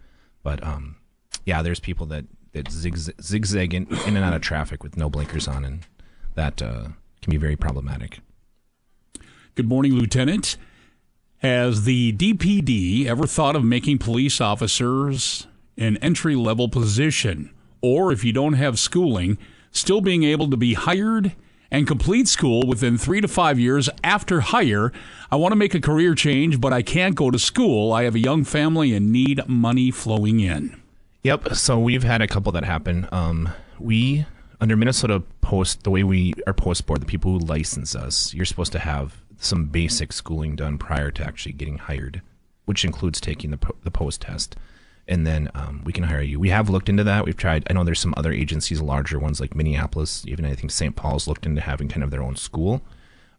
But 0.43 0.63
um, 0.65 0.97
yeah, 1.45 1.63
there's 1.63 1.81
people 1.81 2.07
that 2.07 2.27
that 2.53 2.71
zigzag, 2.71 3.23
zigzag 3.23 3.75
in, 3.75 3.87
in 4.07 4.17
and 4.17 4.25
out 4.25 4.35
of 4.35 4.43
traffic 4.43 4.83
with 4.83 4.97
no 4.97 5.09
blinkers 5.09 5.47
on, 5.47 5.65
and 5.65 5.87
that 6.35 6.61
uh, 6.61 6.89
can 7.23 7.31
be 7.31 7.37
very 7.37 7.57
problematic. 7.57 8.21
Good 9.55 9.69
morning, 9.69 9.95
Lieutenant. 9.95 10.57
Has 11.39 11.85
the 11.85 12.13
DPD 12.13 13.07
ever 13.07 13.27
thought 13.27 13.57
of 13.57 13.65
making 13.65 13.99
police 13.99 14.41
officers 14.41 15.47
an 15.77 15.97
entry 15.99 16.35
level 16.35 16.69
position? 16.69 17.51
Or 17.81 18.13
if 18.13 18.25
you 18.25 18.33
don't 18.33 18.55
have 18.55 18.79
schooling, 18.79 19.39
still 19.73 20.01
being 20.01 20.25
able 20.25 20.51
to 20.51 20.57
be 20.57 20.75
hired 20.75 21.35
and 21.71 21.87
complete 21.87 22.27
school 22.27 22.67
within 22.67 22.99
three 22.99 23.21
to 23.21 23.29
five 23.29 23.59
years 23.59 23.89
after 24.03 24.41
hire? 24.41 24.93
I 25.31 25.37
want 25.37 25.53
to 25.53 25.57
make 25.57 25.75
a 25.75 25.81
career 25.81 26.15
change, 26.15 26.61
but 26.61 26.73
I 26.73 26.83
can't 26.83 27.15
go 27.15 27.31
to 27.31 27.39
school. 27.39 27.93
I 27.93 28.05
have 28.05 28.15
a 28.15 28.21
young 28.21 28.45
family 28.45 28.95
and 28.95 29.13
need 29.13 29.47
money 29.47 29.91
flowing 29.91 30.41
in. 30.41 30.81
Yep. 31.23 31.55
So 31.55 31.79
we've 31.79 32.03
had 32.03 32.23
a 32.23 32.27
couple 32.27 32.53
that 32.53 32.65
happen. 32.65 33.09
Um, 33.13 33.51
we 33.79 34.27
under 34.61 34.77
Minnesota 34.77 35.23
Post, 35.41 35.85
the 35.85 35.91
way 35.91 36.05
we 36.05 36.35
are 36.47 36.53
post 36.53 36.87
board, 36.87 37.01
the 37.01 37.07
people 37.07 37.33
who 37.33 37.39
license 37.39 37.95
us, 37.95 38.33
you're 38.35 38.45
supposed 38.45 38.73
to 38.73 38.79
have 38.79 39.23
some 39.39 39.67
basic 39.67 40.13
schooling 40.13 40.55
done 40.55 40.79
prior 40.79 41.11
to 41.11 41.25
actually 41.25 41.53
getting 41.53 41.79
hired, 41.79 42.21
which 42.67 42.85
includes 42.85 43.21
taking 43.21 43.51
the 43.51 43.57
po- 43.57 43.75
the 43.83 43.91
post 43.91 44.21
test, 44.21 44.57
and 45.11 45.27
then 45.27 45.51
um, 45.55 45.83
we 45.85 45.93
can 45.93 46.05
hire 46.05 46.23
you. 46.23 46.39
We 46.39 46.51
have 46.51 46.71
looked 46.71 46.89
into 46.89 47.05
that. 47.05 47.27
We've 47.27 47.37
tried. 47.37 47.67
I 47.69 47.73
know 47.73 47.83
there's 47.83 48.01
some 48.01 48.15
other 48.17 48.33
agencies, 48.33 48.81
larger 48.81 49.19
ones 49.19 49.41
like 49.41 49.57
Minneapolis, 49.57 50.25
even 50.27 50.45
I 50.47 50.55
think 50.55 50.71
St. 50.71 50.95
Paul's 50.95 51.27
looked 51.27 51.45
into 51.45 51.61
having 51.61 51.89
kind 51.89 52.05
of 52.05 52.11
their 52.11 52.23
own 52.23 52.37
school. 52.37 52.81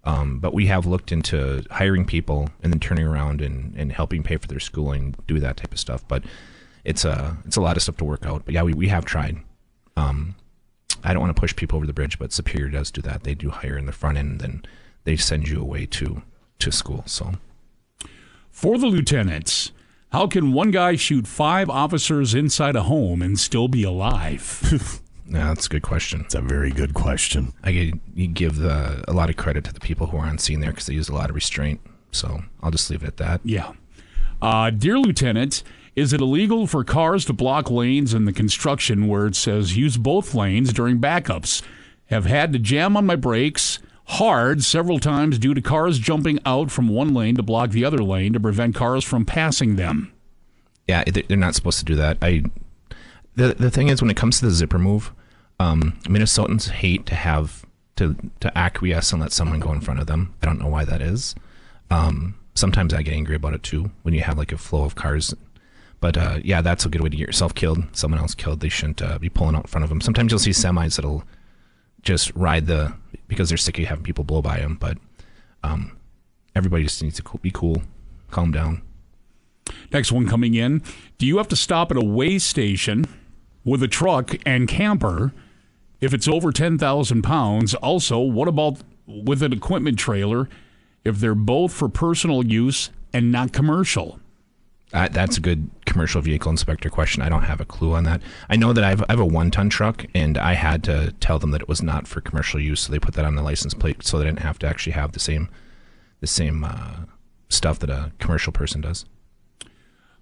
Um, 0.04 0.40
but 0.40 0.54
we 0.54 0.68
have 0.68 0.86
looked 0.86 1.12
into 1.12 1.64
hiring 1.72 2.06
people 2.06 2.50
and 2.62 2.74
then 2.74 2.80
turning 2.80 3.08
around 3.08 3.40
and, 3.40 3.74
and 3.76 3.92
helping 3.92 4.22
pay 4.24 4.38
for 4.38 4.48
their 4.48 4.60
schooling, 4.60 5.16
do 5.28 5.40
that 5.40 5.58
type 5.58 5.72
of 5.72 5.80
stuff. 5.80 6.06
But 6.08 6.24
it's 6.84 7.06
a 7.06 7.38
it's 7.46 7.56
a 7.56 7.62
lot 7.62 7.78
of 7.78 7.84
stuff 7.84 7.98
to 7.98 8.06
work 8.06 8.26
out. 8.26 8.44
But 8.44 8.54
yeah, 8.54 8.64
we, 8.64 8.74
we 8.74 8.90
have 8.90 9.06
tried. 9.06 9.38
Um, 9.96 10.36
I 11.04 11.14
don't 11.14 11.22
want 11.22 11.36
to 11.36 11.40
push 11.40 11.56
people 11.56 11.78
over 11.78 11.88
the 11.88 11.94
bridge, 11.94 12.20
but 12.20 12.34
Superior 12.34 12.70
does 12.70 12.92
do 12.92 13.02
that. 13.04 13.24
They 13.24 13.34
do 13.34 13.50
hire 13.50 13.78
in 13.78 13.86
the 13.86 13.92
front 13.92 14.18
end, 14.18 14.42
then 14.42 14.64
they 15.06 15.16
send 15.16 15.48
you 15.48 15.62
away 15.62 15.86
to 15.88 16.22
to 16.60 16.72
school. 16.72 17.04
So 17.06 17.36
For 18.50 18.78
the 18.78 18.88
lieutenants, 18.88 19.72
how 20.12 20.28
can 20.28 20.52
one 20.52 20.72
guy 20.72 20.96
shoot 20.96 21.26
five 21.26 21.70
officers 21.70 22.34
inside 22.34 22.76
a 22.76 22.84
home 22.84 23.22
and 23.22 23.40
still 23.40 23.68
be 23.68 23.84
alive? 23.84 25.02
yeah, 25.28 25.48
that's 25.48 25.68
a 25.68 25.70
good 25.70 25.84
question. 25.84 26.22
It's 26.22 26.36
a 26.36 26.42
very 26.42 26.72
good 26.72 26.94
question. 26.94 27.54
I 27.64 27.72
gi- 27.72 28.02
you 28.14 28.28
give 28.28 28.58
the, 28.58 29.04
a 29.08 29.14
lot 29.14 29.30
of 29.30 29.38
credit 29.38 29.64
to 29.66 29.74
the 29.74 29.80
people 29.80 30.08
who 30.08 30.18
are 30.18 30.26
on 30.26 30.38
scene 30.38 30.60
there 30.60 30.72
because 30.72 30.88
they 30.88 30.94
use 30.94 31.08
a 31.08 31.14
lot 31.14 31.30
of 31.30 31.36
restraint. 31.36 31.80
So 32.12 32.44
I'll 32.62 32.72
just 32.72 32.90
leave 32.90 33.04
it 33.04 33.08
at 33.08 33.18
that. 33.18 33.42
Yeah. 33.46 33.72
Uh, 34.42 34.70
Dear 34.70 35.00
Lieutenant, 35.00 35.64
is 35.96 36.12
it 36.12 36.20
illegal 36.20 36.68
for 36.68 36.84
cars 36.84 37.24
to 37.26 37.34
block 37.34 37.72
lanes 37.72 38.14
in 38.14 38.26
the 38.26 38.34
construction 38.34 39.08
where 39.08 39.28
it 39.28 39.36
says 39.36 39.78
use 39.78 39.96
both 39.96 40.36
lanes 40.36 40.74
during 40.74 41.00
backups? 41.00 41.62
Have 42.08 42.26
had 42.26 42.52
to 42.52 42.60
jam 42.60 42.98
on 42.98 43.06
my 43.06 43.16
brakes 43.16 43.80
hard 44.16 44.64
several 44.64 45.00
times 45.00 45.38
due 45.40 45.54
to 45.54 45.62
cars 45.62 45.98
jumping 46.00 46.40
out 46.46 46.70
from 46.72 46.88
one 46.88 47.14
lane 47.14 47.36
to 47.36 47.44
block 47.44 47.72
the 47.72 47.86
other 47.86 48.00
lane 48.04 48.34
to 48.34 48.40
prevent 48.40 48.76
cars 48.76 49.04
from 49.04 49.26
passing 49.26 49.76
them. 49.78 50.12
Yeah, 50.88 51.04
they- 51.06 51.22
they're 51.24 51.38
not 51.38 51.56
supposed 51.56 51.80
to 51.80 51.86
do 51.86 51.96
that. 51.96 52.18
I 52.22 52.44
the 53.36 53.54
the 53.58 53.72
thing 53.72 53.88
is 53.88 54.02
when 54.02 54.12
it 54.12 54.18
comes 54.18 54.40
to 54.40 54.46
the 54.46 54.52
zipper 54.52 54.78
move, 54.80 55.12
um, 55.60 55.94
Minnesotans 56.04 56.70
hate 56.70 57.06
to 57.06 57.16
have 57.16 57.66
to 57.96 58.16
to 58.42 58.58
acquiesce 58.58 59.14
and 59.14 59.22
let 59.22 59.32
someone 59.32 59.60
go 59.62 59.72
in 59.72 59.80
front 59.82 60.00
of 60.02 60.08
them. 60.08 60.34
I 60.42 60.46
don't 60.46 60.60
know 60.60 60.68
why 60.68 60.84
that 60.86 61.02
is. 61.02 61.34
Um, 61.90 62.36
sometimes 62.56 62.94
I 62.94 63.02
get 63.04 63.14
angry 63.14 63.36
about 63.36 63.54
it 63.54 63.64
too 63.64 63.92
when 64.04 64.14
you 64.14 64.22
have 64.22 64.38
like 64.38 64.52
a 64.52 64.58
flow 64.58 64.84
of 64.84 64.96
cars. 64.96 65.34
But 66.02 66.18
uh, 66.18 66.40
yeah, 66.44 66.62
that's 66.62 66.86
a 66.86 66.90
good 66.90 67.00
way 67.02 67.10
to 67.10 67.16
get 67.18 67.28
yourself 67.28 67.54
killed. 67.56 67.84
Someone 67.94 68.20
else 68.20 68.34
killed. 68.36 68.60
They 68.60 68.70
shouldn't 68.70 69.02
uh, 69.02 69.20
be 69.20 69.30
pulling 69.30 69.56
out 69.56 69.66
in 69.66 69.68
front 69.68 69.84
of 69.84 69.90
them. 69.90 70.02
Sometimes 70.02 70.32
you'll 70.32 70.40
see 70.40 70.50
semis 70.52 70.96
that'll 70.98 71.24
just 72.04 72.34
ride 72.36 72.68
the 72.68 72.94
because 73.28 73.50
they're 73.50 73.58
sick 73.58 73.80
of 73.80 73.86
having 73.86 74.04
people 74.04 74.24
blow 74.24 74.42
by 74.42 74.60
them. 74.60 74.78
But 74.80 74.98
um, 75.64 75.98
everybody 76.56 76.84
just 76.84 77.02
needs 77.02 77.22
to 77.22 77.38
be 77.42 77.52
cool, 77.52 77.82
calm 78.30 78.52
down. 78.52 78.82
Next 79.92 80.12
one 80.12 80.28
coming 80.28 80.54
in. 80.54 80.82
Do 81.18 81.26
you 81.26 81.38
have 81.38 81.48
to 81.50 81.56
stop 81.56 81.92
at 81.92 81.98
a 81.98 82.06
way 82.06 82.40
station 82.40 83.06
with 83.64 83.84
a 83.84 83.88
truck 83.88 84.36
and 84.46 84.68
camper 84.68 85.34
if 86.00 86.14
it's 86.14 86.28
over 86.28 86.52
10,000 86.52 87.22
pounds? 87.22 87.74
Also, 87.76 88.20
what 88.20 88.48
about 88.48 88.80
with 89.06 89.44
an 89.44 89.54
equipment 89.54 90.00
trailer 90.00 90.50
if 91.04 91.20
they're 91.20 91.36
both 91.36 91.74
for 91.74 91.90
personal 91.90 92.46
use 92.46 92.90
and 93.14 93.32
not 93.32 93.54
commercial? 93.54 94.20
Uh, 94.94 95.08
that's 95.08 95.38
a 95.38 95.42
good 95.42 95.70
commercial 95.92 96.22
vehicle 96.22 96.50
inspector 96.50 96.90
question. 96.90 97.22
I 97.22 97.30
don't 97.30 97.44
have 97.44 97.60
a 97.60 97.66
clue 97.66 97.94
on 97.94 98.06
that. 98.06 98.22
I 98.50 98.56
know 98.56 98.74
that 98.74 98.84
I've, 98.84 99.02
I 99.04 99.08
have 99.10 99.20
a 99.20 99.26
one 99.26 99.52
ton 99.52 99.70
truck, 99.70 100.06
and 100.16 100.38
I 100.38 100.54
had 100.54 100.84
to 100.86 101.14
tell 101.20 101.38
them 101.38 101.52
that 101.52 101.62
it 101.62 101.68
was 101.68 101.84
not 101.84 102.08
for 102.08 102.22
commercial 102.22 102.60
use, 102.60 102.82
so 102.82 102.92
they 102.92 103.00
put 103.00 103.16
that 103.16 103.26
on 103.26 103.36
the 103.36 103.42
license 103.42 103.74
plate, 103.74 104.04
so 104.04 104.18
they 104.18 104.26
didn't 104.26 104.40
have 104.40 104.58
to 104.60 104.68
actually 104.68 104.94
have 104.94 105.12
the 105.12 105.20
same 105.20 105.50
the 106.22 106.28
same 106.28 106.64
uh, 106.64 107.06
stuff 107.50 107.80
that 107.80 107.90
a 107.90 108.12
commercial 108.20 108.54
person 108.54 108.82
does. 108.82 109.06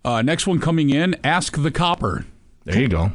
Uh, 0.04 0.22
next 0.22 0.48
one 0.48 0.60
coming 0.60 0.90
in. 0.90 1.16
Ask 1.24 1.62
the 1.62 1.72
copper. 1.72 2.26
There 2.64 2.80
you 2.80 2.88
go. 2.88 3.12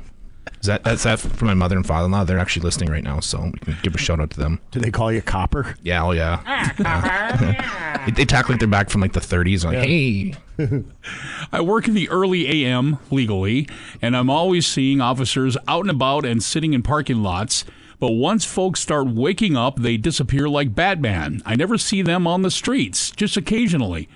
Is 0.61 0.67
that 0.67 0.83
that's 0.85 1.03
that 1.03 1.21
from 1.21 1.47
my 1.47 1.55
mother 1.55 1.77
and 1.77 1.87
father 1.87 2.07
in 2.07 2.11
law? 2.13 2.25
They're 2.25 2.39
actually 2.39 2.65
listening 2.65 2.91
right 2.91 3.05
now, 3.05 3.21
so 3.21 3.43
we 3.43 3.59
can 3.59 3.77
give 3.83 3.95
a 3.95 3.99
shout 3.99 4.21
out 4.21 4.31
to 4.31 4.39
them. 4.39 4.61
Do 4.71 4.81
they 4.81 4.91
call 4.91 5.13
you 5.13 5.21
copper? 5.23 5.77
Yeah, 5.83 6.05
oh 6.05 6.13
yeah. 6.13 6.41
Ah, 6.47 8.03
they, 8.07 8.13
they 8.13 8.25
talk 8.25 8.49
like 8.49 8.59
they're 8.59 8.69
back 8.69 8.91
from 8.91 9.01
like 9.01 9.13
the 9.13 9.21
30s. 9.21 9.65
Like, 9.65 9.79
hey, 9.79 10.35
I 11.53 11.61
work 11.61 11.87
in 11.89 11.95
the 11.95 12.09
early 12.09 12.65
AM 12.65 12.99
legally, 13.11 13.69
and 14.01 14.17
I'm 14.17 14.31
always 14.31 14.67
seeing 14.67 15.01
officers 15.01 15.57
out 15.69 15.83
and 15.83 15.91
about 15.91 16.25
and 16.25 16.43
sitting 16.43 16.73
in 16.73 16.83
parking 16.83 17.23
lots. 17.23 17.65
But 18.01 18.13
once 18.13 18.45
folks 18.45 18.81
start 18.81 19.07
waking 19.09 19.57
up, 19.57 19.77
they 19.77 19.97
disappear 19.97 20.49
like 20.49 20.75
Batman. 20.75 21.43
I 21.47 21.57
never 21.57 21.79
see 21.79 22.03
them 22.03 22.27
on 22.27 22.43
the 22.43 22.51
streets, 22.51 23.11
just 23.13 23.37
occasionally. 23.37 24.09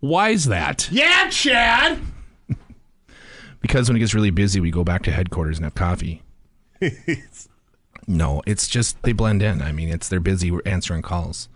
Why's 0.00 0.46
that? 0.46 0.88
Yeah, 0.90 1.28
Chad. 1.30 1.98
Because 3.66 3.88
when 3.88 3.96
it 3.96 4.00
gets 4.00 4.14
really 4.14 4.30
busy, 4.30 4.60
we 4.60 4.70
go 4.70 4.84
back 4.84 5.02
to 5.02 5.10
headquarters 5.10 5.58
and 5.58 5.64
have 5.64 5.74
coffee. 5.74 6.22
no, 8.06 8.42
it's 8.46 8.68
just 8.68 9.02
they 9.02 9.12
blend 9.12 9.42
in. 9.42 9.60
I 9.60 9.72
mean, 9.72 9.88
it's 9.88 10.08
they're 10.08 10.20
busy 10.20 10.56
answering 10.64 11.02
calls. 11.02 11.48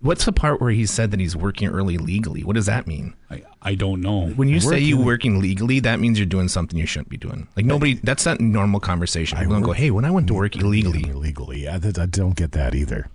What's 0.00 0.24
the 0.24 0.32
part 0.32 0.60
where 0.60 0.70
he 0.70 0.84
said 0.84 1.12
that 1.12 1.20
he's 1.20 1.36
working 1.36 1.68
early 1.68 1.96
legally? 1.96 2.42
What 2.42 2.56
does 2.56 2.66
that 2.66 2.88
mean? 2.88 3.14
I, 3.30 3.42
I 3.60 3.74
don't 3.76 4.00
know. 4.00 4.28
When 4.30 4.48
you 4.48 4.58
say 4.58 4.80
you're 4.80 5.04
working 5.04 5.38
legally, 5.40 5.78
that 5.80 6.00
means 6.00 6.18
you're 6.18 6.26
doing 6.26 6.48
something 6.48 6.76
you 6.76 6.86
shouldn't 6.86 7.08
be 7.08 7.16
doing. 7.16 7.46
Like 7.56 7.66
nobody, 7.66 7.94
that's 8.02 8.26
not 8.26 8.40
normal 8.40 8.80
conversation. 8.80 9.38
I 9.38 9.42
People 9.42 9.56
don't 9.56 9.62
go, 9.62 9.72
"Hey, 9.72 9.92
when 9.92 10.04
I 10.04 10.10
went 10.10 10.26
to 10.28 10.34
work 10.34 10.56
illegally." 10.56 11.08
Illegally, 11.08 11.64
yeah, 11.64 11.78
that- 11.78 11.98
I 11.98 12.06
don't 12.06 12.34
get 12.34 12.52
that 12.52 12.74
either. 12.74 13.08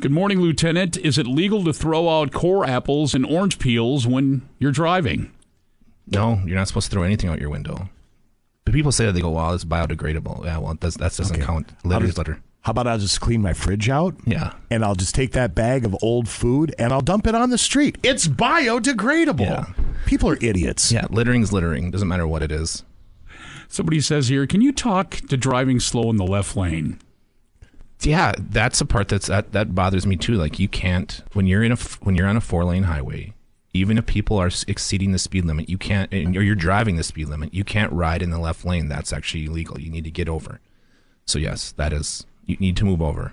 Good 0.00 0.10
morning, 0.10 0.40
Lieutenant. 0.40 0.96
Is 0.96 1.18
it 1.18 1.26
legal 1.26 1.62
to 1.64 1.74
throw 1.74 2.08
out 2.08 2.32
core 2.32 2.64
apples 2.66 3.14
and 3.14 3.24
orange 3.26 3.58
peels 3.58 4.06
when 4.06 4.48
you're 4.58 4.72
driving? 4.72 5.30
No, 6.06 6.40
you're 6.46 6.56
not 6.56 6.68
supposed 6.68 6.90
to 6.90 6.94
throw 6.94 7.02
anything 7.04 7.30
out 7.30 7.40
your 7.40 7.50
window. 7.50 7.88
But 8.64 8.74
people 8.74 8.92
say 8.92 9.06
that 9.06 9.12
they 9.12 9.20
go, 9.20 9.30
"Well, 9.30 9.52
it's 9.54 9.64
biodegradable." 9.64 10.44
Yeah, 10.44 10.58
well, 10.58 10.76
that's, 10.80 10.96
that 10.98 11.14
doesn't 11.16 11.36
Okay. 11.36 11.44
count. 11.44 11.72
I'll 11.84 11.90
Litter 11.90 12.04
is 12.04 12.08
just- 12.10 12.18
litter. 12.18 12.40
How 12.62 12.72
about 12.72 12.86
I'll 12.86 12.98
just 12.98 13.22
clean 13.22 13.40
my 13.40 13.54
fridge 13.54 13.88
out? 13.88 14.14
Yeah. 14.26 14.52
And 14.70 14.84
I'll 14.84 14.94
just 14.94 15.14
take 15.14 15.32
that 15.32 15.54
bag 15.54 15.86
of 15.86 15.96
old 16.02 16.28
food 16.28 16.74
and 16.78 16.92
I'll 16.92 17.00
dump 17.00 17.26
it 17.26 17.34
on 17.34 17.48
the 17.48 17.56
street. 17.56 17.96
It's 18.02 18.28
biodegradable. 18.28 19.40
Yeah. 19.40 19.64
People 20.04 20.28
are 20.28 20.36
idiots. 20.42 20.92
Yeah, 20.92 21.06
littering's 21.08 21.54
littering. 21.54 21.90
Doesn't 21.90 22.06
matter 22.06 22.26
what 22.26 22.42
it 22.42 22.52
is. 22.52 22.82
Somebody 23.68 24.02
says 24.02 24.28
here, 24.28 24.46
can 24.46 24.60
you 24.60 24.72
talk 24.72 25.12
to 25.30 25.38
driving 25.38 25.80
slow 25.80 26.10
in 26.10 26.16
the 26.16 26.26
left 26.26 26.54
lane? 26.54 26.98
Yeah, 28.02 28.32
that's 28.38 28.78
the 28.80 28.84
part 28.84 29.08
that's 29.08 29.28
that, 29.28 29.52
that 29.52 29.74
bothers 29.74 30.06
me 30.06 30.16
too. 30.16 30.34
Like 30.34 30.58
you 30.58 30.68
can't 30.68 31.22
when 31.32 31.46
you're 31.46 31.62
in 31.62 31.70
a 31.72 31.74
f- 31.80 31.98
when 32.02 32.14
you're 32.14 32.26
on 32.26 32.36
a 32.36 32.40
four 32.42 32.64
lane 32.66 32.82
highway, 32.84 33.32
even 33.72 33.98
if 33.98 34.06
people 34.06 34.36
are 34.36 34.50
exceeding 34.66 35.12
the 35.12 35.18
speed 35.18 35.44
limit, 35.44 35.68
you 35.68 35.78
can't 35.78 36.12
or 36.12 36.42
you're 36.42 36.54
driving 36.54 36.96
the 36.96 37.02
speed 37.02 37.28
limit, 37.28 37.54
you 37.54 37.64
can't 37.64 37.92
ride 37.92 38.22
in 38.22 38.30
the 38.30 38.38
left 38.38 38.64
lane. 38.64 38.88
That's 38.88 39.12
actually 39.12 39.46
illegal. 39.46 39.80
You 39.80 39.90
need 39.90 40.04
to 40.04 40.10
get 40.10 40.28
over. 40.28 40.60
So 41.26 41.38
yes, 41.38 41.72
that 41.72 41.92
is 41.92 42.26
you 42.46 42.56
need 42.58 42.76
to 42.78 42.84
move 42.84 43.00
over. 43.00 43.32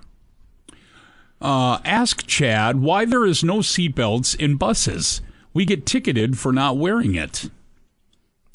Uh, 1.42 1.80
ask 1.86 2.26
Chad 2.26 2.80
why 2.80 3.06
there 3.06 3.26
is 3.26 3.44
no 3.44 3.58
seatbelts 3.58 4.36
in 4.36 4.56
buses. 4.56 5.22
We 5.54 5.66
get 5.66 5.86
ticketed 5.86 6.38
for 6.38 6.52
not 6.52 6.78
wearing 6.78 7.16
it. 7.16 7.50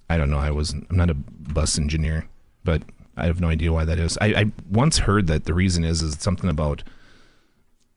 I 0.08 0.16
don't 0.16 0.30
know. 0.30 0.38
I 0.38 0.50
wasn't. 0.50 0.86
I'm 0.90 0.96
not 0.96 1.10
a 1.10 1.14
bus 1.14 1.78
engineer, 1.78 2.28
but 2.64 2.82
I 3.16 3.26
have 3.26 3.40
no 3.40 3.48
idea 3.48 3.72
why 3.72 3.84
that 3.84 3.98
is. 3.98 4.18
I, 4.20 4.26
I 4.26 4.52
once 4.70 4.98
heard 4.98 5.26
that 5.26 5.44
the 5.44 5.54
reason 5.54 5.84
is 5.84 6.02
is 6.02 6.16
something 6.18 6.50
about 6.50 6.82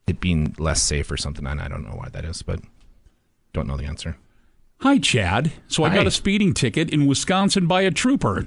it 0.07 0.19
being 0.19 0.55
less 0.57 0.81
safe 0.81 1.09
or 1.11 1.17
something, 1.17 1.45
and 1.45 1.59
I 1.59 1.67
don't 1.67 1.83
know 1.83 1.95
why 1.95 2.09
that 2.09 2.25
is, 2.25 2.41
but 2.41 2.59
don't 3.55 3.67
know 3.67 3.77
the 3.77 3.85
answer. 3.85 4.17
Hi, 4.81 4.99
Chad. 4.99 5.53
So 5.67 5.83
I 5.83 5.93
got 5.93 6.05
a 6.05 6.11
speeding 6.11 6.53
ticket 6.53 6.89
in 6.91 7.07
Wisconsin 7.07 7.65
by 7.65 7.81
a 7.81 7.91
trooper. 7.91 8.45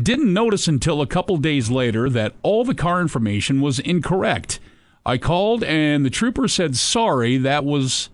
Didn't 0.00 0.32
notice 0.32 0.68
until 0.68 1.00
a 1.00 1.06
couple 1.06 1.36
days 1.38 1.70
later 1.70 2.08
that 2.10 2.34
all 2.42 2.64
the 2.64 2.74
car 2.74 3.00
information 3.00 3.60
was 3.60 3.80
incorrect. 3.80 4.60
I 5.04 5.18
called 5.18 5.64
and 5.64 6.04
the 6.04 6.10
trooper 6.10 6.46
said, 6.46 6.76
"Sorry, 6.76 7.38
that 7.38 7.64
was 7.64 8.10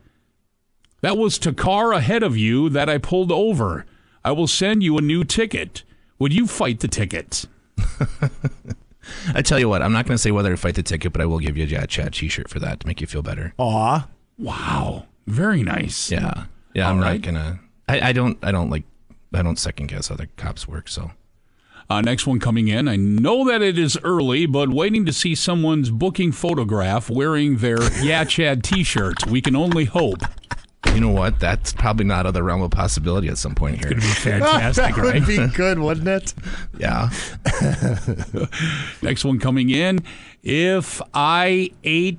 that 1.03 1.19
was 1.19 1.39
to 1.41 1.53
car 1.53 1.93
ahead 1.93 2.23
of 2.23 2.37
you 2.37 2.71
that 2.71 2.89
I 2.89 2.99
pulled 2.99 3.33
over. 3.33 3.85
I 4.25 4.33
will 4.33 4.47
send 4.47 4.83
you 4.83 4.97
a 4.97 5.03
new 5.03 5.25
ticket. 5.25 5.83
Would 6.19 6.33
you 6.33 6.47
fight 6.47 6.81
the 6.81 6.89
ticket?" 6.89 7.45
I 9.35 9.43
tell 9.43 9.59
you 9.59 9.69
what, 9.69 9.83
I'm 9.83 9.93
not 9.93 10.07
going 10.07 10.15
to 10.15 10.23
say 10.23 10.31
whether 10.31 10.51
to 10.51 10.57
fight 10.57 10.75
the 10.77 10.83
ticket, 10.83 11.13
but 11.13 11.21
I 11.21 11.27
will 11.27 11.39
give 11.39 11.57
you 11.57 11.65
a 11.65 11.67
Yeah 11.67 11.87
Chad 11.87 12.15
T-shirt 12.15 12.49
for 12.49 12.59
that 12.61 12.81
to 12.81 12.87
make 12.87 13.01
you 13.01 13.07
feel 13.07 13.23
better. 13.23 13.55
Aw. 13.59 14.09
Wow. 14.39 15.07
Very 15.27 15.63
nice. 15.63 16.11
Yeah, 16.11 16.45
yeah. 16.75 16.87
All 16.87 16.93
I'm 16.93 17.01
right. 17.01 17.13
not 17.15 17.23
gonna. 17.23 17.61
I, 17.89 18.09
I 18.09 18.13
don't. 18.13 18.39
I 18.43 18.53
don't 18.53 18.71
like. 18.71 18.85
I 19.35 19.43
don't 19.43 19.59
second 19.59 19.89
guess 19.89 20.09
how 20.09 20.15
the 20.17 20.29
cops 20.37 20.67
work. 20.69 20.89
So 20.89 21.11
Uh, 21.91 22.01
next 22.01 22.27
one 22.27 22.39
coming 22.41 22.69
in. 22.69 22.89
I 22.89 22.97
know 22.97 23.45
that 23.49 23.61
it 23.63 23.79
is 23.79 23.99
early, 24.03 24.47
but 24.47 24.71
waiting 24.71 25.05
to 25.07 25.13
see 25.13 25.35
someone's 25.35 25.91
booking 25.91 26.33
photograph 26.33 27.11
wearing 27.11 27.59
their 27.59 27.79
Yeah 28.03 28.25
Chad 28.25 28.63
t 28.65 28.83
shirt. 28.85 29.27
We 29.27 29.41
can 29.41 29.55
only 29.57 29.85
hope. 29.85 30.19
you 30.95 31.01
know 31.01 31.11
what? 31.11 31.39
That's 31.41 31.73
probably 31.75 32.07
not 32.07 32.21
out 32.21 32.27
of 32.27 32.35
the 32.35 32.43
realm 32.43 32.63
of 32.63 32.71
possibility 32.71 33.29
at 33.29 33.37
some 33.39 33.55
point 33.55 33.79
here. 33.79 33.89
It'd 33.89 33.99
be 34.01 34.07
fantastic, 34.07 34.95
that 34.95 34.97
right? 34.97 35.15
would 35.15 35.27
be 35.27 35.47
good, 35.49 35.79
wouldn't 35.81 36.09
it? 36.09 36.35
yeah. 36.79 37.11
Next 39.03 39.25
one 39.25 39.39
coming 39.39 39.71
in. 39.71 40.01
If 40.43 41.03
I 41.13 41.71
ate. 41.85 42.19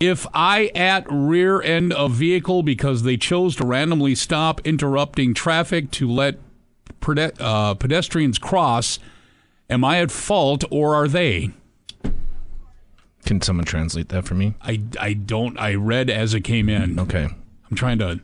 If 0.00 0.26
I 0.32 0.70
at 0.74 1.04
rear 1.10 1.60
end 1.60 1.92
a 1.94 2.08
vehicle 2.08 2.62
because 2.62 3.02
they 3.02 3.18
chose 3.18 3.54
to 3.56 3.66
randomly 3.66 4.14
stop 4.14 4.66
interrupting 4.66 5.34
traffic 5.34 5.90
to 5.92 6.10
let 6.10 6.38
uh, 7.38 7.74
pedestrians 7.74 8.38
cross, 8.38 8.98
am 9.68 9.84
I 9.84 10.00
at 10.00 10.10
fault 10.10 10.64
or 10.70 10.94
are 10.94 11.06
they? 11.06 11.50
Can 13.26 13.42
someone 13.42 13.66
translate 13.66 14.08
that 14.08 14.24
for 14.24 14.34
me? 14.34 14.54
I, 14.62 14.80
I 14.98 15.12
don't. 15.12 15.58
I 15.58 15.74
read 15.74 16.08
as 16.08 16.32
it 16.32 16.40
came 16.40 16.70
in. 16.70 16.98
Okay. 16.98 17.28
I'm 17.70 17.76
trying 17.76 17.98
to. 17.98 18.20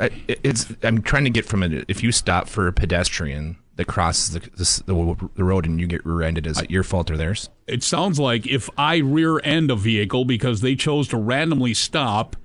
I, 0.00 0.10
it's. 0.26 0.72
I'm 0.82 1.02
trying 1.02 1.24
to 1.24 1.30
get 1.30 1.44
from 1.44 1.62
it. 1.62 1.84
If 1.86 2.02
you 2.02 2.12
stop 2.12 2.48
for 2.48 2.66
a 2.66 2.72
pedestrian 2.72 3.58
that 3.80 3.86
crosses 3.86 4.34
the 4.34 4.40
the, 4.84 5.30
the 5.34 5.44
road 5.44 5.64
and 5.64 5.80
you 5.80 5.86
get 5.86 6.04
rear-ended, 6.04 6.46
is 6.46 6.60
it 6.60 6.70
your 6.70 6.82
fault 6.82 7.10
or 7.10 7.16
theirs? 7.16 7.48
It 7.66 7.82
sounds 7.82 8.20
like 8.20 8.46
if 8.46 8.68
I 8.76 8.98
rear 8.98 9.40
end 9.42 9.70
a 9.70 9.76
vehicle 9.76 10.26
because 10.26 10.60
they 10.60 10.76
chose 10.76 11.08
to 11.08 11.16
randomly 11.16 11.72
stop, 11.72 12.36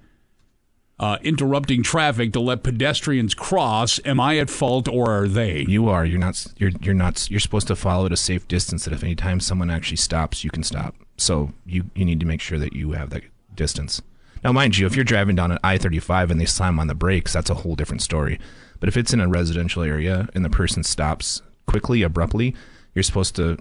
uh, 0.97 1.17
interrupting 1.21 1.83
traffic 1.83 2.31
to 2.33 2.39
let 2.39 2.63
pedestrians 2.63 3.33
cross, 3.33 3.99
am 4.05 4.19
I 4.19 4.37
at 4.37 4.49
fault 4.49 4.87
or 4.87 5.11
are 5.11 5.27
they? 5.27 5.65
You 5.67 5.89
are. 5.89 6.05
You're 6.05 6.19
not. 6.19 6.47
You're. 6.57 6.71
You're 6.81 6.93
not. 6.93 7.29
You're 7.29 7.41
supposed 7.41 7.67
to 7.67 7.75
follow 7.75 8.05
at 8.05 8.13
a 8.13 8.17
safe 8.17 8.47
distance. 8.47 8.85
That 8.85 8.93
if 8.93 9.03
any 9.03 9.15
time 9.15 9.41
someone 9.41 9.69
actually 9.69 9.97
stops, 9.97 10.43
you 10.45 10.49
can 10.49 10.63
stop. 10.63 10.95
So 11.17 11.51
you 11.65 11.89
you 11.95 12.05
need 12.05 12.21
to 12.21 12.25
make 12.25 12.39
sure 12.39 12.59
that 12.59 12.73
you 12.73 12.93
have 12.93 13.09
that 13.09 13.23
distance. 13.53 14.01
Now, 14.41 14.51
mind 14.51 14.77
you, 14.77 14.85
if 14.85 14.95
you're 14.95 15.03
driving 15.03 15.35
down 15.35 15.51
an 15.51 15.57
I-35 15.63 16.29
and 16.29 16.39
they 16.39 16.45
slam 16.45 16.79
on 16.79 16.85
the 16.85 16.93
brakes, 16.93 17.33
that's 17.33 17.49
a 17.49 17.55
whole 17.55 17.75
different 17.75 18.03
story. 18.03 18.39
But 18.79 18.89
if 18.89 18.97
it's 18.97 19.13
in 19.13 19.19
a 19.19 19.27
residential 19.27 19.83
area 19.83 20.27
and 20.33 20.43
the 20.43 20.49
person 20.49 20.83
stops 20.83 21.41
quickly, 21.65 22.01
abruptly, 22.01 22.55
you're 22.93 23.03
supposed 23.03 23.35
to 23.35 23.57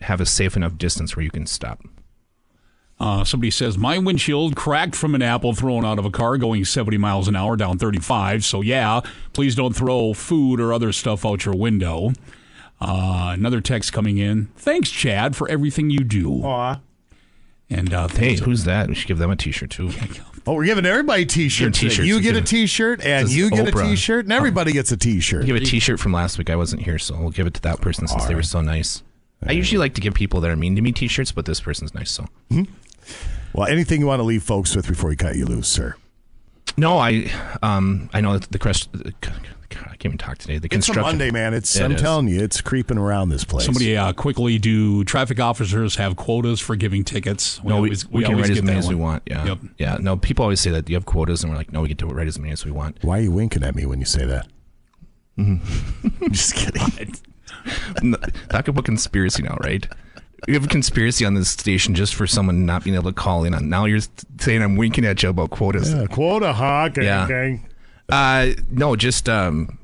have 0.00 0.20
a 0.20 0.26
safe 0.26 0.56
enough 0.56 0.78
distance 0.78 1.16
where 1.16 1.24
you 1.24 1.30
can 1.30 1.46
stop. 1.46 1.80
Uh, 3.00 3.24
somebody 3.24 3.50
says 3.50 3.76
my 3.76 3.98
windshield 3.98 4.54
cracked 4.54 4.94
from 4.94 5.14
an 5.14 5.22
apple 5.22 5.52
thrown 5.52 5.84
out 5.84 5.98
of 5.98 6.04
a 6.04 6.10
car 6.10 6.38
going 6.38 6.64
70 6.64 6.98
miles 6.98 7.26
an 7.26 7.34
hour 7.34 7.56
down 7.56 7.76
35. 7.78 8.44
So 8.44 8.60
yeah, 8.60 9.00
please 9.32 9.56
don't 9.56 9.74
throw 9.74 10.14
food 10.14 10.60
or 10.60 10.72
other 10.72 10.92
stuff 10.92 11.26
out 11.26 11.44
your 11.44 11.56
window. 11.56 12.12
Uh, 12.80 13.32
another 13.34 13.60
text 13.60 13.92
coming 13.92 14.18
in. 14.18 14.46
Thanks, 14.56 14.90
Chad, 14.90 15.34
for 15.34 15.48
everything 15.48 15.90
you 15.90 16.00
do. 16.00 16.42
Aw. 16.44 16.80
And 17.72 17.92
uh, 17.94 18.08
Hey, 18.08 18.14
thanks- 18.28 18.40
who's 18.42 18.64
that? 18.64 18.88
We 18.88 18.94
should 18.94 19.08
give 19.08 19.18
them 19.18 19.30
a 19.30 19.36
T-shirt 19.36 19.70
too. 19.70 19.90
Oh, 20.46 20.54
we're 20.54 20.64
giving 20.64 20.84
everybody 20.86 21.24
T-shirts. 21.24 21.78
Give 21.78 21.90
t-shirts. 21.90 22.06
You 22.08 22.20
get 22.20 22.36
a 22.36 22.40
give- 22.40 22.48
T-shirt, 22.48 23.00
and 23.04 23.30
you 23.30 23.48
get 23.50 23.68
a 23.68 23.72
Oprah. 23.72 23.88
T-shirt, 23.90 24.24
and 24.26 24.32
everybody 24.32 24.72
gets 24.72 24.90
a 24.90 24.96
T-shirt. 24.96 25.46
Give 25.46 25.54
a 25.56 25.60
T-shirt 25.60 26.00
from 26.00 26.12
last 26.12 26.36
week. 26.38 26.50
I 26.50 26.56
wasn't 26.56 26.82
here, 26.82 26.98
so 26.98 27.16
we'll 27.16 27.30
give 27.30 27.46
it 27.46 27.54
to 27.54 27.60
that 27.62 27.80
person 27.80 28.06
since 28.08 28.26
they 28.26 28.34
were 28.34 28.42
so 28.42 28.60
nice. 28.60 29.02
I 29.46 29.52
usually 29.52 29.78
like 29.78 29.94
to 29.94 30.00
give 30.00 30.14
people 30.14 30.40
that 30.40 30.50
are 30.50 30.56
mean 30.56 30.74
to 30.76 30.82
me 30.82 30.92
T-shirts, 30.92 31.32
but 31.32 31.46
this 31.46 31.60
person's 31.60 31.94
nice, 31.94 32.10
so. 32.10 32.26
hmm 32.50 32.64
Well, 33.52 33.66
anything 33.68 34.00
you 34.00 34.06
want 34.06 34.20
to 34.20 34.24
leave 34.24 34.42
folks 34.42 34.74
with 34.74 34.86
before 34.88 35.10
we 35.10 35.16
cut 35.16 35.36
you 35.36 35.46
loose, 35.46 35.68
sir? 35.68 35.94
No, 36.76 36.98
I 36.98 37.30
um 37.62 38.08
I 38.12 38.20
know 38.20 38.38
that 38.38 38.50
the 38.50 38.58
crest. 38.58 38.88
I 39.80 39.88
can't 39.96 40.06
even 40.06 40.18
talk 40.18 40.38
today. 40.38 40.58
The 40.58 40.66
It's 40.66 40.74
a 40.88 40.92
construction 40.92 41.02
Monday, 41.18 41.30
man. 41.30 41.54
It's 41.54 41.74
Yeah, 41.76 41.82
it 41.82 41.84
I'm 41.86 41.92
is. 41.92 42.00
telling 42.02 42.28
you, 42.28 42.40
it's 42.42 42.60
creeping 42.60 42.98
around 42.98 43.28
this 43.30 43.44
place. 43.44 43.64
Somebody 43.64 43.96
uh, 43.96 44.12
quickly 44.12 44.58
do 44.58 45.04
traffic 45.04 45.40
officers 45.40 45.96
have 45.96 46.16
quotas 46.16 46.60
for 46.60 46.76
giving 46.76 47.04
tickets? 47.04 47.58
no, 47.62 47.68
we, 47.68 47.72
always- 47.74 48.08
we, 48.08 48.22
can 48.24 48.34
always 48.34 48.48
write 48.50 48.58
as 48.58 48.62
many 48.64 48.78
as 48.78 48.88
we 48.88 48.94
want. 48.94 49.22
Yeah, 49.26 49.44
Yep. 49.44 49.58
yeah. 49.78 49.96
No, 50.00 50.16
people 50.16 50.42
always 50.44 50.60
say 50.60 50.70
that 50.70 50.88
you 50.88 50.96
have 50.96 51.06
quotas, 51.06 51.42
and 51.42 51.50
we're 51.52 51.56
like, 51.58 51.72
no, 51.72 51.82
we 51.82 51.88
get 51.88 51.98
to 51.98 52.06
write 52.06 52.28
as 52.28 52.38
many 52.38 52.52
as 52.52 52.64
we 52.64 52.70
want. 52.70 52.98
Why 53.02 53.18
are 53.18 53.22
you 53.22 53.30
winking 53.32 53.62
at 53.62 53.74
me 53.74 53.86
when 53.86 53.98
you 54.00 54.06
say 54.06 54.24
that? 54.26 54.46
Just 56.30 56.54
kidding. 56.54 57.14
No, 58.02 58.16
Talk 58.48 58.66
about 58.66 58.84
conspiracy 58.84 59.42
now, 59.44 59.56
right? 59.62 59.86
We 60.48 60.54
have 60.54 60.64
a 60.64 60.68
conspiracy 60.68 61.24
on 61.24 61.34
this 61.34 61.48
station 61.50 61.94
just 61.94 62.12
for 62.16 62.26
someone 62.26 62.66
not 62.66 62.82
being 62.82 62.96
able 62.96 63.12
to 63.12 63.14
call 63.14 63.44
in 63.44 63.54
on. 63.54 63.68
Now 63.68 63.84
you're 63.84 64.00
saying 64.40 64.62
I'm 64.62 64.74
winking 64.76 65.04
at 65.04 65.22
you 65.22 65.28
about 65.28 65.50
quotas. 65.50 65.92
Yeah, 65.94 66.06
quota 66.06 66.52
hawk. 66.52 66.96
Yeah. 66.96 67.24
Okay. 67.24 67.60
Uh, 68.12 68.52
no, 68.70 68.94
just 68.94 69.26
um, 69.26 69.78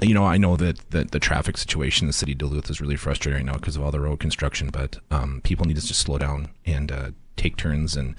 you 0.00 0.14
know, 0.14 0.24
I 0.24 0.38
know 0.38 0.56
that, 0.56 0.90
that 0.90 1.10
the 1.10 1.20
traffic 1.20 1.58
situation 1.58 2.04
in 2.04 2.06
the 2.06 2.14
city 2.14 2.32
of 2.32 2.38
Duluth 2.38 2.70
is 2.70 2.80
really 2.80 2.96
frustrating 2.96 3.44
right 3.44 3.52
now 3.52 3.58
because 3.58 3.76
of 3.76 3.82
all 3.82 3.90
the 3.90 4.00
road 4.00 4.20
construction. 4.20 4.70
But 4.72 4.96
um, 5.10 5.42
people 5.44 5.66
need 5.66 5.76
to 5.76 5.86
just 5.86 6.00
slow 6.00 6.16
down 6.16 6.48
and 6.64 6.90
uh, 6.90 7.10
take 7.36 7.58
turns 7.58 7.94
and 7.94 8.14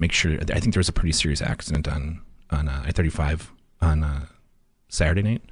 make 0.00 0.10
sure. 0.10 0.32
I 0.32 0.58
think 0.58 0.74
there 0.74 0.80
was 0.80 0.88
a 0.88 0.92
pretty 0.92 1.12
serious 1.12 1.40
accident 1.40 1.86
on 1.86 2.20
on 2.50 2.68
uh, 2.68 2.82
I-35 2.84 3.46
on 3.80 4.02
uh, 4.02 4.26
Saturday 4.88 5.22
night, 5.22 5.42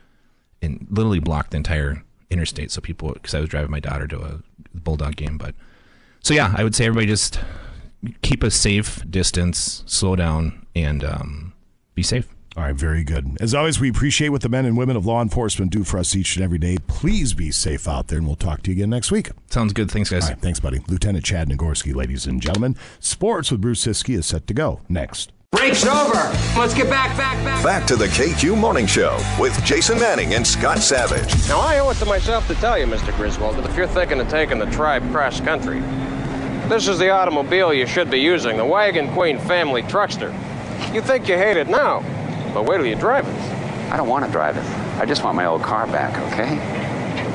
and 0.61 0.85
literally 0.91 1.21
blocked 1.21 1.53
the 1.53 1.59
entire 1.59 2.03
interstate. 2.29 2.73
So 2.73 2.81
people, 2.81 3.13
because 3.13 3.37
I 3.37 3.41
was 3.41 3.49
driving 3.49 3.71
my 3.71 3.79
daughter 3.79 4.09
to 4.09 4.21
a 4.21 4.41
Bulldog 4.75 5.15
game, 5.15 5.39
but 5.39 5.55
so 6.25 6.35
yeah, 6.35 6.53
I 6.57 6.65
would 6.65 6.75
say 6.75 6.87
everybody 6.87 7.07
just 7.07 7.39
keep 8.23 8.43
a 8.43 8.51
safe 8.51 9.09
distance, 9.09 9.85
slow 9.87 10.17
down, 10.17 10.67
and 10.75 11.05
um, 11.05 11.53
be 11.95 12.03
safe. 12.03 12.36
All 12.57 12.63
right, 12.63 12.75
very 12.75 13.05
good. 13.05 13.37
As 13.39 13.55
always, 13.55 13.79
we 13.79 13.91
appreciate 13.91 14.31
what 14.31 14.41
the 14.41 14.49
men 14.49 14.65
and 14.65 14.79
women 14.79 14.97
of 14.97 15.05
law 15.05 15.21
enforcement 15.21 15.71
do 15.71 15.85
for 15.85 15.99
us 15.99 16.17
each 16.17 16.37
and 16.37 16.45
every 16.45 16.57
day. 16.57 16.79
Please 16.87 17.35
be 17.35 17.51
safe 17.51 17.87
out 17.87 18.09
there, 18.09 18.17
and 18.17 18.27
we'll 18.27 18.35
talk 18.35 18.63
to 18.63 18.71
you 18.71 18.77
again 18.79 18.89
next 18.89 19.11
week. 19.11 19.29
Sounds 19.51 19.75
good. 19.75 19.91
Thanks, 19.91 20.09
guys. 20.09 20.23
All 20.25 20.31
right, 20.31 20.41
thanks, 20.41 20.59
buddy. 20.59 20.81
Lieutenant 20.89 21.23
Chad 21.23 21.51
Nagorski, 21.51 21.95
ladies 21.95 22.27
and 22.27 22.41
gentlemen. 22.41 22.75
Sports 22.99 23.51
with 23.51 23.61
Bruce 23.61 23.85
Siski 23.85 24.17
is 24.17 24.25
set 24.25 24.47
to 24.47 24.55
go 24.55 24.81
next. 24.89 25.33
Break's 25.53 25.85
over. 25.85 26.15
Let's 26.59 26.73
get 26.73 26.89
back, 26.89 27.15
back, 27.19 27.37
back. 27.45 27.63
Back 27.63 27.87
to 27.89 27.97
the 27.97 28.07
KQ 28.07 28.59
Morning 28.59 28.87
Show 28.87 29.23
with 29.39 29.63
Jason 29.63 29.99
Manning 29.99 30.33
and 30.33 30.47
Scott 30.47 30.79
Savage. 30.79 31.49
Now, 31.49 31.61
I 31.61 31.79
owe 31.81 31.91
it 31.91 31.97
to 31.99 32.07
myself 32.07 32.47
to 32.49 32.55
tell 32.55 32.79
you, 32.79 32.87
Mr. 32.87 33.15
Griswold, 33.17 33.57
that 33.57 33.67
if 33.69 33.77
you're 33.77 33.87
thinking 33.87 34.19
of 34.19 34.29
taking 34.29 34.59
the 34.59 34.67
tribe 34.67 35.03
cross 35.13 35.41
country, 35.41 35.81
this 36.71 36.89
is 36.89 36.99
the 36.99 37.11
automobile 37.11 37.73
you 37.75 37.87
should 37.87 38.11
be 38.11 38.19
using, 38.19 38.57
the 38.57 38.65
Wagon 38.65 39.13
Queen 39.13 39.39
family 39.39 39.83
truckster. 39.83 40.33
You 40.95 41.03
think 41.03 41.29
you 41.29 41.37
hate 41.37 41.57
it 41.59 41.69
now, 41.69 42.01
but 42.57 42.65
wait 42.65 42.79
till 42.79 42.87
you 42.87 42.95
drive 42.97 43.29
it. 43.29 43.35
I 43.93 43.99
don't 43.99 44.09
want 44.09 44.25
to 44.25 44.31
drive 44.33 44.57
it. 44.57 44.65
I 44.99 45.05
just 45.05 45.23
want 45.23 45.37
my 45.37 45.45
old 45.45 45.63
car 45.63 45.87
back, 45.89 46.17
okay? 46.33 46.59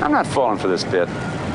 I'm 0.02 0.11
not 0.11 0.26
falling 0.26 0.57
for 0.57 0.68
this 0.68 0.84
bit. 0.84 1.07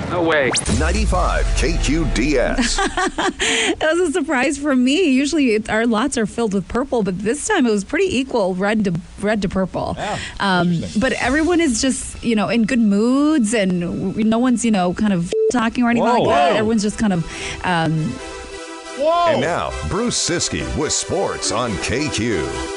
No 0.08 0.22
way. 0.22 0.52
95 0.78 1.44
KQDS. 1.46 2.76
that 3.80 3.90
was 3.92 4.10
a 4.10 4.12
surprise 4.12 4.56
for 4.56 4.76
me. 4.76 5.10
Usually 5.10 5.56
it- 5.56 5.68
our 5.68 5.84
lots 5.84 6.16
are 6.16 6.26
filled 6.26 6.54
with 6.54 6.68
purple, 6.68 7.02
but 7.02 7.18
this 7.18 7.44
time 7.48 7.66
it 7.66 7.70
was 7.72 7.82
pretty 7.82 8.16
equal, 8.16 8.54
red 8.54 8.84
to 8.84 8.94
red 9.20 9.42
to 9.42 9.48
purple. 9.48 9.94
Yeah, 9.98 10.16
um, 10.38 10.80
but 11.00 11.12
everyone 11.14 11.60
is 11.60 11.82
just 11.82 12.22
you 12.22 12.36
know 12.36 12.48
in 12.48 12.66
good 12.66 12.78
moods, 12.78 13.52
and 13.52 14.16
no 14.16 14.38
one's 14.38 14.64
you 14.64 14.70
know 14.70 14.94
kind 14.94 15.12
of 15.12 15.34
talking 15.50 15.82
or 15.82 15.90
anything 15.90 16.08
Whoa. 16.08 16.20
like 16.20 16.28
that. 16.28 16.52
Everyone's 16.56 16.82
just 16.82 16.98
kind 17.00 17.12
of. 17.12 17.24
Um, 17.64 18.12
And 19.00 19.40
now, 19.40 19.72
Bruce 19.88 20.16
Siski 20.16 20.62
with 20.78 20.92
sports 20.92 21.50
on 21.50 21.72
KQ. 21.82 22.75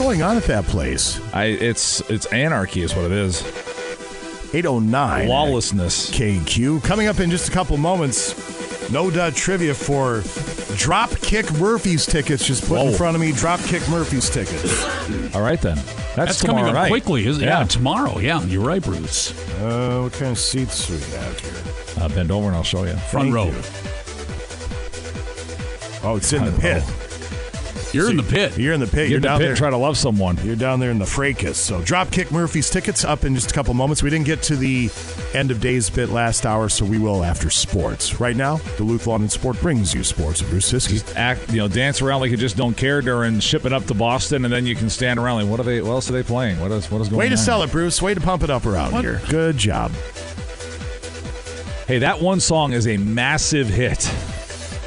What's 0.00 0.16
going 0.16 0.22
on 0.22 0.38
at 0.38 0.44
that 0.44 0.64
place? 0.64 1.20
I 1.34 1.44
it's 1.44 2.00
it's 2.08 2.24
anarchy 2.32 2.80
is 2.80 2.96
what 2.96 3.04
it 3.04 3.12
is. 3.12 3.42
809. 4.54 5.28
Lawlessness. 5.28 6.10
KQ. 6.10 6.82
Coming 6.82 7.06
up 7.06 7.20
in 7.20 7.30
just 7.30 7.50
a 7.50 7.52
couple 7.52 7.76
moments, 7.76 8.90
no 8.90 9.10
dud 9.10 9.34
trivia 9.34 9.74
for 9.74 10.20
Dropkick 10.80 11.60
Murphy's 11.60 12.06
tickets. 12.06 12.46
Just 12.46 12.66
put 12.66 12.80
in 12.80 12.94
front 12.94 13.14
of 13.14 13.20
me 13.20 13.32
Dropkick 13.32 13.86
Murphy's 13.90 14.30
tickets. 14.30 14.82
All 15.34 15.42
right 15.42 15.60
then. 15.60 15.76
That's, 15.76 16.16
That's 16.16 16.42
coming 16.42 16.64
up 16.64 16.72
night. 16.72 16.88
quickly, 16.88 17.26
isn't 17.26 17.42
it? 17.42 17.46
Yeah. 17.46 17.58
Yeah, 17.60 17.66
tomorrow. 17.66 18.18
Yeah, 18.20 18.42
you're 18.44 18.64
right, 18.64 18.82
Bruce. 18.82 19.32
Uh, 19.58 20.00
what 20.04 20.14
kind 20.14 20.32
of 20.32 20.38
seats 20.38 20.86
do 20.88 20.94
we 20.94 21.00
have 21.18 21.38
here? 21.40 22.02
Uh, 22.02 22.08
bend 22.08 22.30
over 22.30 22.46
and 22.46 22.56
I'll 22.56 22.62
show 22.62 22.84
you. 22.84 22.94
Front 22.94 23.30
Thank 23.30 23.34
row. 23.34 23.44
you. 23.48 23.62
Oh, 26.02 26.16
it's 26.16 26.32
in 26.32 26.46
the 26.46 26.58
pit. 26.58 26.82
You're 27.92 28.10
in 28.10 28.16
the 28.16 28.22
pit. 28.22 28.56
You're 28.58 28.72
in 28.72 28.80
the 28.80 28.86
pit. 28.86 28.94
Get 28.94 29.08
You're 29.08 29.16
in 29.16 29.22
the 29.22 29.28
down 29.28 29.38
pit 29.38 29.44
there. 29.44 29.50
and 29.50 29.58
try 29.58 29.70
to 29.70 29.76
love 29.76 29.96
someone. 29.96 30.38
You're 30.44 30.54
down 30.56 30.78
there 30.80 30.90
in 30.90 30.98
the 30.98 31.06
fracas. 31.06 31.58
So 31.58 31.80
Dropkick 31.82 32.30
Murphy's 32.30 32.70
tickets 32.70 33.04
up 33.04 33.24
in 33.24 33.34
just 33.34 33.50
a 33.50 33.54
couple 33.54 33.74
moments. 33.74 34.02
We 34.02 34.10
didn't 34.10 34.26
get 34.26 34.42
to 34.44 34.56
the 34.56 34.90
end 35.34 35.50
of 35.50 35.60
day's 35.60 35.90
bit 35.90 36.08
last 36.10 36.46
hour, 36.46 36.68
so 36.68 36.84
we 36.84 36.98
will 36.98 37.24
after 37.24 37.50
sports. 37.50 38.20
Right 38.20 38.36
now, 38.36 38.58
Duluth 38.76 39.06
Lawn 39.06 39.22
and 39.22 39.30
Sport 39.32 39.60
brings 39.60 39.92
you 39.94 40.04
sports 40.04 40.42
Bruce 40.42 40.70
Siski. 40.72 41.02
Act, 41.16 41.50
you 41.50 41.58
know, 41.58 41.68
dance 41.68 42.00
around 42.00 42.20
like 42.20 42.30
you 42.30 42.36
just 42.36 42.56
don't 42.56 42.76
care 42.76 43.00
during 43.02 43.40
shipping 43.40 43.72
up 43.72 43.84
to 43.86 43.94
Boston, 43.94 44.44
and 44.44 44.52
then 44.54 44.66
you 44.66 44.76
can 44.76 44.88
stand 44.90 45.18
around 45.18 45.40
like, 45.42 45.50
what 45.50 45.60
are 45.60 45.64
they? 45.64 45.80
What 45.82 45.90
else 45.92 46.08
are 46.10 46.12
they 46.12 46.22
playing? 46.22 46.60
What 46.60 46.70
is 46.70 46.90
what 46.90 47.00
is 47.00 47.08
going 47.08 47.18
Way 47.18 47.26
on? 47.26 47.30
to 47.32 47.36
sell 47.38 47.62
it, 47.62 47.70
Bruce. 47.72 48.00
Way 48.00 48.14
to 48.14 48.20
pump 48.20 48.42
it 48.42 48.50
up 48.50 48.66
around 48.66 49.00
here. 49.00 49.20
Good 49.28 49.56
job. 49.56 49.90
Hey, 51.86 51.98
that 51.98 52.20
one 52.20 52.38
song 52.38 52.72
is 52.72 52.86
a 52.86 52.96
massive 52.98 53.68
hit 53.68 54.08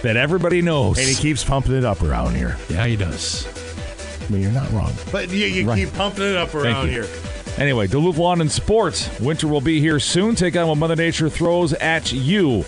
that 0.03 0.15
everybody 0.15 0.61
knows. 0.61 0.97
And 0.99 1.07
he 1.07 1.15
keeps 1.15 1.43
pumping 1.43 1.73
it 1.73 1.83
up 1.83 2.01
around 2.03 2.35
here. 2.35 2.57
Yeah, 2.69 2.85
he 2.85 2.95
does. 2.95 3.47
I 4.21 4.31
mean, 4.31 4.41
you're 4.41 4.51
not 4.51 4.71
wrong. 4.71 4.93
But 5.11 5.29
you, 5.29 5.47
you 5.47 5.67
Right. 5.67 5.79
keep 5.85 5.93
pumping 5.95 6.23
it 6.23 6.35
up 6.37 6.49
Thank 6.49 6.65
around 6.65 6.85
you. 6.87 7.01
here. 7.03 7.07
Anyway, 7.57 7.87
Duluth 7.87 8.17
Lawn 8.17 8.41
and 8.41 8.51
Sports. 8.51 9.09
Winter 9.19 9.47
will 9.47 9.61
be 9.61 9.79
here 9.79 9.99
soon. 9.99 10.35
Take 10.35 10.55
on 10.55 10.67
what 10.67 10.77
Mother 10.77 10.95
Nature 10.95 11.29
throws 11.29 11.73
at 11.73 12.11
you 12.11 12.63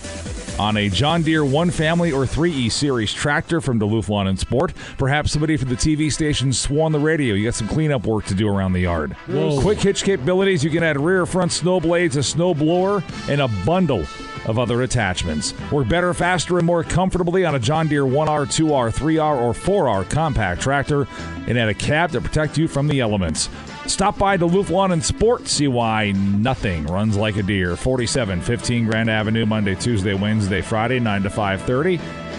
on 0.59 0.77
a 0.77 0.89
John 0.89 1.23
Deere 1.23 1.43
1 1.43 1.71
Family 1.71 2.11
or 2.11 2.25
3E 2.25 2.69
Series 2.71 3.11
tractor 3.11 3.59
from 3.61 3.79
Duluth 3.79 4.09
Lawn 4.09 4.27
and 4.27 4.39
Sport. 4.39 4.73
Perhaps 4.97 5.31
somebody 5.31 5.57
from 5.57 5.69
the 5.69 5.75
TV 5.75 6.11
station 6.11 6.53
swore 6.53 6.85
on 6.85 6.91
the 6.91 6.99
radio. 6.99 7.33
You 7.35 7.45
got 7.45 7.55
some 7.55 7.67
cleanup 7.67 8.05
work 8.05 8.25
to 8.25 8.35
do 8.35 8.47
around 8.47 8.73
the 8.73 8.81
yard. 8.81 9.13
Whoa. 9.27 9.59
Quick 9.59 9.79
hitch 9.79 10.03
capabilities. 10.03 10.63
You 10.63 10.69
can 10.69 10.83
add 10.83 10.99
rear 11.01 11.25
front 11.25 11.51
snow 11.51 11.79
blades, 11.79 12.15
a 12.15 12.23
snow 12.23 12.53
blower, 12.53 13.03
and 13.27 13.41
a 13.41 13.47
bundle 13.65 14.05
of 14.45 14.59
other 14.59 14.81
attachments. 14.81 15.53
Work 15.71 15.87
better, 15.89 16.13
faster, 16.13 16.57
and 16.57 16.65
more 16.65 16.83
comfortably 16.83 17.45
on 17.45 17.55
a 17.55 17.59
John 17.59 17.87
Deere 17.87 18.03
1R, 18.03 18.45
2R, 18.45 18.93
3R, 18.93 19.41
or 19.41 19.53
4R 19.53 20.09
compact 20.09 20.61
tractor 20.61 21.07
and 21.47 21.57
add 21.57 21.69
a 21.69 21.73
cab 21.73 22.11
to 22.11 22.21
protect 22.21 22.57
you 22.57 22.67
from 22.67 22.87
the 22.87 22.99
elements. 22.99 23.49
Stop 23.87 24.17
by 24.17 24.35
Duluth 24.37 24.69
Lawn 24.69 24.91
and 24.91 25.03
Sport. 25.03 25.47
See 25.47 25.67
why 25.67 26.11
nothing 26.11 26.85
runs 26.87 27.17
like 27.17 27.37
a 27.37 27.43
deer. 27.43 27.75
4715 27.75 28.85
Grand 28.85 29.09
Avenue, 29.09 29.45
Monday, 29.45 29.75
Tuesday, 29.75 30.15
Wednesday, 30.15 30.61
Friday, 30.61 30.99
9 30.99 31.23
to 31.23 31.29
530. 31.29 31.97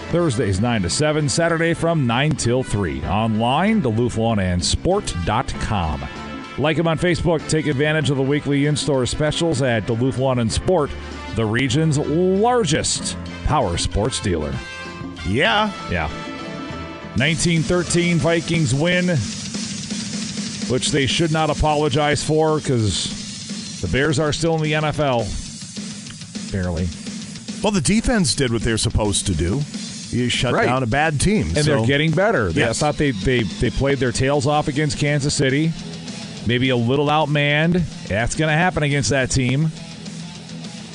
Thursdays 0.09 0.61
9 0.61 0.83
to 0.83 0.89
7, 0.89 1.27
Saturday 1.29 1.73
from 1.73 2.07
9 2.07 2.31
till 2.31 2.63
3. 2.63 3.03
Online, 3.03 3.81
DuluthLawnandSport.com. 3.81 6.07
Like 6.57 6.77
them 6.77 6.87
on 6.87 6.97
Facebook. 6.97 7.47
Take 7.49 7.67
advantage 7.67 8.09
of 8.09 8.17
the 8.17 8.23
weekly 8.23 8.65
in-store 8.65 9.05
specials 9.05 9.61
at 9.61 9.85
Duluth 9.85 10.17
Lawn 10.17 10.39
and 10.39 10.51
Sport, 10.51 10.89
the 11.37 11.45
region's 11.45 11.99
largest 11.99 13.15
power 13.45 13.77
sports 13.77 14.19
dealer. 14.19 14.51
Yeah. 15.27 15.71
Yeah. 15.91 16.07
1913 17.15 18.17
Vikings 18.17 18.73
win, 18.73 19.07
which 20.71 20.89
they 20.91 21.05
should 21.05 21.31
not 21.31 21.51
apologize 21.51 22.23
for 22.23 22.57
because 22.59 23.79
the 23.81 23.87
Bears 23.87 24.17
are 24.19 24.33
still 24.33 24.55
in 24.55 24.63
the 24.63 24.73
NFL. 24.73 25.25
Barely. 26.51 26.87
Well, 27.63 27.71
the 27.71 27.81
defense 27.81 28.33
did 28.33 28.51
what 28.51 28.63
they're 28.63 28.77
supposed 28.79 29.27
to 29.27 29.35
do. 29.35 29.61
you 30.09 30.29
shut 30.29 30.53
Right. 30.53 30.65
down 30.65 30.81
a 30.83 30.87
bad 30.87 31.19
team. 31.19 31.47
and 31.55 31.57
So- 31.57 31.63
they're 31.77 31.85
getting 31.85 32.11
better. 32.11 32.51
They, 32.51 32.63
I 32.67 32.71
thought 32.73 32.97
they, 32.97 33.11
they 33.11 33.43
they 33.43 33.69
played 33.69 33.99
their 33.99 34.11
tails 34.13 34.47
off 34.47 34.67
against 34.69 34.97
Kansas 34.97 35.33
City. 35.35 35.71
Maybe 36.47 36.69
a 36.69 36.77
little 36.77 37.07
outmanned. 37.07 37.83
That's 38.07 38.33
going 38.35 38.49
to 38.49 38.55
happen 38.57 38.81
against 38.83 39.09
that 39.11 39.29
team. 39.29 39.69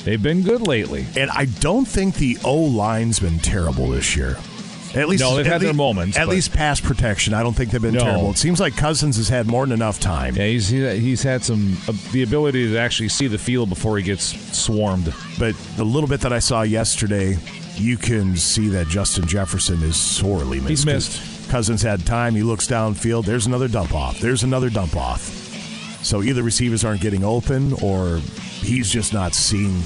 They've 0.03 0.21
been 0.21 0.41
good 0.41 0.67
lately. 0.67 1.05
And 1.15 1.31
I 1.31 1.45
don't 1.45 1.85
think 1.87 2.15
the 2.15 2.37
O 2.43 2.55
line's 2.55 3.19
been 3.19 3.39
terrible 3.39 3.87
this 3.89 4.15
year. 4.15 4.37
At 4.95 5.07
least, 5.09 5.21
No, 5.23 5.35
they've 5.35 5.45
at 5.47 5.53
had 5.53 5.61
their 5.61 5.73
moments, 5.73 6.17
At 6.17 6.27
but- 6.27 6.33
least 6.35 6.53
pass 6.53 6.79
protection, 6.79 7.33
I 7.33 7.41
don't 7.41 7.55
think 7.55 7.71
they've 7.71 7.81
been 7.81 7.95
No. 7.95 8.03
terrible. 8.03 8.29
It 8.31 8.37
seems 8.37 8.59
like 8.59 8.75
Cousins 8.77 9.17
has 9.17 9.27
had 9.27 9.47
more 9.47 9.65
than 9.65 9.71
enough 9.73 9.99
time. 9.99 10.35
Yeah, 10.35 10.45
he's 10.45 10.69
he's 10.69 11.23
had 11.23 11.43
some 11.43 11.77
uh, 11.87 11.93
the 12.11 12.21
ability 12.21 12.67
to 12.69 12.77
actually 12.77 13.09
see 13.09 13.25
the 13.25 13.39
field 13.39 13.69
before 13.69 13.97
he 13.97 14.03
gets 14.03 14.35
swarmed. 14.55 15.11
But 15.39 15.55
the 15.77 15.83
little 15.83 16.07
bit 16.07 16.19
that 16.21 16.31
I 16.31 16.37
saw 16.37 16.61
yesterday, 16.61 17.39
you 17.75 17.97
can 17.97 18.37
see 18.37 18.67
that 18.67 18.87
Justin 18.87 19.25
Jefferson 19.25 19.81
is 19.81 19.95
sorely 19.95 20.57
missed. 20.57 20.69
He's 20.69 20.85
missed. 20.85 21.49
Cousins 21.49 21.81
had 21.81 22.05
time. 22.05 22.35
He 22.35 22.43
looks 22.43 22.67
downfield. 22.67 23.25
There's 23.25 23.47
another 23.47 23.67
dump 23.67 23.95
off. 23.95 24.19
There's 24.19 24.43
another 24.43 24.69
dump 24.69 24.95
off. 24.95 25.21
So 26.03 26.21
either 26.21 26.43
receivers 26.43 26.83
aren't 26.85 27.01
getting 27.01 27.23
open, 27.23 27.73
or 27.81 28.21
he's 28.63 28.91
just 28.91 29.13
not 29.13 29.33
seeing 29.33 29.81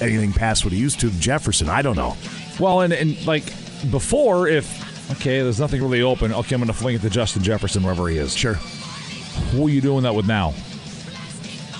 anything 0.00 0.32
past 0.32 0.64
what 0.64 0.72
he 0.72 0.78
used 0.78 1.00
to. 1.00 1.10
Jefferson, 1.12 1.68
I 1.68 1.82
don't 1.82 1.96
know. 1.96 2.16
Well, 2.58 2.80
and, 2.82 2.92
and 2.92 3.24
like 3.26 3.44
before, 3.90 4.48
if 4.48 5.10
okay, 5.12 5.40
there's 5.42 5.60
nothing 5.60 5.82
really 5.82 6.02
open. 6.02 6.32
Okay, 6.32 6.54
I'm 6.54 6.60
going 6.60 6.68
to 6.68 6.72
fling 6.72 6.96
it 6.96 7.02
to 7.02 7.10
Justin 7.10 7.42
Jefferson 7.42 7.82
wherever 7.82 8.08
he 8.08 8.18
is. 8.18 8.36
Sure. 8.36 8.54
Who 8.54 9.66
are 9.66 9.70
you 9.70 9.80
doing 9.80 10.02
that 10.02 10.14
with 10.14 10.26
now? 10.26 10.50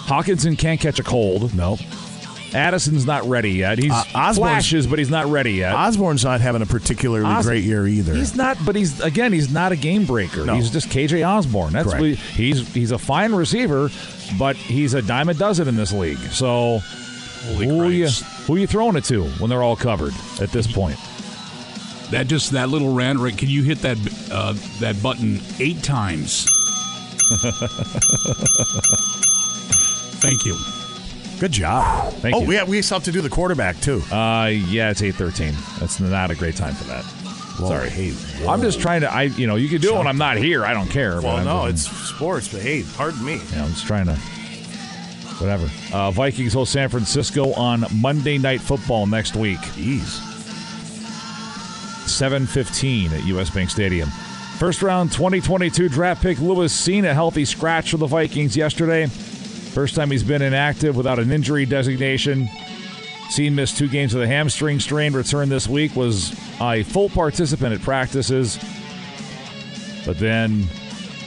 Hockenson 0.09 0.56
can't 0.56 0.81
catch 0.81 0.98
a 0.98 1.02
cold. 1.02 1.55
No. 1.55 1.77
Addison's 2.54 3.04
not 3.06 3.28
ready 3.28 3.50
yet. 3.52 3.78
He's 3.78 3.92
Uh, 3.92 4.02
Osborne's- 4.14 4.36
flashes, 4.38 4.86
but 4.86 4.98
he's 4.98 5.10
not 5.10 5.26
ready 5.30 5.52
yet. 5.52 5.74
Osborne's 5.74 6.24
not 6.24 6.40
having 6.40 6.62
a 6.62 6.66
particularly 6.66 7.26
Os- 7.26 7.44
great 7.44 7.64
year 7.64 7.86
either. 7.86 8.14
He's 8.14 8.34
not, 8.34 8.56
but 8.64 8.74
he's 8.74 9.00
again, 9.00 9.32
he's 9.32 9.50
not 9.50 9.72
a 9.72 9.76
game 9.76 10.04
breaker. 10.06 10.44
No. 10.46 10.54
He's 10.54 10.70
just 10.70 10.88
KJ 10.88 11.22
Osborne. 11.28 11.72
That's 11.72 11.88
Correct. 11.92 12.00
what, 12.00 12.10
he's 12.18 12.72
he's 12.72 12.90
a 12.90 12.98
fine 12.98 13.32
receiver, 13.34 13.90
but 14.38 14.56
he's 14.56 14.94
a 14.94 15.02
dime 15.02 15.28
a 15.28 15.34
dozen 15.34 15.68
in 15.68 15.76
this 15.76 15.92
league. 15.92 16.18
So 16.30 16.78
who 17.56 17.82
are 17.82 17.90
you 17.90 18.08
who 18.46 18.54
are 18.56 18.58
you 18.58 18.66
throwing 18.66 18.96
it 18.96 19.04
to 19.04 19.24
when 19.24 19.50
they're 19.50 19.62
all 19.62 19.76
covered 19.76 20.14
at 20.40 20.50
this 20.50 20.66
point? 20.66 20.96
That 22.10 22.26
just 22.28 22.52
that 22.52 22.70
little 22.70 22.94
rant. 22.94 23.18
Right? 23.18 23.36
Can 23.36 23.50
you 23.50 23.62
hit 23.62 23.82
that 23.82 23.98
uh, 24.32 24.54
that 24.80 25.02
button 25.02 25.40
eight 25.60 25.82
times? 25.82 26.46
Thank 30.20 30.44
you. 30.46 30.56
Good 31.39 31.52
job. 31.52 32.12
Thank 32.15 32.35
oh, 32.35 32.40
you. 32.40 32.47
we 32.48 32.55
have, 32.56 32.69
we 32.69 32.82
still 32.82 32.97
have 32.97 33.05
to 33.05 33.12
do 33.12 33.20
the 33.20 33.31
quarterback 33.31 33.81
too. 33.81 34.02
Uh, 34.10 34.47
yeah, 34.47 34.90
it's 34.90 35.02
eight 35.02 35.15
thirteen. 35.15 35.55
That's 35.78 36.01
not 36.01 36.31
a 36.31 36.35
great 36.35 36.56
time 36.56 36.74
for 36.74 36.85
that. 36.85 37.05
Whoa, 37.05 37.69
Sorry. 37.69 37.90
hey, 37.90 38.15
I'm 38.47 38.60
just 38.60 38.81
trying 38.81 39.02
to. 39.02 39.12
I 39.12 39.24
you 39.24 39.47
know 39.47 39.56
you 39.56 39.69
can 39.69 39.81
do 39.81 39.94
it 39.94 39.98
when 39.98 40.06
I'm 40.06 40.19
not 40.19 40.36
here. 40.36 40.65
I 40.65 40.73
don't 40.73 40.89
care. 40.89 41.20
Well, 41.20 41.44
no, 41.44 41.66
it's 41.66 41.89
sports, 42.09 42.48
but 42.48 42.62
hey, 42.62 42.85
pardon 42.94 43.24
me. 43.24 43.40
Yeah, 43.52 43.65
I'm 43.65 43.70
just 43.70 43.86
trying 43.86 44.06
to. 44.06 44.16
Whatever. 45.39 45.70
Uh, 45.93 46.10
Vikings 46.10 46.52
host 46.52 46.73
San 46.73 46.89
Francisco 46.89 47.52
on 47.52 47.85
Monday 47.94 48.39
Night 48.39 48.60
Football 48.60 49.06
next 49.06 49.36
week. 49.36 49.59
Jeez. 49.59 50.24
7:15 52.09 53.12
at 53.12 53.24
US 53.27 53.51
Bank 53.51 53.70
Stadium. 53.70 54.09
First 54.59 54.82
round 54.82 55.12
2022 55.12 55.89
draft 55.89 56.20
pick 56.20 56.40
Lewis 56.40 56.74
Cine 56.74 57.05
a 57.05 57.15
healthy 57.15 57.44
scratch 57.44 57.93
for 57.93 57.98
the 57.98 58.06
Vikings 58.06 58.56
yesterday. 58.56 59.09
First 59.69 59.95
time 59.95 60.11
he's 60.11 60.23
been 60.23 60.43
inactive 60.43 60.97
without 60.97 61.19
an 61.19 61.31
injury 61.31 61.66
designation. 61.66 62.49
Cine 63.28 63.53
missed 63.53 63.77
two 63.77 63.89
games 63.89 64.15
with 64.15 64.23
a 64.23 64.27
hamstring 64.27 64.81
strain. 64.81 65.12
Return 65.12 65.49
this 65.49 65.69
week 65.69 65.95
was 65.95 66.32
a 66.61 66.82
full 66.82 67.11
participant 67.11 67.74
at 67.74 67.82
practices, 67.82 68.59
but 70.07 70.19
then 70.19 70.66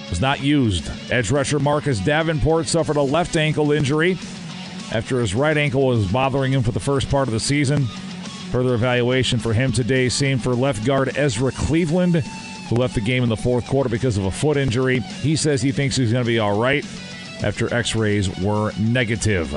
was 0.09 0.19
not 0.19 0.41
used. 0.41 0.89
Edge 1.11 1.31
rusher 1.31 1.59
Marcus 1.59 1.99
Davenport 1.99 2.67
suffered 2.67 2.97
a 2.97 3.01
left 3.01 3.37
ankle 3.37 3.71
injury 3.71 4.17
after 4.91 5.21
his 5.21 5.35
right 5.35 5.55
ankle 5.55 5.85
was 5.85 6.11
bothering 6.11 6.51
him 6.51 6.63
for 6.63 6.71
the 6.71 6.79
first 6.79 7.09
part 7.09 7.27
of 7.27 7.33
the 7.33 7.39
season. 7.39 7.85
Further 8.51 8.73
evaluation 8.73 9.39
for 9.39 9.53
him 9.53 9.71
today, 9.71 10.09
same 10.09 10.39
for 10.39 10.55
left 10.55 10.83
guard 10.83 11.15
Ezra 11.15 11.51
Cleveland, 11.51 12.15
who 12.15 12.75
left 12.75 12.95
the 12.95 13.01
game 13.01 13.23
in 13.23 13.29
the 13.29 13.37
fourth 13.37 13.67
quarter 13.67 13.89
because 13.89 14.17
of 14.17 14.25
a 14.25 14.31
foot 14.31 14.57
injury. 14.57 14.99
He 14.99 15.35
says 15.35 15.61
he 15.61 15.71
thinks 15.71 15.95
he's 15.95 16.11
going 16.11 16.25
to 16.25 16.27
be 16.27 16.39
all 16.39 16.59
right 16.59 16.83
after 17.43 17.73
x 17.73 17.95
rays 17.95 18.29
were 18.39 18.71
negative. 18.79 19.47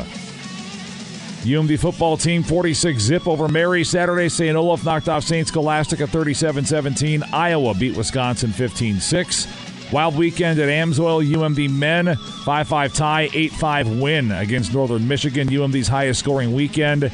UMD 1.44 1.78
football 1.78 2.16
team 2.16 2.42
46 2.42 3.02
zip 3.02 3.28
over 3.28 3.48
Mary 3.48 3.84
Saturday. 3.84 4.30
St. 4.30 4.56
Olaf 4.56 4.82
knocked 4.82 5.10
off 5.10 5.24
St. 5.24 5.46
Scholastica 5.46 6.06
37 6.06 6.64
17. 6.64 7.22
Iowa 7.34 7.74
beat 7.74 7.96
Wisconsin 7.96 8.50
15 8.50 8.98
6. 8.98 9.92
Wild 9.92 10.16
weekend 10.16 10.58
at 10.58 10.70
Amsoil. 10.70 11.22
UMD 11.22 11.70
men 11.70 12.16
5 12.16 12.68
5 12.68 12.94
tie, 12.94 13.28
8 13.32 13.52
5 13.52 14.00
win 14.00 14.32
against 14.32 14.72
Northern 14.72 15.06
Michigan. 15.06 15.46
UMD's 15.48 15.86
highest 15.86 16.20
scoring 16.20 16.54
weekend 16.54 17.12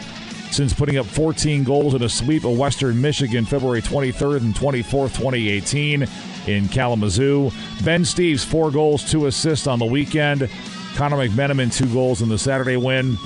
since 0.52 0.72
putting 0.72 0.96
up 0.96 1.06
14 1.06 1.64
goals 1.64 1.94
in 1.94 2.02
a 2.02 2.08
sweep 2.08 2.44
of 2.44 2.56
Western 2.56 3.00
Michigan 3.00 3.44
February 3.44 3.82
23rd 3.82 4.42
and 4.42 4.54
24th, 4.54 5.16
2018 5.16 6.06
in 6.46 6.68
Kalamazoo. 6.68 7.50
Ben 7.84 8.02
Steeves, 8.02 8.44
four 8.44 8.70
goals, 8.70 9.08
two 9.08 9.26
assists 9.26 9.66
on 9.66 9.78
the 9.78 9.84
weekend. 9.84 10.48
Connor 10.94 11.16
McMenamin, 11.16 11.74
two 11.74 11.92
goals 11.92 12.22
in 12.22 12.28
the 12.28 12.38
Saturday 12.38 12.76
win. 12.76 13.16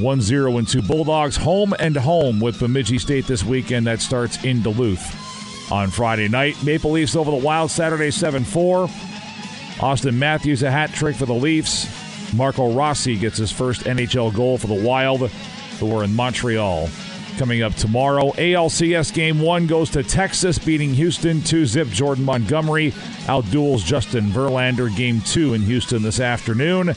1 0.00 0.20
0 0.20 0.56
and 0.58 0.66
2 0.66 0.82
Bulldogs 0.82 1.36
home 1.36 1.72
and 1.78 1.96
home 1.96 2.40
with 2.40 2.58
Bemidji 2.58 2.98
State 2.98 3.26
this 3.26 3.44
weekend. 3.44 3.86
That 3.86 4.00
starts 4.00 4.42
in 4.42 4.60
Duluth 4.60 5.70
on 5.70 5.90
Friday 5.90 6.28
night. 6.28 6.60
Maple 6.64 6.90
Leafs 6.90 7.14
over 7.14 7.30
the 7.30 7.36
Wild 7.36 7.70
Saturday 7.70 8.10
7 8.10 8.44
4. 8.44 8.88
Auston 9.78 10.14
Matthews 10.14 10.62
a 10.62 10.70
hat 10.70 10.92
trick 10.92 11.16
for 11.16 11.26
the 11.26 11.34
Leafs. 11.34 11.86
Marco 12.34 12.72
Rossi 12.72 13.16
gets 13.16 13.38
his 13.38 13.52
first 13.52 13.82
NHL 13.82 14.34
goal 14.34 14.58
for 14.58 14.66
the 14.66 14.74
Wild, 14.74 15.30
who 15.78 15.96
are 15.96 16.02
in 16.02 16.14
Montreal. 16.14 16.88
Coming 17.38 17.62
up 17.62 17.74
tomorrow, 17.74 18.30
ALCS 18.32 19.12
Game 19.12 19.40
1 19.40 19.66
goes 19.66 19.90
to 19.90 20.04
Texas, 20.04 20.56
beating 20.56 20.94
Houston 20.94 21.42
2 21.42 21.66
zip. 21.66 21.88
Jordan 21.88 22.24
Montgomery 22.24 22.92
outduels 23.26 23.84
Justin 23.84 24.26
Verlander. 24.26 24.94
Game 24.94 25.20
2 25.20 25.54
in 25.54 25.62
Houston 25.62 26.02
this 26.02 26.20
afternoon. 26.20 26.94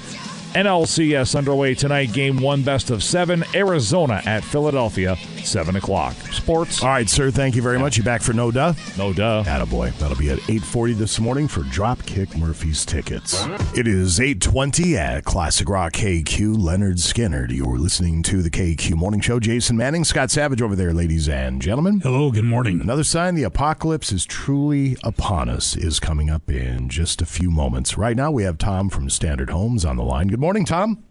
NLCS 0.53 1.35
underway 1.35 1.73
tonight. 1.73 2.13
Game 2.13 2.37
1 2.37 2.61
best 2.61 2.91
of 2.91 3.03
7. 3.03 3.43
Arizona 3.55 4.21
at 4.25 4.43
Philadelphia, 4.43 5.15
7 5.47 5.75
o'clock. 5.75 6.13
Sports. 6.31 6.83
All 6.83 6.89
right, 6.89 7.09
sir. 7.09 7.31
Thank 7.31 7.55
you 7.55 7.61
very 7.61 7.79
much. 7.79 7.97
You 7.97 8.03
back 8.03 8.21
for 8.21 8.33
no 8.33 8.51
duh? 8.51 8.73
No 8.97 9.13
duh. 9.13 9.43
Attaboy. 9.45 9.97
That'll 9.97 10.17
be 10.17 10.29
at 10.29 10.39
8:40 10.49 10.93
this 10.93 11.19
morning 11.19 11.47
for 11.47 11.61
Dropkick 11.61 12.37
Murphy's 12.37 12.85
tickets. 12.85 13.45
It 13.75 13.87
is 13.87 14.19
8:20 14.19 14.95
at 14.97 15.23
Classic 15.23 15.67
Rock 15.69 15.93
KQ. 15.93 16.55
Lynyrd 16.57 16.97
Skynyrd. 16.97 17.51
You're 17.51 17.77
listening 17.77 18.23
to 18.23 18.41
the 18.41 18.49
KQ 18.49 18.95
Morning 18.95 19.21
Show. 19.21 19.39
Jason 19.39 19.77
Manning, 19.77 20.03
Scott 20.03 20.31
Savage 20.31 20.61
over 20.61 20.75
there, 20.75 20.93
ladies 20.93 21.29
and 21.29 21.61
gentlemen. 21.61 22.01
Hello. 22.01 22.31
Good 22.31 22.45
morning. 22.45 22.81
Another 22.81 23.03
sign 23.03 23.35
the 23.35 23.43
apocalypse 23.43 24.11
is 24.11 24.25
truly 24.25 24.97
upon 25.03 25.49
us 25.49 25.75
is 25.75 25.99
coming 25.99 26.29
up 26.29 26.49
in 26.49 26.89
just 26.89 27.21
a 27.21 27.25
few 27.25 27.49
moments. 27.49 27.97
Right 27.97 28.15
now, 28.15 28.31
we 28.31 28.43
have 28.43 28.57
Tom 28.57 28.89
from 28.89 29.09
Standard 29.09 29.49
Homes 29.49 29.85
on 29.85 29.95
the 29.95 30.03
line. 30.03 30.27
Good 30.27 30.39
morning, 30.39 30.65
Tom. 30.65 31.03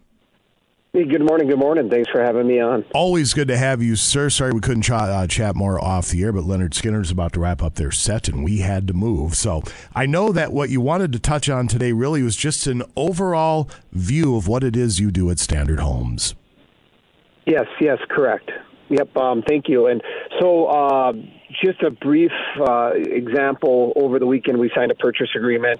Hey, 0.97 1.05
good 1.05 1.23
morning. 1.23 1.47
Good 1.47 1.59
morning. 1.59 1.91
Thanks 1.91 2.09
for 2.09 2.23
having 2.23 2.47
me 2.47 2.59
on. 2.59 2.83
Always 2.91 3.35
good 3.35 3.47
to 3.49 3.57
have 3.57 3.83
you, 3.83 3.95
sir. 3.95 4.31
Sorry 4.31 4.51
we 4.51 4.61
couldn't 4.61 4.81
ch- 4.81 4.89
uh, 4.89 5.27
chat 5.27 5.55
more 5.55 5.79
off 5.79 6.07
the 6.07 6.23
air, 6.23 6.33
but 6.33 6.45
Lynyrd 6.45 6.71
Skynyrd's 6.71 7.11
about 7.11 7.33
to 7.33 7.39
wrap 7.39 7.61
up 7.61 7.75
their 7.75 7.91
set, 7.91 8.27
and 8.27 8.43
we 8.43 8.61
had 8.61 8.87
to 8.87 8.95
move. 8.95 9.35
So 9.35 9.61
I 9.93 10.07
know 10.07 10.31
that 10.31 10.51
what 10.51 10.71
you 10.71 10.81
wanted 10.81 11.13
to 11.13 11.19
touch 11.19 11.49
on 11.49 11.67
today 11.67 11.91
really 11.91 12.23
was 12.23 12.35
just 12.35 12.65
an 12.65 12.81
overall 12.95 13.69
view 13.91 14.35
of 14.37 14.47
what 14.47 14.63
it 14.63 14.75
is 14.75 14.99
you 14.99 15.11
do 15.11 15.29
at 15.29 15.37
Standard 15.37 15.81
Homes. 15.81 16.33
Yes, 17.45 17.67
yes, 17.79 17.99
correct. 18.09 18.49
Yep. 18.89 19.15
Um, 19.17 19.43
thank 19.47 19.69
you. 19.69 19.85
And 19.85 20.01
so, 20.41 20.65
uh, 20.65 21.13
just 21.63 21.81
a 21.83 21.91
brief 21.91 22.31
uh, 22.59 22.93
example. 22.95 23.93
Over 23.95 24.17
the 24.17 24.25
weekend, 24.25 24.57
we 24.57 24.71
signed 24.75 24.91
a 24.91 24.95
purchase 24.95 25.29
agreement, 25.35 25.79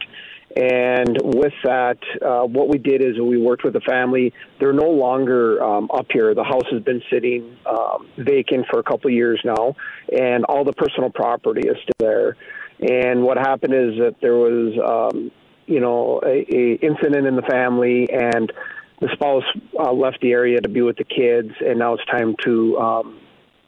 and 0.58 1.20
with 1.22 1.54
that, 1.66 2.00
uh, 2.26 2.42
what 2.42 2.68
we 2.68 2.80
did 2.80 3.04
is 3.04 3.20
we 3.20 3.38
worked 3.38 3.64
with 3.64 3.74
the 3.74 3.82
family. 3.82 4.34
They're 4.60 4.74
no 4.74 4.90
longer 4.90 5.64
um, 5.64 5.88
up 5.94 6.08
here. 6.12 6.34
The 6.34 6.44
house 6.44 6.66
has 6.72 6.82
been 6.82 7.04
sitting 7.12 7.56
um, 7.68 8.10
vacant 8.18 8.66
for 8.72 8.80
a 8.80 8.84
couple 8.84 9.10
of 9.12 9.14
years 9.14 9.40
now, 9.46 9.76
and 10.12 10.46
all 10.46 10.64
the 10.64 10.74
personal 10.74 11.12
property 11.12 11.68
is 11.68 11.78
still 11.84 12.00
there. 12.00 12.38
And 12.80 13.22
what 13.22 13.38
happened 13.38 13.76
is 13.76 14.00
that 14.00 14.16
there 14.20 14.36
was, 14.36 15.12
um, 15.14 15.32
you 15.68 15.80
know, 15.80 16.22
a, 16.26 16.46
a 16.52 16.74
incident 16.82 17.28
in 17.28 17.36
the 17.36 17.44
family, 17.44 18.10
and 18.12 18.52
the 19.00 19.10
spouse 19.14 19.44
uh, 19.80 19.92
left 19.92 20.22
the 20.22 20.32
area 20.32 20.60
to 20.60 20.70
be 20.70 20.82
with 20.82 20.98
the 20.98 21.04
kids, 21.04 21.52
and 21.60 21.78
now 21.78 21.94
it's 21.94 22.06
time 22.06 22.36
to, 22.46 22.78
um, 22.80 23.20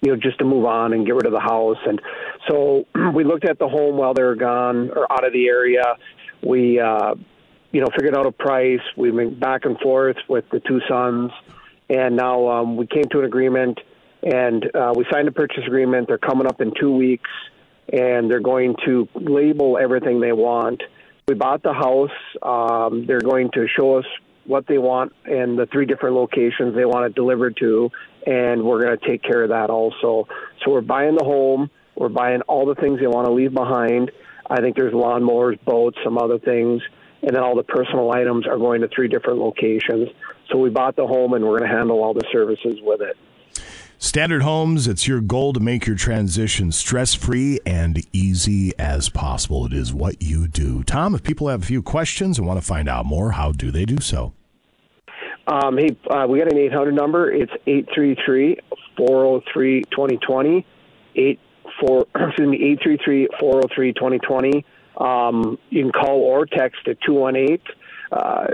you 0.02 0.12
know, 0.12 0.18
just 0.18 0.40
to 0.40 0.46
move 0.46 0.66
on 0.66 0.94
and 0.94 1.06
get 1.06 1.14
rid 1.14 1.28
of 1.28 1.34
the 1.34 1.40
house. 1.40 1.78
And 1.86 2.02
so 2.48 2.86
we 3.14 3.24
looked 3.24 3.46
at 3.46 3.60
the 3.60 3.68
home 3.68 3.98
while 3.98 4.16
they 4.16 4.24
were 4.24 4.36
gone 4.36 4.90
or 4.90 5.12
out 5.12 5.24
of 5.24 5.34
the 5.34 5.48
area. 5.48 5.84
We, 6.44 6.80
uh, 6.80 7.16
you 7.72 7.82
know, 7.82 7.88
figured 7.96 8.16
out 8.16 8.26
a 8.26 8.32
price. 8.32 8.82
We 8.98 9.12
went 9.12 9.40
back 9.40 9.66
and 9.66 9.78
forth 9.80 10.18
with 10.28 10.46
the 10.50 10.60
two 10.60 10.82
sons, 10.88 11.32
and 11.90 12.16
now 12.16 12.48
um, 12.50 12.78
we 12.78 12.88
came 12.88 13.06
to 13.12 13.20
an 13.20 13.26
agreement. 13.26 13.80
and 14.24 14.64
uh, 14.76 14.94
we 14.96 15.06
signed 15.12 15.28
a 15.28 15.32
purchase 15.32 15.64
agreement. 15.66 16.08
They're 16.08 16.18
coming 16.18 16.48
up 16.48 16.62
in 16.62 16.74
two 16.80 16.92
weeks, 16.96 17.30
and 17.92 18.30
they're 18.30 18.40
going 18.40 18.76
to 18.86 19.08
label 19.16 19.78
everything 19.78 20.20
they 20.20 20.34
want. 20.34 20.84
We 21.28 21.36
bought 21.36 21.64
the 21.64 21.74
house. 21.74 22.10
Um, 22.42 23.06
they're 23.06 23.22
going 23.22 23.52
to 23.54 23.68
show 23.68 23.98
us 24.00 24.06
what 24.46 24.66
they 24.68 24.80
want 24.80 25.14
and 25.26 25.58
the 25.60 25.68
three 25.68 25.86
different 25.86 26.16
locations 26.16 26.76
they 26.76 26.86
want 26.86 27.06
it 27.06 27.16
delivered 27.16 27.56
to, 27.58 27.92
and 28.26 28.64
we're 28.64 28.84
going 28.84 28.98
to 28.98 29.08
take 29.08 29.22
care 29.22 29.44
of 29.44 29.50
that 29.50 29.70
also. 29.70 30.28
So 30.64 30.72
we're 30.72 30.82
buying 30.82 31.16
the 31.16 31.24
home. 31.24 31.70
We're 31.96 32.10
buying 32.10 32.42
all 32.42 32.66
the 32.66 32.76
things 32.76 33.00
they 33.00 33.08
want 33.08 33.28
to 33.28 33.32
leave 33.32 33.54
behind. 33.54 34.12
I 34.50 34.62
think 34.62 34.76
there's 34.76 34.94
lawnmowers, 34.94 35.64
boats, 35.64 35.98
some 36.04 36.18
other 36.18 36.40
things, 36.40 36.82
and 37.22 37.36
then 37.36 37.44
all 37.44 37.56
the 37.56 37.64
personal 37.64 38.12
items 38.12 38.48
are 38.48 38.58
going 38.58 38.82
to 38.82 38.88
three 38.88 39.08
different 39.08 39.40
locations. 39.40 40.10
So 40.52 40.58
we 40.58 40.70
bought 40.70 40.96
the 40.96 41.06
home, 41.06 41.34
and 41.34 41.44
we're 41.44 41.60
going 41.60 41.70
to 41.70 41.76
handle 41.76 42.02
all 42.04 42.14
the 42.14 42.26
services 42.32 42.80
with 42.82 43.02
it. 43.02 43.18
Standard 44.02 44.44
Homes, 44.44 44.88
it's 44.88 45.10
your 45.10 45.20
goal 45.20 45.52
to 45.52 45.60
make 45.60 45.86
your 45.86 45.98
transition 45.98 46.72
stress 46.72 47.14
free 47.14 47.60
and 47.66 48.02
easy 48.14 48.72
as 48.80 49.10
possible. 49.10 49.66
It 49.66 49.74
is 49.74 49.94
what 49.94 50.22
you 50.22 50.48
do. 50.48 50.84
Tom, 50.84 51.14
if 51.14 51.22
people 51.22 51.50
have 51.50 51.64
a 51.64 51.66
few 51.66 51.84
questions 51.84 52.38
and 52.38 52.48
want 52.48 52.62
to 52.62 52.66
find 52.66 52.88
out 52.88 53.06
more, 53.06 53.32
how 53.32 53.52
do 53.52 53.72
they 53.72 53.84
do 53.84 53.98
so? 54.00 54.32
Um, 55.48 55.78
hey, 55.78 55.98
uh, 56.10 56.26
we 56.30 56.40
got 56.40 56.50
an 56.50 56.58
800 56.58 56.94
number. 56.94 57.30
It's 57.30 57.52
833-403-2020. 58.98 60.64
Eight 61.16 61.40
four, 61.80 62.08
excuse 62.16 62.48
me, 62.48 62.78
833-403-2020. 63.42 64.64
Um, 64.98 65.58
you 65.70 65.84
can 65.84 65.92
call 65.92 66.20
or 66.20 66.46
text 66.46 66.88
at 66.88 67.00
218 67.02 67.60
uh, 68.12 68.48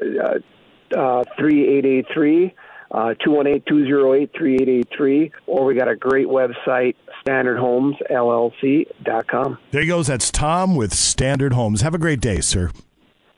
uh, 0.96 1.24
3883. 1.38 2.54
Uh, 2.92 3.16
218-208-3883, 3.26 5.32
or 5.48 5.66
we 5.66 5.74
got 5.74 5.90
a 5.90 5.96
great 5.96 6.28
website, 6.28 6.94
standardhomesllc.com. 7.26 9.58
There 9.72 9.82
he 9.82 9.88
goes. 9.88 10.06
That's 10.08 10.30
Tom 10.30 10.76
with 10.76 10.94
Standard 10.94 11.54
Homes. 11.54 11.82
Have 11.82 11.96
a 11.96 11.98
great 11.98 12.22
day, 12.22 12.42
sir. 12.42 12.70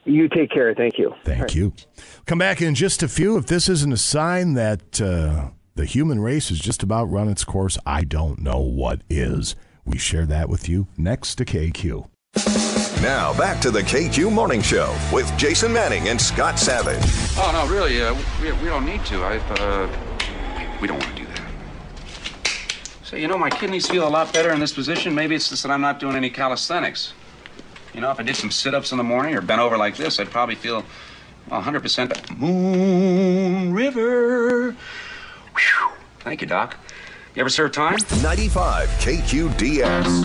You 0.04 0.28
take 0.28 0.50
care. 0.50 0.74
Thank 0.74 0.98
you. 0.98 1.14
Thank 1.24 1.54
you. 1.54 1.72
Come 2.26 2.38
back 2.38 2.60
in 2.62 2.74
just 2.74 3.02
a 3.02 3.08
few. 3.08 3.38
If 3.38 3.46
this 3.46 3.68
isn't 3.68 3.92
a 3.92 3.96
sign 3.96 4.54
that 4.54 5.00
uh, 5.00 5.50
the 5.74 5.86
human 5.86 6.20
race 6.20 6.50
is 6.50 6.58
just 6.60 6.82
about 6.82 7.06
run 7.06 7.28
its 7.28 7.44
course, 7.44 7.78
I 7.84 8.04
don't 8.04 8.40
know 8.40 8.60
what 8.60 9.02
is. 9.08 9.56
We 9.88 9.96
share 9.96 10.26
that 10.26 10.50
with 10.50 10.68
you 10.68 10.86
next 10.98 11.36
to 11.36 11.46
KQ. 11.46 12.06
Now 13.00 13.36
back 13.38 13.58
to 13.62 13.70
the 13.70 13.80
KQ 13.80 14.30
Morning 14.30 14.60
Show 14.60 14.94
with 15.10 15.34
Jason 15.38 15.72
Manning 15.72 16.08
and 16.08 16.20
Scott 16.20 16.58
Savage. 16.58 17.00
Oh, 17.38 17.50
no, 17.54 17.66
really, 17.74 18.02
uh, 18.02 18.14
we, 18.42 18.52
we 18.52 18.66
don't 18.66 18.84
need 18.84 19.02
to. 19.06 19.22
I, 19.22 19.38
uh, 19.38 19.88
we 20.82 20.88
don't 20.88 20.98
want 20.98 21.16
to 21.16 21.22
do 21.22 21.26
that. 21.26 21.50
Say, 23.02 23.22
you 23.22 23.28
know, 23.28 23.38
my 23.38 23.48
kidneys 23.48 23.88
feel 23.88 24.06
a 24.06 24.10
lot 24.10 24.30
better 24.30 24.52
in 24.52 24.60
this 24.60 24.74
position. 24.74 25.14
Maybe 25.14 25.34
it's 25.34 25.48
just 25.48 25.62
that 25.62 25.72
I'm 25.72 25.80
not 25.80 26.00
doing 26.00 26.16
any 26.16 26.28
calisthenics. 26.28 27.14
You 27.94 28.02
know, 28.02 28.10
if 28.10 28.20
I 28.20 28.24
did 28.24 28.36
some 28.36 28.50
sit-ups 28.50 28.92
in 28.92 28.98
the 28.98 29.04
morning 29.04 29.34
or 29.34 29.40
bent 29.40 29.62
over 29.62 29.78
like 29.78 29.96
this, 29.96 30.20
I'd 30.20 30.30
probably 30.30 30.54
feel 30.54 30.84
100% 31.50 32.38
Moon 32.38 33.72
River. 33.72 34.72
Whew. 34.72 35.88
Thank 36.20 36.42
you, 36.42 36.46
Doc. 36.46 36.76
You 37.38 37.42
ever 37.42 37.50
serve 37.50 37.70
time? 37.70 37.98
95 38.20 38.88
KQDS. 38.98 40.24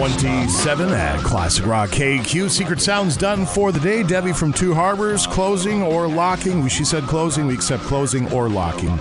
827 0.00 0.88
at 0.94 1.18
Classic 1.18 1.66
Rock 1.66 1.90
KQ. 1.90 2.48
Secret 2.48 2.80
Sounds 2.80 3.18
done 3.18 3.44
for 3.44 3.70
the 3.70 3.80
day. 3.80 4.02
Debbie 4.02 4.32
from 4.32 4.50
Two 4.50 4.72
Harbors, 4.72 5.26
closing 5.26 5.82
or 5.82 6.08
locking. 6.08 6.66
She 6.68 6.86
said 6.86 7.04
closing. 7.04 7.46
We 7.46 7.52
accept 7.52 7.82
closing 7.82 8.32
or 8.32 8.48
locking. 8.48 8.98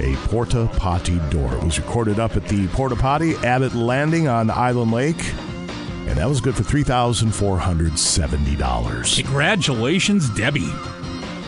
A 0.00 0.14
porta 0.28 0.70
potty 0.76 1.18
door. 1.30 1.52
It 1.56 1.64
was 1.64 1.80
recorded 1.80 2.20
up 2.20 2.36
at 2.36 2.46
the 2.46 2.68
porta 2.68 2.94
potty 2.94 3.34
Abbott 3.38 3.74
Landing 3.74 4.28
on 4.28 4.48
Island 4.48 4.92
Lake. 4.92 5.24
And 6.06 6.18
that 6.18 6.28
was 6.28 6.40
good 6.40 6.54
for 6.54 6.62
$3,470. 6.62 9.24
Congratulations, 9.24 10.30
Debbie. 10.30 10.70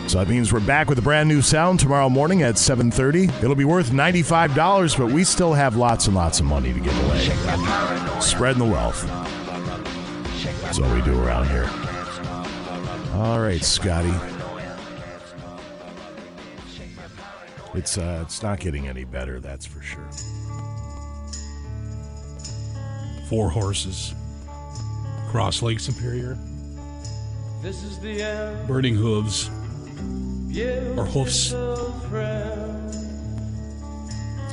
So 0.09 0.17
that 0.17 0.27
means 0.27 0.51
we're 0.51 0.59
back 0.59 0.89
with 0.89 0.97
a 0.97 1.03
brand 1.03 1.29
new 1.29 1.39
sound 1.39 1.79
tomorrow 1.79 2.09
morning 2.09 2.41
at 2.41 2.57
7:30. 2.57 3.25
It'll 3.43 3.53
be 3.53 3.63
worth 3.63 3.91
$95, 3.91 4.95
but 4.95 5.11
we 5.11 5.23
still 5.23 5.53
have 5.53 5.75
lots 5.75 6.07
and 6.07 6.15
lots 6.15 6.39
of 6.39 6.47
money 6.47 6.73
to 6.73 6.79
give 6.79 7.05
away. 7.05 7.19
Spreading 8.19 8.57
the 8.57 8.65
wealth. 8.65 9.05
That's 10.63 10.79
what 10.79 10.91
we 10.95 11.03
do 11.03 11.21
around 11.21 11.47
here. 11.49 11.69
All 13.13 13.39
right, 13.39 13.63
Scotty. 13.63 14.11
It's 17.75 17.99
uh 17.99 18.23
it's 18.23 18.41
not 18.41 18.59
getting 18.59 18.87
any 18.87 19.03
better, 19.03 19.39
that's 19.39 19.67
for 19.67 19.83
sure. 19.83 20.09
Four 23.29 23.51
horses. 23.51 24.15
Cross 25.29 25.61
Lake 25.61 25.79
Superior. 25.79 26.35
This 27.61 27.83
is 27.83 27.99
the 27.99 28.23
end. 28.23 28.67
Burning 28.67 28.95
hooves. 28.95 29.51
Or 30.97 31.05
hoofs. 31.05 31.53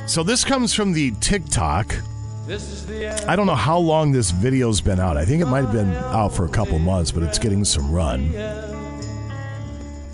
So 0.07 0.23
this 0.23 0.43
comes 0.43 0.73
from 0.73 0.93
the 0.93 1.11
TikTok. 1.19 1.95
I 3.27 3.35
don't 3.35 3.47
know 3.47 3.55
how 3.55 3.77
long 3.77 4.11
this 4.11 4.31
video's 4.31 4.79
been 4.79 4.99
out. 4.99 5.17
I 5.17 5.25
think 5.25 5.41
it 5.41 5.47
might 5.47 5.65
have 5.65 5.73
been 5.73 5.91
out 5.91 6.33
for 6.33 6.45
a 6.45 6.49
couple 6.49 6.79
months, 6.79 7.11
but 7.11 7.23
it's 7.23 7.39
getting 7.39 7.65
some 7.65 7.91
run. 7.91 8.33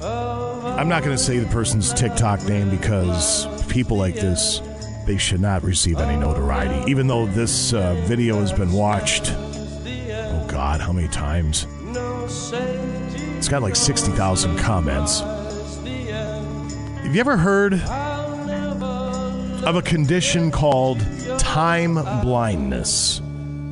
I'm 0.01 0.89
not 0.89 1.03
going 1.03 1.15
to 1.15 1.21
say 1.21 1.37
the 1.37 1.47
person's 1.49 1.93
TikTok 1.93 2.43
name 2.45 2.69
because 2.69 3.45
people 3.67 3.97
like 3.97 4.15
this, 4.15 4.61
they 5.05 5.17
should 5.17 5.41
not 5.41 5.63
receive 5.63 5.99
any 5.99 6.17
notoriety. 6.17 6.89
Even 6.89 7.07
though 7.07 7.25
this 7.27 7.73
uh, 7.73 7.93
video 8.05 8.39
has 8.39 8.51
been 8.51 8.71
watched, 8.71 9.31
oh 9.31 10.45
God, 10.49 10.81
how 10.81 10.91
many 10.91 11.07
times? 11.09 11.67
It's 13.37 13.49
got 13.49 13.61
like 13.61 13.75
60,000 13.75 14.57
comments. 14.57 15.21
Have 17.03 17.13
you 17.13 17.19
ever 17.19 17.37
heard 17.37 17.73
of 19.65 19.75
a 19.75 19.81
condition 19.81 20.49
called 20.51 20.99
time 21.37 21.95
blindness? 22.21 23.21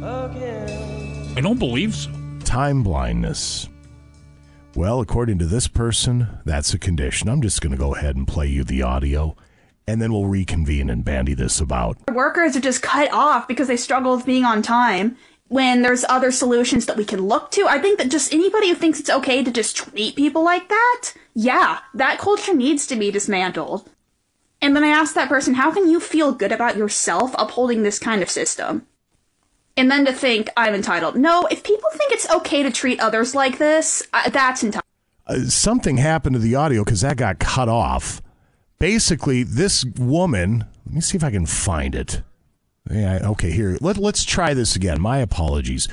I 0.04 1.40
don't 1.42 1.58
believe 1.58 1.96
so. 1.96 2.12
Time 2.44 2.84
blindness. 2.84 3.70
Well, 4.76 5.00
according 5.00 5.40
to 5.40 5.46
this 5.46 5.68
person, 5.68 6.28
that's 6.46 6.74
a 6.74 6.78
condition. 6.78 7.30
I'm 7.30 7.42
just 7.42 7.62
going 7.62 7.72
to 7.72 7.78
go 7.78 7.96
ahead 7.96 8.16
and 8.16 8.28
play 8.28 8.48
you 8.48 8.64
the 8.64 8.84
audio, 8.84 9.36
and 9.88 10.02
then 10.02 10.12
we'll 10.12 10.28
reconvene 10.28 10.90
and 10.90 11.04
bandy 11.04 11.34
this 11.34 11.60
about. 11.60 11.98
Workers 12.12 12.56
are 12.56 12.62
just 12.62 12.82
cut 12.82 13.12
off 13.12 13.48
because 13.48 13.68
they 13.68 13.78
struggle 13.78 14.16
with 14.16 14.26
being 14.26 14.44
on 14.44 14.62
time 14.62 15.18
when 15.48 15.82
there's 15.82 16.06
other 16.10 16.32
solutions 16.32 16.86
that 16.86 16.98
we 16.98 17.06
can 17.06 17.22
look 17.22 17.50
to. 17.52 17.66
I 17.68 17.80
think 17.80 17.98
that 17.98 18.12
just 18.12 18.34
anybody 18.34 18.70
who 18.70 18.76
thinks 18.76 19.00
it's 19.00 19.10
okay 19.10 19.44
to 19.44 19.52
just 19.52 19.76
treat 19.76 20.16
people 20.16 20.44
like 20.44 20.70
that, 20.70 21.14
yeah, 21.34 21.80
that 21.94 22.20
culture 22.20 22.54
needs 22.54 22.86
to 22.88 22.96
be 22.96 23.12
dismantled. 23.12 23.90
And 24.62 24.76
then 24.76 24.84
I 24.84 24.90
asked 24.90 25.16
that 25.16 25.30
person, 25.30 25.56
how 25.56 25.72
can 25.72 25.90
you 25.90 26.00
feel 26.00 26.34
good 26.34 26.52
about 26.52 26.78
yourself 26.78 27.34
upholding 27.38 27.84
this 27.84 27.98
kind 27.98 28.22
of 28.22 28.30
system? 28.30 28.86
And 29.76 29.90
then 29.90 30.06
to 30.06 30.14
think 30.14 30.50
I'm 30.56 30.76
entitled. 30.76 31.16
No, 31.16 31.48
if 31.50 31.64
people 31.64 31.90
think 31.94 32.12
it's 32.12 32.30
okay 32.30 32.62
to 32.62 32.72
treat 32.72 33.00
others 33.00 33.34
like 33.34 33.58
this, 33.58 34.04
uh, 34.14 34.30
that's 34.30 34.64
entitled. 34.64 34.84
Uh, 35.26 35.46
something 35.46 35.98
happened 35.98 36.36
to 36.36 36.40
the 36.40 36.56
audio 36.56 36.84
because 36.84 37.02
that 37.02 37.18
got 37.18 37.40
cut 37.40 37.70
off. 37.70 38.22
Basically, 38.80 39.44
this 39.44 39.86
woman, 39.86 40.66
let 40.86 40.96
me 40.96 41.02
see 41.02 41.16
if 41.16 41.24
I 41.24 41.32
can 41.32 41.46
find 41.46 41.96
it. 41.96 42.22
Yeah, 42.90 43.20
okay, 43.30 43.52
here. 43.52 43.78
Let, 43.80 43.98
let's 43.98 44.26
try 44.26 44.54
this 44.54 44.76
again. 44.76 45.00
My 45.00 45.20
apologies. 45.20 45.88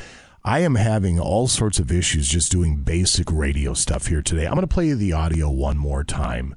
I 0.48 0.60
am 0.60 0.76
having 0.76 1.20
all 1.20 1.46
sorts 1.46 1.78
of 1.78 1.92
issues 1.92 2.26
just 2.26 2.50
doing 2.50 2.76
basic 2.76 3.30
radio 3.30 3.74
stuff 3.74 4.06
here 4.06 4.22
today. 4.22 4.46
I'm 4.46 4.54
going 4.54 4.66
to 4.66 4.66
play 4.66 4.94
the 4.94 5.12
audio 5.12 5.50
one 5.50 5.76
more 5.76 6.04
time, 6.04 6.56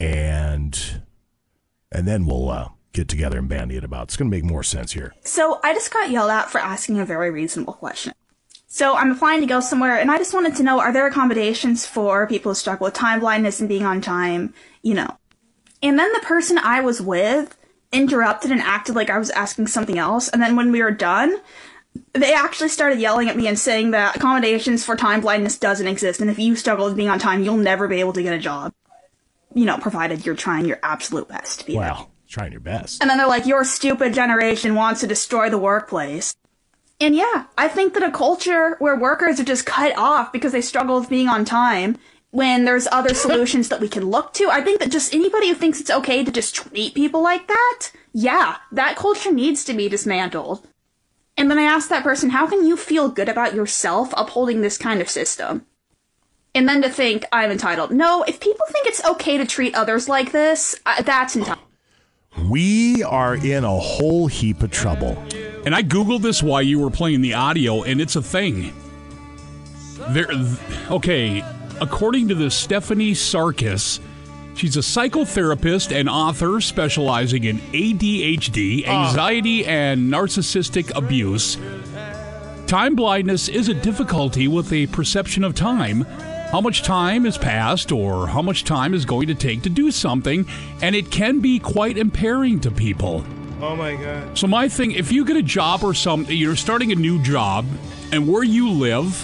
and 0.00 1.02
and 1.92 2.08
then 2.08 2.26
we'll 2.26 2.50
uh, 2.50 2.70
get 2.92 3.06
together 3.06 3.38
and 3.38 3.48
bandy 3.48 3.76
it 3.76 3.84
about. 3.84 4.08
It's 4.08 4.16
going 4.16 4.28
to 4.28 4.36
make 4.36 4.42
more 4.42 4.64
sense 4.64 4.90
here. 4.90 5.14
So 5.22 5.60
I 5.62 5.72
just 5.72 5.92
got 5.92 6.10
yelled 6.10 6.32
at 6.32 6.50
for 6.50 6.58
asking 6.58 6.98
a 6.98 7.04
very 7.04 7.30
reasonable 7.30 7.74
question. 7.74 8.12
So 8.66 8.96
I'm 8.96 9.12
applying 9.12 9.40
to 9.40 9.46
go 9.46 9.60
somewhere, 9.60 10.00
and 10.00 10.10
I 10.10 10.18
just 10.18 10.34
wanted 10.34 10.56
to 10.56 10.64
know: 10.64 10.80
Are 10.80 10.92
there 10.92 11.06
accommodations 11.06 11.86
for 11.86 12.26
people 12.26 12.50
who 12.50 12.56
struggle 12.56 12.86
with 12.86 12.94
time 12.94 13.20
blindness 13.20 13.60
and 13.60 13.68
being 13.68 13.84
on 13.84 14.00
time? 14.00 14.52
You 14.82 14.94
know. 14.94 15.16
And 15.80 15.96
then 15.96 16.12
the 16.12 16.26
person 16.26 16.58
I 16.58 16.80
was 16.80 17.00
with 17.00 17.56
interrupted 17.92 18.50
and 18.50 18.60
acted 18.62 18.96
like 18.96 19.10
I 19.10 19.18
was 19.18 19.30
asking 19.30 19.68
something 19.68 19.98
else. 19.98 20.28
And 20.28 20.42
then 20.42 20.56
when 20.56 20.72
we 20.72 20.82
were 20.82 20.90
done, 20.90 21.36
they 22.12 22.34
actually 22.34 22.68
started 22.68 23.00
yelling 23.00 23.28
at 23.28 23.36
me 23.36 23.46
and 23.46 23.58
saying 23.58 23.90
that 23.92 24.16
accommodations 24.16 24.84
for 24.84 24.96
time 24.96 25.20
blindness 25.20 25.58
doesn't 25.58 25.86
exist, 25.86 26.20
and 26.20 26.30
if 26.30 26.38
you 26.38 26.56
struggle 26.56 26.86
with 26.86 26.96
being 26.96 27.08
on 27.08 27.18
time, 27.18 27.42
you'll 27.42 27.56
never 27.56 27.88
be 27.88 28.00
able 28.00 28.12
to 28.12 28.22
get 28.22 28.34
a 28.34 28.38
job. 28.38 28.72
You 29.54 29.64
know, 29.64 29.78
provided 29.78 30.24
you're 30.24 30.34
trying 30.34 30.64
your 30.64 30.78
absolute 30.82 31.28
best 31.28 31.60
to 31.60 31.66
be 31.66 31.72
there. 31.74 31.82
Well, 31.82 32.10
trying 32.28 32.52
your 32.52 32.60
best. 32.60 33.02
And 33.02 33.10
then 33.10 33.18
they're 33.18 33.26
like, 33.26 33.46
your 33.46 33.64
stupid 33.64 34.14
generation 34.14 34.74
wants 34.74 35.00
to 35.00 35.06
destroy 35.06 35.50
the 35.50 35.58
workplace. 35.58 36.34
And 37.00 37.14
yeah, 37.14 37.46
I 37.58 37.68
think 37.68 37.94
that 37.94 38.02
a 38.02 38.10
culture 38.10 38.76
where 38.78 38.96
workers 38.96 39.40
are 39.40 39.44
just 39.44 39.66
cut 39.66 39.96
off 39.98 40.32
because 40.32 40.52
they 40.52 40.60
struggle 40.60 41.00
with 41.00 41.10
being 41.10 41.28
on 41.28 41.44
time 41.44 41.98
when 42.30 42.64
there's 42.64 42.88
other 42.90 43.14
solutions 43.14 43.68
that 43.68 43.80
we 43.80 43.88
can 43.88 44.10
look 44.10 44.32
to, 44.34 44.48
I 44.50 44.62
think 44.62 44.80
that 44.80 44.90
just 44.90 45.14
anybody 45.14 45.48
who 45.48 45.54
thinks 45.54 45.80
it's 45.80 45.90
okay 45.90 46.24
to 46.24 46.32
just 46.32 46.54
treat 46.54 46.94
people 46.94 47.22
like 47.22 47.46
that, 47.46 47.90
yeah, 48.12 48.56
that 48.72 48.96
culture 48.96 49.32
needs 49.32 49.64
to 49.64 49.74
be 49.74 49.88
dismantled. 49.88 50.66
And 51.36 51.50
then 51.50 51.58
I 51.58 51.62
asked 51.62 51.88
that 51.88 52.02
person, 52.02 52.30
how 52.30 52.46
can 52.46 52.66
you 52.66 52.76
feel 52.76 53.08
good 53.08 53.28
about 53.28 53.54
yourself 53.54 54.12
upholding 54.16 54.60
this 54.60 54.78
kind 54.78 55.00
of 55.00 55.08
system? 55.08 55.66
And 56.54 56.68
then 56.68 56.82
to 56.82 56.90
think 56.90 57.24
I'm 57.32 57.50
entitled. 57.50 57.90
No, 57.90 58.22
if 58.24 58.38
people 58.38 58.66
think 58.68 58.86
it's 58.86 59.04
okay 59.04 59.38
to 59.38 59.46
treat 59.46 59.74
others 59.74 60.08
like 60.08 60.32
this, 60.32 60.78
uh, 60.84 61.02
that's 61.02 61.34
entitled. 61.34 61.66
We 62.50 63.02
are 63.02 63.36
in 63.36 63.64
a 63.64 63.78
whole 63.78 64.26
heap 64.26 64.62
of 64.62 64.70
trouble. 64.70 65.16
And 65.64 65.74
I 65.74 65.82
googled 65.82 66.22
this 66.22 66.42
while 66.42 66.62
you 66.62 66.78
were 66.78 66.90
playing 66.90 67.20
the 67.22 67.34
audio, 67.34 67.82
and 67.82 68.00
it's 68.00 68.16
a 68.16 68.22
thing. 68.22 68.72
There, 70.10 70.28
okay. 70.90 71.44
According 71.80 72.28
to 72.28 72.34
the 72.34 72.50
Stephanie 72.50 73.12
Sarkis, 73.12 74.00
she's 74.54 74.76
a 74.76 74.80
psychotherapist 74.80 75.94
and 75.94 76.08
author 76.08 76.60
specializing 76.60 77.44
in 77.44 77.58
ADHD, 77.58 78.84
ah. 78.86 79.08
anxiety, 79.08 79.64
and 79.66 80.12
narcissistic 80.12 80.94
abuse. 80.96 81.58
Time 82.66 82.94
blindness 82.94 83.48
is 83.48 83.68
a 83.68 83.74
difficulty 83.74 84.48
with 84.48 84.72
a 84.72 84.86
perception 84.86 85.44
of 85.44 85.54
time, 85.54 86.02
how 86.52 86.60
much 86.60 86.82
time 86.82 87.24
has 87.26 87.36
passed, 87.36 87.92
or 87.92 88.26
how 88.28 88.40
much 88.40 88.64
time 88.64 88.94
is 88.94 89.04
going 89.04 89.26
to 89.28 89.34
take 89.34 89.62
to 89.62 89.68
do 89.68 89.90
something, 89.90 90.46
and 90.80 90.94
it 90.94 91.10
can 91.10 91.40
be 91.40 91.58
quite 91.58 91.98
impairing 91.98 92.60
to 92.60 92.70
people. 92.70 93.24
Oh 93.60 93.76
my 93.76 93.94
god. 93.94 94.38
So 94.38 94.46
my 94.46 94.68
thing, 94.68 94.92
if 94.92 95.12
you 95.12 95.24
get 95.24 95.36
a 95.36 95.42
job 95.42 95.84
or 95.84 95.94
something, 95.94 96.36
you're 96.36 96.56
starting 96.56 96.92
a 96.92 96.94
new 96.94 97.22
job, 97.22 97.66
and 98.10 98.26
where 98.26 98.42
you 98.42 98.70
live, 98.70 99.22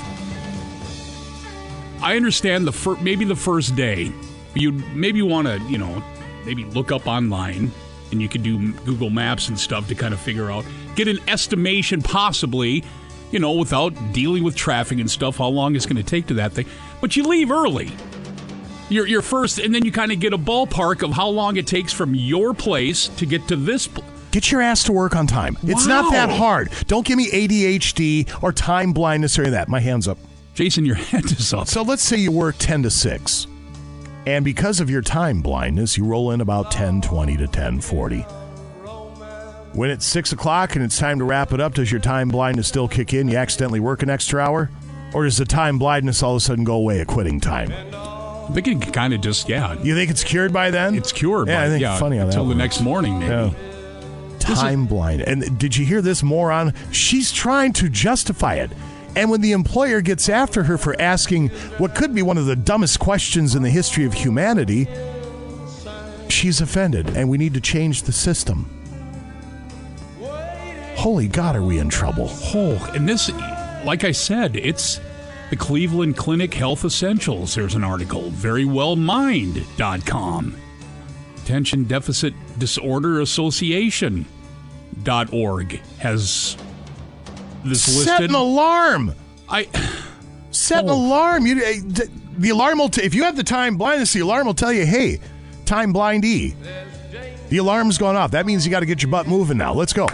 I 2.00 2.16
understand 2.16 2.66
the 2.66 2.72
fir- 2.72 2.96
maybe 2.96 3.24
the 3.24 3.34
first 3.34 3.74
day, 3.74 4.12
you 4.60 4.72
maybe 4.72 5.22
want 5.22 5.46
to 5.48 5.58
you 5.68 5.78
know 5.78 6.02
maybe 6.44 6.64
look 6.66 6.92
up 6.92 7.06
online, 7.06 7.70
and 8.10 8.22
you 8.22 8.28
can 8.28 8.42
do 8.42 8.72
Google 8.84 9.10
Maps 9.10 9.48
and 9.48 9.58
stuff 9.58 9.88
to 9.88 9.94
kind 9.94 10.14
of 10.14 10.20
figure 10.20 10.50
out 10.50 10.64
get 10.96 11.08
an 11.08 11.18
estimation 11.28 12.02
possibly, 12.02 12.82
you 13.30 13.38
know, 13.38 13.52
without 13.52 13.90
dealing 14.12 14.42
with 14.42 14.56
traffic 14.56 14.98
and 14.98 15.10
stuff, 15.10 15.36
how 15.38 15.48
long 15.48 15.76
it's 15.76 15.86
going 15.86 15.96
to 15.96 16.02
take 16.02 16.26
to 16.26 16.34
that 16.34 16.52
thing. 16.52 16.66
But 17.00 17.16
you 17.16 17.22
leave 17.24 17.50
early. 17.50 17.92
You're, 18.90 19.06
you're 19.06 19.22
first, 19.22 19.58
and 19.58 19.74
then 19.74 19.84
you 19.84 19.92
kind 19.92 20.10
of 20.12 20.18
get 20.18 20.32
a 20.32 20.38
ballpark 20.38 21.02
of 21.02 21.12
how 21.12 21.28
long 21.28 21.58
it 21.58 21.66
takes 21.66 21.92
from 21.92 22.14
your 22.14 22.54
place 22.54 23.08
to 23.08 23.26
get 23.26 23.46
to 23.48 23.56
this. 23.56 23.86
Pl- 23.86 24.02
Get 24.30 24.50
your 24.50 24.60
ass 24.60 24.82
to 24.84 24.92
work 24.92 25.14
on 25.14 25.26
time. 25.26 25.56
It's 25.62 25.86
not 25.86 26.10
that 26.12 26.30
hard. 26.30 26.70
Don't 26.86 27.04
give 27.06 27.16
me 27.16 27.30
ADHD 27.30 28.42
or 28.42 28.52
time 28.52 28.92
blindness 28.92 29.38
or 29.38 29.42
any 29.42 29.48
of 29.48 29.52
that. 29.52 29.68
My 29.68 29.80
hands 29.80 30.06
up. 30.08 30.18
Jason, 30.54 30.84
your 30.84 30.94
hand 31.10 31.26
is 31.26 31.52
up. 31.54 31.66
So 31.68 31.82
let's 31.82 32.02
say 32.02 32.16
you 32.16 32.32
work 32.32 32.56
10 32.58 32.82
to 32.84 32.90
6. 32.90 33.46
And 34.28 34.44
because 34.44 34.78
of 34.78 34.90
your 34.90 35.00
time 35.00 35.40
blindness, 35.40 35.96
you 35.96 36.04
roll 36.04 36.32
in 36.32 36.42
about 36.42 36.66
1020 36.66 37.38
to 37.38 37.44
1040. 37.44 38.20
When 39.72 39.88
it's 39.88 40.04
6 40.04 40.32
o'clock 40.32 40.76
and 40.76 40.84
it's 40.84 40.98
time 40.98 41.18
to 41.20 41.24
wrap 41.24 41.54
it 41.54 41.62
up, 41.62 41.72
does 41.72 41.90
your 41.90 42.00
time 42.02 42.28
blindness 42.28 42.68
still 42.68 42.88
kick 42.88 43.14
in? 43.14 43.28
You 43.28 43.38
accidentally 43.38 43.80
work 43.80 44.02
an 44.02 44.10
extra 44.10 44.42
hour? 44.42 44.70
Or 45.14 45.24
does 45.24 45.38
the 45.38 45.46
time 45.46 45.78
blindness 45.78 46.22
all 46.22 46.32
of 46.32 46.36
a 46.36 46.40
sudden 46.40 46.62
go 46.62 46.74
away 46.74 47.00
at 47.00 47.06
quitting 47.06 47.40
time? 47.40 47.72
I 47.72 48.50
think 48.52 48.66
it 48.66 48.92
kind 48.92 49.14
of 49.14 49.22
just 49.22 49.48
yeah. 49.48 49.80
You 49.82 49.94
think 49.94 50.10
it's 50.10 50.24
cured 50.24 50.52
by 50.52 50.70
then? 50.70 50.94
It's 50.94 51.10
cured. 51.10 51.48
Yeah, 51.48 51.60
by, 51.60 51.64
I 51.64 51.68
think 51.70 51.80
yeah, 51.80 51.92
it's 51.92 52.00
funny 52.00 52.18
how 52.18 52.26
that 52.26 52.34
until 52.34 52.44
the 52.44 52.50
works. 52.50 52.58
next 52.58 52.80
morning, 52.82 53.18
maybe. 53.20 53.32
Yeah. 53.32 53.50
Time 54.40 54.84
blind. 54.84 55.22
And 55.22 55.58
did 55.58 55.74
you 55.74 55.86
hear 55.86 56.02
this 56.02 56.22
moron? 56.22 56.74
She's 56.92 57.32
trying 57.32 57.72
to 57.74 57.88
justify 57.88 58.56
it. 58.56 58.70
And 59.16 59.30
when 59.30 59.40
the 59.40 59.52
employer 59.52 60.00
gets 60.00 60.28
after 60.28 60.64
her 60.64 60.78
for 60.78 61.00
asking 61.00 61.48
what 61.78 61.94
could 61.94 62.14
be 62.14 62.22
one 62.22 62.38
of 62.38 62.46
the 62.46 62.56
dumbest 62.56 63.00
questions 63.00 63.54
in 63.54 63.62
the 63.62 63.70
history 63.70 64.04
of 64.04 64.14
humanity, 64.14 64.88
she's 66.28 66.60
offended, 66.60 67.08
and 67.10 67.28
we 67.28 67.38
need 67.38 67.54
to 67.54 67.60
change 67.60 68.02
the 68.02 68.12
system. 68.12 68.70
Holy 70.96 71.28
God, 71.28 71.54
are 71.56 71.62
we 71.62 71.78
in 71.78 71.88
trouble? 71.88 72.28
Oh, 72.54 72.92
and 72.94 73.08
this, 73.08 73.30
like 73.84 74.04
I 74.04 74.12
said, 74.12 74.56
it's 74.56 75.00
the 75.50 75.56
Cleveland 75.56 76.16
Clinic 76.16 76.54
Health 76.54 76.84
Essentials. 76.84 77.54
There's 77.54 77.74
an 77.74 77.84
article, 77.84 78.30
verywellmind.com. 78.30 80.56
Attention 81.36 81.84
Deficit 81.84 82.34
Disorder 82.58 83.20
Association.org 83.20 85.80
has 85.98 86.56
this 87.64 87.82
Set 87.82 88.20
listed. 88.20 88.30
an 88.30 88.36
alarm. 88.36 89.14
I 89.48 89.68
set 90.50 90.84
an 90.84 90.90
alarm. 90.90 91.46
You, 91.46 91.62
eh, 91.64 91.80
the 92.38 92.50
alarm 92.50 92.78
will. 92.78 92.88
T- 92.88 93.02
if 93.02 93.14
you 93.14 93.24
have 93.24 93.36
the 93.36 93.42
time 93.44 93.76
blindness, 93.76 94.12
the 94.12 94.20
alarm 94.20 94.46
will 94.46 94.54
tell 94.54 94.72
you, 94.72 94.86
"Hey, 94.86 95.20
time 95.64 95.92
blind 95.92 96.24
E." 96.24 96.54
The 97.48 97.56
alarm's 97.56 97.96
gone 97.96 98.14
off. 98.14 98.32
That 98.32 98.44
means 98.44 98.66
you 98.66 98.70
got 98.70 98.80
to 98.80 98.86
get 98.86 99.02
your 99.02 99.10
butt 99.10 99.26
moving 99.26 99.56
now. 99.56 99.72
Let's 99.72 99.92
go. 99.94 100.06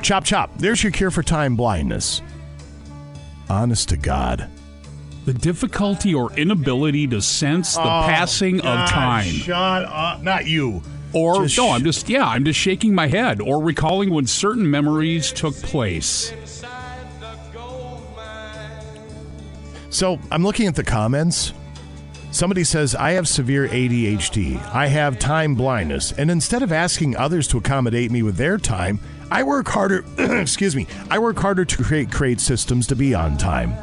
Chop 0.00 0.24
chop. 0.24 0.56
There's 0.56 0.82
your 0.82 0.90
cure 0.92 1.10
for 1.10 1.22
time 1.22 1.54
blindness. 1.54 2.22
Honest 3.50 3.88
to 3.90 3.96
God. 3.96 4.48
the 5.24 5.34
difficulty 5.34 6.14
or 6.14 6.32
inability 6.38 7.06
to 7.06 7.20
sense 7.20 7.74
the 7.74 7.82
Oh, 7.82 7.84
passing 8.06 8.58
God, 8.58 8.84
of 8.84 8.88
time. 8.88 9.26
Shut 9.26 9.84
up. 9.84 10.22
Not 10.22 10.46
you. 10.46 10.80
Or 11.12 11.42
Just 11.42 11.58
no, 11.58 11.70
I'm 11.70 11.84
just 11.84 12.08
yeah, 12.08 12.26
I'm 12.26 12.44
just 12.46 12.58
shaking 12.58 12.94
my 12.94 13.08
head 13.08 13.40
or 13.42 13.62
recalling 13.62 14.08
when 14.10 14.26
certain 14.26 14.70
memories 14.70 15.30
took 15.32 15.54
place. 15.56 16.32
So 19.90 20.18
I'm 20.30 20.42
looking 20.42 20.66
at 20.66 20.74
the 20.74 20.84
comments. 20.84 21.52
Somebody 22.30 22.62
says, 22.64 22.94
I 22.94 23.12
have 23.12 23.26
severe 23.26 23.68
ADHD. 23.68 24.62
I 24.74 24.86
have 24.86 25.18
time 25.18 25.54
blindness. 25.54 26.12
And 26.12 26.30
instead 26.30 26.62
of 26.62 26.72
asking 26.72 27.16
others 27.16 27.48
to 27.48 27.58
accommodate 27.58 28.10
me 28.10 28.22
with 28.22 28.36
their 28.36 28.58
time, 28.58 29.00
I 29.30 29.42
work 29.42 29.68
harder, 29.68 30.04
excuse 30.18 30.76
me, 30.76 30.86
I 31.10 31.18
work 31.18 31.38
harder 31.38 31.64
to 31.64 31.82
create, 31.82 32.12
create 32.12 32.40
systems 32.40 32.86
to 32.88 32.96
be 32.96 33.14
on 33.14 33.38
time. 33.38 33.74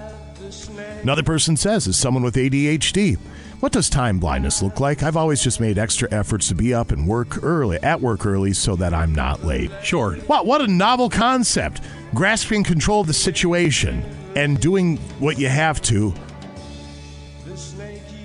Another 1.01 1.23
person 1.23 1.57
says, 1.57 1.87
is 1.87 1.97
someone 1.97 2.23
with 2.23 2.35
ADHD, 2.35 3.17
what 3.59 3.71
does 3.71 3.89
time 3.89 4.19
blindness 4.19 4.61
look 4.61 4.79
like? 4.79 5.01
I've 5.01 5.17
always 5.17 5.41
just 5.41 5.59
made 5.59 5.77
extra 5.77 6.11
efforts 6.11 6.47
to 6.49 6.55
be 6.55 6.73
up 6.73 6.91
and 6.91 7.07
work 7.07 7.43
early, 7.43 7.77
at 7.77 7.99
work 7.99 8.25
early 8.25 8.53
so 8.53 8.75
that 8.75 8.93
I'm 8.93 9.13
not 9.13 9.43
late. 9.43 9.71
Sure. 9.83 10.17
Wow, 10.27 10.43
what 10.43 10.61
a 10.61 10.67
novel 10.67 11.09
concept. 11.09 11.81
Grasping 12.13 12.63
control 12.63 13.01
of 13.01 13.07
the 13.07 13.13
situation 13.13 14.03
and 14.35 14.59
doing 14.59 14.97
what 15.19 15.39
you 15.39 15.47
have 15.47 15.81
to 15.83 16.13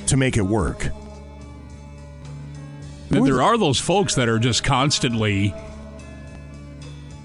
to 0.07 0.16
make 0.16 0.37
it 0.37 0.43
work. 0.43 0.89
There 3.11 3.43
are 3.43 3.59
those 3.59 3.81
folks 3.81 4.15
that 4.15 4.28
are 4.28 4.39
just 4.39 4.62
constantly 4.62 5.55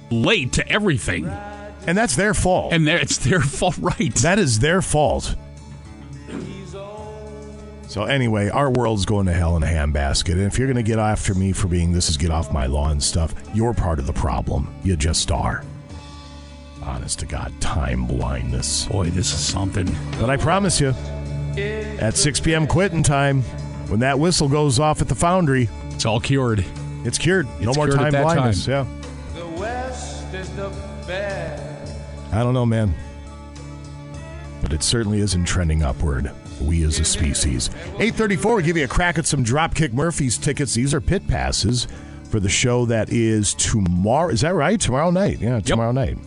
late 0.09 0.53
to 0.53 0.67
everything. 0.67 1.27
And 1.87 1.95
that's 1.95 2.15
their 2.15 2.33
fault. 2.33 2.73
And 2.73 2.87
it's 2.87 3.17
their 3.17 3.41
fault, 3.41 3.77
right? 3.77 4.13
That 4.15 4.39
is 4.39 4.59
their 4.59 4.81
fault. 4.81 5.35
So 7.87 8.03
anyway, 8.03 8.49
our 8.49 8.69
world's 8.69 9.05
going 9.05 9.27
to 9.27 9.33
hell 9.33 9.55
in 9.55 9.63
a 9.63 9.67
handbasket. 9.67 10.33
And 10.33 10.41
if 10.41 10.57
you're 10.57 10.67
going 10.67 10.75
to 10.75 10.83
get 10.83 10.99
after 10.99 11.33
me 11.33 11.53
for 11.53 11.67
being 11.67 11.93
this 11.93 12.09
is 12.09 12.17
get 12.17 12.31
off 12.31 12.51
my 12.51 12.65
lawn 12.65 12.99
stuff, 12.99 13.33
you're 13.53 13.73
part 13.73 13.99
of 13.99 14.07
the 14.07 14.13
problem. 14.13 14.73
You 14.83 14.97
just 14.97 15.31
are. 15.31 15.63
Honest 16.85 17.19
to 17.19 17.25
God, 17.25 17.51
time 17.59 18.05
blindness. 18.05 18.85
Boy, 18.85 19.09
this 19.09 19.33
is 19.33 19.39
something. 19.39 19.89
But 20.19 20.29
I 20.29 20.37
promise 20.37 20.79
you, 20.79 20.93
at 21.57 22.15
6 22.15 22.39
p.m. 22.41 22.67
quitting 22.67 23.01
time, 23.03 23.41
when 23.87 23.99
that 24.01 24.19
whistle 24.19 24.47
goes 24.47 24.79
off 24.79 25.01
at 25.01 25.07
the 25.07 25.15
foundry, 25.15 25.67
it's 25.91 26.05
all 26.05 26.19
cured. 26.19 26.63
It's 27.03 27.17
cured. 27.17 27.47
no 27.59 27.69
It's 27.69 27.77
more 27.77 27.87
cured 27.87 27.99
time 27.99 28.11
blindness. 28.23 28.65
time. 28.65 28.87
Yeah. 29.33 29.39
The 29.39 29.47
West 29.59 30.33
is 30.33 30.49
the 30.51 30.69
best. 31.07 31.93
I 32.31 32.43
don't 32.43 32.53
know, 32.53 32.65
man. 32.65 32.93
but 34.61 34.73
it 34.73 34.83
certainly 34.83 35.19
isn't 35.19 35.45
trending 35.45 35.83
upward. 35.83 36.31
We 36.61 36.83
as 36.83 36.99
a 36.99 37.05
species. 37.05 37.69
834, 37.99 38.55
we 38.55 38.63
give 38.63 38.77
you 38.77 38.85
a 38.85 38.87
crack 38.87 39.17
at 39.17 39.25
some 39.25 39.43
Dropkick 39.43 39.91
Murphys 39.93 40.37
tickets. 40.37 40.73
These 40.73 40.93
are 40.93 41.01
pit 41.01 41.27
passes 41.27 41.87
for 42.29 42.39
the 42.39 42.49
show 42.49 42.85
that 42.85 43.11
is 43.11 43.53
tomorrow. 43.55 44.29
Is 44.29 44.41
that 44.41 44.53
right? 44.55 44.79
Tomorrow 44.79 45.11
night. 45.11 45.39
Yeah, 45.39 45.59
tomorrow 45.59 45.91
night. 45.91 46.17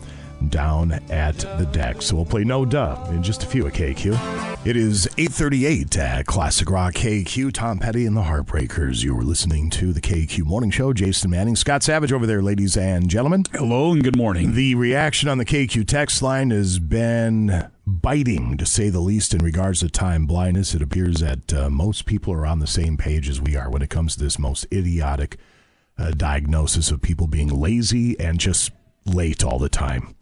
Down 0.47 0.93
at 1.09 1.37
the 1.37 1.67
deck. 1.71 2.01
So 2.01 2.15
we'll 2.15 2.25
play 2.25 2.43
No 2.43 2.63
Duh 2.63 2.97
in 3.09 3.21
just 3.21 3.43
a 3.43 3.45
few 3.45 3.67
at 3.67 3.73
KQ. 3.73 4.65
It 4.65 4.77
is 4.77 5.05
838 5.17 5.97
at 5.97 6.25
Classic 6.25 6.69
Rock 6.69 6.93
KQ. 6.93 7.51
Tom 7.51 7.79
Petty 7.79 8.05
and 8.05 8.15
the 8.15 8.21
Heartbreakers. 8.21 9.03
You 9.03 9.15
were 9.15 9.23
listening 9.23 9.69
to 9.71 9.91
the 9.91 10.01
KQ 10.01 10.45
Morning 10.45 10.71
Show. 10.71 10.93
Jason 10.93 11.31
Manning, 11.31 11.55
Scott 11.55 11.83
Savage 11.83 12.13
over 12.13 12.25
there, 12.25 12.41
ladies 12.41 12.77
and 12.77 13.09
gentlemen. 13.09 13.43
Hello 13.51 13.91
and 13.91 14.03
good 14.03 14.15
morning. 14.15 14.53
The 14.53 14.75
reaction 14.75 15.27
on 15.27 15.37
the 15.37 15.45
KQ 15.45 15.85
text 15.87 16.21
line 16.21 16.51
has 16.51 16.79
been 16.79 17.69
biting, 17.85 18.57
to 18.57 18.65
say 18.65 18.89
the 18.89 18.99
least, 18.99 19.33
in 19.33 19.43
regards 19.43 19.81
to 19.81 19.89
time 19.89 20.25
blindness. 20.25 20.73
It 20.73 20.81
appears 20.81 21.19
that 21.19 21.53
uh, 21.53 21.69
most 21.69 22.05
people 22.05 22.33
are 22.33 22.45
on 22.45 22.59
the 22.59 22.67
same 22.67 22.95
page 22.97 23.27
as 23.27 23.41
we 23.41 23.55
are 23.55 23.69
when 23.69 23.81
it 23.81 23.89
comes 23.89 24.15
to 24.15 24.23
this 24.23 24.39
most 24.39 24.65
idiotic 24.71 25.37
uh, 25.97 26.11
diagnosis 26.11 26.91
of 26.91 27.01
people 27.01 27.27
being 27.27 27.49
lazy 27.49 28.19
and 28.19 28.39
just 28.39 28.71
late 29.05 29.43
all 29.43 29.59
the 29.59 29.69
time. 29.69 30.15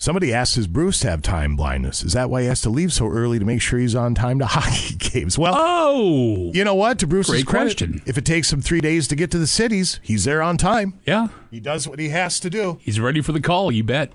Somebody 0.00 0.32
asked, 0.32 0.54
Does 0.54 0.68
Bruce 0.68 1.02
have 1.02 1.22
time 1.22 1.56
blindness? 1.56 2.04
Is 2.04 2.12
that 2.12 2.30
why 2.30 2.42
he 2.42 2.46
has 2.46 2.60
to 2.60 2.70
leave 2.70 2.92
so 2.92 3.08
early 3.08 3.40
to 3.40 3.44
make 3.44 3.60
sure 3.60 3.80
he's 3.80 3.96
on 3.96 4.14
time 4.14 4.38
to 4.38 4.46
hockey 4.48 4.94
games? 4.94 5.36
Well, 5.36 5.54
oh, 5.56 6.52
you 6.54 6.62
know 6.62 6.76
what? 6.76 7.00
To 7.00 7.06
Bruce's 7.08 7.32
Great 7.42 7.46
credit, 7.46 7.78
question. 7.78 8.02
if 8.06 8.16
it 8.16 8.24
takes 8.24 8.52
him 8.52 8.62
three 8.62 8.80
days 8.80 9.08
to 9.08 9.16
get 9.16 9.32
to 9.32 9.38
the 9.38 9.46
cities, 9.48 9.98
he's 10.02 10.22
there 10.22 10.40
on 10.40 10.56
time. 10.56 10.94
Yeah. 11.04 11.28
He 11.50 11.58
does 11.58 11.88
what 11.88 11.98
he 11.98 12.10
has 12.10 12.38
to 12.40 12.48
do. 12.48 12.78
He's 12.80 13.00
ready 13.00 13.20
for 13.20 13.32
the 13.32 13.40
call, 13.40 13.72
you 13.72 13.82
bet. 13.82 14.12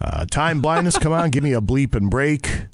Uh, 0.00 0.24
time 0.24 0.62
blindness, 0.62 0.96
come 0.96 1.12
on, 1.12 1.28
give 1.28 1.44
me 1.44 1.52
a 1.52 1.60
bleep 1.60 1.94
and 1.94 2.10
break. 2.10 2.66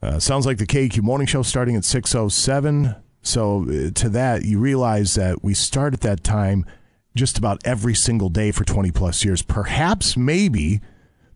Uh, 0.00 0.18
sounds 0.18 0.46
like 0.46 0.56
the 0.56 0.66
KQ 0.66 1.02
morning 1.02 1.26
show 1.26 1.42
starting 1.42 1.76
at 1.76 1.82
6.07. 1.82 3.00
So 3.20 3.62
uh, 3.64 3.90
to 3.94 4.08
that, 4.10 4.46
you 4.46 4.58
realize 4.58 5.14
that 5.16 5.44
we 5.44 5.52
start 5.52 5.92
at 5.92 6.00
that 6.00 6.24
time 6.24 6.64
just 7.14 7.36
about 7.36 7.60
every 7.66 7.94
single 7.94 8.30
day 8.30 8.50
for 8.50 8.64
20 8.64 8.90
plus 8.92 9.24
years. 9.26 9.42
Perhaps, 9.42 10.16
maybe, 10.16 10.80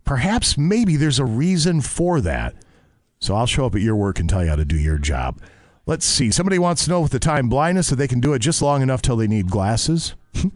perhaps, 0.09 0.57
maybe 0.57 0.95
there's 0.95 1.19
a 1.19 1.23
reason 1.23 1.81
for 1.81 2.19
that. 2.19 2.55
So 3.19 3.35
I'll 3.35 3.45
show 3.45 3.67
up 3.67 3.75
at 3.75 3.81
your 3.81 3.95
work 3.95 4.19
and 4.19 4.27
tell 4.27 4.43
you 4.43 4.49
how 4.49 4.55
to 4.55 4.65
do 4.65 4.75
your 4.75 4.97
job. 4.97 5.39
Let's 5.85 6.03
see. 6.03 6.31
Somebody 6.31 6.57
wants 6.57 6.85
to 6.85 6.89
know 6.89 7.01
with 7.01 7.11
the 7.11 7.19
time 7.19 7.47
blindness 7.47 7.89
so 7.89 7.95
they 7.95 8.07
can 8.07 8.19
do 8.19 8.33
it 8.33 8.39
just 8.39 8.59
long 8.59 8.81
enough 8.81 9.03
till 9.03 9.17
they 9.17 9.27
need 9.27 9.51
glasses. 9.51 10.15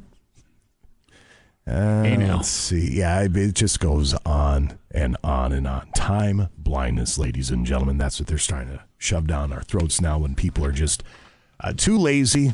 Uh, 1.66 2.04
Let's 2.04 2.50
see. 2.50 2.98
Yeah, 2.98 3.22
it 3.22 3.38
it 3.38 3.56
just 3.56 3.80
goes 3.80 4.14
on 4.26 4.78
and 4.92 5.16
on 5.24 5.54
and 5.54 5.66
on. 5.66 5.88
Time 5.96 6.50
blindness, 6.58 7.18
ladies 7.18 7.52
and 7.52 7.66
gentlemen. 7.66 7.98
That's 7.98 8.20
what 8.20 8.28
they're 8.28 8.38
trying 8.38 8.68
to 8.68 8.84
shove 8.98 9.28
down 9.28 9.54
our 9.54 9.64
throats 9.64 10.02
now 10.02 10.18
when 10.18 10.36
people 10.36 10.66
are 10.66 10.74
just 10.74 11.04
uh, 11.62 11.72
too 11.72 11.98
lazy 11.98 12.52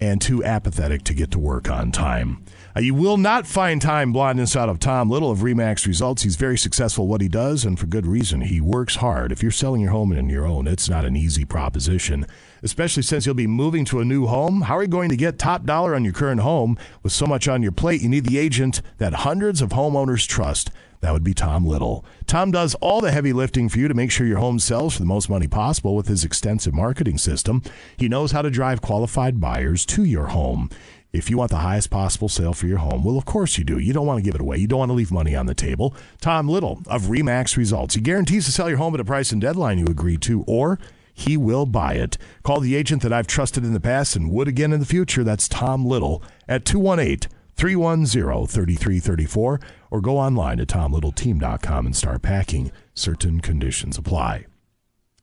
and 0.00 0.20
too 0.20 0.42
apathetic 0.42 1.04
to 1.04 1.14
get 1.14 1.30
to 1.30 1.38
work 1.38 1.70
on 1.70 1.92
time. 1.92 2.44
Uh, 2.74 2.80
you 2.80 2.94
will 2.94 3.18
not 3.18 3.46
find 3.46 3.82
time 3.82 4.12
blindness 4.12 4.56
out 4.56 4.68
of 4.68 4.78
Tom 4.78 5.10
Little 5.10 5.30
of 5.30 5.40
Remax 5.40 5.86
Results. 5.86 6.22
He's 6.22 6.36
very 6.36 6.56
successful 6.56 7.04
at 7.04 7.08
what 7.08 7.20
he 7.20 7.28
does, 7.28 7.64
and 7.64 7.78
for 7.78 7.86
good 7.86 8.06
reason. 8.06 8.40
He 8.40 8.60
works 8.60 8.96
hard. 8.96 9.30
If 9.30 9.42
you're 9.42 9.52
selling 9.52 9.82
your 9.82 9.90
home 9.90 10.12
and 10.12 10.30
your 10.30 10.46
own, 10.46 10.66
it's 10.66 10.88
not 10.88 11.04
an 11.04 11.14
easy 11.14 11.44
proposition, 11.44 12.26
especially 12.62 13.02
since 13.02 13.26
you'll 13.26 13.34
be 13.34 13.46
moving 13.46 13.84
to 13.86 14.00
a 14.00 14.04
new 14.06 14.26
home. 14.26 14.62
How 14.62 14.78
are 14.78 14.82
you 14.82 14.88
going 14.88 15.10
to 15.10 15.16
get 15.16 15.38
top 15.38 15.64
dollar 15.64 15.94
on 15.94 16.04
your 16.04 16.14
current 16.14 16.40
home 16.40 16.78
with 17.02 17.12
so 17.12 17.26
much 17.26 17.46
on 17.46 17.62
your 17.62 17.72
plate? 17.72 18.00
You 18.00 18.08
need 18.08 18.24
the 18.24 18.38
agent 18.38 18.80
that 18.96 19.12
hundreds 19.12 19.60
of 19.60 19.70
homeowners 19.70 20.26
trust. 20.26 20.70
That 21.00 21.12
would 21.12 21.24
be 21.24 21.34
Tom 21.34 21.66
Little. 21.66 22.04
Tom 22.26 22.52
does 22.52 22.76
all 22.76 23.00
the 23.00 23.10
heavy 23.10 23.32
lifting 23.32 23.68
for 23.68 23.80
you 23.80 23.88
to 23.88 23.94
make 23.94 24.12
sure 24.12 24.24
your 24.24 24.38
home 24.38 24.60
sells 24.60 24.94
for 24.94 25.00
the 25.00 25.06
most 25.06 25.28
money 25.28 25.48
possible 25.48 25.96
with 25.96 26.06
his 26.06 26.24
extensive 26.24 26.72
marketing 26.72 27.18
system. 27.18 27.60
He 27.96 28.08
knows 28.08 28.30
how 28.30 28.40
to 28.40 28.50
drive 28.50 28.80
qualified 28.80 29.40
buyers 29.40 29.84
to 29.86 30.04
your 30.04 30.28
home. 30.28 30.70
If 31.12 31.28
you 31.28 31.36
want 31.36 31.50
the 31.50 31.58
highest 31.58 31.90
possible 31.90 32.30
sale 32.30 32.54
for 32.54 32.66
your 32.66 32.78
home, 32.78 33.04
well, 33.04 33.18
of 33.18 33.26
course 33.26 33.58
you 33.58 33.64
do. 33.64 33.78
You 33.78 33.92
don't 33.92 34.06
want 34.06 34.18
to 34.18 34.22
give 34.22 34.34
it 34.34 34.40
away. 34.40 34.56
You 34.56 34.66
don't 34.66 34.78
want 34.78 34.88
to 34.88 34.94
leave 34.94 35.12
money 35.12 35.36
on 35.36 35.44
the 35.44 35.54
table. 35.54 35.94
Tom 36.20 36.48
Little 36.48 36.80
of 36.86 37.02
Remax 37.02 37.56
Results. 37.56 37.94
He 37.94 38.00
guarantees 38.00 38.46
to 38.46 38.52
sell 38.52 38.68
your 38.68 38.78
home 38.78 38.94
at 38.94 39.00
a 39.00 39.04
price 39.04 39.30
and 39.30 39.40
deadline 39.40 39.78
you 39.78 39.84
agree 39.84 40.16
to, 40.18 40.42
or 40.46 40.78
he 41.12 41.36
will 41.36 41.66
buy 41.66 41.94
it. 41.94 42.16
Call 42.42 42.60
the 42.60 42.74
agent 42.74 43.02
that 43.02 43.12
I've 43.12 43.26
trusted 43.26 43.62
in 43.62 43.74
the 43.74 43.80
past 43.80 44.16
and 44.16 44.30
would 44.30 44.48
again 44.48 44.72
in 44.72 44.80
the 44.80 44.86
future. 44.86 45.22
That's 45.22 45.48
Tom 45.48 45.84
Little 45.84 46.22
at 46.48 46.64
218 46.64 47.30
310 47.56 48.46
3334 48.46 49.60
or 49.90 50.00
go 50.00 50.16
online 50.18 50.60
at 50.60 50.68
tomlittleteam.com 50.68 51.86
and 51.86 51.94
start 51.94 52.22
packing. 52.22 52.72
Certain 52.94 53.40
conditions 53.40 53.98
apply. 53.98 54.46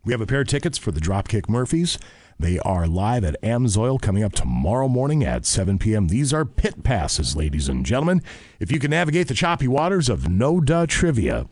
We 0.05 0.13
have 0.13 0.21
a 0.21 0.27
pair 0.27 0.41
of 0.41 0.47
tickets 0.47 0.77
for 0.77 0.91
the 0.91 1.01
Dropkick 1.01 1.49
Murphys. 1.49 1.97
They 2.41 2.57
are 2.59 2.87
live 2.87 3.25
at 3.25 3.41
Amsoil 3.41 4.01
coming 4.01 4.23
up 4.23 4.31
tomorrow 4.31 4.87
morning 4.87 5.25
at 5.25 5.45
7 5.45 5.77
p.m. 5.77 6.07
These 6.07 6.33
are 6.33 6.45
pit 6.45 6.83
passes, 6.83 7.35
ladies 7.35 7.67
and 7.67 7.85
gentlemen. 7.85 8.23
If 8.61 8.71
you 8.71 8.79
can 8.79 8.91
navigate 8.91 9.27
the 9.27 9.33
choppy 9.33 9.67
waters 9.67 10.07
of 10.07 10.29
No 10.29 10.61
Duh 10.61 10.85
Trivia, 10.85 11.47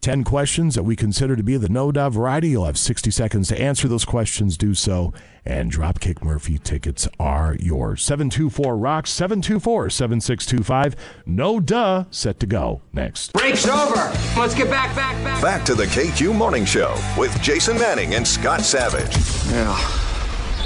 10 0.00 0.24
questions 0.24 0.74
that 0.74 0.82
we 0.82 0.96
consider 0.96 1.36
to 1.36 1.44
be 1.44 1.56
the 1.56 1.68
No 1.68 1.92
Duh 1.92 2.10
variety, 2.10 2.48
you'll 2.48 2.66
have 2.66 2.76
60 2.76 3.12
seconds 3.12 3.46
to 3.48 3.60
answer 3.60 3.86
those 3.86 4.04
questions. 4.04 4.58
Do 4.58 4.74
so, 4.74 5.14
and 5.44 5.70
Dropkick 5.70 6.24
Murphy 6.24 6.58
tickets 6.58 7.06
are 7.20 7.56
yours. 7.60 8.02
724 8.02 8.76
Rocks, 8.76 9.10
724 9.10 9.88
7625. 9.88 10.96
No 11.26 11.60
Duh, 11.60 12.06
set 12.10 12.40
to 12.40 12.46
go. 12.46 12.82
Next. 12.92 13.32
Break's 13.34 13.68
over. 13.68 14.12
Let's 14.36 14.56
get 14.56 14.68
back, 14.68 14.96
back, 14.96 15.14
back. 15.22 15.40
Back 15.40 15.64
to 15.66 15.76
the 15.76 15.84
KQ 15.84 16.34
Morning 16.34 16.64
Show 16.64 16.92
with 17.16 17.40
Jason 17.40 17.78
Manning 17.78 18.16
and 18.16 18.26
Scott 18.26 18.62
Savage. 18.62 19.16
Yeah. 19.52 20.03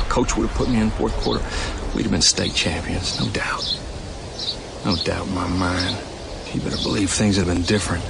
Coach 0.09 0.37
would 0.37 0.49
have 0.49 0.57
put 0.57 0.69
me 0.69 0.81
in 0.81 0.91
fourth 0.91 1.15
quarter. 1.19 1.45
We'd 1.95 2.03
have 2.03 2.13
been 2.13 2.23
state 2.23 2.55
champions, 2.55 3.19
no 3.21 3.29
doubt. 3.31 3.79
No 4.85 4.97
doubt 4.97 5.27
in 5.27 5.35
my 5.35 5.49
mind. 5.49 5.97
You 6.53 6.61
better 6.61 6.83
believe 6.83 7.11
things 7.11 7.39
would 7.39 7.47
have 7.47 7.57
been 7.57 7.65
different. 7.65 8.05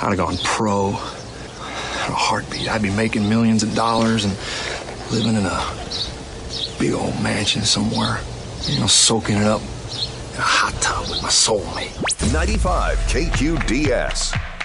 I'd 0.00 0.08
have 0.08 0.16
gone 0.16 0.36
pro. 0.44 0.88
In 0.88 2.14
a 2.14 2.16
heartbeat. 2.16 2.68
I'd 2.68 2.82
be 2.82 2.90
making 2.90 3.28
millions 3.28 3.62
of 3.62 3.74
dollars 3.74 4.24
and 4.24 4.36
living 5.10 5.34
in 5.34 5.46
a 5.46 6.78
big 6.78 6.92
old 6.92 7.20
mansion 7.22 7.62
somewhere. 7.62 8.20
You 8.64 8.80
know, 8.80 8.86
soaking 8.86 9.36
it 9.36 9.46
up 9.46 9.60
in 9.60 10.38
a 10.38 10.42
hot 10.42 10.74
tub 10.80 11.08
with 11.08 11.22
my 11.22 11.28
soulmate. 11.28 12.32
95 12.32 12.98
KQDS. 12.98 14.57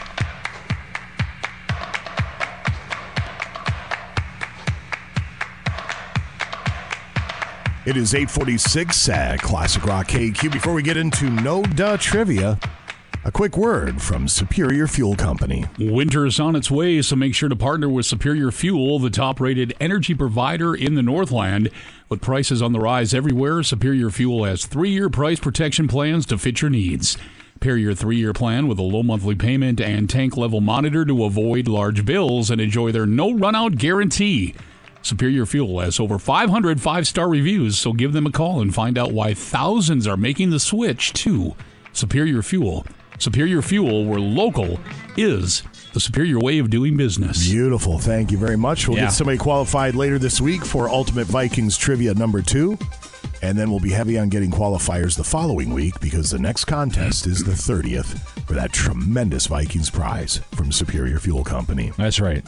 It 7.85 7.97
is 7.97 8.15
846 8.15 9.09
at 9.09 9.33
uh, 9.33 9.45
Classic 9.45 9.83
Rock 9.83 10.07
KQ. 10.07 10.53
Before 10.53 10.73
we 10.73 10.81
get 10.81 10.95
into 10.95 11.29
No 11.29 11.61
Duh 11.63 11.97
Trivia, 11.97 12.57
a 13.25 13.31
quick 13.31 13.57
word 13.57 14.01
from 14.01 14.29
Superior 14.29 14.87
Fuel 14.87 15.17
Company. 15.17 15.65
Winter 15.77 16.25
is 16.25 16.39
on 16.39 16.55
its 16.55 16.71
way, 16.71 17.01
so 17.01 17.17
make 17.17 17.35
sure 17.35 17.49
to 17.49 17.57
partner 17.57 17.89
with 17.89 18.05
Superior 18.05 18.51
Fuel, 18.51 18.99
the 18.99 19.09
top 19.09 19.41
rated 19.41 19.73
energy 19.81 20.13
provider 20.13 20.73
in 20.73 20.95
the 20.95 21.03
Northland. 21.03 21.69
With 22.07 22.21
prices 22.21 22.61
on 22.61 22.71
the 22.71 22.79
rise 22.79 23.13
everywhere, 23.13 23.61
Superior 23.63 24.09
Fuel 24.11 24.45
has 24.45 24.65
three 24.65 24.91
year 24.91 25.09
price 25.09 25.41
protection 25.41 25.89
plans 25.89 26.25
to 26.27 26.37
fit 26.37 26.61
your 26.61 26.71
needs. 26.71 27.17
Pair 27.59 27.75
your 27.75 27.93
three 27.93 28.15
year 28.15 28.31
plan 28.31 28.69
with 28.69 28.79
a 28.79 28.81
low 28.81 29.03
monthly 29.03 29.35
payment 29.35 29.81
and 29.81 30.09
tank 30.09 30.37
level 30.37 30.61
monitor 30.61 31.03
to 31.03 31.25
avoid 31.25 31.67
large 31.67 32.05
bills 32.05 32.49
and 32.49 32.61
enjoy 32.61 32.93
their 32.93 33.05
no 33.05 33.33
run 33.33 33.55
out 33.55 33.75
guarantee. 33.75 34.55
Superior 35.03 35.45
Fuel 35.45 35.81
has 35.81 35.99
over 35.99 36.17
500 36.17 36.81
five 36.81 37.05
star 37.07 37.29
reviews, 37.29 37.77
so 37.77 37.93
give 37.93 38.13
them 38.13 38.25
a 38.25 38.31
call 38.31 38.61
and 38.61 38.73
find 38.73 38.97
out 38.97 39.11
why 39.11 39.33
thousands 39.33 40.07
are 40.07 40.17
making 40.17 40.49
the 40.49 40.59
switch 40.59 41.13
to 41.13 41.55
Superior 41.91 42.41
Fuel. 42.41 42.85
Superior 43.19 43.61
Fuel, 43.61 44.05
where 44.05 44.19
local 44.19 44.79
is 45.15 45.61
the 45.93 45.99
superior 45.99 46.39
way 46.39 46.57
of 46.57 46.69
doing 46.69 46.97
business. 46.97 47.47
Beautiful. 47.47 47.99
Thank 47.99 48.31
you 48.31 48.37
very 48.37 48.57
much. 48.57 48.87
We'll 48.87 48.97
Yeah. 48.97 49.03
get 49.05 49.13
somebody 49.13 49.37
qualified 49.37 49.93
later 49.93 50.17
this 50.17 50.41
week 50.41 50.65
for 50.65 50.89
Ultimate 50.89 51.27
Vikings 51.27 51.77
Trivia 51.77 52.13
number 52.15 52.41
two. 52.41 52.77
And 53.43 53.57
then 53.57 53.69
we'll 53.69 53.81
be 53.81 53.91
heavy 53.91 54.17
on 54.17 54.29
getting 54.29 54.49
qualifiers 54.51 55.15
the 55.17 55.23
following 55.23 55.73
week 55.73 55.99
because 55.99 56.31
the 56.31 56.39
next 56.39 56.63
contest 56.65 57.27
is 57.27 57.43
the 57.43 57.51
30th 57.51 58.17
for 58.47 58.53
that 58.53 58.71
tremendous 58.71 59.47
Vikings 59.47 59.89
prize 59.89 60.39
from 60.55 60.71
Superior 60.71 61.19
Fuel 61.19 61.43
Company. 61.43 61.91
That's 61.97 62.21
right. 62.21 62.43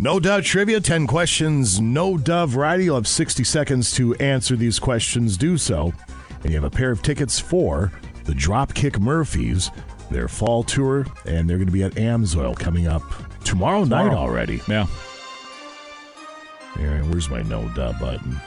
No 0.00 0.18
Duh 0.18 0.40
Trivia, 0.40 0.80
10 0.80 1.06
questions, 1.06 1.78
no 1.78 2.16
Duh 2.16 2.46
variety. 2.46 2.84
You'll 2.84 2.94
have 2.94 3.06
60 3.06 3.44
seconds 3.44 3.92
to 3.96 4.14
answer 4.14 4.56
these 4.56 4.78
questions. 4.78 5.36
Do 5.36 5.58
so. 5.58 5.92
And 6.42 6.46
you 6.46 6.54
have 6.54 6.64
a 6.64 6.74
pair 6.74 6.90
of 6.90 7.02
tickets 7.02 7.38
for 7.38 7.92
the 8.24 8.32
Dropkick 8.32 8.98
Murphys, 8.98 9.70
their 10.10 10.26
fall 10.26 10.62
tour, 10.62 11.04
and 11.26 11.46
they're 11.46 11.58
going 11.58 11.66
to 11.66 11.72
be 11.72 11.82
at 11.82 11.92
Amsoil 11.96 12.58
coming 12.58 12.86
up 12.86 13.02
tomorrow, 13.44 13.84
night 13.84 14.14
already. 14.14 14.62
Yeah. 14.66 14.86
Here, 16.78 17.02
where's 17.04 17.28
my 17.28 17.42
no 17.42 17.68
duh 17.74 17.92
button? 18.00 18.40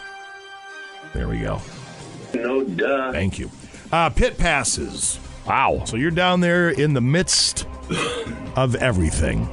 There 1.14 1.28
we 1.28 1.38
go. 1.38 1.62
No 2.34 2.64
duh. 2.64 3.12
Thank 3.12 3.38
you. 3.38 3.52
Uh, 3.92 4.10
pit 4.10 4.40
passes. 4.40 5.20
Wow. 5.46 5.84
So 5.86 5.98
you're 5.98 6.10
down 6.10 6.40
there 6.40 6.72
in 6.72 6.96
the 6.96 7.02
midst 7.02 7.68
of 8.56 8.74
everything. 8.74 9.48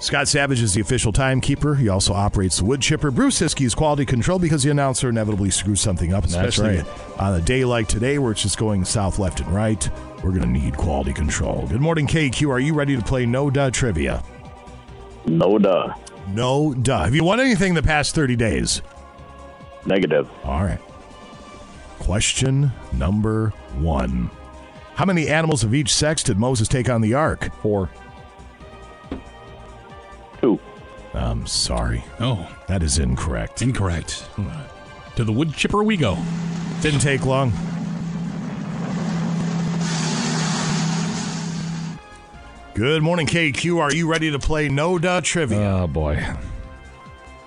Scott 0.00 0.28
Savage 0.28 0.62
is 0.62 0.74
the 0.74 0.80
official 0.80 1.10
timekeeper. 1.12 1.74
He 1.74 1.88
also 1.88 2.14
operates 2.14 2.58
the 2.58 2.64
wood 2.64 2.80
chipper. 2.80 3.10
Bruce 3.10 3.40
Ciskie 3.40 3.66
is 3.66 3.74
quality 3.74 4.06
control 4.06 4.38
because 4.38 4.62
the 4.62 4.70
announcer 4.70 5.08
inevitably 5.08 5.50
screws 5.50 5.80
something 5.80 6.14
up, 6.14 6.22
That's 6.22 6.34
especially 6.34 6.78
right. 6.78 7.20
on 7.20 7.34
a 7.34 7.40
day 7.40 7.64
like 7.64 7.88
today 7.88 8.18
where 8.18 8.30
it's 8.30 8.42
just 8.42 8.58
going 8.58 8.84
south, 8.84 9.18
left, 9.18 9.40
and 9.40 9.48
right. 9.52 9.90
We're 10.22 10.30
going 10.30 10.42
to 10.42 10.46
need 10.46 10.76
quality 10.76 11.12
control. 11.12 11.66
Good 11.66 11.80
morning, 11.80 12.06
KQ. 12.06 12.48
Are 12.48 12.60
you 12.60 12.74
ready 12.74 12.96
to 12.96 13.02
play 13.02 13.26
No 13.26 13.50
Duh 13.50 13.70
Trivia? 13.70 14.22
No 15.26 15.58
duh. 15.58 15.92
No 16.28 16.74
Duh. 16.74 17.04
Have 17.04 17.14
you 17.14 17.24
won 17.24 17.40
anything 17.40 17.74
the 17.74 17.82
past 17.82 18.14
30 18.14 18.36
days? 18.36 18.82
Negative. 19.84 20.30
All 20.44 20.62
right. 20.62 20.78
Question 21.98 22.70
number 22.92 23.50
one 23.78 24.30
How 24.94 25.04
many 25.04 25.28
animals 25.28 25.64
of 25.64 25.74
each 25.74 25.92
sex 25.92 26.22
did 26.22 26.38
Moses 26.38 26.68
take 26.68 26.88
on 26.88 27.00
the 27.00 27.14
ark? 27.14 27.50
Four. 27.62 27.90
Two. 30.40 30.58
I'm 31.14 31.46
sorry. 31.46 32.04
Oh. 32.20 32.48
That 32.68 32.82
is 32.82 32.98
incorrect. 32.98 33.62
Incorrect. 33.62 34.20
Hmm. 34.36 35.14
To 35.16 35.24
the 35.24 35.32
wood 35.32 35.52
chipper 35.54 35.82
we 35.82 35.96
go. 35.96 36.16
Didn't 36.80 37.00
take 37.00 37.24
long. 37.26 37.52
Good 42.74 43.02
morning, 43.02 43.26
KQ. 43.26 43.80
Are 43.80 43.92
you 43.92 44.08
ready 44.08 44.30
to 44.30 44.38
play 44.38 44.68
No 44.68 44.98
Duh 44.98 45.20
Trivia? 45.20 45.58
Oh, 45.82 45.86
boy. 45.88 46.24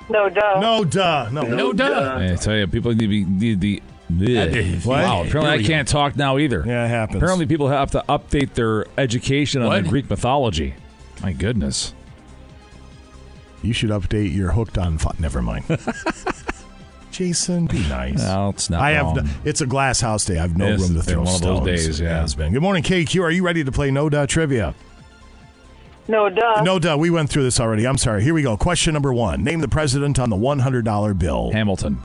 No 0.09 0.27
duh. 0.29 0.59
No 0.59 0.83
duh. 0.83 1.29
No, 1.31 1.41
No 1.43 1.71
duh. 1.71 2.17
I 2.19 2.35
tell 2.35 2.57
you, 2.57 2.67
people 2.67 2.91
need 2.91 2.99
to 2.99 3.07
be 3.07 3.23
need 3.23 3.61
the. 3.61 3.81
is- 4.09 4.85
Wow, 4.85 5.23
apparently 5.23 5.63
I 5.63 5.63
can't 5.63 5.87
talk 5.87 6.17
now 6.17 6.37
either. 6.37 6.65
Yeah, 6.67 6.83
it 6.85 6.89
happens. 6.89 7.17
Apparently, 7.17 7.45
people 7.45 7.69
have 7.69 7.91
to 7.91 8.03
update 8.09 8.55
their 8.55 8.85
education 8.97 9.61
on 9.61 9.69
What? 9.69 9.83
the 9.83 9.89
Greek 9.89 10.09
mythology. 10.09 10.73
My 11.23 11.31
goodness. 11.31 11.93
You 13.61 13.73
should 13.73 13.89
update 13.91 14.33
your 14.35 14.51
hooked 14.51 14.77
on. 14.77 14.97
Fi- 14.97 15.15
Never 15.19 15.41
mind. 15.41 15.65
Jason, 17.11 17.65
be 17.67 17.79
nice. 17.89 18.23
No, 18.23 18.49
it's 18.49 18.69
not. 18.69 18.81
I 18.81 18.97
wrong. 18.99 19.15
have. 19.17 19.25
No, 19.25 19.31
it's 19.43 19.61
a 19.61 19.65
glass 19.65 19.99
house 19.99 20.23
day. 20.25 20.37
I 20.37 20.41
have 20.41 20.57
no 20.57 20.67
it's 20.67 20.81
room 20.83 20.95
to 20.95 21.01
throw 21.03 21.19
one 21.19 21.27
stones. 21.27 21.59
Of 21.59 21.65
those 21.65 21.85
days, 21.85 21.99
yeah. 21.99 22.21
Has 22.21 22.35
been. 22.35 22.53
Good 22.53 22.61
morning, 22.61 22.83
KQ. 22.83 23.21
Are 23.21 23.29
you 23.31 23.43
ready 23.45 23.63
to 23.63 23.71
play 23.71 23.91
No 23.91 24.09
Duh 24.09 24.25
Trivia? 24.25 24.73
No 26.07 26.29
duh. 26.29 26.61
No 26.63 26.79
duh. 26.79 26.95
We 26.97 27.09
went 27.09 27.29
through 27.29 27.43
this 27.43 27.59
already. 27.59 27.85
I'm 27.85 27.97
sorry. 27.97 28.23
Here 28.23 28.33
we 28.33 28.41
go. 28.41 28.55
Question 28.57 28.93
number 28.93 29.13
one. 29.13 29.43
Name 29.43 29.59
the 29.59 29.67
president 29.67 30.19
on 30.19 30.29
the 30.29 30.35
$100 30.35 31.19
bill. 31.19 31.51
Hamilton. 31.51 31.99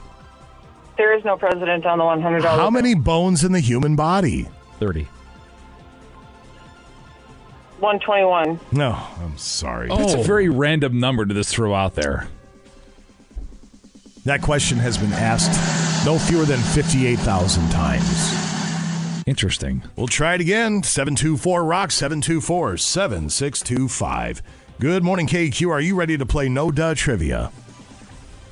There 0.96 1.16
is 1.16 1.24
no 1.24 1.36
president 1.36 1.86
on 1.86 1.98
the 1.98 2.04
$100. 2.04 2.42
How 2.42 2.56
bill. 2.56 2.70
many 2.72 2.94
bones 2.94 3.42
in 3.44 3.52
the 3.52 3.60
human 3.60 3.96
body? 3.96 4.48
Thirty. 4.78 5.08
121. 7.80 8.58
No, 8.72 8.92
I'm 9.20 9.36
sorry. 9.36 9.88
That's 9.88 10.14
a 10.14 10.18
oh. 10.18 10.22
very 10.22 10.48
random 10.48 10.98
number 10.98 11.26
to 11.26 11.34
just 11.34 11.50
throw 11.50 11.74
out 11.74 11.94
there. 11.94 12.28
That 14.24 14.42
question 14.42 14.78
has 14.78 14.98
been 14.98 15.12
asked 15.12 16.06
no 16.06 16.18
fewer 16.18 16.44
than 16.44 16.58
58,000 16.58 17.70
times. 17.70 18.46
Interesting. 19.26 19.82
We'll 19.96 20.06
try 20.06 20.34
it 20.34 20.40
again. 20.40 20.82
724 20.82 21.64
Rock 21.64 21.90
724 21.90 22.76
7625. 22.76 24.42
Good 24.78 25.02
morning, 25.02 25.26
KQ. 25.26 25.70
Are 25.70 25.80
you 25.80 25.94
ready 25.96 26.16
to 26.16 26.26
play 26.26 26.48
No 26.48 26.70
Duh 26.70 26.94
Trivia? 26.94 27.50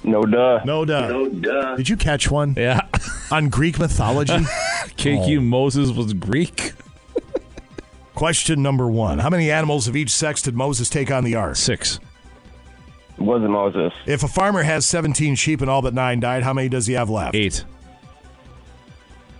No 0.02 0.22
duh. 0.24 0.62
No 0.64 0.84
duh. 0.84 1.08
No 1.08 1.28
duh. 1.28 1.76
Did 1.76 1.88
you 1.88 1.96
catch 1.96 2.30
one 2.30 2.54
Yeah. 2.56 2.82
on 3.30 3.48
Greek 3.48 3.78
mythology? 3.78 4.32
KQ 4.96 5.38
oh. 5.38 5.40
Moses 5.40 5.90
was 5.90 6.12
Greek. 6.12 6.72
Question 8.14 8.62
number 8.62 8.86
one 8.88 9.18
How 9.18 9.30
many 9.30 9.50
animals 9.50 9.88
of 9.88 9.96
each 9.96 10.10
sex 10.10 10.40
did 10.42 10.54
Moses 10.54 10.88
take 10.88 11.10
on 11.10 11.24
the 11.24 11.34
ark? 11.34 11.56
Six. 11.56 11.98
It 13.16 13.20
wasn't 13.22 13.50
Moses. 13.50 13.92
If 14.06 14.22
a 14.24 14.28
farmer 14.28 14.62
has 14.62 14.84
17 14.86 15.34
sheep 15.36 15.60
and 15.60 15.70
all 15.70 15.82
but 15.82 15.94
nine 15.94 16.18
died, 16.20 16.42
how 16.42 16.52
many 16.52 16.68
does 16.68 16.86
he 16.86 16.94
have 16.94 17.08
left? 17.10 17.34
Eight. 17.34 17.64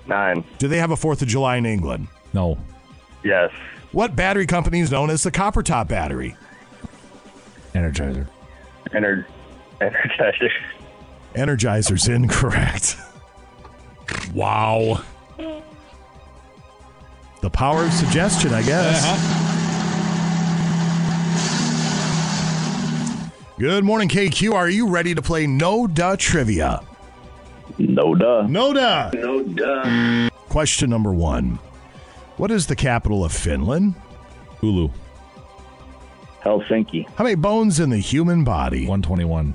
Nine. 0.07 0.45
Do 0.59 0.69
they 0.69 0.79
have 0.79 0.91
a 0.91 0.97
4th 0.97 1.23
of 1.23 1.29
July 1.29 1.57
in 1.57 1.67
England? 1.67 2.09
No. 2.33 2.59
Yes. 3.25 3.51
What 3.93 4.15
battery 4.15 4.47
company 4.47 4.81
is 4.81 4.91
known 4.91 5.11
as 5.11 5.23
the 5.23 5.31
Copper 5.31 5.63
Top 5.63 5.89
battery? 5.89 6.37
Energizer. 7.75 8.29
Ener- 8.91 9.25
Energizer. 9.81 10.51
Energizer's 11.35 12.07
incorrect. 12.07 12.97
Wow. 14.33 15.03
The 17.45 17.51
power 17.51 17.85
of 17.85 17.93
suggestion, 17.93 18.55
I 18.55 18.63
guess. 18.63 19.05
Uh-huh. 19.05 19.21
Good 23.59 23.85
morning, 23.85 24.09
KQ. 24.09 24.55
Are 24.55 24.71
you 24.71 24.89
ready 24.89 25.15
to 25.15 25.21
play 25.21 25.47
No 25.47 25.87
Duh 25.87 26.17
Trivia? 26.17 26.81
No 27.77 28.15
duh. 28.15 28.47
No 28.49 28.73
Duh. 28.73 29.11
No 29.13 29.43
duh. 29.43 30.31
Question 30.49 30.89
number 30.89 31.13
one 31.13 31.59
What 32.39 32.51
is 32.51 32.67
the 32.67 32.77
capital 32.77 33.23
of 33.23 33.31
Finland? 33.31 33.95
Hulu. 34.63 34.91
Helsinki. 36.43 37.07
How 37.17 37.25
many 37.25 37.37
bones 37.37 37.79
in 37.79 37.91
the 37.91 37.99
human 37.99 38.43
body? 38.43 38.87
121. 38.87 39.55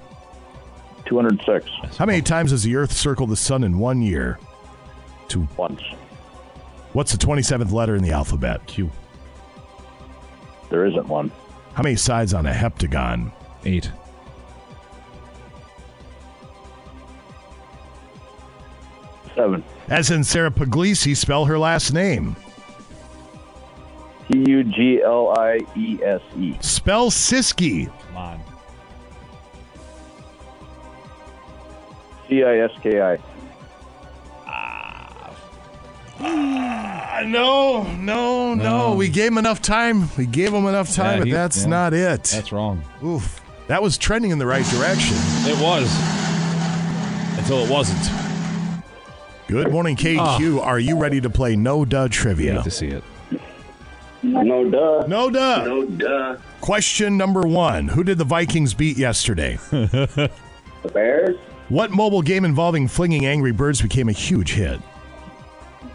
206. 1.07 1.97
How 1.97 2.05
many 2.05 2.21
times 2.21 2.51
does 2.51 2.61
the 2.61 2.75
Earth 2.75 2.91
circle 2.91 3.25
the 3.25 3.35
sun 3.35 3.63
in 3.63 3.79
one 3.79 4.03
year? 4.03 4.37
Two. 5.27 5.47
Once. 5.57 5.81
What's 6.99 7.13
the 7.13 7.25
27th 7.25 7.71
letter 7.71 7.95
in 7.95 8.03
the 8.03 8.11
alphabet? 8.11 8.67
Q. 8.67 8.91
There 10.69 10.85
isn't 10.85 11.07
one. 11.07 11.31
How 11.73 11.81
many 11.81 11.95
sides 11.95 12.33
on 12.33 12.45
a 12.45 12.51
heptagon? 12.51 13.31
Eight. 13.63 13.89
Seven. 19.33 19.63
As 19.87 20.11
in 20.11 20.25
Sarah 20.25 20.51
Puglisi, 20.51 21.15
spell 21.15 21.45
her 21.45 21.57
last 21.57 21.93
name. 21.93 22.35
T 24.29 24.43
U 24.49 24.65
G 24.65 25.01
L 25.01 25.33
I 25.39 25.59
E 25.77 26.03
S 26.03 26.21
E. 26.37 26.57
Spell 26.59 27.11
Ciskie. 27.11 27.89
Come 28.07 28.17
on. 28.17 28.41
C 32.27 32.43
I 32.43 32.57
S 32.57 32.71
K 32.83 33.01
I. 33.01 33.17
Ah, 36.21 37.21
no, 37.25 37.83
no, 37.93 38.53
no, 38.53 38.89
No. 38.89 38.95
We 38.95 39.07
gave 39.09 39.31
him 39.31 39.37
enough 39.37 39.61
time. 39.61 40.09
We 40.17 40.25
gave 40.25 40.53
him 40.53 40.65
enough 40.65 40.93
time, 40.93 41.13
Yeah, 41.13 41.19
but 41.19 41.27
he- 41.27 41.33
that's 41.33 41.63
yeah. 41.63 41.69
not 41.69 41.93
it. 41.93 42.23
That's 42.25 42.51
wrong. 42.51 42.83
Oof. 43.03 43.41
That 43.67 43.81
was 43.83 43.97
trending 43.97 44.31
in 44.31 44.39
the 44.39 44.47
right 44.47 44.65
direction. 44.65 45.15
It 45.45 45.59
was. 45.61 45.87
Until 47.37 47.59
it 47.63 47.69
wasn't. 47.69 47.99
Good 49.47 49.71
morning, 49.71 49.95
KQ. 49.95 50.59
Are 50.61 50.79
you 50.79 50.97
ready 50.99 51.21
to 51.21 51.29
play 51.29 51.55
No 51.55 51.85
Duh 51.85 52.07
Trivia? 52.09 52.55
Hate 52.55 52.63
to 52.63 52.71
see 52.71 52.87
it. 52.87 53.03
No 54.21 54.69
duh. 54.69 55.05
No 55.07 55.29
Duh. 55.29 55.63
No 55.65 55.85
duh. 55.85 56.35
Question 56.61 57.15
number 57.17 57.41
one 57.43 57.87
Who 57.87 58.03
did 58.03 58.17
the 58.17 58.25
Vikings 58.25 58.73
beat 58.73 58.97
yesterday? 58.97 59.57
The 59.71 60.29
Bears. 60.93 61.35
what 61.67 61.91
mobile 61.91 62.21
game 62.21 62.45
involving 62.45 62.87
flinging 62.87 63.25
angry 63.25 63.51
birds 63.51 63.81
became 63.81 64.07
a 64.07 64.13
huge 64.13 64.53
hit? 64.53 64.79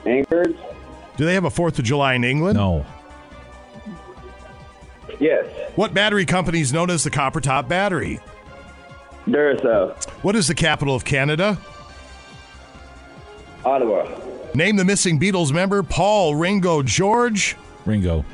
Anchors. 0.06 0.54
Do 1.16 1.24
they 1.24 1.34
have 1.34 1.44
a 1.44 1.50
4th 1.50 1.78
of 1.78 1.84
July 1.84 2.14
in 2.14 2.24
England? 2.24 2.56
No. 2.56 2.84
Yes. 5.20 5.46
What 5.76 5.94
battery 5.94 6.24
company 6.26 6.60
is 6.60 6.72
known 6.72 6.90
as 6.90 7.04
the 7.04 7.10
Copper 7.10 7.40
Top 7.40 7.68
Battery? 7.68 8.20
Duracell. 9.26 9.94
What 10.22 10.36
is 10.36 10.48
the 10.48 10.54
capital 10.54 10.94
of 10.94 11.04
Canada? 11.04 11.58
Ottawa. 13.64 14.06
Name 14.54 14.76
the 14.76 14.84
missing 14.84 15.18
Beatles 15.18 15.52
member 15.52 15.82
Paul, 15.82 16.34
Ringo, 16.34 16.82
George. 16.82 17.56
Ringo. 17.86 18.24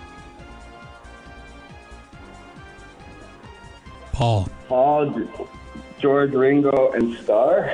Paul. 4.12 4.48
Paul, 4.68 5.14
George, 6.00 6.32
Ringo, 6.32 6.92
and 6.92 7.16
Star. 7.18 7.72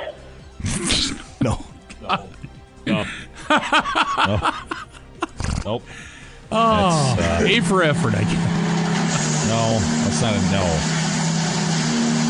No. 1.42 1.64
No. 2.02 2.26
no. 2.86 3.04
Nope. 5.64 5.82
Oh, 6.52 7.14
That's, 7.18 7.42
uh, 7.42 7.46
A 7.48 7.60
for 7.60 7.82
effort, 7.82 8.14
I 8.14 8.22
guess. 8.22 9.48
No, 9.48 9.78
that's 10.04 10.22
not 10.22 10.34
a 10.34 10.40
no. 10.52 10.64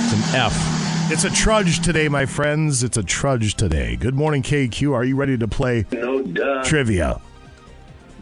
It's 0.05 0.13
an 0.15 0.37
F. 0.37 1.13
It's 1.13 1.25
a 1.25 1.31
trudge 1.31 1.81
today, 1.81 2.09
my 2.09 2.25
friends. 2.27 2.83
It's 2.83 2.97
a 2.97 3.03
trudge 3.03 3.55
today. 3.55 3.97
Good 3.97 4.15
morning, 4.15 4.43
KQ. 4.43 4.93
Are 4.95 5.05
you 5.05 5.17
ready 5.17 5.37
to 5.39 5.47
play 5.47 5.85
No 5.93 6.23
duh. 6.23 6.63
trivia? 6.65 7.21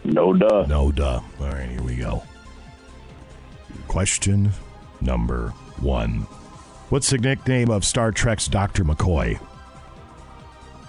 No 0.03 0.33
duh. 0.33 0.65
No 0.67 0.91
duh. 0.91 1.21
All 1.39 1.47
right, 1.47 1.69
here 1.69 1.81
we 1.81 1.95
go. 1.95 2.23
Question 3.87 4.51
number 5.01 5.49
one. 5.79 6.21
What's 6.89 7.09
the 7.09 7.17
nickname 7.17 7.69
of 7.71 7.83
Star 7.85 8.11
Trek's 8.11 8.47
Dr. 8.47 8.83
McCoy? 8.83 9.39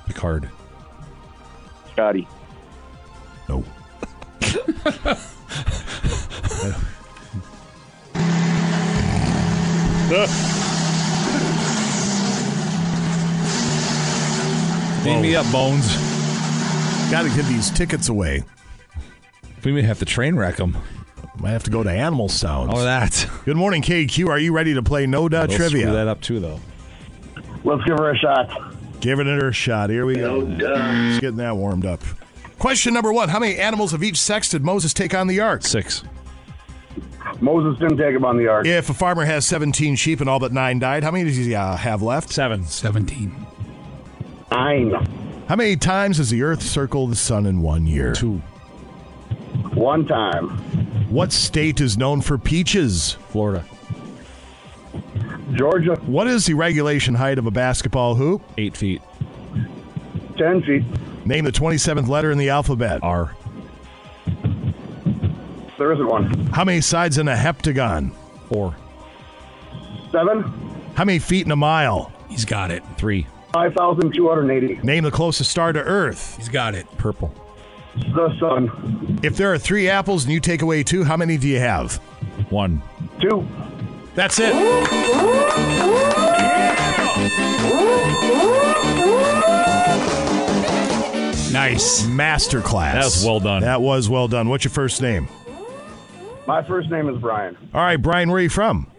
Picard. 0.06 0.50
Scotty? 1.97 2.28
No. 3.48 3.64
Beam 15.02 15.23
me 15.23 15.35
up, 15.36 15.51
Bones. 15.51 15.86
Got 17.10 17.23
to 17.23 17.31
give 17.35 17.48
these 17.48 17.70
tickets 17.70 18.10
away. 18.10 18.44
We 19.64 19.73
may 19.73 19.81
have 19.81 19.98
to 20.01 20.05
train 20.05 20.36
wreck 20.36 20.56
them. 20.56 20.77
Might 21.39 21.52
have 21.52 21.64
to 21.64 21.70
go 21.70 21.82
to 21.82 21.90
Animal 21.90 22.28
Sounds. 22.28 22.73
Oh, 22.74 22.85
that. 22.85 23.27
Good 23.47 23.56
morning, 23.56 23.81
KQ. 23.81 24.28
Are 24.28 24.39
you 24.39 24.52
ready 24.52 24.74
to 24.74 24.82
play 24.82 25.06
No 25.06 25.31
Duh 25.31 25.47
Trivia? 25.47 25.81
Screw 25.81 25.93
that 25.93 26.09
up 26.09 26.20
too, 26.20 26.40
though. 26.40 26.60
Let's 27.64 27.82
give 27.85 27.97
her 27.97 28.10
a 28.10 28.18
shot. 28.18 28.76
Giving 29.06 29.28
it 29.28 29.40
a 29.40 29.52
shot. 29.52 29.88
Here 29.88 30.04
we 30.04 30.16
go. 30.16 30.44
Just 30.44 31.20
getting 31.20 31.36
that 31.36 31.56
warmed 31.56 31.86
up. 31.86 32.02
Question 32.58 32.92
number 32.92 33.12
one 33.12 33.28
How 33.28 33.38
many 33.38 33.56
animals 33.56 33.92
of 33.92 34.02
each 34.02 34.16
sex 34.16 34.48
did 34.48 34.64
Moses 34.64 34.92
take 34.92 35.14
on 35.14 35.28
the 35.28 35.38
ark? 35.38 35.62
Six. 35.62 36.02
Moses 37.40 37.78
didn't 37.78 37.98
take 37.98 38.16
him 38.16 38.24
on 38.24 38.36
the 38.36 38.48
ark. 38.48 38.66
If 38.66 38.90
a 38.90 38.94
farmer 38.94 39.24
has 39.24 39.46
17 39.46 39.94
sheep 39.94 40.20
and 40.20 40.28
all 40.28 40.40
but 40.40 40.52
nine 40.52 40.80
died, 40.80 41.04
how 41.04 41.12
many 41.12 41.22
does 41.22 41.36
he 41.36 41.54
uh, 41.54 41.76
have 41.76 42.02
left? 42.02 42.30
Seven. 42.32 42.64
17. 42.64 43.46
Nine. 44.50 44.90
How 45.48 45.54
many 45.54 45.76
times 45.76 46.16
does 46.16 46.30
the 46.30 46.42
earth 46.42 46.62
circle 46.62 47.06
the 47.06 47.14
sun 47.14 47.46
in 47.46 47.62
one 47.62 47.86
year? 47.86 48.12
Two. 48.12 48.38
One 49.72 50.04
time. 50.04 50.48
What 51.10 51.30
state 51.30 51.80
is 51.80 51.96
known 51.96 52.22
for 52.22 52.38
peaches? 52.38 53.12
Florida. 53.28 53.64
Georgia. 55.55 55.94
What 56.06 56.27
is 56.27 56.47
the 56.47 56.55
regulation 56.55 57.14
height 57.14 57.39
of 57.39 57.47
a 57.47 57.51
basketball 57.51 58.14
hoop? 58.14 58.43
Eight 58.59 58.77
feet. 58.77 59.02
Ten 60.36 60.62
feet. 60.62 60.85
Name 61.24 61.44
the 61.44 61.52
27th 61.52 62.09
letter 62.09 62.31
in 62.31 62.39
the 62.39 62.51
alphabet. 62.51 63.01
R. 63.02 63.35
There 65.78 65.93
isn't 65.93 66.06
one. 66.06 66.47
How 66.47 66.64
many 66.64 66.81
sides 66.81 67.18
in 67.18 67.28
a 67.28 67.35
heptagon? 67.35 68.12
Four. 68.48 68.74
Seven. 70.10 70.43
How 70.94 71.05
many 71.05 71.18
feet 71.18 71.47
in 71.47 71.52
a 71.52 71.56
mile? 71.56 72.12
He's 72.28 72.44
got 72.44 72.70
it. 72.70 72.82
Three. 72.97 73.27
5,280. 73.52 74.81
Name 74.82 75.05
the 75.05 75.10
closest 75.10 75.51
star 75.51 75.73
to 75.73 75.81
Earth. 75.81 76.36
He's 76.36 76.48
got 76.48 76.74
it. 76.74 76.86
Purple. 76.98 77.32
The 77.97 78.36
sun. 78.39 79.18
If 79.23 79.36
there 79.36 79.52
are 79.52 79.59
three 79.59 79.89
apples 79.89 80.24
and 80.24 80.32
you 80.32 80.40
take 80.40 80.62
away 80.62 80.82
two, 80.82 81.05
how 81.05 81.16
many 81.16 81.39
do 81.39 81.48
you 81.48 81.59
have? 81.59 81.97
One. 82.51 82.82
Two. 83.20 83.47
That's 84.16 84.40
it. 84.40 84.55
Nice. 91.52 92.02
Masterclass. 92.06 92.93
That 92.94 93.05
was 93.05 93.24
well 93.24 93.40
done. 93.40 93.62
That 93.62 93.82
was 93.82 94.09
well 94.09 94.26
done. 94.26 94.48
What's 94.48 94.64
your 94.64 94.70
first 94.70 95.02
name? 95.02 95.28
My 96.47 96.62
first 96.62 96.90
name 96.90 97.10
is 97.10 97.20
Brian. 97.20 97.59
All 97.74 97.82
right, 97.82 98.01
Brian, 98.01 98.30
where 98.30 98.38
are 98.38 98.43
you 98.43 98.48
from? 98.48 98.90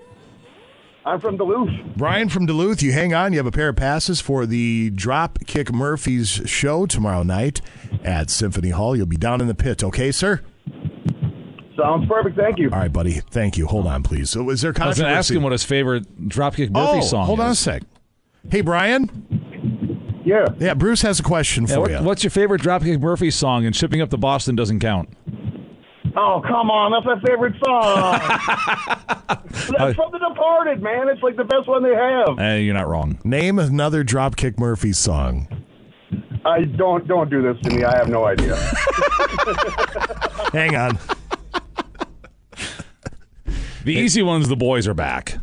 I'm 1.03 1.19
from 1.19 1.37
Duluth. 1.37 1.69
Brian 1.95 2.29
from 2.29 2.45
Duluth, 2.45 2.83
you 2.83 2.91
hang 2.91 3.13
on. 3.13 3.31
You 3.33 3.39
have 3.39 3.47
a 3.47 3.51
pair 3.51 3.69
of 3.69 3.75
passes 3.75 4.21
for 4.21 4.45
the 4.45 4.91
Dropkick 4.91 5.71
Murphys 5.71 6.41
show 6.45 6.85
tomorrow 6.85 7.23
night 7.23 7.61
at 8.03 8.29
Symphony 8.29 8.69
Hall. 8.69 8.95
You'll 8.95 9.05
be 9.07 9.17
down 9.17 9.41
in 9.41 9.47
the 9.47 9.55
pit, 9.55 9.83
okay, 9.83 10.11
sir? 10.11 10.41
Sounds 11.77 12.07
perfect. 12.07 12.37
Thank 12.37 12.57
you. 12.59 12.69
All 12.71 12.79
right, 12.79 12.91
buddy. 12.91 13.21
Thank 13.31 13.57
you. 13.57 13.67
Hold 13.67 13.87
on, 13.87 14.03
please. 14.03 14.29
So, 14.29 14.49
is 14.49 14.61
there 14.61 14.69
I 14.69 14.71
was 14.71 14.77
controversy? 14.77 15.01
going 15.01 15.11
to 15.11 15.17
ask 15.17 15.31
him 15.33 15.43
what 15.43 15.51
his 15.51 15.63
favorite 15.63 16.27
Dropkick 16.27 16.71
Murphy 16.71 16.99
oh, 16.99 17.01
song 17.01 17.25
hold 17.25 17.39
is. 17.39 17.45
on 17.45 17.51
a 17.51 17.55
sec. 17.55 17.83
Hey, 18.49 18.61
Brian. 18.61 20.23
Yeah. 20.25 20.45
Yeah, 20.59 20.73
Bruce 20.73 21.01
has 21.03 21.19
a 21.19 21.23
question 21.23 21.65
Yeah, 21.67 21.75
for 21.75 21.81
what- 21.81 21.91
you. 21.91 22.01
what's 22.01 22.23
your 22.23 22.31
favorite 22.31 22.61
Dropkick 22.61 22.99
Murphy 22.99 23.31
song? 23.31 23.65
And 23.65 23.75
shipping 23.75 24.01
up 24.01 24.09
to 24.09 24.17
Boston 24.17 24.55
doesn't 24.55 24.79
count. 24.79 25.09
Oh, 26.15 26.41
come 26.47 26.71
on. 26.71 26.91
That's 26.91 27.05
my 27.05 27.19
favorite 27.27 27.53
song. 27.63 28.19
That's 29.77 29.95
from 29.95 30.11
The 30.11 30.19
Departed, 30.29 30.81
man. 30.81 31.09
It's 31.09 31.21
like 31.21 31.35
the 31.35 31.43
best 31.43 31.67
one 31.67 31.83
they 31.83 31.93
have. 31.93 32.39
Eh, 32.39 32.57
you're 32.57 32.73
not 32.73 32.87
wrong. 32.87 33.19
Name 33.23 33.59
another 33.59 34.03
Dropkick 34.03 34.57
Murphy 34.57 34.93
song. 34.93 35.47
I 36.45 36.63
don't 36.63 37.07
don't 37.07 37.29
do 37.29 37.41
this 37.41 37.61
to 37.63 37.69
me. 37.75 37.83
I 37.83 37.95
have 37.97 38.07
no 38.09 38.25
idea. 38.25 38.55
Hang 40.53 40.75
on. 40.75 40.97
The 43.87 43.95
easy 43.95 44.21
ones, 44.21 44.47
the 44.49 44.55
boys 44.55 44.87
are 44.87 44.93
back. 44.93 45.37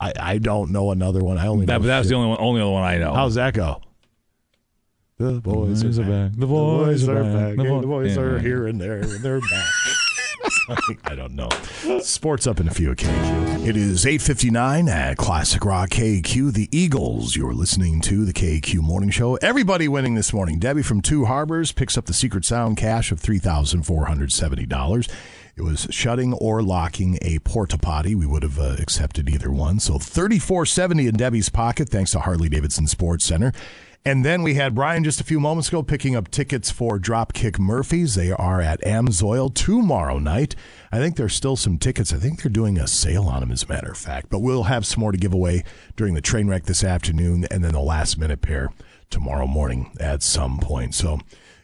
I, 0.00 0.12
I 0.18 0.38
don't 0.38 0.70
know 0.70 0.90
another 0.90 1.20
one. 1.22 1.38
I 1.38 1.46
only 1.46 1.66
That, 1.66 1.78
but 1.80 1.86
that's 1.86 2.08
the 2.08 2.14
only 2.16 2.28
one, 2.30 2.38
only 2.40 2.60
other 2.60 2.70
one 2.70 2.82
I 2.82 2.98
know. 2.98 3.12
How's 3.14 3.34
that 3.36 3.54
go? 3.54 3.82
The 5.18 5.40
boys, 5.40 5.82
Boys 5.84 5.98
are 5.98 6.02
are 6.02 6.04
back. 6.04 6.30
back. 6.32 6.40
The 6.40 6.46
boys 6.46 7.06
are 7.08 7.22
back. 7.22 7.56
The 7.56 7.62
The, 7.62 7.68
bo- 7.68 7.82
boys 7.82 8.16
Yeah. 8.16 8.22
are 8.22 8.38
here 8.38 8.66
and 8.66 8.80
there, 8.80 8.98
and 9.00 9.10
they're 9.22 9.40
back. 9.40 9.68
I 11.04 11.14
don't 11.14 11.34
know. 11.34 11.48
Sports 12.00 12.46
up 12.46 12.58
in 12.60 12.66
a 12.68 12.70
few 12.70 12.90
occasions. 12.92 13.64
It 13.66 13.76
is 13.76 14.04
8.59 14.06 14.88
at 14.88 15.16
Classic 15.18 15.62
Rock 15.64 15.90
KQ. 15.90 16.52
The 16.54 16.68
Eagles, 16.72 17.36
you're 17.36 17.52
listening 17.52 18.00
to 18.02 18.24
the 18.24 18.32
KQ 18.32 18.76
Morning 18.80 19.10
Show. 19.10 19.34
Everybody 19.36 19.86
winning 19.88 20.14
this 20.14 20.32
morning. 20.32 20.58
Debbie 20.58 20.82
from 20.82 21.02
Two 21.02 21.26
Harbors 21.26 21.72
picks 21.72 21.98
up 21.98 22.06
the 22.06 22.14
Secret 22.14 22.44
Sound 22.44 22.76
cash 22.78 23.12
of 23.12 23.20
$3,470. 23.20 25.08
It 25.60 25.64
was 25.64 25.88
shutting 25.90 26.32
or 26.32 26.62
locking 26.62 27.18
a 27.20 27.38
porta 27.40 27.76
potty. 27.76 28.14
We 28.14 28.24
would 28.24 28.42
have 28.42 28.58
uh, 28.58 28.76
accepted 28.78 29.28
either 29.28 29.50
one. 29.50 29.78
So 29.78 29.98
3470 29.98 31.06
in 31.06 31.16
Debbie's 31.16 31.50
pocket, 31.50 31.90
thanks 31.90 32.12
to 32.12 32.20
Harley 32.20 32.48
Davidson 32.48 32.86
Sports 32.86 33.26
Center. 33.26 33.52
And 34.02 34.24
then 34.24 34.42
we 34.42 34.54
had 34.54 34.74
Brian 34.74 35.04
just 35.04 35.20
a 35.20 35.24
few 35.24 35.38
moments 35.38 35.68
ago 35.68 35.82
picking 35.82 36.16
up 36.16 36.30
tickets 36.30 36.70
for 36.70 36.98
Dropkick 36.98 37.58
Murphys. 37.58 38.14
They 38.14 38.32
are 38.32 38.62
at 38.62 38.80
Amsoil 38.80 39.52
tomorrow 39.52 40.18
night. 40.18 40.56
I 40.90 40.96
think 40.96 41.16
there's 41.16 41.34
still 41.34 41.56
some 41.56 41.76
tickets. 41.76 42.10
I 42.10 42.16
think 42.16 42.40
they're 42.40 42.50
doing 42.50 42.78
a 42.78 42.86
sale 42.86 43.24
on 43.24 43.40
them, 43.40 43.52
as 43.52 43.64
a 43.64 43.68
matter 43.68 43.90
of 43.90 43.98
fact. 43.98 44.30
But 44.30 44.38
we'll 44.38 44.62
have 44.62 44.86
some 44.86 45.00
more 45.00 45.12
to 45.12 45.18
give 45.18 45.34
away 45.34 45.62
during 45.94 46.14
the 46.14 46.22
train 46.22 46.48
wreck 46.48 46.64
this 46.64 46.82
afternoon 46.82 47.44
and 47.50 47.62
then 47.62 47.72
the 47.72 47.80
last 47.80 48.16
minute 48.16 48.40
pair 48.40 48.70
tomorrow 49.10 49.46
morning 49.46 49.90
at 50.00 50.22
some 50.22 50.56
point. 50.56 50.94
So 50.94 51.18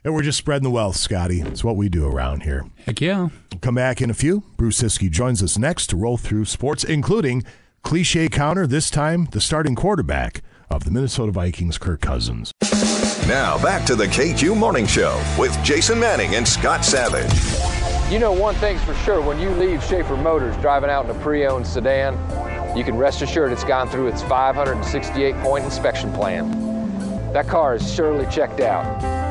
and 0.07 0.15
we're 0.15 0.23
just 0.23 0.39
spreading 0.39 0.63
the 0.63 0.71
wealth, 0.71 0.95
Scotty. 0.95 1.41
It's 1.41 1.65
what 1.65 1.75
we 1.75 1.89
do 1.89 2.07
around 2.07 2.45
here. 2.45 2.65
Heck 2.87 3.01
yeah. 3.01 3.29
Come 3.61 3.75
back 3.75 4.01
in 4.01 4.09
a 4.09 4.15
few. 4.15 4.45
Bruce 4.57 4.81
Ciskie 4.81 5.11
joins 5.11 5.43
us 5.43 5.59
next 5.59 5.89
to 5.89 5.97
roll 5.97 6.17
through 6.17 6.45
sports, 6.45 6.85
including 6.85 7.43
cliche 7.83 8.29
counter, 8.29 8.69
this 8.69 8.89
time 8.89 9.27
the 9.33 9.41
starting 9.41 9.75
quarterback 9.75 10.43
of 10.71 10.85
the 10.85 10.93
Minnesota 10.93 11.33
Vikings, 11.33 11.77
Kirk 11.77 12.01
Cousins. 12.01 12.53
Now 13.27 13.61
back 13.61 13.85
to 13.87 13.97
the 13.97 14.07
KQ 14.07 14.57
Morning 14.57 14.87
Show 14.87 15.21
with 15.37 15.61
Jason 15.65 15.99
Manning 15.99 16.37
and 16.37 16.47
Scott 16.47 16.85
Savage. 16.85 17.33
You 18.13 18.21
know 18.21 18.31
one 18.31 18.55
thing's 18.55 18.83
for 18.85 18.95
sure, 18.95 19.21
when 19.21 19.41
you 19.41 19.51
leave 19.51 19.83
Schaefer 19.83 20.17
Motors 20.17 20.57
driving 20.59 20.89
out 20.89 21.07
in 21.07 21.11
a 21.11 21.19
pre-owned 21.19 21.67
sedan, 21.67 22.15
you 22.79 22.85
can 22.85 22.97
rest 22.97 23.23
assured 23.23 23.51
it's 23.51 23.65
gone 23.65 23.89
through 23.89 24.07
its 24.07 24.23
568-point 24.23 25.65
inspection 25.65 26.13
plan. 26.13 26.53
That 27.33 27.49
car 27.49 27.75
is 27.75 27.93
surely 27.93 28.25
checked 28.31 28.61
out. 28.61 29.26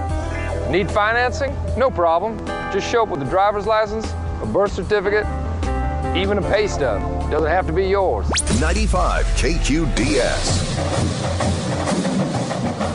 Need 0.69 0.89
financing? 0.89 1.55
No 1.77 1.91
problem. 1.91 2.37
Just 2.73 2.89
show 2.89 3.03
up 3.03 3.09
with 3.09 3.21
a 3.21 3.25
driver's 3.25 3.67
license, 3.67 4.11
a 4.41 4.45
birth 4.45 4.73
certificate, 4.73 5.25
even 6.15 6.37
a 6.39 6.41
pay 6.41 6.67
stub. 6.67 7.01
Doesn't 7.29 7.49
have 7.49 7.67
to 7.67 7.73
be 7.73 7.85
yours. 7.85 8.27
95 8.59 9.25
KQDS. 9.25 10.65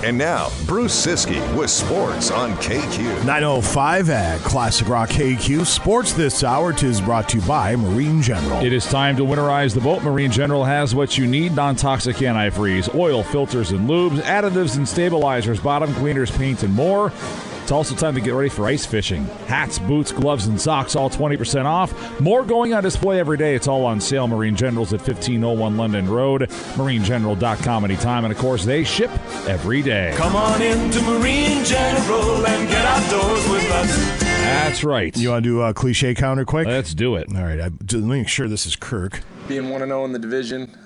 And 0.03 0.17
now, 0.17 0.51
Bruce 0.65 1.07
Ciskie 1.07 1.41
with 1.57 1.69
sports 1.69 2.31
on 2.31 2.55
KQ. 2.55 3.25
905 3.25 4.09
at 4.09 4.41
Classic 4.41 4.89
Rock 4.89 5.11
KQ. 5.11 5.67
Sports 5.67 6.15
this 6.15 6.43
hour 6.43 6.73
is 6.73 7.03
brought 7.03 7.29
to 7.29 7.39
you 7.39 7.47
by 7.47 7.77
Marine 7.77 8.23
General. 8.23 8.65
It 8.65 8.73
is 8.73 8.87
time 8.87 9.15
to 9.17 9.23
winterize 9.23 9.75
the 9.75 9.81
boat. 9.81 10.03
Marine 10.03 10.31
General 10.31 10.65
has 10.65 10.95
what 10.95 11.19
you 11.19 11.27
need 11.27 11.55
non 11.55 11.77
toxic 11.77 12.17
antifreeze, 12.17 12.95
oil, 12.95 13.23
filters, 13.23 13.73
and 13.73 13.89
lubes, 13.89 14.21
additives 14.23 14.79
and 14.79 14.89
stabilizers, 14.89 15.61
bottom 15.61 15.93
cleaners, 15.95 16.31
paint, 16.31 16.63
and 16.63 16.75
more. 16.75 17.13
It's 17.63 17.73
also 17.73 17.95
time 17.95 18.15
to 18.15 18.21
get 18.21 18.35
ready 18.35 18.49
for 18.49 18.67
ice 18.67 18.85
fishing. 18.85 19.25
Hats, 19.47 19.79
boots, 19.79 20.13
gloves, 20.13 20.47
and 20.47 20.61
socks, 20.61 20.97
all 20.97 21.09
20% 21.09 21.65
off. 21.65 22.21
More 22.21 22.45
going 22.45 22.75
on 22.75 22.83
display 22.83 23.21
every 23.21 23.37
day. 23.37 23.55
It's 23.55 23.69
all 23.69 23.85
on 23.85 24.01
sale. 24.01 24.27
Marine 24.27 24.57
General's 24.57 24.93
at 24.93 25.01
1501 25.01 25.77
London 25.77 26.09
Road. 26.09 26.43
MarineGeneral.com 26.75 27.85
anytime. 27.85 28.25
And 28.25 28.33
of 28.33 28.39
course, 28.39 28.65
they 28.65 28.85
ship 28.85 29.11
every 29.47 29.83
day. 29.83 30.15
Come 30.17 30.35
on 30.35 30.61
into 30.61 31.01
Marine 31.03 31.65
General 31.65 32.47
and 32.47 32.69
get 32.69 32.85
outdoors 32.85 33.49
with 33.49 33.71
us. 33.71 34.21
That's 34.21 34.83
right. 34.83 35.17
You 35.17 35.31
want 35.31 35.45
to 35.45 35.49
do 35.49 35.61
a 35.63 35.73
cliche 35.73 36.15
counter 36.15 36.45
quick? 36.45 36.67
Let's 36.67 36.95
do 36.95 37.15
it. 37.17 37.29
All 37.35 37.43
right. 37.43 37.61
I, 37.61 37.65
let 37.65 37.93
me 37.93 38.19
make 38.19 38.29
sure 38.29 38.49
this 38.49 38.67
is 38.67 38.75
Kirk. 38.75 39.21
Being 39.49 39.71
1 39.71 39.81
0 39.81 40.05
in 40.05 40.13
the 40.13 40.19
division. 40.19 40.77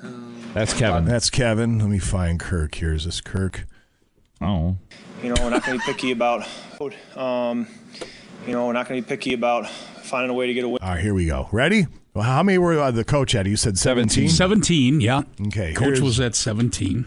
That's 0.52 0.72
Kevin. 0.72 1.04
That's 1.04 1.30
Kevin. 1.30 1.78
Let 1.78 1.88
me 1.88 1.98
find 1.98 2.38
Kirk. 2.38 2.74
here. 2.76 2.92
Is 2.92 3.04
this 3.04 3.20
Kirk? 3.20 3.66
Oh. 4.40 4.76
You 5.24 5.32
know, 5.32 5.42
we're 5.42 5.48
not 5.48 5.64
going 5.64 5.80
to 5.80 5.86
be 5.86 5.90
picky 5.90 6.10
about, 6.10 6.46
um, 7.16 7.66
you 8.46 8.52
know, 8.52 8.66
we're 8.66 8.74
not 8.74 8.86
going 8.86 9.02
to 9.02 9.08
be 9.08 9.08
picky 9.08 9.32
about 9.32 9.66
finding 9.66 10.28
a 10.28 10.34
way 10.34 10.46
to 10.46 10.52
get 10.52 10.64
a 10.64 10.68
win. 10.68 10.76
All 10.82 10.90
right, 10.90 11.00
here 11.00 11.14
we 11.14 11.24
go. 11.24 11.48
Ready? 11.50 11.86
Well, 12.12 12.24
how 12.24 12.42
many 12.42 12.58
were 12.58 12.78
uh, 12.78 12.90
the 12.90 13.04
coach 13.04 13.34
at? 13.34 13.46
You 13.46 13.56
said 13.56 13.78
17? 13.78 14.28
17, 14.28 15.00
yeah. 15.00 15.22
Okay. 15.46 15.72
Coach 15.72 16.00
was 16.00 16.20
at 16.20 16.34
17. 16.34 17.06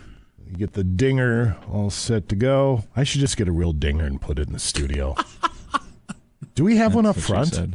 You 0.50 0.58
get 0.58 0.74
the 0.74 0.84
dinger 0.84 1.58
all 1.72 1.92
set 1.92 2.28
to 2.30 2.36
go. 2.36 2.86
I 2.96 3.04
should 3.04 3.22
just 3.22 3.38
get 3.38 3.48
a 3.48 3.52
real 3.52 3.72
dinger 3.72 4.06
and 4.06 4.20
put 4.20 4.40
it 4.40 4.48
in 4.48 4.54
the 4.54 4.60
studio. 4.60 5.16
Do 6.56 6.64
we 6.64 6.78
have 6.78 6.96
one 6.96 7.06
up 7.06 7.18
front? 7.18 7.54
Shut 7.54 7.70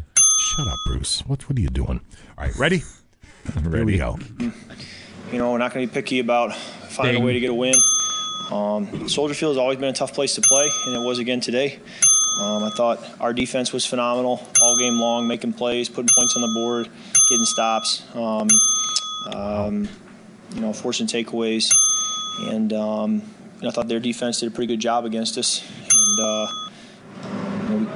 up, 0.66 0.78
Bruce. 0.88 1.20
What 1.20 1.48
what 1.48 1.56
are 1.56 1.62
you 1.62 1.68
doing? 1.68 2.00
All 2.36 2.46
right, 2.46 2.56
ready? 2.56 2.82
Here 3.70 3.84
we 3.84 3.96
go. 3.96 4.18
you 4.40 5.38
know, 5.38 5.52
we're 5.52 5.58
not 5.58 5.72
going 5.72 5.86
to 5.86 5.94
be 5.94 6.00
picky 6.00 6.18
about 6.18 6.52
finding 6.56 7.14
Ding. 7.14 7.22
a 7.22 7.26
way 7.26 7.32
to 7.32 7.38
get 7.38 7.50
a 7.50 7.54
win. 7.54 7.74
Um, 8.52 9.08
Soldier 9.08 9.32
Field 9.32 9.52
has 9.52 9.58
always 9.58 9.78
been 9.78 9.88
a 9.88 9.94
tough 9.94 10.12
place 10.12 10.34
to 10.34 10.42
play, 10.42 10.70
and 10.84 10.94
it 10.94 11.00
was 11.00 11.18
again 11.18 11.40
today. 11.40 11.78
Um, 12.38 12.62
I 12.62 12.70
thought 12.70 12.98
our 13.18 13.32
defense 13.32 13.72
was 13.72 13.86
phenomenal 13.86 14.46
all 14.60 14.76
game 14.76 14.98
long, 14.98 15.26
making 15.26 15.54
plays, 15.54 15.88
putting 15.88 16.10
points 16.14 16.36
on 16.36 16.42
the 16.42 16.48
board, 16.48 16.88
getting 17.30 17.46
stops, 17.46 18.02
um, 18.14 18.48
um, 19.32 19.88
you 20.54 20.60
know, 20.60 20.72
forcing 20.74 21.06
takeaways, 21.06 21.64
and 22.50 22.74
um, 22.74 23.22
I 23.62 23.70
thought 23.70 23.88
their 23.88 24.00
defense 24.00 24.40
did 24.40 24.48
a 24.48 24.50
pretty 24.50 24.66
good 24.66 24.80
job 24.80 25.06
against 25.06 25.38
us. 25.38 25.62
And 25.94 26.20
uh, 26.20 26.46
you 27.24 27.68
know, 27.68 27.90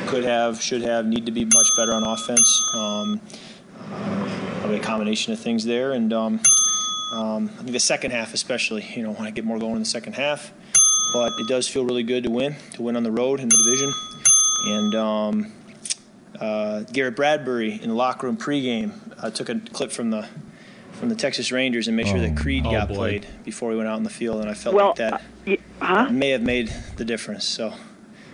we 0.00 0.08
could 0.08 0.24
have, 0.24 0.60
should 0.60 0.82
have, 0.82 1.06
need 1.06 1.26
to 1.26 1.32
be 1.32 1.44
much 1.44 1.68
better 1.76 1.94
on 1.94 2.02
offense. 2.02 2.70
Um, 2.74 3.20
probably 4.58 4.78
a 4.78 4.82
combination 4.82 5.32
of 5.32 5.38
things 5.38 5.64
there, 5.64 5.92
and 5.92 6.12
um, 7.16 7.50
I 7.54 7.62
think 7.62 7.72
the 7.72 7.80
second 7.80 8.10
half, 8.10 8.34
especially, 8.34 8.84
you 8.94 9.02
know, 9.02 9.12
when 9.12 9.26
I 9.26 9.30
get 9.30 9.44
more 9.44 9.58
going 9.58 9.74
in 9.74 9.80
the 9.80 9.84
second 9.86 10.14
half. 10.14 10.52
But 11.12 11.32
it 11.38 11.46
does 11.48 11.68
feel 11.68 11.84
really 11.84 12.02
good 12.02 12.24
to 12.24 12.30
win, 12.30 12.56
to 12.74 12.82
win 12.82 12.96
on 12.96 13.02
the 13.04 13.12
road 13.12 13.40
in 13.40 13.48
the 13.48 13.56
division. 13.56 13.92
And 14.66 14.94
um, 14.96 15.52
uh, 16.40 16.80
Garrett 16.92 17.14
Bradbury 17.16 17.80
in 17.80 17.88
the 17.88 17.94
locker 17.94 18.26
room 18.26 18.36
pregame 18.36 18.90
uh, 19.22 19.30
took 19.30 19.48
a 19.48 19.58
clip 19.72 19.92
from 19.92 20.10
the 20.10 20.28
from 20.92 21.10
the 21.10 21.14
Texas 21.14 21.52
Rangers 21.52 21.88
and 21.88 21.96
made 21.96 22.08
sure 22.08 22.18
that 22.18 22.36
Creed 22.38 22.64
Oh, 22.66 22.70
got 22.72 22.88
boy. 22.88 22.94
played 22.94 23.26
before 23.44 23.68
we 23.68 23.76
went 23.76 23.86
out 23.86 23.98
in 23.98 24.02
the 24.02 24.08
field, 24.10 24.40
and 24.40 24.48
I 24.48 24.54
felt 24.54 24.74
Well, 24.74 24.86
like 24.88 24.96
that 24.96 25.12
uh, 25.14 25.18
y- 25.46 25.58
huh? 25.80 26.08
may 26.10 26.30
have 26.30 26.40
made 26.42 26.72
the 26.96 27.04
difference. 27.04 27.44
So 27.44 27.72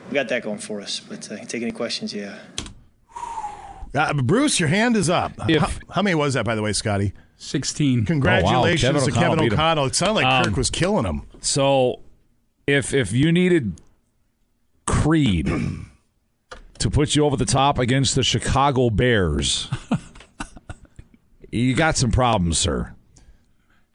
we 0.09 0.15
got 0.15 0.29
that 0.29 0.43
going 0.45 0.59
for 0.59 0.81
us. 0.81 1.01
But 1.01 1.31
uh, 1.31 1.39
take 1.45 1.63
any 1.63 1.73
questions, 1.73 2.15
yeah. 2.15 2.39
Uh, 3.95 4.15
Bruce, 4.15 4.59
your 4.61 4.69
hand 4.69 4.97
is 4.97 5.11
up. 5.11 5.33
If- 5.49 5.61
how, 5.61 5.71
how 5.97 6.03
many 6.03 6.15
was 6.15 6.35
that, 6.35 6.45
by 6.45 6.55
the 6.55 6.63
way, 6.63 6.73
Scotty? 6.73 7.13
16. 7.43 8.05
Congratulations 8.07 8.85
Oh, 8.85 8.99
wow. 9.01 9.05
to 9.05 9.11
Kevin 9.13 9.29
O'Connell 9.31 9.37
Kevin. 9.45 9.53
O'Connell. 9.53 9.87
It 9.87 9.95
sounded 9.95 10.13
like 10.15 10.27
Um, 10.27 10.45
Kirk 10.45 10.57
was 10.57 10.71
killing 10.71 11.05
him. 11.05 11.23
So, 11.41 12.01
if 12.67 12.95
if 12.95 13.13
you 13.13 13.33
needed 13.33 13.81
Creed 14.87 15.47
to 16.79 16.91
put 16.91 17.17
you 17.17 17.25
over 17.25 17.37
the 17.37 17.45
top 17.45 17.79
against 17.79 18.15
the 18.15 18.23
Chicago 18.23 18.91
Bears, 18.91 19.69
you 21.51 21.75
got 21.75 21.97
some 21.97 22.11
problems, 22.11 22.59
sir. 22.59 22.95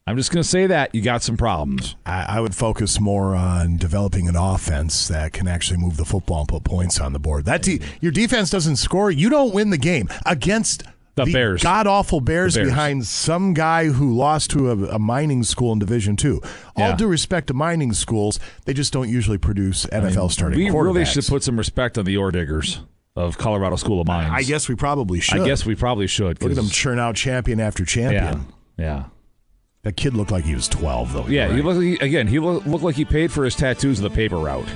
I'm 0.05 0.15
just 0.15 0.31
going 0.31 0.41
to 0.41 0.47
say 0.47 0.67
that 0.67 0.95
you 0.95 1.01
got 1.01 1.21
some 1.21 1.35
problems. 1.35 1.97
I, 2.05 2.37
I 2.37 2.39
would 2.39 2.55
focus 2.55 2.97
more 2.97 3.35
on 3.35 3.75
developing 3.75 4.29
an 4.29 4.37
offense 4.37 5.09
that 5.09 5.33
can 5.33 5.49
actually 5.49 5.79
move 5.79 5.97
the 5.97 6.05
football 6.05 6.39
and 6.41 6.47
put 6.47 6.63
points 6.63 7.01
on 7.01 7.11
the 7.11 7.19
board. 7.19 7.43
That 7.43 7.61
de- 7.61 7.81
your 7.99 8.13
defense 8.13 8.49
doesn't 8.49 8.77
score, 8.77 9.11
you 9.11 9.29
don't 9.29 9.53
win 9.53 9.69
the 9.69 9.77
game 9.77 10.07
against 10.25 10.83
The 11.25 11.31
Bears. 11.33 11.63
God 11.63 11.87
awful 11.87 12.21
Bears, 12.21 12.55
Bears. 12.55 12.67
behind 12.69 13.05
some 13.05 13.53
guy 13.53 13.85
who 13.87 14.13
lost 14.15 14.51
to 14.51 14.69
a, 14.71 14.95
a 14.95 14.99
mining 14.99 15.43
school 15.43 15.71
in 15.73 15.79
Division 15.79 16.15
Two. 16.15 16.41
All 16.75 16.89
Yeah. 16.89 16.95
due 16.95 17.07
respect 17.07 17.47
to 17.47 17.53
mining 17.53 17.93
schools, 17.93 18.39
they 18.65 18.73
just 18.73 18.93
don't 18.93 19.09
usually 19.09 19.37
produce 19.37 19.85
NFL 19.87 20.31
starting. 20.31 20.59
We 20.59 20.69
really 20.69 21.05
should 21.05 21.25
put 21.25 21.43
some 21.43 21.57
respect 21.57 21.97
on 21.97 22.05
the 22.05 22.17
ore 22.17 22.31
diggers 22.31 22.81
of 23.15 23.37
Colorado 23.37 23.75
School 23.77 23.99
of 23.99 24.07
Mines. 24.07 24.31
I 24.31 24.43
guess 24.43 24.69
we 24.69 24.75
probably 24.75 25.19
should. 25.19 25.41
I 25.41 25.45
guess 25.45 25.65
we 25.65 25.73
probably 25.75 26.05
should. 26.07 26.41
Look 26.41 26.51
at 26.51 26.55
them 26.55 26.69
churn 26.69 26.99
out 26.99 27.15
champion 27.15 27.59
after 27.59 27.83
champion. 27.83 28.45
Yeah, 28.77 28.85
yeah. 28.85 29.03
That 29.83 29.95
kid 29.97 30.13
looked 30.13 30.31
like 30.31 30.43
he 30.43 30.53
was 30.53 30.67
12, 30.67 31.13
though. 31.13 31.27
Yeah, 31.27 31.45
You're 31.45 31.55
he 31.55 31.61
right. 31.61 31.65
looked 31.65 31.81
he, 31.81 32.05
again. 32.05 32.27
He 32.27 32.39
looked, 32.39 32.67
like 32.67 32.95
he 32.95 33.05
paid 33.05 33.31
for 33.31 33.43
his 33.45 33.55
tattoos 33.55 33.99
of 33.99 34.03
the 34.03 34.09
paper 34.15 34.35
route 34.37 34.65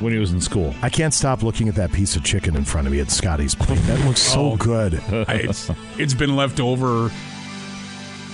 when 0.00 0.12
he 0.12 0.18
was 0.18 0.32
in 0.32 0.40
school. 0.40 0.74
I 0.82 0.88
can't 0.90 1.12
stop 1.14 1.42
looking 1.42 1.68
at 1.68 1.74
that 1.76 1.92
piece 1.92 2.14
of 2.16 2.24
chicken 2.24 2.54
in 2.56 2.64
front 2.64 2.86
of 2.86 2.92
me 2.92 3.00
at 3.00 3.10
Scotty's 3.10 3.54
plate. 3.54 3.80
That 3.82 4.04
looks 4.06 4.20
so 4.20 4.52
Oh. 4.52 4.56
good. 4.56 4.94
I- 5.10 5.34
it's, 5.48 5.70
it's 5.98 6.14
been 6.14 6.36
left 6.36 6.60
over. 6.60 7.10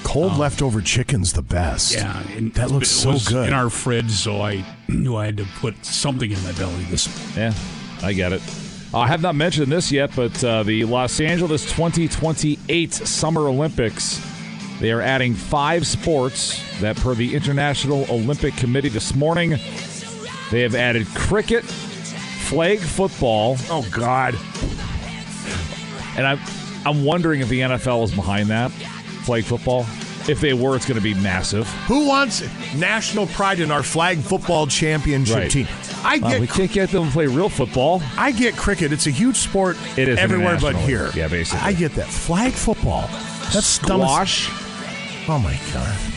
Cold 0.02 0.36
leftover 0.36 0.82
chicken's 0.82 1.32
the 1.32 1.42
best. 1.42 1.94
Yeah, 1.94 2.22
and 2.36 2.52
that 2.54 2.70
looks 2.70 2.90
been- 2.90 2.98
it 2.98 3.02
so 3.02 3.10
was 3.12 3.28
good. 3.28 3.48
in 3.48 3.54
our 3.54 3.70
fridge, 3.70 4.10
so 4.10 4.42
I 4.42 4.62
knew 4.88 5.16
I 5.16 5.24
had 5.26 5.38
to 5.38 5.46
put 5.60 5.84
something 5.84 6.30
in 6.30 6.42
my 6.44 6.52
belly. 6.52 6.84
This 6.90 7.08
Yeah, 7.36 7.54
I 8.02 8.12
get 8.12 8.32
it. 8.32 8.42
I 8.92 9.08
have 9.08 9.22
not 9.22 9.34
mentioned 9.34 9.72
this 9.72 9.90
yet, 9.90 10.10
but 10.14 10.44
uh, 10.44 10.62
the 10.62 10.84
Los 10.84 11.18
Angeles 11.20 11.64
2028 11.64 12.92
Summer 12.94 13.48
Olympics, 13.48 14.20
they 14.78 14.92
are 14.92 15.00
adding 15.00 15.34
five 15.34 15.84
sports 15.86 16.62
that, 16.80 16.96
per 16.98 17.14
the 17.14 17.34
International 17.34 18.06
Olympic 18.10 18.54
Committee 18.56 18.90
this 18.90 19.14
morning, 19.16 19.56
they 20.54 20.60
have 20.62 20.76
added 20.76 21.04
cricket, 21.16 21.64
flag 21.64 22.78
football. 22.78 23.56
Oh 23.68 23.84
God! 23.90 24.36
And 26.16 26.24
I'm 26.26 26.38
I'm 26.86 27.04
wondering 27.04 27.40
if 27.40 27.48
the 27.48 27.60
NFL 27.60 28.04
is 28.04 28.12
behind 28.14 28.48
that 28.50 28.70
flag 28.70 29.42
football. 29.44 29.84
If 30.28 30.40
they 30.40 30.54
were, 30.54 30.74
it's 30.76 30.86
going 30.86 30.96
to 30.96 31.02
be 31.02 31.12
massive. 31.14 31.68
Who 31.86 32.06
wants 32.06 32.42
national 32.76 33.26
pride 33.26 33.58
in 33.60 33.70
our 33.70 33.82
flag 33.82 34.18
football 34.20 34.66
championship 34.66 35.36
Right. 35.36 35.50
team? 35.50 35.66
I 36.04 36.18
Well, 36.18 36.30
get 36.30 36.40
we 36.40 36.46
can't 36.46 36.70
get 36.72 36.90
them 36.90 37.06
to 37.06 37.10
play 37.12 37.26
real 37.26 37.48
football. 37.50 38.00
I 38.16 38.30
get 38.32 38.56
cricket. 38.56 38.90
It's 38.92 39.06
a 39.06 39.10
huge 39.10 39.36
sport 39.36 39.76
It 39.98 40.08
is 40.08 40.18
everywhere 40.18 40.56
but 40.60 40.76
here. 40.76 41.10
Yeah, 41.14 41.28
basically. 41.28 41.60
I 41.66 41.72
get 41.74 41.94
that. 41.96 42.06
Flag 42.06 42.52
football. 42.52 43.08
That's 43.52 43.78
dumbest- 43.80 43.84
Squash. 44.44 44.50
Oh 45.28 45.38
my 45.38 45.58
god. 45.74 46.13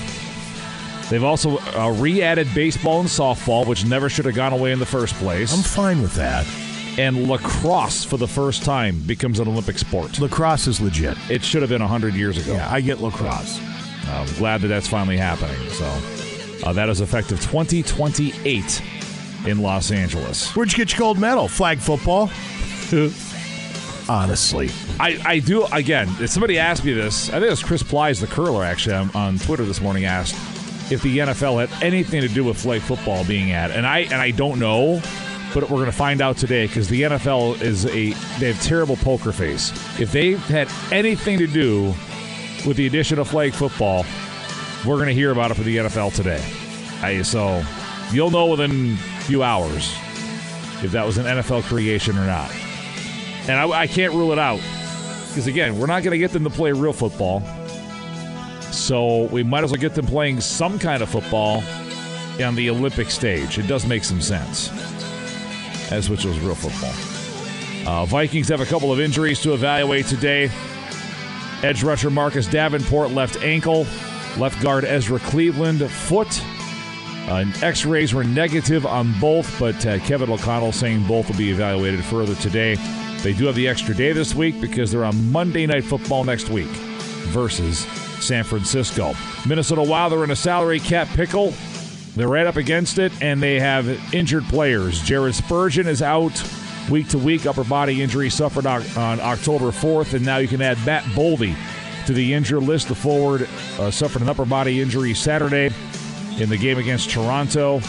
They've 1.09 1.23
also 1.23 1.57
uh, 1.57 1.91
re-added 1.97 2.47
baseball 2.53 2.99
and 2.99 3.07
softball, 3.07 3.65
which 3.65 3.85
never 3.85 4.09
should 4.09 4.25
have 4.25 4.35
gone 4.35 4.53
away 4.53 4.71
in 4.71 4.79
the 4.79 4.85
first 4.85 5.13
place. 5.15 5.53
I'm 5.53 5.63
fine 5.63 6.01
with 6.01 6.13
that. 6.15 6.45
And 6.97 7.29
lacrosse, 7.29 8.03
for 8.03 8.17
the 8.17 8.27
first 8.27 8.63
time, 8.63 8.99
becomes 9.01 9.39
an 9.39 9.47
Olympic 9.47 9.77
sport. 9.77 10.19
Lacrosse 10.19 10.67
is 10.67 10.81
legit. 10.81 11.15
It 11.29 11.43
should 11.43 11.61
have 11.61 11.69
been 11.69 11.81
100 11.81 12.15
years 12.15 12.38
ago. 12.38 12.53
Yeah, 12.53 12.71
I 12.71 12.81
get 12.81 12.99
lacrosse. 12.99 13.61
I'm 14.07 14.25
glad 14.35 14.61
that 14.61 14.67
that's 14.67 14.88
finally 14.88 15.17
happening. 15.17 15.57
So 15.69 15.85
uh, 16.65 16.73
that 16.73 16.89
is 16.89 17.01
effective 17.01 17.39
2028 17.41 18.81
in 19.45 19.61
Los 19.61 19.91
Angeles. 19.91 20.55
Where'd 20.55 20.71
you 20.71 20.77
get 20.77 20.91
your 20.91 20.99
gold 20.99 21.19
medal? 21.19 21.47
Flag 21.47 21.79
football. 21.79 22.31
Honestly, 24.09 24.69
I, 24.99 25.21
I 25.25 25.39
do 25.39 25.65
again. 25.65 26.07
if 26.19 26.29
Somebody 26.29 26.57
asked 26.57 26.85
me 26.85 26.93
this. 26.93 27.27
I 27.29 27.34
think 27.34 27.45
it 27.45 27.49
was 27.49 27.61
Chris 27.63 27.84
Plys, 27.84 28.21
the 28.21 28.27
curler, 28.27 28.63
actually 28.63 28.95
on, 28.95 29.11
on 29.13 29.38
Twitter 29.38 29.65
this 29.65 29.81
morning. 29.81 30.05
Asked 30.05 30.35
if 30.89 31.01
the 31.01 31.18
NFL 31.19 31.68
had 31.68 31.84
anything 31.84 32.22
to 32.22 32.27
do 32.27 32.43
with 32.43 32.57
flag 32.57 32.81
football 32.81 33.26
being 33.26 33.51
at, 33.51 33.72
and 33.72 33.85
I 33.85 33.99
and 33.99 34.15
I 34.15 34.31
don't 34.31 34.59
know, 34.59 35.01
but 35.53 35.64
we're 35.64 35.77
going 35.77 35.85
to 35.85 35.91
find 35.91 36.22
out 36.22 36.38
today 36.38 36.68
because 36.68 36.88
the 36.88 37.03
NFL 37.03 37.61
is 37.61 37.85
a 37.85 38.11
they 38.39 38.51
have 38.51 38.61
terrible 38.61 38.95
poker 38.97 39.31
face. 39.31 39.72
If 39.99 40.11
they 40.11 40.34
had 40.34 40.69
anything 40.91 41.38
to 41.39 41.47
do 41.47 41.93
with 42.65 42.77
the 42.77 42.88
addition 42.88 43.19
of 43.19 43.27
flag 43.27 43.53
football, 43.53 44.05
we're 44.85 44.95
going 44.95 45.07
to 45.07 45.14
hear 45.14 45.31
about 45.31 45.51
it 45.51 45.55
for 45.55 45.64
the 45.64 45.77
NFL 45.77 46.14
today. 46.14 46.43
I, 47.01 47.22
so 47.22 47.64
you'll 48.11 48.31
know 48.31 48.47
within 48.47 48.93
a 48.93 49.22
few 49.22 49.43
hours 49.43 49.93
if 50.84 50.91
that 50.91 51.05
was 51.05 51.18
an 51.18 51.26
NFL 51.26 51.64
creation 51.64 52.18
or 52.18 52.26
not. 52.26 52.51
And 53.47 53.51
I, 53.53 53.81
I 53.81 53.88
can't 53.88 54.14
rule 54.14 54.31
it 54.31 54.39
out 54.39 54.61
because 55.30 55.47
again, 55.47 55.77
we're 55.77 55.88
not 55.88 56.03
going 56.03 56.11
to 56.11 56.18
get 56.18 56.31
them 56.31 56.43
to 56.43 56.49
play 56.49 56.72
real 56.72 56.93
football. 56.93 57.41
So 58.77 59.23
we 59.23 59.43
might 59.43 59.63
as 59.63 59.71
well 59.71 59.81
get 59.81 59.95
them 59.95 60.05
playing 60.05 60.39
some 60.39 60.77
kind 60.77 61.01
of 61.01 61.09
football 61.09 61.63
on 62.41 62.55
the 62.55 62.69
Olympic 62.69 63.09
stage. 63.09 63.57
It 63.57 63.67
does 63.67 63.85
make 63.87 64.03
some 64.03 64.21
sense. 64.21 64.69
As 65.91 66.09
which 66.09 66.23
was 66.23 66.39
real 66.39 66.55
football. 66.55 66.93
Uh, 67.91 68.05
Vikings 68.05 68.47
have 68.49 68.61
a 68.61 68.65
couple 68.65 68.91
of 68.91 68.99
injuries 68.99 69.41
to 69.41 69.53
evaluate 69.53 70.05
today. 70.05 70.51
Edge 71.63 71.83
rusher 71.83 72.11
Marcus 72.11 72.45
Davenport 72.45 73.11
left 73.11 73.41
ankle. 73.41 73.87
Left 74.37 74.61
guard 74.61 74.85
Ezra 74.85 75.19
Cleveland 75.19 75.89
foot. 75.89 76.41
Uh, 77.27 77.45
X-rays 77.61 78.13
were 78.13 78.23
negative 78.23 78.85
on 78.85 79.11
both, 79.19 79.59
but 79.59 79.85
uh, 79.85 79.97
Kevin 79.99 80.29
O'Connell 80.29 80.71
saying 80.71 81.05
both 81.07 81.27
will 81.27 81.37
be 81.37 81.49
evaluated 81.49 82.05
further 82.05 82.35
today. 82.35 82.75
They 83.23 83.33
do 83.33 83.47
have 83.47 83.55
the 83.55 83.67
extra 83.67 83.95
day 83.95 84.11
this 84.11 84.35
week 84.35 84.61
because 84.61 84.91
they're 84.91 85.03
on 85.03 85.31
Monday 85.31 85.65
Night 85.65 85.83
Football 85.83 86.23
next 86.23 86.49
week 86.49 86.69
versus 87.27 87.79
San 88.23 88.43
Francisco. 88.43 89.13
Minnesota 89.47 89.83
Wild 89.83 90.13
are 90.13 90.23
in 90.23 90.31
a 90.31 90.35
salary 90.35 90.79
cap 90.79 91.07
pickle. 91.09 91.53
They're 92.15 92.27
right 92.27 92.47
up 92.47 92.55
against 92.55 92.97
it, 92.97 93.11
and 93.21 93.41
they 93.41 93.59
have 93.59 93.87
injured 94.13 94.45
players. 94.45 95.01
Jared 95.01 95.35
Spurgeon 95.35 95.87
is 95.87 96.01
out 96.01 96.43
week 96.89 97.07
to 97.09 97.17
week, 97.17 97.45
upper 97.45 97.63
body 97.63 98.01
injury 98.01 98.29
suffered 98.29 98.65
on 98.65 99.19
October 99.19 99.71
4th, 99.71 100.13
and 100.13 100.25
now 100.25 100.37
you 100.37 100.47
can 100.47 100.61
add 100.61 100.83
Matt 100.85 101.03
Boldy 101.03 101.55
to 102.07 102.13
the 102.13 102.33
injured 102.33 102.63
list. 102.63 102.87
The 102.87 102.95
forward 102.95 103.47
uh, 103.79 103.91
suffered 103.91 104.21
an 104.21 104.29
upper 104.29 104.45
body 104.45 104.81
injury 104.81 105.13
Saturday 105.13 105.69
in 106.39 106.49
the 106.49 106.57
game 106.57 106.77
against 106.77 107.09
Toronto. 107.09 107.81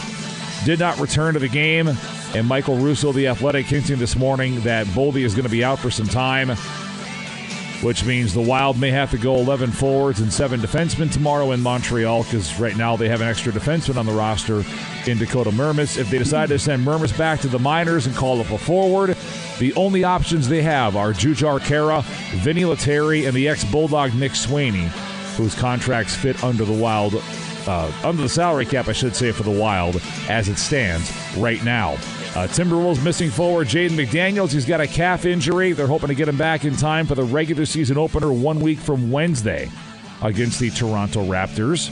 Did 0.65 0.79
not 0.79 0.99
return 0.99 1.33
to 1.33 1.39
the 1.39 1.47
game, 1.47 1.89
and 2.35 2.45
Michael 2.45 2.77
Russo, 2.77 3.11
the 3.11 3.27
athletic, 3.27 3.65
hinting 3.65 3.97
this 3.97 4.15
morning 4.15 4.59
that 4.61 4.85
Boldy 4.87 5.23
is 5.23 5.33
going 5.33 5.45
to 5.45 5.51
be 5.51 5.63
out 5.63 5.79
for 5.79 5.89
some 5.89 6.07
time, 6.07 6.51
which 7.81 8.03
means 8.05 8.33
the 8.33 8.41
Wild 8.41 8.79
may 8.79 8.91
have 8.91 9.11
to 9.11 9.17
go 9.17 9.35
11 9.35 9.71
forwards 9.71 10.19
and 10.19 10.31
seven 10.31 10.59
defensemen 10.59 11.11
tomorrow 11.11 11.51
in 11.51 11.61
Montreal 11.61 12.23
because 12.23 12.59
right 12.59 12.75
now 12.75 12.95
they 12.95 13.07
have 13.07 13.21
an 13.21 13.27
extra 13.27 13.51
defenseman 13.51 13.97
on 13.97 14.05
the 14.05 14.11
roster 14.11 14.63
in 15.09 15.17
Dakota 15.17 15.51
Mermis. 15.51 15.97
If 15.97 16.09
they 16.09 16.17
decide 16.17 16.49
to 16.49 16.59
send 16.59 16.85
Mermis 16.85 17.17
back 17.17 17.39
to 17.41 17.47
the 17.47 17.59
minors 17.59 18.05
and 18.05 18.15
call 18.15 18.41
up 18.41 18.49
a 18.51 18.57
forward, 18.57 19.15
the 19.59 19.73
only 19.75 20.03
options 20.03 20.47
they 20.49 20.61
have 20.61 20.95
are 20.95 21.13
Jujhar 21.13 21.59
Khaira, 21.59 22.01
Vinni 22.41 22.67
Lettieri, 22.67 23.25
and 23.25 23.35
the 23.35 23.47
ex 23.47 23.63
Bulldog 23.63 24.13
Nick 24.13 24.33
Swaney. 24.33 24.89
whose 25.37 25.55
contracts 25.55 26.13
fit 26.15 26.43
under 26.43 26.65
the 26.65 26.73
Wild, 26.73 27.15
uh, 27.65 27.89
under 28.03 28.21
the 28.21 28.27
salary 28.27 28.65
cap, 28.65 28.89
I 28.89 28.91
should 28.91 29.15
say, 29.15 29.31
for 29.31 29.43
the 29.43 29.51
Wild 29.51 30.01
as 30.27 30.49
it 30.49 30.57
stands 30.57 31.09
right 31.37 31.63
now. 31.63 31.95
Uh, 32.35 32.47
Timberwolves 32.47 33.03
missing 33.03 33.29
forward 33.29 33.67
Jaden 33.67 33.91
McDaniels. 33.91 34.51
He's 34.51 34.65
got 34.65 34.79
a 34.79 34.87
calf 34.87 35.25
injury. 35.25 35.71
They're 35.73 35.87
hoping 35.87 36.09
to 36.09 36.15
get 36.15 36.27
him 36.27 36.37
back 36.37 36.63
in 36.63 36.75
time 36.75 37.07
for 37.07 37.15
the 37.15 37.23
regular 37.23 37.65
season 37.65 37.97
opener 37.97 38.31
one 38.31 38.59
week 38.59 38.77
from 38.79 39.11
Wednesday 39.11 39.69
against 40.21 40.59
the 40.59 40.69
Toronto 40.69 41.25
Raptors. 41.25 41.89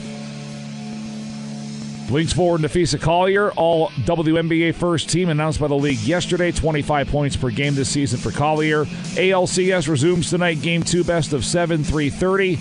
Lynx 2.10 2.32
forward 2.32 2.62
Napheesa 2.62 3.02
Collier, 3.02 3.52
all 3.52 3.90
WNBA 3.90 4.74
first 4.76 5.10
team 5.10 5.28
announced 5.28 5.60
by 5.60 5.68
the 5.68 5.76
league 5.76 6.00
yesterday. 6.00 6.52
25 6.52 7.10
points 7.10 7.36
per 7.36 7.50
game 7.50 7.76
this 7.76 7.90
season 7.90 8.18
for 8.18 8.32
Collier. 8.32 8.86
ALCS 8.86 9.90
resumes 9.90 10.30
tonight, 10.30 10.62
game 10.62 10.84
two, 10.84 11.04
best 11.04 11.34
of 11.34 11.44
seven, 11.44 11.84
330. 11.84 12.58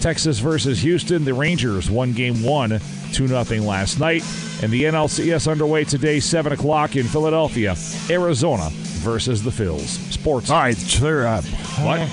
Texas 0.00 0.38
versus 0.38 0.80
Houston. 0.80 1.24
The 1.24 1.34
Rangers 1.34 1.90
won 1.90 2.12
game 2.12 2.42
one, 2.42 2.80
2 3.12 3.28
0 3.28 3.62
last 3.62 3.98
night. 3.98 4.22
And 4.62 4.72
the 4.72 4.84
NLCS 4.84 5.50
underway 5.50 5.84
today, 5.84 6.20
7 6.20 6.52
o'clock 6.52 6.96
in 6.96 7.06
Philadelphia. 7.06 7.74
Arizona 8.10 8.68
versus 8.98 9.42
the 9.42 9.50
Phils. 9.50 9.86
Sports. 10.12 10.50
All 10.50 10.58
right, 10.58 10.76
clear 10.90 11.26
up. 11.26 11.44
What? 11.80 12.00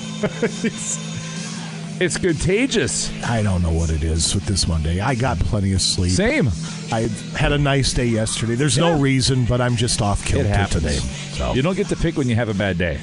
it's 1.99 2.17
contagious. 2.17 3.11
I 3.23 3.41
don't 3.41 3.61
know 3.61 3.71
what 3.71 3.89
it 3.89 4.03
is 4.03 4.35
with 4.35 4.45
this 4.45 4.67
Monday. 4.67 4.99
I 4.99 5.15
got 5.15 5.39
plenty 5.39 5.73
of 5.73 5.81
sleep. 5.81 6.11
Same. 6.11 6.49
I 6.91 7.09
had 7.35 7.51
a 7.51 7.57
nice 7.57 7.93
day 7.93 8.05
yesterday. 8.05 8.55
There's 8.55 8.77
no 8.77 8.99
reason, 8.99 9.45
but 9.45 9.61
I'm 9.61 9.75
just 9.75 10.01
off 10.01 10.25
kilter 10.25 10.67
today. 10.69 10.97
So 10.97 11.53
You 11.53 11.61
don't 11.61 11.75
get 11.75 11.87
to 11.87 11.95
pick 11.95 12.17
when 12.17 12.29
you 12.29 12.35
have 12.35 12.49
a 12.49 12.53
bad 12.53 12.77
day. 12.77 12.99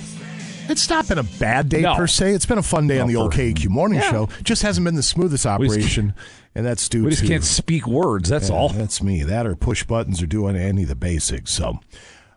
It's 0.69 0.89
not 0.89 1.09
been 1.09 1.19
a 1.19 1.23
bad 1.25 1.69
day 1.69 1.83
No. 1.83 1.97
per 1.97 2.07
se. 2.07 2.33
It's 2.35 2.47
been 2.47 2.59
a 2.59 2.63
fun 2.63 2.87
day 2.87 3.01
on 3.01 3.09
the 3.09 3.17
old 3.17 3.33
KQ 3.33 3.69
morning 3.69 4.01
Yeah. 4.01 4.11
show. 4.11 4.29
Just 4.43 4.63
hasn't 4.63 4.85
been 4.85 4.95
the 4.95 5.03
smoothest 5.03 5.45
operation, 5.47 6.15
and 6.55 6.65
that's 6.65 6.89
due 6.89 7.05
We 7.05 7.11
just 7.11 7.23
to 7.23 7.29
can't 7.29 7.45
speak 7.45 7.87
words. 7.87 8.29
That's 8.29 8.49
Yeah, 8.49 8.55
all. 8.57 8.69
That's 8.71 9.03
me. 9.03 9.23
That 9.25 9.47
or 9.47 9.55
push 9.57 9.85
buttons 9.85 10.23
or 10.23 10.27
doing 10.27 10.57
any 10.57 10.83
of 10.83 10.89
the 10.89 10.95
basics. 10.95 11.51
So, 11.53 11.81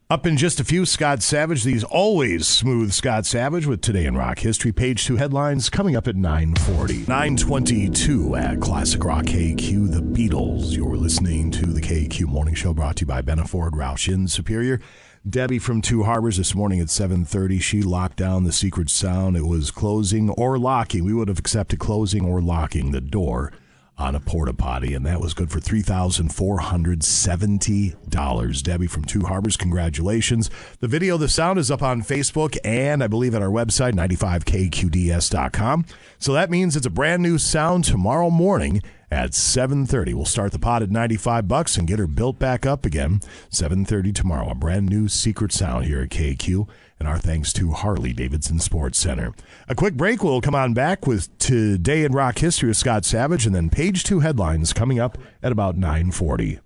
up 0.10 0.26
in 0.28 0.38
just 0.38 0.60
a 0.60 0.64
few, 0.64 0.86
Scott 0.86 1.22
Savage. 1.24 1.64
These 1.64 1.84
always 1.84 2.46
smooth 2.48 2.92
Scott 2.94 3.26
Savage 3.26 3.66
with 3.68 3.82
today 3.82 4.06
in 4.06 4.16
rock 4.18 4.40
history. 4.40 4.72
Page 4.72 5.06
two 5.06 5.16
headlines 5.18 5.70
coming 5.70 5.96
up 5.96 6.08
at 6.08 6.16
nine 6.16 6.56
forty. 6.56 7.06
Nine 7.08 7.38
twenty-two 7.38 8.36
at 8.36 8.60
Classic 8.60 9.04
Rock 9.04 9.26
KQ. 9.26 9.88
The 9.92 10.02
Beatles. 10.02 10.76
You're 10.76 10.98
listening 10.98 11.52
to 11.52 11.66
the 11.68 11.82
KQ 11.82 12.26
Morning 12.28 12.54
Show, 12.56 12.74
brought 12.74 12.98
to 12.98 13.02
you 13.02 13.08
by 13.08 13.22
Benaford 13.22 13.72
Roush 13.72 14.12
in 14.12 14.28
Superior. 14.28 14.82
Debbie 15.28 15.58
from 15.58 15.82
Two 15.82 16.04
Harbors 16.04 16.38
this 16.38 16.54
morning 16.54 16.80
at 16.80 16.90
7:30. 16.90 17.60
She 17.60 17.82
locked 17.82 18.18
down 18.18 18.44
the 18.44 18.52
secret 18.52 18.92
sound. 18.92 19.36
It 19.36 19.48
was 19.48 19.72
closing 19.72 20.30
or 20.30 20.60
locking. 20.60 21.04
We 21.04 21.16
would 21.16 21.30
have 21.30 21.40
accepted 21.40 21.80
closing 21.80 22.24
or 22.24 22.44
locking 22.44 22.92
the 22.92 23.02
door 23.02 23.52
on 23.98 24.14
a 24.16 24.20
porta 24.20 24.54
potty, 24.54 24.94
and 24.94 25.06
that 25.06 25.22
was 25.22 25.34
good 25.34 25.50
for 25.50 25.60
three 25.60 25.82
thousand 25.82 26.34
four 26.34 26.60
hundred 26.60 27.04
seventy 27.04 27.96
dollars. 28.10 28.62
Debbie 28.62 28.88
from 28.88 29.06
Two 29.06 29.22
Harbors, 29.22 29.58
congratulations! 29.58 30.50
The 30.80 30.88
video, 30.88 31.18
the 31.18 31.30
sound 31.30 31.60
is 31.60 31.72
up 31.72 31.82
on 31.82 32.02
Facebook 32.02 32.58
and 32.64 33.04
I 33.04 33.08
believe 33.08 33.34
at 33.36 33.42
our 33.42 33.50
website 33.50 33.94
95kqds.com. 33.94 35.86
So 36.20 36.34
that 36.34 36.50
means 36.50 36.76
it's 36.76 36.86
a 36.86 36.90
brand 36.92 37.24
new 37.24 37.38
sound 37.38 37.86
tomorrow 37.86 38.30
morning 38.30 38.82
at 39.12 39.32
7:30. 39.32 40.14
We'll 40.14 40.26
start 40.26 40.52
the 40.52 40.60
pot 40.60 40.84
at 40.84 40.92
95 40.92 41.48
bucks 41.48 41.78
and 41.78 41.88
get 41.88 42.00
her 42.00 42.08
built 42.08 42.40
back 42.40 42.66
up 42.66 42.86
again. 42.86 43.22
7:30 43.50 44.14
tomorrow. 44.14 44.50
A 44.50 44.56
brand 44.56 44.90
new 44.90 45.08
secret 45.08 45.52
sound 45.52 45.86
here 45.86 46.02
at 46.02 46.10
KQ. 46.10 46.68
And 47.00 47.08
our 47.08 47.18
thanks 47.18 47.52
to 47.54 47.72
Harley 47.72 48.14
Davidson 48.14 48.60
Sports 48.60 48.98
Center. 48.98 49.34
A 49.68 49.76
quick 49.76 49.96
break. 49.96 50.24
We'll 50.24 50.42
come 50.42 50.56
on 50.56 50.74
back 50.74 51.06
with 51.06 51.38
today 51.40 52.04
in 52.04 52.14
rock 52.14 52.40
history 52.40 52.70
with 52.70 52.78
Scott 52.78 53.04
Savage, 53.04 53.46
and 53.46 53.54
then 53.54 53.70
page 53.70 54.04
two 54.04 54.22
headlines 54.22 54.72
coming 54.72 55.00
up 55.00 55.18
at 55.44 55.52
about 55.52 55.76
9:40. 55.78 56.60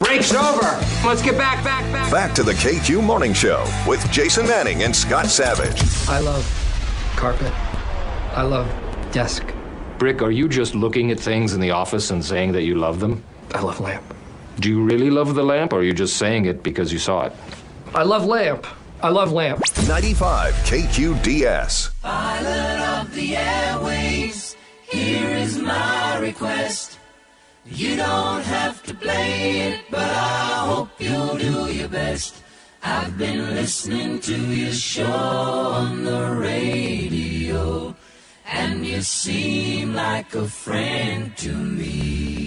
Break's 0.00 0.34
over. 0.34 0.66
Let's 1.06 1.22
get 1.22 1.38
back, 1.38 1.64
back, 1.64 1.90
back. 1.92 2.12
Back 2.12 2.34
to 2.34 2.42
the 2.42 2.52
KQ 2.52 3.02
Morning 3.02 3.32
Show 3.32 3.64
with 3.86 4.10
Jason 4.10 4.46
Manning 4.46 4.82
and 4.82 4.94
Scott 4.94 5.26
Savage. 5.26 5.82
I 6.08 6.20
love 6.20 6.44
carpet. 7.16 7.52
I 8.34 8.42
love 8.42 8.68
desk. 9.12 9.54
Brick, 9.98 10.20
are 10.20 10.30
you 10.30 10.48
just 10.48 10.74
looking 10.74 11.10
at 11.10 11.18
things 11.18 11.54
in 11.54 11.60
the 11.60 11.70
office 11.70 12.10
and 12.10 12.22
saying 12.22 12.52
that 12.52 12.64
you 12.64 12.74
love 12.74 13.00
them? 13.00 13.22
I 13.54 13.62
love 13.62 13.80
lamp. 13.80 14.02
Do 14.60 14.68
you 14.68 14.82
really 14.82 15.10
love 15.10 15.34
the 15.34 15.42
lamp, 15.42 15.72
or 15.72 15.76
are 15.76 15.82
you 15.82 15.94
just 15.94 16.16
saying 16.18 16.44
it 16.44 16.62
because 16.62 16.92
you 16.92 16.98
saw 16.98 17.26
it? 17.26 17.32
I 17.94 18.02
love 18.02 18.26
lamp. 18.26 18.66
I 19.02 19.10
love 19.10 19.32
lamp. 19.32 19.60
95 19.86 20.54
KQDS. 20.64 21.90
Pilot 22.02 23.00
of 23.00 23.14
the 23.14 23.32
airwaves, 23.32 24.56
here 24.88 25.30
is 25.36 25.58
my 25.58 26.18
request. 26.18 26.98
You 27.66 27.96
don't 27.96 28.42
have 28.42 28.82
to 28.84 28.94
play 28.94 29.60
it, 29.72 29.80
but 29.90 30.00
I 30.00 30.66
hope 30.66 30.88
you'll 30.98 31.36
do 31.36 31.72
your 31.72 31.88
best. 31.88 32.42
I've 32.82 33.18
been 33.18 33.54
listening 33.54 34.20
to 34.20 34.36
your 34.36 34.72
show 34.72 35.04
on 35.04 36.04
the 36.04 36.30
radio, 36.30 37.94
and 38.46 38.86
you 38.86 39.02
seem 39.02 39.94
like 39.94 40.34
a 40.34 40.46
friend 40.46 41.36
to 41.38 41.52
me. 41.52 42.45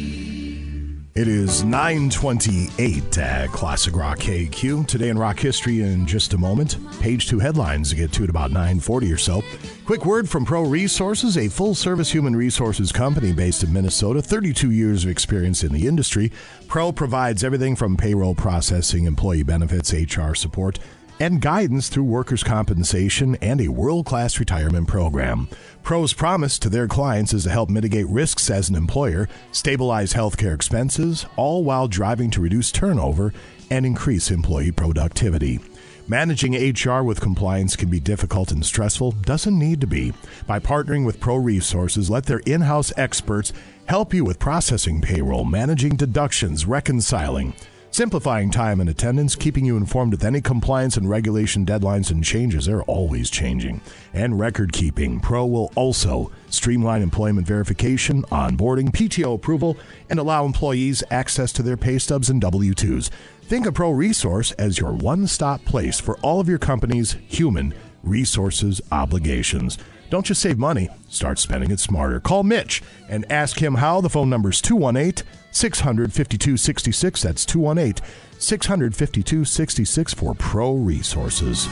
It 1.19 1.27
is 1.27 1.65
928 1.65 3.17
at 3.17 3.49
uh, 3.49 3.51
Classic 3.51 3.93
Rock 3.93 4.19
KQ. 4.19 4.87
Today 4.87 5.09
in 5.09 5.19
rock 5.19 5.37
history 5.37 5.81
in 5.81 6.07
just 6.07 6.33
a 6.33 6.37
moment. 6.37 6.77
Page 7.01 7.27
two 7.27 7.39
headlines 7.39 7.89
to 7.89 7.97
get 7.97 8.13
to 8.13 8.23
at 8.23 8.29
about 8.29 8.51
940 8.51 9.11
or 9.11 9.17
so. 9.17 9.43
Quick 9.85 10.05
word 10.05 10.29
from 10.29 10.45
Pro 10.45 10.63
Resources, 10.63 11.37
a 11.37 11.49
full-service 11.49 12.09
human 12.09 12.37
resources 12.37 12.93
company 12.93 13.33
based 13.33 13.63
in 13.63 13.73
Minnesota. 13.73 14.21
32 14.21 14.71
years 14.71 15.03
of 15.03 15.09
experience 15.09 15.61
in 15.61 15.73
the 15.73 15.87
industry. 15.87 16.31
Pro 16.69 16.93
provides 16.93 17.43
everything 17.43 17.75
from 17.75 17.97
payroll 17.97 18.33
processing, 18.33 19.03
employee 19.03 19.43
benefits, 19.43 19.91
HR 19.91 20.33
support, 20.33 20.79
and 21.19 21.41
guidance 21.41 21.89
through 21.89 22.03
workers' 22.03 22.43
compensation 22.43 23.35
and 23.41 23.59
a 23.61 23.67
world 23.67 24.05
class 24.05 24.39
retirement 24.39 24.87
program. 24.87 25.47
Pro's 25.83 26.13
promise 26.13 26.59
to 26.59 26.69
their 26.69 26.87
clients 26.87 27.33
is 27.33 27.43
to 27.43 27.49
help 27.49 27.69
mitigate 27.69 28.07
risks 28.07 28.49
as 28.49 28.69
an 28.69 28.75
employer, 28.75 29.27
stabilize 29.51 30.13
healthcare 30.13 30.53
expenses, 30.53 31.25
all 31.35 31.63
while 31.63 31.87
driving 31.87 32.29
to 32.31 32.41
reduce 32.41 32.71
turnover 32.71 33.33
and 33.69 33.85
increase 33.85 34.31
employee 34.31 34.71
productivity. 34.71 35.59
Managing 36.07 36.53
HR 36.55 37.03
with 37.03 37.21
compliance 37.21 37.75
can 37.75 37.87
be 37.87 37.99
difficult 37.99 38.51
and 38.51 38.65
stressful, 38.65 39.11
doesn't 39.11 39.59
need 39.59 39.79
to 39.81 39.87
be. 39.87 40.11
By 40.47 40.59
partnering 40.59 41.05
with 41.05 41.19
Pro 41.19 41.35
Resources, 41.35 42.09
let 42.09 42.25
their 42.25 42.39
in 42.39 42.61
house 42.61 42.91
experts 42.97 43.53
help 43.85 44.11
you 44.11 44.25
with 44.25 44.39
processing 44.39 45.01
payroll, 45.01 45.45
managing 45.45 45.95
deductions, 45.95 46.65
reconciling. 46.65 47.53
Simplifying 47.91 48.51
time 48.51 48.81
and 48.81 48.89
attendance, 48.89 49.35
keeping 49.35 49.65
you 49.65 49.75
informed 49.75 50.11
with 50.11 50.23
any 50.23 50.41
compliance 50.41 50.95
and 50.95 51.09
regulation 51.09 51.65
deadlines 51.65 52.11
and 52.11 52.23
changes, 52.23 52.67
they're 52.67 52.83
always 52.83 53.31
changing. 53.31 53.81
And 54.13 54.39
record 54.39 54.71
keeping. 54.71 55.19
Pro 55.19 55.47
will 55.47 55.71
also 55.75 56.31
streamline 56.51 57.01
employment 57.01 57.47
verification, 57.47 58.21
onboarding, 58.25 58.89
PTO 58.91 59.33
approval, 59.33 59.75
and 60.07 60.19
allow 60.19 60.45
employees 60.45 61.03
access 61.09 61.51
to 61.53 61.63
their 61.63 61.77
pay 61.77 61.97
stubs 61.97 62.29
and 62.29 62.39
W 62.39 62.75
2s. 62.75 63.09
Think 63.41 63.65
of 63.65 63.73
Pro 63.73 63.89
Resource 63.89 64.51
as 64.53 64.77
your 64.77 64.91
one 64.91 65.25
stop 65.25 65.65
place 65.65 65.99
for 65.99 66.15
all 66.19 66.39
of 66.39 66.47
your 66.47 66.59
company's 66.59 67.13
human 67.27 67.73
resources 68.03 68.81
obligations. 68.91 69.79
Don't 70.09 70.25
just 70.25 70.41
save 70.41 70.57
money, 70.57 70.89
start 71.07 71.37
spending 71.37 71.71
it 71.71 71.79
smarter. 71.79 72.19
Call 72.19 72.43
Mitch 72.43 72.81
and 73.07 73.31
ask 73.31 73.61
him 73.61 73.75
how. 73.75 74.01
The 74.01 74.09
phone 74.09 74.29
number 74.29 74.49
is 74.49 74.61
218 74.61 75.25
652 75.51 76.57
66. 76.57 77.21
That's 77.21 77.45
218 77.45 78.03
652 78.39 79.45
66 79.45 80.13
for 80.13 80.33
Pro 80.35 80.73
Resources. 80.73 81.67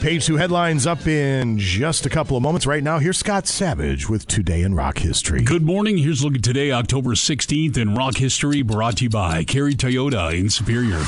Page 0.00 0.26
two 0.26 0.36
headlines 0.36 0.86
up 0.86 1.04
in 1.08 1.58
just 1.58 2.06
a 2.06 2.08
couple 2.08 2.36
of 2.36 2.42
moments. 2.42 2.64
Right 2.64 2.84
now, 2.84 3.00
here's 3.00 3.18
Scott 3.18 3.48
Savage 3.48 4.08
with 4.08 4.28
Today 4.28 4.62
in 4.62 4.72
Rock 4.74 4.98
History. 4.98 5.42
Good 5.42 5.62
morning. 5.62 5.98
Here's 5.98 6.20
a 6.20 6.24
look 6.26 6.36
at 6.36 6.44
today, 6.44 6.70
October 6.70 7.14
16th 7.14 7.76
in 7.76 7.96
rock 7.96 8.16
history, 8.16 8.62
brought 8.62 8.98
to 8.98 9.04
you 9.04 9.10
by 9.10 9.42
Kerry 9.42 9.74
Toyota 9.74 10.38
in 10.38 10.48
Superior. 10.48 11.02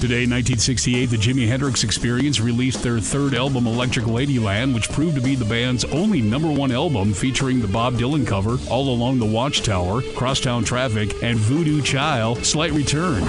Today, 0.00 0.24
in 0.24 0.30
1968, 0.30 1.06
the 1.06 1.16
Jimi 1.16 1.48
Hendrix 1.48 1.82
Experience 1.82 2.38
released 2.38 2.82
their 2.82 3.00
third 3.00 3.32
album, 3.34 3.66
Electric 3.66 4.04
Ladyland, 4.04 4.74
which 4.74 4.90
proved 4.90 5.14
to 5.14 5.22
be 5.22 5.34
the 5.34 5.46
band's 5.46 5.84
only 5.86 6.20
number 6.20 6.50
one 6.50 6.70
album 6.70 7.14
featuring 7.14 7.60
the 7.60 7.68
Bob 7.68 7.94
Dylan 7.94 8.26
cover, 8.26 8.58
All 8.68 8.90
Along 8.94 9.18
the 9.18 9.24
Watchtower, 9.24 10.02
Crosstown 10.14 10.62
Traffic, 10.62 11.22
and 11.22 11.38
Voodoo 11.38 11.80
Child, 11.80 12.44
Slight 12.44 12.72
Return. 12.72 13.22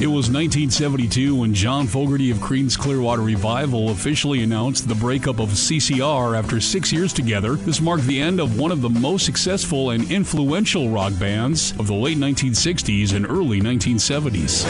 It 0.00 0.06
was 0.06 0.30
1972 0.30 1.36
when 1.36 1.52
John 1.52 1.86
Fogerty 1.86 2.30
of 2.30 2.38
Creedence 2.38 2.78
Clearwater 2.78 3.20
Revival 3.20 3.90
officially 3.90 4.42
announced 4.42 4.88
the 4.88 4.94
breakup 4.94 5.40
of 5.40 5.50
CCR 5.50 6.38
after 6.38 6.58
six 6.58 6.90
years 6.90 7.12
together. 7.12 7.56
This 7.56 7.82
marked 7.82 8.04
the 8.04 8.18
end 8.18 8.40
of 8.40 8.58
one 8.58 8.72
of 8.72 8.80
the 8.80 8.88
most 8.88 9.26
successful 9.26 9.90
and 9.90 10.10
influential 10.10 10.88
rock 10.88 11.12
bands 11.18 11.72
of 11.72 11.86
the 11.86 11.92
late 11.92 12.16
1960s 12.16 13.14
and 13.14 13.26
early 13.28 13.60
1970s. 13.60 14.64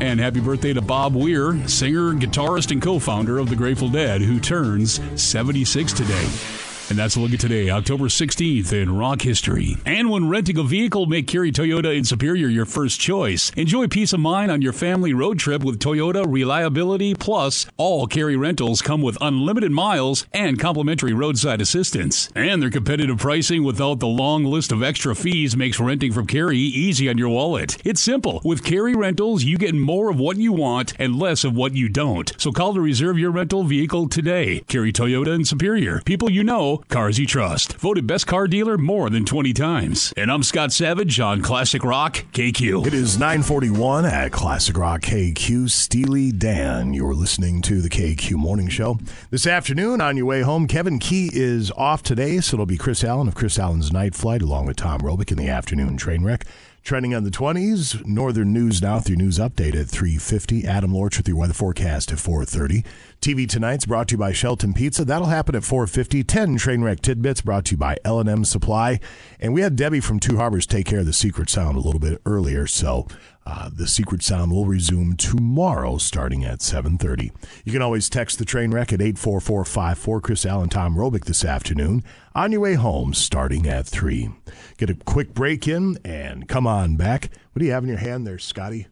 And 0.00 0.20
happy 0.20 0.38
birthday 0.38 0.72
to 0.74 0.80
Bob 0.80 1.16
Weir, 1.16 1.66
singer, 1.66 2.12
guitarist, 2.12 2.70
and 2.70 2.80
co 2.80 3.00
founder 3.00 3.38
of 3.40 3.50
the 3.50 3.56
Grateful 3.56 3.88
Dead, 3.88 4.22
who 4.22 4.38
turns 4.38 5.00
76 5.20 5.92
today. 5.92 6.67
And 6.90 6.98
that's 6.98 7.16
a 7.16 7.20
look 7.20 7.34
at 7.34 7.40
today, 7.40 7.68
October 7.68 8.06
16th 8.06 8.72
in 8.72 8.96
rock 8.96 9.20
history. 9.20 9.76
And 9.84 10.08
when 10.08 10.30
renting 10.30 10.56
a 10.56 10.62
vehicle, 10.62 11.04
make 11.04 11.26
Kerry 11.26 11.52
Toyota 11.52 11.94
in 11.94 12.04
Superior 12.04 12.48
your 12.48 12.64
first 12.64 12.98
choice. 12.98 13.50
Enjoy 13.56 13.88
peace 13.88 14.14
of 14.14 14.20
mind 14.20 14.50
on 14.50 14.62
your 14.62 14.72
family 14.72 15.12
road 15.12 15.38
trip 15.38 15.62
with 15.62 15.80
Toyota 15.80 16.24
Reliability 16.26 17.14
Plus. 17.14 17.66
All 17.76 18.06
Kerry 18.06 18.36
rentals 18.36 18.80
come 18.80 19.02
with 19.02 19.18
unlimited 19.20 19.70
miles 19.70 20.26
and 20.32 20.58
complimentary 20.58 21.12
roadside 21.12 21.60
assistance. 21.60 22.30
And 22.34 22.62
their 22.62 22.70
competitive 22.70 23.18
pricing 23.18 23.64
without 23.64 24.00
the 24.00 24.06
long 24.06 24.44
list 24.44 24.72
of 24.72 24.82
extra 24.82 25.14
fees 25.14 25.58
makes 25.58 25.78
renting 25.78 26.12
from 26.12 26.26
Kerry 26.26 26.58
easy 26.58 27.10
on 27.10 27.18
your 27.18 27.28
wallet. 27.28 27.76
It's 27.84 28.00
simple. 28.00 28.40
With 28.44 28.64
Kerry 28.64 28.94
Rentals, 28.94 29.44
you 29.44 29.58
get 29.58 29.74
more 29.74 30.10
of 30.10 30.18
what 30.18 30.38
you 30.38 30.54
want 30.54 30.94
and 30.98 31.18
less 31.18 31.44
of 31.44 31.54
what 31.54 31.74
you 31.74 31.90
don't. 31.90 32.32
So 32.38 32.50
call 32.50 32.72
to 32.72 32.80
reserve 32.80 33.18
your 33.18 33.30
rental 33.30 33.64
vehicle 33.64 34.08
today. 34.08 34.60
Kerry 34.68 34.90
Toyota 34.92 35.34
in 35.34 35.44
Superior. 35.44 36.00
People 36.06 36.30
you 36.30 36.42
know, 36.42 36.77
cars 36.88 37.18
you 37.18 37.26
trust. 37.26 37.74
Voted 37.78 38.06
best 38.06 38.26
car 38.26 38.46
dealer 38.46 38.78
more 38.78 39.10
than 39.10 39.24
20 39.24 39.52
times. 39.52 40.14
And 40.16 40.30
I'm 40.30 40.42
Scott 40.42 40.72
Savage 40.72 41.18
on 41.18 41.42
Classic 41.42 41.82
Rock 41.82 42.24
KQ. 42.32 42.86
It 42.86 42.94
is 42.94 43.18
941 43.18 44.04
at 44.04 44.30
Classic 44.30 44.76
Rock 44.76 45.00
KQ. 45.02 45.68
Steely 45.68 46.30
Dan, 46.30 46.94
you're 46.94 47.14
listening 47.14 47.60
to 47.62 47.80
the 47.80 47.88
KQ 47.88 48.32
Morning 48.32 48.68
Show. 48.68 48.98
This 49.30 49.46
afternoon, 49.46 50.00
on 50.00 50.16
your 50.16 50.26
way 50.26 50.42
home, 50.42 50.66
Kevin 50.66 50.98
Key 50.98 51.30
is 51.32 51.70
off 51.72 52.02
today, 52.02 52.40
so 52.40 52.54
it'll 52.54 52.66
be 52.66 52.76
Chris 52.78 53.02
Allen 53.02 53.28
of 53.28 53.34
Chris 53.34 53.58
Allen's 53.58 53.92
Night 53.92 54.14
Flight 54.14 54.42
along 54.42 54.66
with 54.66 54.76
Tom 54.76 55.00
Robick 55.00 55.30
in 55.32 55.38
the 55.38 55.48
afternoon 55.48 55.96
train 55.96 56.22
wreck. 56.22 56.44
Trending 56.88 57.14
on 57.14 57.22
the 57.22 57.30
20s, 57.30 58.06
Northern 58.06 58.50
News 58.54 58.80
Now 58.80 58.98
through 58.98 59.16
news 59.16 59.38
update 59.38 59.78
at 59.78 59.88
350. 59.88 60.64
Adam 60.64 60.94
Lorch 60.94 61.18
with 61.18 61.28
your 61.28 61.36
weather 61.36 61.52
forecast 61.52 62.10
at 62.12 62.18
430. 62.18 62.82
TV 63.20 63.46
Tonight's 63.46 63.84
brought 63.84 64.08
to 64.08 64.14
you 64.14 64.18
by 64.18 64.32
Shelton 64.32 64.72
Pizza. 64.72 65.04
That'll 65.04 65.26
happen 65.26 65.54
at 65.54 65.64
450. 65.64 66.24
10 66.24 66.56
train 66.56 66.80
wreck 66.80 67.02
tidbits 67.02 67.42
brought 67.42 67.66
to 67.66 67.72
you 67.72 67.76
by 67.76 67.98
L&M 68.06 68.42
Supply. 68.42 69.00
And 69.38 69.52
we 69.52 69.60
had 69.60 69.76
Debbie 69.76 70.00
from 70.00 70.18
Two 70.18 70.38
Harbors 70.38 70.64
take 70.64 70.86
care 70.86 71.00
of 71.00 71.04
the 71.04 71.12
secret 71.12 71.50
sound 71.50 71.76
a 71.76 71.80
little 71.80 72.00
bit 72.00 72.22
earlier, 72.24 72.66
so 72.66 73.06
uh, 73.48 73.70
the 73.72 73.86
secret 73.86 74.22
sound 74.22 74.52
will 74.52 74.66
resume 74.66 75.16
tomorrow 75.16 75.96
starting 75.96 76.44
at 76.44 76.58
7.30. 76.58 77.30
You 77.64 77.72
can 77.72 77.80
always 77.80 78.10
text 78.10 78.38
the 78.38 78.44
train 78.44 78.72
wreck 78.72 78.92
at 78.92 79.00
84454. 79.00 80.20
Chris 80.20 80.44
Allen, 80.44 80.68
Tom 80.68 80.96
Robick 80.96 81.24
this 81.24 81.46
afternoon 81.46 82.04
on 82.34 82.52
your 82.52 82.60
way 82.60 82.74
home 82.74 83.14
starting 83.14 83.66
at 83.66 83.86
3. 83.86 84.28
Get 84.76 84.90
a 84.90 84.94
quick 84.94 85.32
break 85.32 85.66
in 85.66 85.96
and 86.04 86.46
come 86.46 86.66
on 86.66 86.96
back. 86.96 87.30
What 87.52 87.60
do 87.60 87.64
you 87.64 87.72
have 87.72 87.84
in 87.84 87.88
your 87.88 87.98
hand 87.98 88.26
there, 88.26 88.38
Scotty? 88.38 88.86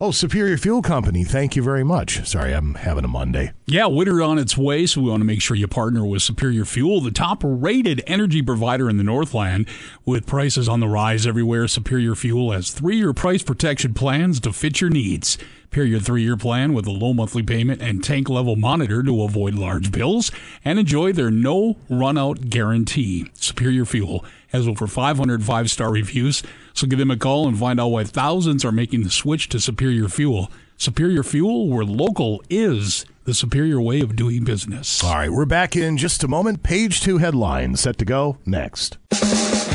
Oh, 0.00 0.10
Superior 0.10 0.56
Fuel 0.58 0.82
Company. 0.82 1.22
Thank 1.22 1.54
you 1.54 1.62
very 1.62 1.84
much. 1.84 2.26
Sorry, 2.26 2.52
I'm 2.52 2.74
having 2.74 3.04
a 3.04 3.08
Monday. 3.08 3.52
Yeah, 3.66 3.86
winter 3.86 4.20
on 4.22 4.38
its 4.38 4.58
way, 4.58 4.86
so 4.86 5.00
we 5.00 5.08
want 5.08 5.20
to 5.20 5.24
make 5.24 5.40
sure 5.40 5.56
you 5.56 5.68
partner 5.68 6.04
with 6.04 6.22
Superior 6.22 6.64
Fuel, 6.64 7.00
the 7.00 7.12
top 7.12 7.42
rated 7.44 8.02
energy 8.08 8.42
provider 8.42 8.90
in 8.90 8.96
the 8.96 9.04
Northland. 9.04 9.68
With 10.04 10.26
prices 10.26 10.68
on 10.68 10.80
the 10.80 10.88
rise 10.88 11.28
everywhere, 11.28 11.68
Superior 11.68 12.16
Fuel 12.16 12.50
has 12.50 12.72
three 12.72 12.96
year 12.96 13.12
price 13.12 13.44
protection 13.44 13.94
plans 13.94 14.40
to 14.40 14.52
fit 14.52 14.80
your 14.80 14.90
needs. 14.90 15.38
Pair 15.70 15.84
your 15.84 16.00
three 16.00 16.22
year 16.24 16.36
plan 16.36 16.74
with 16.74 16.88
a 16.88 16.92
low 16.92 17.14
monthly 17.14 17.44
payment 17.44 17.80
and 17.80 18.02
tank 18.02 18.28
level 18.28 18.56
monitor 18.56 19.00
to 19.00 19.22
avoid 19.22 19.54
large 19.54 19.92
bills, 19.92 20.32
and 20.64 20.80
enjoy 20.80 21.12
their 21.12 21.30
no 21.30 21.76
run 21.88 22.18
out 22.18 22.50
guarantee. 22.50 23.30
Superior 23.34 23.84
Fuel 23.84 24.24
has 24.54 24.68
over 24.68 24.86
500 24.86 25.42
five 25.42 25.68
star 25.68 25.90
reviews, 25.90 26.42
so 26.72 26.86
give 26.86 26.98
them 26.98 27.10
a 27.10 27.16
call 27.16 27.48
and 27.48 27.58
find 27.58 27.80
out 27.80 27.88
why 27.88 28.04
thousands 28.04 28.64
are 28.64 28.70
making 28.70 29.02
the 29.02 29.10
switch 29.10 29.48
to 29.48 29.58
Superior 29.58 30.08
Fuel. 30.08 30.50
Superior 30.76 31.24
Fuel, 31.24 31.68
where 31.68 31.84
local 31.84 32.40
is 32.48 33.04
the 33.24 33.34
superior 33.34 33.80
way 33.80 34.00
of 34.00 34.14
doing 34.14 34.44
business. 34.44 35.02
All 35.02 35.14
right, 35.14 35.30
we're 35.30 35.44
back 35.44 35.74
in 35.74 35.96
just 35.96 36.22
a 36.22 36.28
moment. 36.28 36.62
Page 36.62 37.00
two 37.00 37.18
headlines 37.18 37.80
set 37.80 37.98
to 37.98 38.04
go 38.04 38.38
next. 38.46 38.96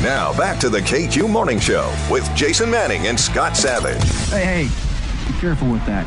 Now 0.02 0.34
back 0.38 0.58
to 0.60 0.70
the 0.70 0.80
KQ 0.80 1.28
Morning 1.28 1.60
Show 1.60 1.94
with 2.10 2.28
Jason 2.34 2.70
Manning 2.70 3.06
and 3.06 3.20
Scott 3.20 3.56
Savage. 3.58 4.02
Hey, 4.30 4.64
hey, 4.64 5.30
be 5.30 5.38
careful 5.40 5.70
with 5.70 5.84
that. 5.84 6.06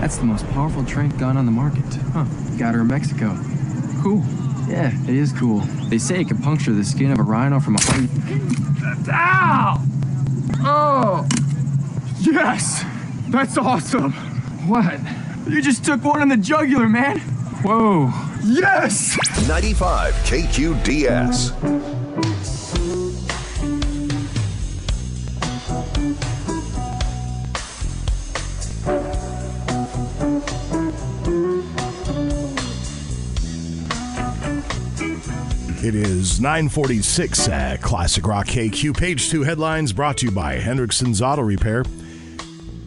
That's 0.00 0.18
the 0.18 0.24
most 0.26 0.46
powerful 0.50 0.84
trank 0.84 1.16
gun 1.18 1.38
on 1.38 1.46
the 1.46 1.52
market. 1.52 1.84
Huh. 2.12 2.24
Got 2.58 2.74
her 2.74 2.82
in 2.82 2.88
Mexico. 2.88 3.34
Cool. 4.06 4.22
Yeah, 4.68 4.92
it 5.02 5.16
is 5.16 5.32
cool. 5.32 5.58
They 5.88 5.98
say 5.98 6.20
it 6.20 6.28
can 6.28 6.38
puncture 6.38 6.72
the 6.72 6.84
skin 6.84 7.10
of 7.10 7.18
a 7.18 7.24
rhino 7.24 7.58
from 7.58 7.74
a 7.74 7.82
hundred. 7.82 9.08
Ow! 9.10 9.82
Oh! 10.60 11.26
Yes! 12.20 12.84
That's 13.30 13.58
awesome! 13.58 14.12
What? 14.68 15.00
You 15.48 15.60
just 15.60 15.84
took 15.84 16.04
one 16.04 16.22
in 16.22 16.28
the 16.28 16.36
jugular, 16.36 16.88
man! 16.88 17.18
Whoa! 17.64 18.12
Yes! 18.44 19.18
95 19.48 20.14
KQDS. 20.14 22.05
It 35.86 35.94
is 35.94 36.40
946 36.40 37.48
at 37.48 37.80
Classic 37.80 38.26
Rock 38.26 38.48
KQ. 38.48 38.96
Page 38.96 39.30
two 39.30 39.44
headlines 39.44 39.92
brought 39.92 40.16
to 40.16 40.26
you 40.26 40.32
by 40.32 40.58
Hendrickson's 40.58 41.22
Auto 41.22 41.42
Repair. 41.42 41.84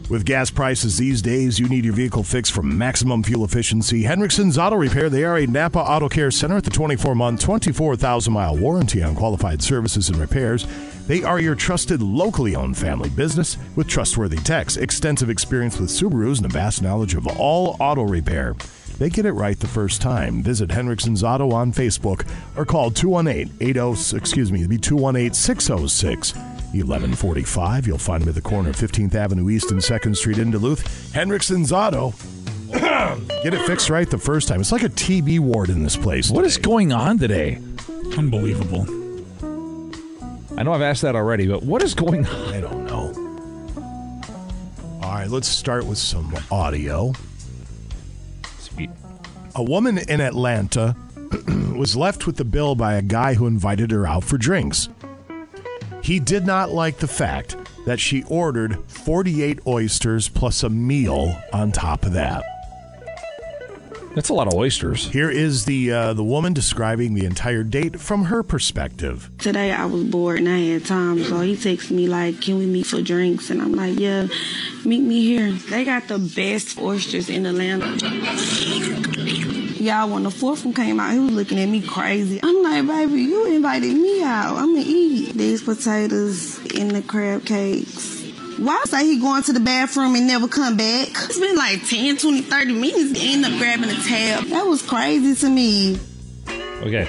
With 0.09 0.25
gas 0.25 0.51
prices 0.51 0.97
these 0.97 1.21
days, 1.21 1.57
you 1.57 1.69
need 1.69 1.85
your 1.85 1.93
vehicle 1.93 2.23
fixed 2.23 2.51
for 2.51 2.61
maximum 2.61 3.23
fuel 3.23 3.45
efficiency. 3.45 4.03
Hendrickson's 4.03 4.57
Auto 4.57 4.75
Repair, 4.75 5.09
they 5.09 5.23
are 5.23 5.37
a 5.37 5.47
Napa 5.47 5.79
Auto 5.79 6.09
Care 6.09 6.29
Center 6.29 6.55
with 6.55 6.67
a 6.67 6.71
24 6.71 7.15
month, 7.15 7.39
24,000 7.39 8.33
mile 8.33 8.57
warranty 8.57 9.01
on 9.01 9.15
qualified 9.15 9.63
services 9.63 10.09
and 10.09 10.17
repairs. 10.17 10.67
They 11.07 11.23
are 11.23 11.39
your 11.39 11.55
trusted, 11.55 12.01
locally 12.01 12.57
owned 12.57 12.77
family 12.77 13.09
business 13.09 13.57
with 13.77 13.87
trustworthy 13.87 14.39
techs, 14.39 14.75
extensive 14.75 15.29
experience 15.29 15.79
with 15.79 15.89
Subarus, 15.89 16.39
and 16.39 16.47
a 16.47 16.49
vast 16.49 16.81
knowledge 16.81 17.15
of 17.15 17.27
all 17.27 17.77
auto 17.79 18.03
repair. 18.03 18.55
They 18.99 19.09
get 19.09 19.25
it 19.25 19.31
right 19.31 19.57
the 19.57 19.67
first 19.67 20.01
time. 20.01 20.43
Visit 20.43 20.69
Henriksen's 20.69 21.23
Auto 21.23 21.51
on 21.51 21.71
Facebook 21.71 22.27
or 22.57 22.65
call 22.65 22.91
218-80, 22.91 24.13
excuse 24.13 24.51
me, 24.51 24.59
it'd 24.59 24.69
be 24.69 24.77
218-606 24.77 26.35
1145. 26.35 27.87
You'll 27.87 27.97
find 27.97 28.21
them 28.21 28.29
at 28.29 28.35
the 28.35 28.41
corner 28.41 28.69
of 28.69 28.75
15th 28.75 29.15
Avenue 29.15 29.49
East 29.49 29.71
and 29.71 29.79
2nd 29.79 30.17
Street 30.17 30.37
in 30.37 30.51
Duluth. 30.51 31.13
Henriksen's 31.13 31.71
Auto. 31.71 32.13
Get 32.71 33.53
it 33.53 33.65
fixed 33.65 33.89
right 33.89 34.07
the 34.07 34.17
first 34.17 34.49
time. 34.49 34.59
It's 34.59 34.73
like 34.73 34.83
a 34.83 34.89
TB 34.89 35.39
ward 35.39 35.69
in 35.69 35.81
this 35.81 35.95
place. 35.95 36.29
What 36.29 36.43
is 36.43 36.57
going 36.57 36.91
on 36.91 37.17
today? 37.17 37.57
Unbelievable. 38.17 38.85
I 40.57 40.63
know 40.63 40.73
I've 40.73 40.81
asked 40.81 41.03
that 41.03 41.15
already, 41.15 41.47
but 41.47 41.63
what 41.63 41.81
is 41.81 41.95
going 41.95 42.27
on? 42.27 42.53
I 42.53 42.59
don't 42.59 42.85
know. 42.85 43.13
All 45.01 45.15
right, 45.15 45.29
let's 45.29 45.47
start 45.47 45.85
with 45.85 45.97
some 45.97 46.35
audio. 46.51 47.13
Sweet. 49.51 49.59
A 49.59 49.63
woman 49.63 49.97
in 49.97 50.21
Atlanta 50.21 50.95
was 51.75 51.95
left 51.95 52.25
with 52.27 52.37
the 52.37 52.45
bill 52.45 52.75
by 52.75 52.93
a 52.93 53.01
guy 53.01 53.33
who 53.33 53.47
invited 53.47 53.91
her 53.91 54.07
out 54.07 54.23
for 54.23 54.37
drinks. 54.37 54.89
He 56.01 56.19
did 56.19 56.45
not 56.45 56.71
like 56.71 56.97
the 56.97 57.07
fact 57.07 57.55
that 57.85 57.99
she 57.99 58.23
ordered 58.23 58.79
48 58.87 59.59
oysters 59.67 60.29
plus 60.29 60.63
a 60.63 60.69
meal 60.69 61.37
on 61.53 61.71
top 61.71 62.05
of 62.05 62.13
that. 62.13 62.43
That's 64.15 64.29
a 64.29 64.33
lot 64.33 64.47
of 64.47 64.53
oysters. 64.55 65.07
Here 65.07 65.29
is 65.29 65.65
the 65.65 65.91
uh, 65.91 66.13
the 66.13 66.23
woman 66.23 66.51
describing 66.51 67.13
the 67.13 67.25
entire 67.25 67.63
date 67.63 67.99
from 67.99 68.25
her 68.25 68.41
perspective. 68.41 69.29
Today 69.37 69.71
I 69.71 69.85
was 69.85 70.03
bored 70.03 70.39
and 70.39 70.49
I 70.49 70.59
had 70.59 70.85
time, 70.85 71.23
so 71.23 71.41
he 71.41 71.55
texts 71.55 71.91
me 71.91 72.07
like, 72.07 72.41
"Can 72.41 72.57
we 72.57 72.65
meet 72.65 72.87
for 72.87 73.01
drinks?" 73.01 73.51
And 73.51 73.61
I'm 73.61 73.73
like, 73.73 73.99
"Yeah, 73.99 74.27
meet 74.83 75.03
me 75.03 75.21
here." 75.21 75.51
They 75.51 75.85
got 75.85 76.07
the 76.07 76.17
best 76.17 76.79
oysters 76.79 77.29
in 77.29 77.45
Atlanta. 77.45 77.85
Y'all, 79.79 80.09
when 80.09 80.23
the 80.23 80.31
fourth 80.31 80.65
one 80.65 80.73
came 80.73 80.99
out, 80.99 81.13
he 81.13 81.19
was 81.19 81.31
looking 81.31 81.57
at 81.57 81.67
me 81.67 81.81
crazy. 81.81 82.39
I'm 82.43 82.61
like, 82.61 82.85
"Baby, 82.85 83.21
you 83.21 83.45
invited 83.45 83.95
me 83.95 84.21
out. 84.21 84.57
I'm 84.57 84.75
gonna 84.75 84.83
eat 84.85 85.33
these 85.35 85.63
potatoes 85.63 86.59
and 86.75 86.91
the 86.91 87.01
crab 87.01 87.45
cakes." 87.45 88.19
Why 88.57 88.83
say 88.87 89.05
he 89.05 89.19
going 89.21 89.41
to 89.43 89.53
the 89.53 89.61
bathroom 89.61 90.15
and 90.15 90.27
never 90.27 90.49
come 90.49 90.75
back? 90.75 91.07
It's 91.07 91.39
been 91.39 91.55
like 91.55 91.87
10, 91.87 92.17
20, 92.17 92.41
30 92.41 92.73
minutes. 92.73 93.23
End 93.23 93.45
up 93.45 93.57
grabbing 93.57 93.89
a 93.89 93.95
tab. 93.95 94.43
That 94.47 94.67
was 94.67 94.81
crazy 94.81 95.33
to 95.35 95.49
me. 95.49 95.97
Okay. 96.81 97.07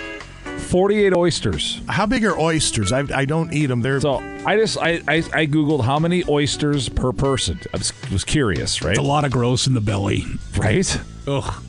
48 0.59 1.13
oysters. 1.17 1.81
How 1.89 2.07
big 2.07 2.25
are 2.25 2.39
oysters? 2.39 2.93
I, 2.93 3.05
I 3.13 3.25
don't 3.25 3.53
eat 3.53 3.67
them. 3.67 3.81
They're 3.81 4.01
So 4.01 4.19
I 4.47 4.57
just 4.57 4.79
I, 4.79 5.03
I 5.09 5.17
I 5.17 5.47
googled 5.47 5.83
how 5.83 5.99
many 5.99 6.23
oysters 6.29 6.89
per 6.89 7.11
person. 7.11 7.59
I 7.75 7.79
was, 7.79 7.93
was 8.13 8.23
curious, 8.23 8.81
right? 8.81 8.93
It's 8.93 9.01
a 9.01 9.03
lot 9.03 9.25
of 9.25 9.33
gross 9.33 9.67
in 9.67 9.75
the 9.75 9.81
belly. 9.81 10.25
Right? 10.57 11.01
Ugh. 11.27 11.65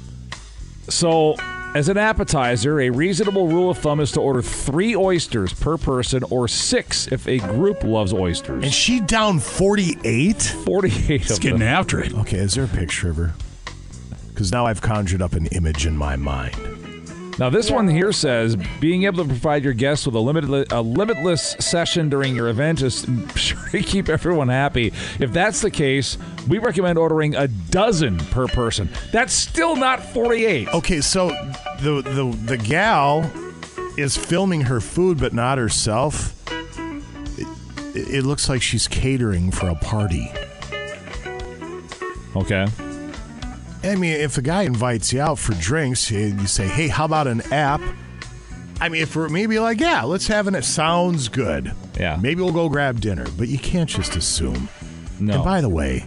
So, 0.89 1.35
as 1.73 1.87
an 1.87 1.97
appetizer, 1.97 2.81
a 2.81 2.89
reasonable 2.89 3.47
rule 3.47 3.69
of 3.69 3.77
thumb 3.77 3.99
is 4.01 4.11
to 4.13 4.19
order 4.21 4.41
three 4.41 4.95
oysters 4.95 5.53
per 5.53 5.77
person 5.77 6.23
or 6.29 6.47
six 6.47 7.07
if 7.07 7.27
a 7.27 7.37
group 7.37 7.83
loves 7.83 8.13
oysters. 8.13 8.63
And 8.63 8.73
she 8.73 8.99
down 8.99 9.39
48? 9.39 10.41
48 10.41 11.21
It's 11.21 11.31
of 11.31 11.39
getting 11.41 11.59
them. 11.59 11.67
after 11.67 11.99
it. 12.01 12.13
Okay, 12.13 12.37
is 12.39 12.55
there 12.55 12.65
a 12.65 12.67
picture 12.67 13.09
of 13.09 13.15
her? 13.17 13.33
Because 14.29 14.51
now 14.51 14.65
I've 14.65 14.81
conjured 14.81 15.21
up 15.21 15.33
an 15.33 15.45
image 15.47 15.85
in 15.85 15.95
my 15.95 16.15
mind. 16.15 16.55
Now, 17.39 17.49
this 17.49 17.71
one 17.71 17.87
here 17.87 18.11
says 18.11 18.55
being 18.79 19.03
able 19.03 19.23
to 19.23 19.27
provide 19.27 19.63
your 19.63 19.73
guests 19.73 20.05
with 20.05 20.15
a, 20.15 20.19
limited, 20.19 20.71
a 20.71 20.81
limitless 20.81 21.51
session 21.59 22.09
during 22.09 22.35
your 22.35 22.49
event 22.49 22.81
is 22.81 23.05
sure 23.35 23.69
to 23.69 23.81
keep 23.81 24.09
everyone 24.09 24.49
happy. 24.49 24.93
If 25.19 25.31
that's 25.31 25.61
the 25.61 25.71
case, 25.71 26.17
we 26.47 26.59
recommend 26.59 26.97
ordering 26.97 27.35
a 27.35 27.47
dozen 27.47 28.17
per 28.17 28.47
person. 28.47 28.89
That's 29.11 29.33
still 29.33 29.75
not 29.75 30.03
48. 30.03 30.67
Okay, 30.69 31.01
so 31.01 31.29
the 31.81 32.01
the 32.03 32.37
the 32.45 32.57
gal 32.57 33.31
is 33.97 34.15
filming 34.17 34.61
her 34.61 34.79
food, 34.79 35.19
but 35.19 35.33
not 35.33 35.57
herself. 35.57 36.35
It, 37.37 37.47
it 37.95 38.23
looks 38.23 38.49
like 38.49 38.61
she's 38.61 38.87
catering 38.87 39.51
for 39.51 39.69
a 39.69 39.75
party. 39.75 40.31
Okay. 42.35 42.67
I 43.83 43.95
mean, 43.95 44.13
if 44.13 44.37
a 44.37 44.41
guy 44.41 44.63
invites 44.63 45.11
you 45.11 45.21
out 45.21 45.39
for 45.39 45.53
drinks 45.53 46.11
and 46.11 46.39
you 46.39 46.47
say, 46.47 46.67
"Hey, 46.67 46.87
how 46.87 47.05
about 47.05 47.27
an 47.27 47.41
app?" 47.51 47.81
I 48.79 48.89
mean, 48.89 49.01
if 49.01 49.15
we're 49.15 49.29
maybe 49.29 49.59
like, 49.59 49.79
"Yeah, 49.79 50.03
let's 50.03 50.27
have 50.27 50.47
an." 50.47 50.55
It 50.55 50.65
sounds 50.65 51.27
good. 51.29 51.71
Yeah. 51.99 52.17
Maybe 52.21 52.41
we'll 52.41 52.53
go 52.53 52.69
grab 52.69 52.99
dinner, 53.01 53.25
but 53.37 53.47
you 53.47 53.57
can't 53.57 53.89
just 53.89 54.15
assume. 54.15 54.69
No. 55.19 55.35
And 55.35 55.43
by 55.43 55.61
the 55.61 55.69
way, 55.69 56.05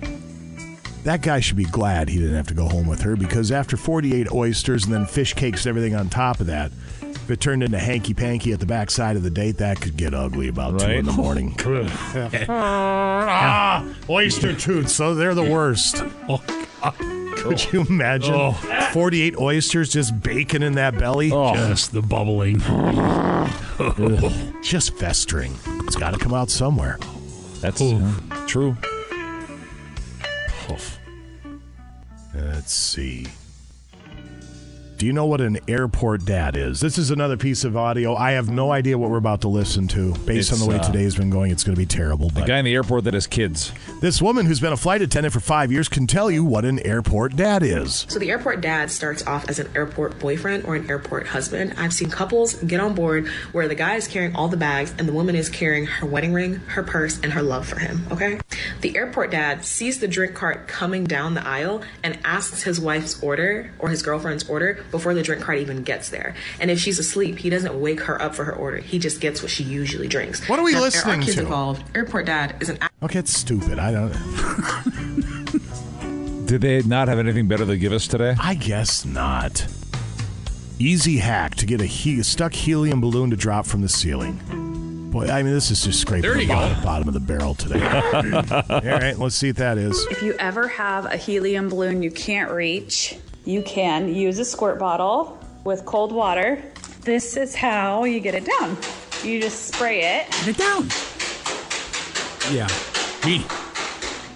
that 1.05 1.23
guy 1.23 1.41
should 1.41 1.57
be 1.57 1.65
glad 1.65 2.09
he 2.09 2.19
didn't 2.19 2.35
have 2.35 2.49
to 2.49 2.55
go 2.55 2.69
home 2.69 2.87
with 2.87 3.03
her 3.03 3.15
because 3.17 3.53
after 3.53 3.77
48 3.77 4.33
oysters 4.33 4.85
and 4.85 4.95
then 4.95 5.07
fish 5.07 5.35
cakes 5.35 5.67
and 5.67 5.71
everything 5.77 5.95
on 5.95 6.09
top 6.09 6.41
of 6.41 6.47
that, 6.47 6.73
if 7.03 7.31
it 7.31 7.41
turned 7.41 7.63
into 7.63 7.79
hanky 7.79 8.15
panky 8.15 8.53
at 8.53 8.61
the 8.61 8.67
backside 8.67 9.17
of 9.17 9.23
the 9.23 9.31
date, 9.31 9.59
that 9.59 9.81
could 9.81 9.97
get 9.97 10.15
ugly 10.15 10.49
about 10.49 10.81
two 10.81 10.87
in 10.87 11.05
the 11.07 11.13
morning. 11.13 11.57
ah, 12.49 13.85
oyster 14.09 14.55
toots, 14.55 14.93
so 14.93 15.15
they're 15.15 15.35
the 15.35 15.43
worst. 15.43 16.03
Oh, 16.29 16.43
God. 16.83 17.24
Could 17.45 17.73
you 17.73 17.83
imagine 17.83 18.35
Oh. 18.35 18.53
48 18.93 19.37
oysters 19.39 19.93
just 19.93 20.19
baking 20.23 20.63
in 20.63 20.75
that 20.75 20.97
belly? 20.99 21.29
Just 21.29 21.93
the 21.93 22.01
bubbling. 22.01 22.61
Just 24.63 24.97
festering. 24.97 25.53
It's 25.81 25.97
got 25.97 26.15
to 26.15 26.19
come 26.19 26.33
out 26.33 26.49
somewhere. 26.49 26.99
That's 27.61 27.83
uh, 27.83 28.11
true. 28.47 28.77
Oof. 30.71 30.99
Let's 32.35 32.73
see. 32.73 33.27
Do 34.97 35.07
you 35.07 35.13
know 35.13 35.27
what 35.27 35.41
an 35.41 35.59
airport 35.67 36.25
dad 36.25 36.57
is? 36.57 36.81
This 36.81 36.99
is 36.99 37.11
another 37.11 37.37
piece 37.37 37.65
of 37.65 37.77
audio. 37.77 38.15
I 38.15 38.33
have 38.33 38.49
no 38.49 38.71
idea 38.71 38.97
what 38.97 39.11
we're 39.11 39.17
about 39.17 39.41
to 39.41 39.49
listen 39.49 39.89
to. 39.89 40.15
Based 40.19 40.53
on 40.53 40.61
the 40.61 40.67
way 40.67 40.77
uh, 40.77 40.83
today's 40.85 41.17
been 41.17 41.31
going, 41.31 41.51
it's 41.51 41.65
going 41.65 41.75
to 41.75 41.79
be 41.79 41.85
terrible. 41.85 42.31
The 42.31 42.43
guy 42.43 42.59
in 42.59 42.65
the 42.65 42.75
airport 42.75 43.03
that 43.05 43.15
has 43.15 43.27
kids. 43.27 43.73
this 44.01 44.23
woman 44.23 44.47
who's 44.47 44.61
been 44.61 44.73
a 44.73 44.77
flight 44.77 45.03
attendant 45.03 45.35
for 45.35 45.41
five 45.41 45.73
years 45.73 45.89
can 45.89 46.07
tell 46.07 46.31
you 46.31 46.45
what 46.45 46.65
an 46.65 46.79
airport 46.87 47.35
dad 47.35 47.65
is. 47.65 48.07
So 48.09 48.21
the 48.21 48.31
airport 48.31 48.61
dad 48.61 48.89
starts 48.89 49.27
off 49.27 49.49
as 49.49 49.59
an 49.59 49.69
airport 49.75 50.21
boyfriend 50.21 50.65
or 50.65 50.77
an 50.77 50.89
airport 50.89 51.27
husband. 51.27 51.75
I've 51.77 51.93
seen 51.93 52.09
couples 52.09 52.55
get 52.63 52.79
on 52.79 52.95
board 52.95 53.27
where 53.51 53.67
the 53.67 53.75
guy 53.75 53.97
is 53.97 54.07
carrying 54.07 54.37
all 54.37 54.47
the 54.47 54.57
bags 54.57 54.95
and 54.97 55.09
the 55.09 55.13
woman 55.13 55.35
is 55.35 55.49
carrying 55.49 55.87
her 55.87 56.07
wedding 56.07 56.33
ring, 56.33 56.55
her 56.69 56.85
purse, 56.85 57.19
and 57.21 57.33
her 57.33 57.43
love 57.43 57.67
for 57.67 57.81
him. 57.81 58.07
Okay? 58.13 58.39
The 58.81 58.97
airport 58.97 59.33
dad 59.33 59.65
sees 59.65 59.99
the 59.99 60.07
drink 60.07 60.35
cart 60.35 60.69
coming 60.69 61.03
down 61.03 61.35
the 61.35 61.45
aisle 61.45 61.83
and 62.05 62.17
asks 62.25 62.63
his 62.63 62.81
wife's 62.81 63.21
order 63.25 63.73
or 63.81 63.89
his 63.89 64.01
girlfriend's 64.01 64.49
order 64.49 64.84
before 64.91 65.15
the 65.15 65.23
drink 65.23 65.43
cart 65.43 65.59
even 65.59 65.83
gets 65.83 66.11
there. 66.11 66.35
And 66.61 66.71
if 66.71 66.79
she's 66.79 66.99
asleep, 66.99 67.39
he 67.39 67.51
doesn't 67.51 67.79
wake 67.81 68.01
her 68.01 68.21
up 68.21 68.35
for 68.35 68.45
her 68.45 68.55
order. 68.55 68.79
He 68.79 68.99
just 68.99 69.21
gets 69.21 69.43
what 69.43 69.51
she 69.51 69.65
usually 69.65 70.09
drinks. 70.09 70.47
What 70.49 70.59
are 70.59 70.65
we 70.65 70.73
Now, 70.73 70.81
listening 70.83 71.05
there 71.13 71.21
are 71.21 71.25
kids 71.25 71.37
to? 71.37 71.43
involved. 71.43 71.97
Airport 71.97 72.27
dad 72.27 72.57
is 72.61 72.69
an 72.69 72.79
Okay, 73.03 73.19
it's 73.19 73.33
stupid. 73.37 73.79
I 73.79 73.93
don't. 73.93 74.13
Did 76.47 76.61
they 76.61 76.83
not 76.83 77.09
have 77.09 77.19
anything 77.19 77.49
better 77.49 77.67
to 77.67 77.77
give 77.77 77.93
us 77.93 78.07
today? 78.07 78.35
I 78.39 78.55
guess 78.55 79.05
not. 79.05 79.67
Easy 80.79 81.17
hack 81.19 81.55
to 81.57 81.67
get 81.67 81.81
a 81.81 81.87
he- 81.87 82.23
stuck 82.23 82.53
helium 82.53 83.01
balloon 83.01 83.31
to 83.31 83.37
drop 83.37 83.67
from 83.67 83.81
the 83.81 83.89
ceiling. 83.89 84.41
Boy, 85.11 85.29
I 85.29 85.43
mean, 85.45 85.55
this 85.55 85.71
is 85.71 85.85
just 85.85 86.01
scraping 86.01 86.37
the 86.37 86.47
bottom, 86.49 86.83
bottom 86.83 87.09
of 87.09 87.15
the 87.15 87.21
barrel 87.21 87.55
today. 87.55 87.81
All 87.83 88.81
right, 88.81 89.17
let's 89.17 89.37
see 89.37 89.49
what 89.51 89.57
that 89.57 89.79
is. 89.79 89.97
If 90.11 90.23
you 90.23 90.35
ever 90.41 90.67
have 90.69 91.07
a 91.07 91.17
helium 91.17 91.69
balloon 91.69 92.03
you 92.03 92.11
can't 92.11 92.51
reach, 92.51 93.17
you 93.45 93.63
can 93.63 94.15
use 94.15 94.39
a 94.39 94.45
squirt 94.45 94.79
bottle 94.79 95.39
with 95.65 95.85
cold 95.85 96.13
water. 96.13 96.63
This 97.03 97.37
is 97.37 97.55
how 97.55 98.05
you 98.05 98.21
get 98.21 98.35
it 98.35 98.49
down. 98.59 98.77
You 99.23 99.41
just 99.41 99.67
spray 99.67 100.01
it. 100.01 100.31
Get 100.31 100.49
it 100.49 100.57
down. 100.57 100.89
Yeah. 102.51 102.69
Me. 103.27 103.45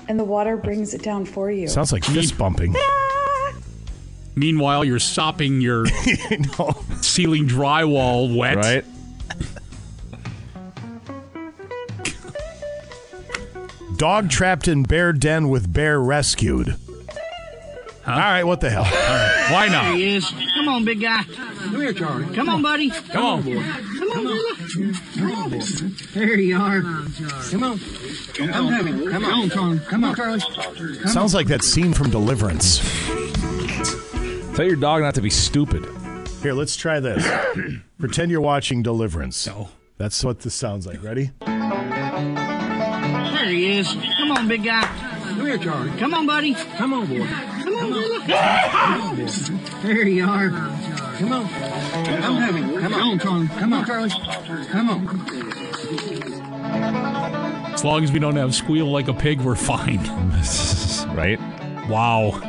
And 0.08 0.18
the 0.18 0.24
water 0.24 0.56
brings 0.56 0.94
it 0.94 1.02
down 1.02 1.24
for 1.24 1.50
you. 1.50 1.68
Sounds 1.68 1.92
like 1.92 2.04
fist 2.04 2.36
bumping. 2.38 2.74
Meanwhile, 4.34 4.84
you're 4.84 4.98
sopping 4.98 5.60
your 5.60 5.86
ceiling 7.00 7.48
drywall 7.48 8.36
wet. 8.36 8.56
Right? 8.56 8.84
Dog 13.96 14.30
trapped 14.30 14.68
in 14.68 14.84
bear 14.84 15.12
den 15.12 15.48
with 15.48 15.72
bear 15.72 16.00
rescued. 16.00 16.76
All 18.08 18.16
right, 18.16 18.44
what 18.44 18.60
the 18.60 18.70
hell? 18.70 18.84
All 18.84 18.90
right. 18.90 19.48
Why 19.50 19.68
There 19.68 19.92
he 19.94 20.16
is. 20.16 20.32
Come 20.54 20.68
on, 20.68 20.84
big 20.84 21.00
guy. 21.00 21.24
Come 21.24 21.80
here, 21.80 21.92
Charlie. 21.92 22.34
Come 22.34 22.48
on, 22.48 22.62
buddy. 22.62 22.88
Come 22.88 23.24
on. 23.24 23.42
boy. 23.42 23.62
Come 23.62 24.10
on, 24.12 24.24
brother. 24.24 24.54
Come 25.16 25.32
on, 25.32 25.50
boy. 25.50 25.60
There 26.14 26.38
you 26.38 26.56
are. 26.56 26.80
Come 27.50 27.62
on. 27.64 27.78
Come 28.34 28.52
on. 28.54 29.10
Come 29.10 29.24
on, 29.24 29.50
Charlie. 29.50 29.78
Come 29.80 30.04
on, 30.04 30.14
Charlie. 30.16 30.40
Sounds 31.06 31.34
like 31.34 31.48
that 31.48 31.62
scene 31.62 31.92
from 31.92 32.08
Deliverance. 32.10 32.78
Tell 34.56 34.64
your 34.64 34.76
dog 34.76 35.02
not 35.02 35.14
to 35.16 35.20
be 35.20 35.30
stupid. 35.30 35.84
Here, 36.42 36.54
let's 36.54 36.76
try 36.76 37.00
this. 37.00 37.26
Pretend 37.98 38.30
you're 38.30 38.40
watching 38.40 38.82
Deliverance. 38.82 39.46
No. 39.46 39.68
That's 39.98 40.24
what 40.24 40.40
this 40.40 40.54
sounds 40.54 40.86
like. 40.86 41.02
Ready? 41.02 41.32
There 41.44 41.56
he 43.46 43.78
is. 43.78 43.94
Come 44.16 44.32
on, 44.32 44.48
big 44.48 44.64
guy. 44.64 44.82
Come 44.82 45.46
here, 45.46 45.58
Charlie. 45.58 45.90
Come 45.98 46.14
on, 46.14 46.26
buddy. 46.26 46.54
Come 46.54 46.94
on, 46.94 47.06
boy. 47.06 47.26
Come 47.88 48.02
on, 48.02 48.08
brother. 48.08 48.26
Come 48.26 49.00
on, 49.02 49.16
boy. 49.16 49.26
There 49.82 50.08
you 50.08 50.28
are. 50.28 50.50
Come 51.18 51.32
on. 51.32 51.48
Come 51.48 52.94
on. 52.94 53.48
Come 53.48 53.72
on, 53.72 53.86
Charlie. 53.86 54.10
Come 54.10 54.32
on, 54.32 54.44
Charlie. 54.46 54.66
Come 54.66 54.90
on. 54.90 55.08
As 57.72 57.84
long 57.84 58.04
as 58.04 58.12
we 58.12 58.18
don't 58.18 58.36
have 58.36 58.54
squeal 58.54 58.90
like 58.90 59.08
a 59.08 59.14
pig, 59.14 59.40
we're 59.40 59.54
fine. 59.54 59.98
right? 61.16 61.38
Wow. 61.88 62.40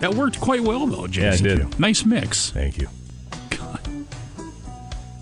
That 0.00 0.14
worked 0.14 0.40
quite 0.40 0.60
well, 0.62 0.86
though, 0.86 1.06
Jason. 1.06 1.46
Yeah, 1.46 1.52
it 1.52 1.58
did. 1.58 1.80
Nice 1.80 2.04
mix. 2.04 2.50
Thank 2.50 2.78
you. 2.78 2.88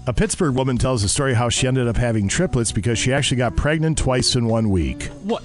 A 0.04 0.12
Pittsburgh 0.12 0.56
woman 0.56 0.78
tells 0.78 1.04
a 1.04 1.08
story 1.08 1.34
how 1.34 1.48
she 1.48 1.68
ended 1.68 1.86
up 1.86 1.96
having 1.96 2.26
triplets 2.26 2.72
because 2.72 2.98
she 2.98 3.12
actually 3.12 3.36
got 3.36 3.54
pregnant 3.54 3.96
twice 3.96 4.34
in 4.34 4.46
one 4.46 4.70
week. 4.70 5.04
What? 5.22 5.44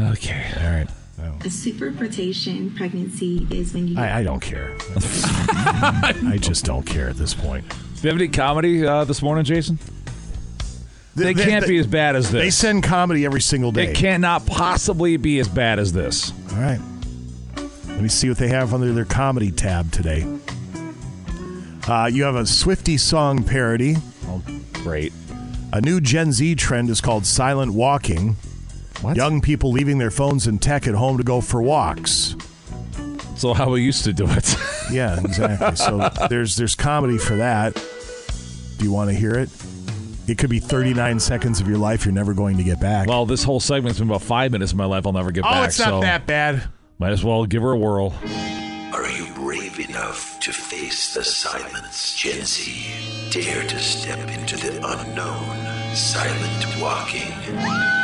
Okay. 0.00 0.46
All 0.58 0.70
right. 0.70 0.88
A 1.40 1.48
superfetation 1.48 2.74
pregnancy 2.76 3.46
is 3.50 3.72
when 3.74 3.88
you 3.88 3.98
I, 3.98 4.18
I 4.18 4.22
don't 4.22 4.40
care. 4.40 4.76
I 4.96 6.38
just 6.40 6.64
don't 6.64 6.84
care 6.84 7.08
at 7.08 7.16
this 7.16 7.34
point. 7.34 7.68
Do 7.68 7.76
you 8.02 8.08
have 8.10 8.18
any 8.18 8.28
comedy 8.28 8.84
uh, 8.86 9.04
this 9.04 9.22
morning, 9.22 9.44
Jason? 9.44 9.78
They, 11.14 11.32
They- 11.32 11.44
can't 11.44 11.64
they- 11.64 11.72
be 11.72 11.78
as 11.78 11.86
bad 11.86 12.16
as 12.16 12.30
this. 12.30 12.42
They 12.42 12.50
send 12.50 12.82
comedy 12.84 13.24
every 13.24 13.40
single 13.40 13.70
day. 13.72 13.88
It 13.90 13.96
cannot 13.96 14.44
possibly 14.46 15.16
be 15.16 15.38
as 15.38 15.48
bad 15.48 15.78
as 15.78 15.92
this. 15.92 16.32
All 16.52 16.58
right. 16.58 16.80
Let 17.88 18.02
me 18.02 18.08
see 18.08 18.28
what 18.28 18.38
they 18.38 18.48
have 18.48 18.74
under 18.74 18.92
their 18.92 19.04
comedy 19.06 19.50
tab 19.50 19.90
today. 19.92 20.26
Uh, 21.88 22.10
you 22.12 22.24
have 22.24 22.34
a 22.34 22.44
Swifty 22.46 22.96
song 22.98 23.42
parody. 23.44 23.96
Oh, 24.26 24.42
great. 24.74 25.12
A 25.72 25.80
new 25.80 26.00
Gen 26.00 26.32
Z 26.32 26.56
trend 26.56 26.90
is 26.90 27.00
called 27.00 27.24
silent 27.24 27.72
walking. 27.72 28.36
What? 29.02 29.16
Young 29.16 29.40
people 29.40 29.72
leaving 29.72 29.98
their 29.98 30.10
phones 30.10 30.46
and 30.46 30.60
tech 30.60 30.86
at 30.86 30.94
home 30.94 31.18
to 31.18 31.24
go 31.24 31.40
for 31.40 31.62
walks. 31.62 32.34
So 33.36 33.52
how 33.52 33.70
we 33.70 33.82
used 33.82 34.04
to 34.04 34.12
do 34.12 34.26
it. 34.28 34.56
Yeah, 34.88 35.18
exactly. 35.18 35.74
so 35.74 36.10
there's 36.30 36.54
there's 36.54 36.76
comedy 36.76 37.18
for 37.18 37.34
that. 37.36 37.74
Do 38.78 38.84
you 38.84 38.92
want 38.92 39.10
to 39.10 39.16
hear 39.16 39.34
it? 39.34 39.50
It 40.28 40.38
could 40.38 40.48
be 40.48 40.60
39 40.60 41.18
seconds 41.18 41.60
of 41.60 41.66
your 41.66 41.76
life 41.76 42.04
you're 42.04 42.14
never 42.14 42.34
going 42.34 42.56
to 42.58 42.62
get 42.62 42.80
back. 42.80 43.08
well, 43.08 43.26
this 43.26 43.42
whole 43.42 43.58
segment's 43.58 43.98
been 43.98 44.08
about 44.08 44.22
five 44.22 44.52
minutes 44.52 44.70
of 44.70 44.78
my 44.78 44.84
life 44.84 45.04
I'll 45.04 45.12
never 45.12 45.32
get 45.32 45.44
oh, 45.44 45.50
back. 45.50 45.68
it's 45.68 45.78
not 45.80 45.88
so 45.88 46.00
that 46.02 46.28
bad. 46.28 46.68
Might 47.00 47.10
as 47.10 47.24
well 47.24 47.46
give 47.46 47.62
her 47.62 47.72
a 47.72 47.76
whirl. 47.76 48.14
Are 48.92 49.08
you 49.08 49.26
brave 49.34 49.80
enough 49.80 50.38
to 50.40 50.52
face 50.52 51.14
the 51.14 51.24
silence, 51.24 52.14
Gen 52.14 52.44
Z? 52.44 52.86
Dare 53.30 53.66
to 53.66 53.78
step 53.80 54.28
into 54.30 54.56
the 54.56 54.76
unknown, 54.86 55.96
silent 55.96 56.80
walking. 56.80 57.95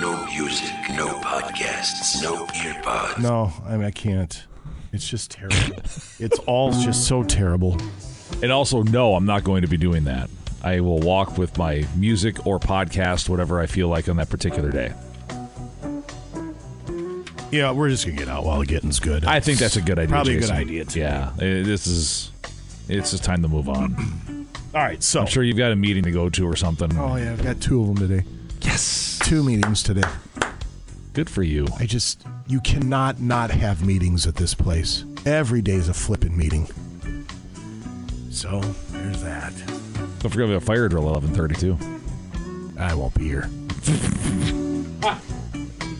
No 0.00 0.24
music, 0.24 0.72
no 0.96 1.08
podcasts, 1.20 2.22
no 2.22 2.46
earbuds. 2.46 3.20
No, 3.20 3.52
I, 3.66 3.76
mean, 3.76 3.84
I 3.84 3.90
can't. 3.90 4.46
It's 4.94 5.06
just 5.06 5.30
terrible. 5.30 5.76
it's 6.18 6.38
all 6.46 6.72
just 6.72 7.06
so 7.06 7.22
terrible. 7.22 7.76
And 8.42 8.50
also, 8.50 8.82
no, 8.82 9.14
I'm 9.14 9.26
not 9.26 9.44
going 9.44 9.60
to 9.60 9.68
be 9.68 9.76
doing 9.76 10.04
that. 10.04 10.30
I 10.62 10.80
will 10.80 11.00
walk 11.00 11.36
with 11.36 11.58
my 11.58 11.86
music 11.96 12.46
or 12.46 12.58
podcast, 12.58 13.28
whatever 13.28 13.60
I 13.60 13.66
feel 13.66 13.88
like 13.88 14.08
on 14.08 14.16
that 14.16 14.30
particular 14.30 14.70
day. 14.70 14.94
Yeah, 17.50 17.72
we're 17.72 17.90
just 17.90 18.06
gonna 18.06 18.16
get 18.16 18.28
out 18.28 18.44
while 18.44 18.60
the 18.60 18.66
getting's 18.66 19.00
good. 19.00 19.26
I 19.26 19.40
think 19.40 19.58
that's 19.58 19.76
a 19.76 19.82
good 19.82 19.98
idea. 19.98 20.08
Probably 20.08 20.36
a 20.36 20.40
good 20.40 20.50
idea. 20.50 20.84
Too. 20.86 21.00
Yeah, 21.00 21.32
eh, 21.40 21.62
this 21.62 21.86
is. 21.86 22.32
It's 22.88 23.10
just 23.10 23.24
time 23.24 23.42
to 23.42 23.48
move 23.48 23.68
on. 23.68 24.46
All 24.74 24.80
right, 24.80 25.02
so 25.02 25.20
I'm 25.20 25.26
sure 25.26 25.42
you've 25.42 25.56
got 25.56 25.72
a 25.72 25.76
meeting 25.76 26.04
to 26.04 26.10
go 26.10 26.30
to 26.30 26.46
or 26.46 26.56
something. 26.56 26.96
Oh 26.96 27.16
yeah, 27.16 27.32
I've 27.32 27.42
got 27.42 27.60
two 27.60 27.82
of 27.82 27.88
them 27.88 28.08
today. 28.08 28.24
Yes, 28.62 29.18
two 29.24 29.42
meetings 29.42 29.82
today. 29.82 30.08
Good 31.12 31.28
for 31.28 31.42
you. 31.42 31.66
I 31.78 31.86
just 31.86 32.24
you 32.46 32.60
cannot 32.60 33.20
not 33.20 33.50
have 33.50 33.84
meetings 33.84 34.26
at 34.26 34.36
this 34.36 34.54
place. 34.54 35.04
Every 35.26 35.60
day 35.62 35.74
is 35.74 35.88
a 35.88 35.94
flipping 35.94 36.36
meeting. 36.36 36.66
So 38.30 38.60
there's 38.60 39.22
that. 39.22 39.52
Don't 40.20 40.30
forget 40.30 40.46
we 40.46 40.52
have 40.52 40.62
a 40.62 40.66
fire 40.66 40.88
drill 40.88 41.14
at 41.16 41.22
11:32. 41.22 42.78
I 42.78 42.94
won't 42.94 43.14
be 43.14 43.24
here. 43.24 43.48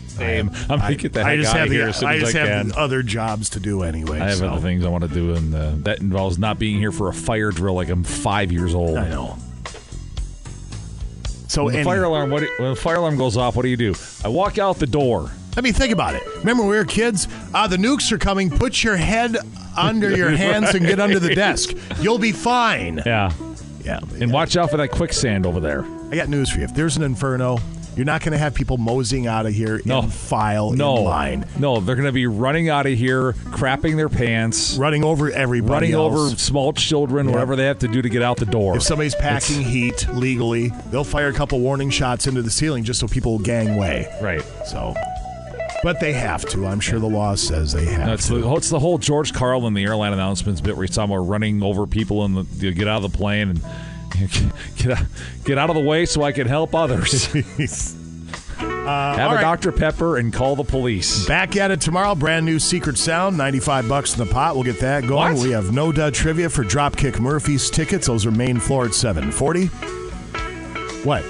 Same. 0.07 0.51
I'm 0.69 0.79
gonna 0.79 0.95
get 0.95 1.13
the 1.13 1.23
I 1.23 1.35
just 1.35 1.49
out 1.49 1.57
have 1.57 1.65
of 1.65 1.71
the, 1.71 1.75
here 1.75 1.87
as 1.89 1.97
soon 1.97 2.09
I 2.09 2.19
just 2.19 2.35
I 2.35 2.45
have 2.45 2.71
other 2.73 3.01
jobs 3.01 3.49
to 3.51 3.59
do 3.59 3.83
anyway. 3.83 4.19
I 4.19 4.29
have 4.29 4.37
so. 4.37 4.49
other 4.49 4.61
things 4.61 4.85
I 4.85 4.89
want 4.89 5.03
to 5.03 5.09
do, 5.09 5.33
and 5.33 5.53
uh, 5.53 5.71
that 5.77 5.99
involves 5.99 6.37
not 6.37 6.59
being 6.59 6.77
here 6.77 6.91
for 6.91 7.09
a 7.09 7.13
fire 7.13 7.51
drill 7.51 7.73
like 7.73 7.89
I'm 7.89 8.03
five 8.03 8.51
years 8.51 8.75
old. 8.75 8.97
I 8.97 9.09
know. 9.09 9.37
So 11.51 11.65
when 11.65 11.73
the 11.73 11.83
fire 11.83 12.05
alarm, 12.05 12.29
what 12.29 12.43
when 12.59 12.69
the 12.69 12.75
fire 12.77 12.95
alarm 12.95 13.17
goes 13.17 13.35
off, 13.35 13.57
what 13.57 13.63
do 13.63 13.67
you 13.67 13.75
do? 13.75 13.93
I 14.23 14.29
walk 14.29 14.57
out 14.57 14.77
the 14.77 14.87
door. 14.87 15.29
I 15.57 15.59
mean, 15.59 15.73
think 15.73 15.91
about 15.91 16.15
it. 16.15 16.23
Remember, 16.37 16.63
when 16.63 16.71
we 16.71 16.77
were 16.77 16.85
kids. 16.85 17.27
Uh, 17.53 17.67
the 17.67 17.75
nukes 17.75 18.09
are 18.13 18.17
coming. 18.17 18.49
Put 18.49 18.81
your 18.85 18.95
head 18.95 19.35
under 19.75 20.09
your 20.15 20.29
hands 20.29 20.73
and 20.73 20.85
get 20.85 21.01
under 21.01 21.19
the 21.19 21.35
desk. 21.35 21.75
You'll 21.99 22.19
be 22.19 22.31
fine. 22.31 23.01
Yeah, 23.05 23.33
yeah. 23.83 23.99
And 24.21 24.31
watch 24.31 24.55
out 24.55 24.71
for 24.71 24.77
that 24.77 24.91
quicksand 24.91 25.45
over 25.45 25.59
there. 25.59 25.83
I 26.09 26.15
got 26.15 26.29
news 26.29 26.49
for 26.49 26.59
you. 26.59 26.63
If 26.63 26.73
there's 26.73 26.95
an 26.95 27.03
inferno, 27.03 27.57
you're 27.95 28.05
not 28.05 28.21
going 28.21 28.31
to 28.31 28.37
have 28.37 28.53
people 28.53 28.77
moseying 28.77 29.27
out 29.27 29.45
of 29.45 29.53
here 29.53 29.81
No. 29.85 29.99
in 30.03 30.09
file 30.09 30.71
No 30.71 30.97
in 30.97 31.03
line, 31.03 31.45
No, 31.59 31.79
they're 31.79 31.95
going 31.95 32.05
to 32.07 32.11
be 32.13 32.25
running 32.27 32.69
out 32.69 32.85
of 32.85 32.97
here, 32.97 33.33
crapping 33.33 33.95
their 33.97 34.09
pants, 34.09 34.77
running 34.77 35.03
over 35.03 35.29
everybody, 35.29 35.71
running 35.73 35.93
else. 35.93 36.13
over 36.31 36.37
small 36.37 36.73
children, 36.73 37.29
whatever 37.31 37.55
they 37.55 37.65
have 37.65 37.79
to 37.79 37.87
do 37.87 38.01
to 38.01 38.09
get 38.09 38.21
out 38.21 38.37
the 38.37 38.45
door. 38.45 38.77
If 38.77 38.83
somebody's 38.83 39.15
packing 39.15 39.61
heat 39.61 40.07
legally, 40.13 40.69
they'll 40.89 41.03
fire 41.03 41.27
a 41.27 41.33
couple 41.33 41.59
warning 41.59 41.89
shots 41.89 42.27
into 42.27 42.41
the 42.41 42.51
ceiling 42.51 42.83
just 42.83 42.99
so 42.99 43.07
people 43.07 43.39
gangway. 43.39 44.07
Right. 44.21 44.41
So, 44.65 44.93
but 45.83 45.99
they 45.99 46.13
have 46.13 46.45
to. 46.49 46.65
I'm 46.67 46.79
sure 46.79 46.99
the 46.99 47.07
law 47.09 47.35
says 47.35 47.73
they 47.73 47.85
have 47.85 48.07
No, 48.07 48.13
it's, 48.13 48.27
to. 48.27 48.39
the, 48.39 48.53
it's 48.55 48.69
the 48.69 48.79
whole 48.79 48.99
George 48.99 49.33
Carlin 49.33 49.73
the 49.73 49.83
airline 49.83 50.13
announcements 50.13 50.61
bit 50.61 50.77
where 50.77 50.85
he's 50.85 50.95
talking 50.95 51.13
about 51.13 51.27
running 51.27 51.61
over 51.63 51.87
people 51.87 52.23
and 52.23 52.37
the, 52.37 52.71
get 52.71 52.87
out 52.87 53.03
of 53.03 53.11
the 53.11 53.17
plane 53.17 53.49
and 53.49 53.61
get 54.75 54.91
out, 54.91 55.05
get 55.43 55.57
out 55.57 55.69
of 55.69 55.75
the 55.75 55.81
way 55.81 56.05
so 56.05 56.23
I 56.23 56.31
can 56.31 56.47
help 56.47 56.75
others. 56.75 57.33
Uh, 58.61 59.15
Have 59.15 59.31
a 59.31 59.35
right. 59.35 59.41
Dr. 59.41 59.71
Pepper 59.71 60.17
and 60.17 60.33
call 60.33 60.55
the 60.55 60.63
police. 60.63 61.25
Back 61.27 61.55
at 61.55 61.69
it 61.71 61.81
tomorrow. 61.81 62.15
Brand 62.15 62.45
new 62.45 62.57
Secret 62.59 62.97
Sound, 62.97 63.37
95 63.37 63.87
bucks 63.87 64.13
in 64.17 64.25
the 64.25 64.31
pot. 64.31 64.55
We'll 64.55 64.63
get 64.63 64.79
that 64.79 65.05
going. 65.07 65.35
What? 65.35 65.43
We 65.43 65.51
have 65.51 65.71
no 65.71 65.91
dud 65.91 66.15
trivia 66.15 66.49
for 66.49 66.63
Dropkick 66.63 67.19
Murphy's 67.19 67.69
tickets. 67.69 68.07
Those 68.07 68.25
are 68.25 68.31
main 68.31 68.59
floor 68.59 68.85
at 68.85 68.95
740. 68.95 69.67
What? 71.03 71.23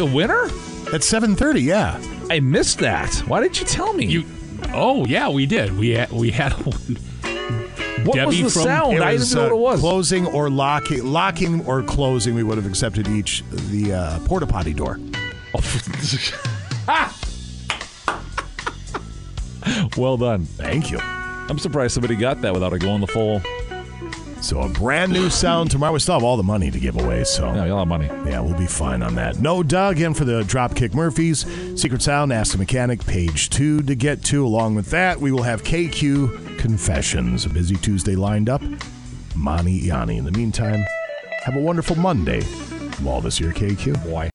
A 0.00 0.04
winner? 0.04 0.44
At 0.92 1.04
730, 1.04 1.60
yeah. 1.60 2.00
I 2.28 2.40
missed 2.40 2.78
that. 2.78 3.14
Why 3.26 3.40
didn't 3.40 3.60
you 3.60 3.66
tell 3.66 3.92
me? 3.92 4.06
You. 4.06 4.24
Oh 4.72 5.04
yeah, 5.06 5.28
we 5.28 5.46
did. 5.46 5.76
We 5.76 5.90
had 5.90 6.10
we 6.12 6.30
had 6.30 6.52
one. 6.52 6.98
what 8.04 8.14
Debbie 8.14 8.42
was 8.42 8.54
the 8.54 8.60
from- 8.60 8.68
sound? 8.68 8.96
It 8.96 9.02
I 9.02 9.16
didn't 9.16 9.34
know 9.34 9.42
what 9.44 9.52
it 9.52 9.58
was. 9.58 9.80
Closing 9.80 10.26
or 10.26 10.50
locking, 10.50 11.04
locking 11.04 11.64
or 11.66 11.82
closing. 11.82 12.34
We 12.34 12.42
would 12.42 12.58
have 12.58 12.66
accepted 12.66 13.08
each 13.08 13.42
the 13.50 13.94
uh, 13.94 14.18
porta 14.26 14.46
potty 14.46 14.74
door. 14.74 14.98
well 19.96 20.16
done. 20.16 20.44
Thank 20.44 20.90
you. 20.90 20.98
I'm 21.00 21.58
surprised 21.58 21.94
somebody 21.94 22.16
got 22.16 22.40
that 22.42 22.52
without 22.52 22.72
it 22.72 22.80
going 22.80 23.00
the 23.00 23.06
full. 23.06 23.42
So 24.40 24.60
a 24.62 24.68
brand 24.70 25.12
new 25.12 25.28
sound 25.28 25.70
tomorrow. 25.70 25.92
We 25.92 25.98
still 25.98 26.14
have 26.14 26.24
all 26.24 26.38
the 26.38 26.42
money 26.42 26.70
to 26.70 26.80
give 26.80 26.98
away. 26.98 27.24
So 27.24 27.44
Yeah, 27.52 27.66
a 27.66 27.74
lot 27.74 27.82
of 27.82 27.88
money. 27.88 28.06
Yeah, 28.06 28.40
we'll 28.40 28.56
be 28.56 28.66
fine 28.66 29.02
on 29.02 29.14
that. 29.16 29.38
No 29.38 29.62
Doug 29.62 30.00
in 30.00 30.14
for 30.14 30.24
the 30.24 30.42
Dropkick 30.44 30.94
Murphys. 30.94 31.44
Secret 31.78 32.00
Sound, 32.00 32.32
Ask 32.32 32.52
the 32.52 32.58
Mechanic, 32.58 33.04
page 33.04 33.50
two 33.50 33.82
to 33.82 33.94
get 33.94 34.24
to. 34.26 34.46
Along 34.46 34.74
with 34.74 34.90
that, 34.90 35.20
we 35.20 35.30
will 35.30 35.42
have 35.42 35.62
KQ 35.62 36.49
Confessions. 36.60 37.46
A 37.46 37.48
busy 37.48 37.74
Tuesday 37.74 38.14
lined 38.14 38.50
up. 38.50 38.60
Mani 39.34 39.72
Yanni. 39.72 40.18
In 40.18 40.26
the 40.26 40.32
meantime, 40.32 40.84
have 41.44 41.56
a 41.56 41.58
wonderful 41.58 41.96
Monday. 41.96 42.42
From 42.42 43.08
all 43.08 43.16
of 43.16 43.24
us 43.24 43.38
here 43.38 43.50
KQ. 43.50 44.04
Boy. 44.04 44.28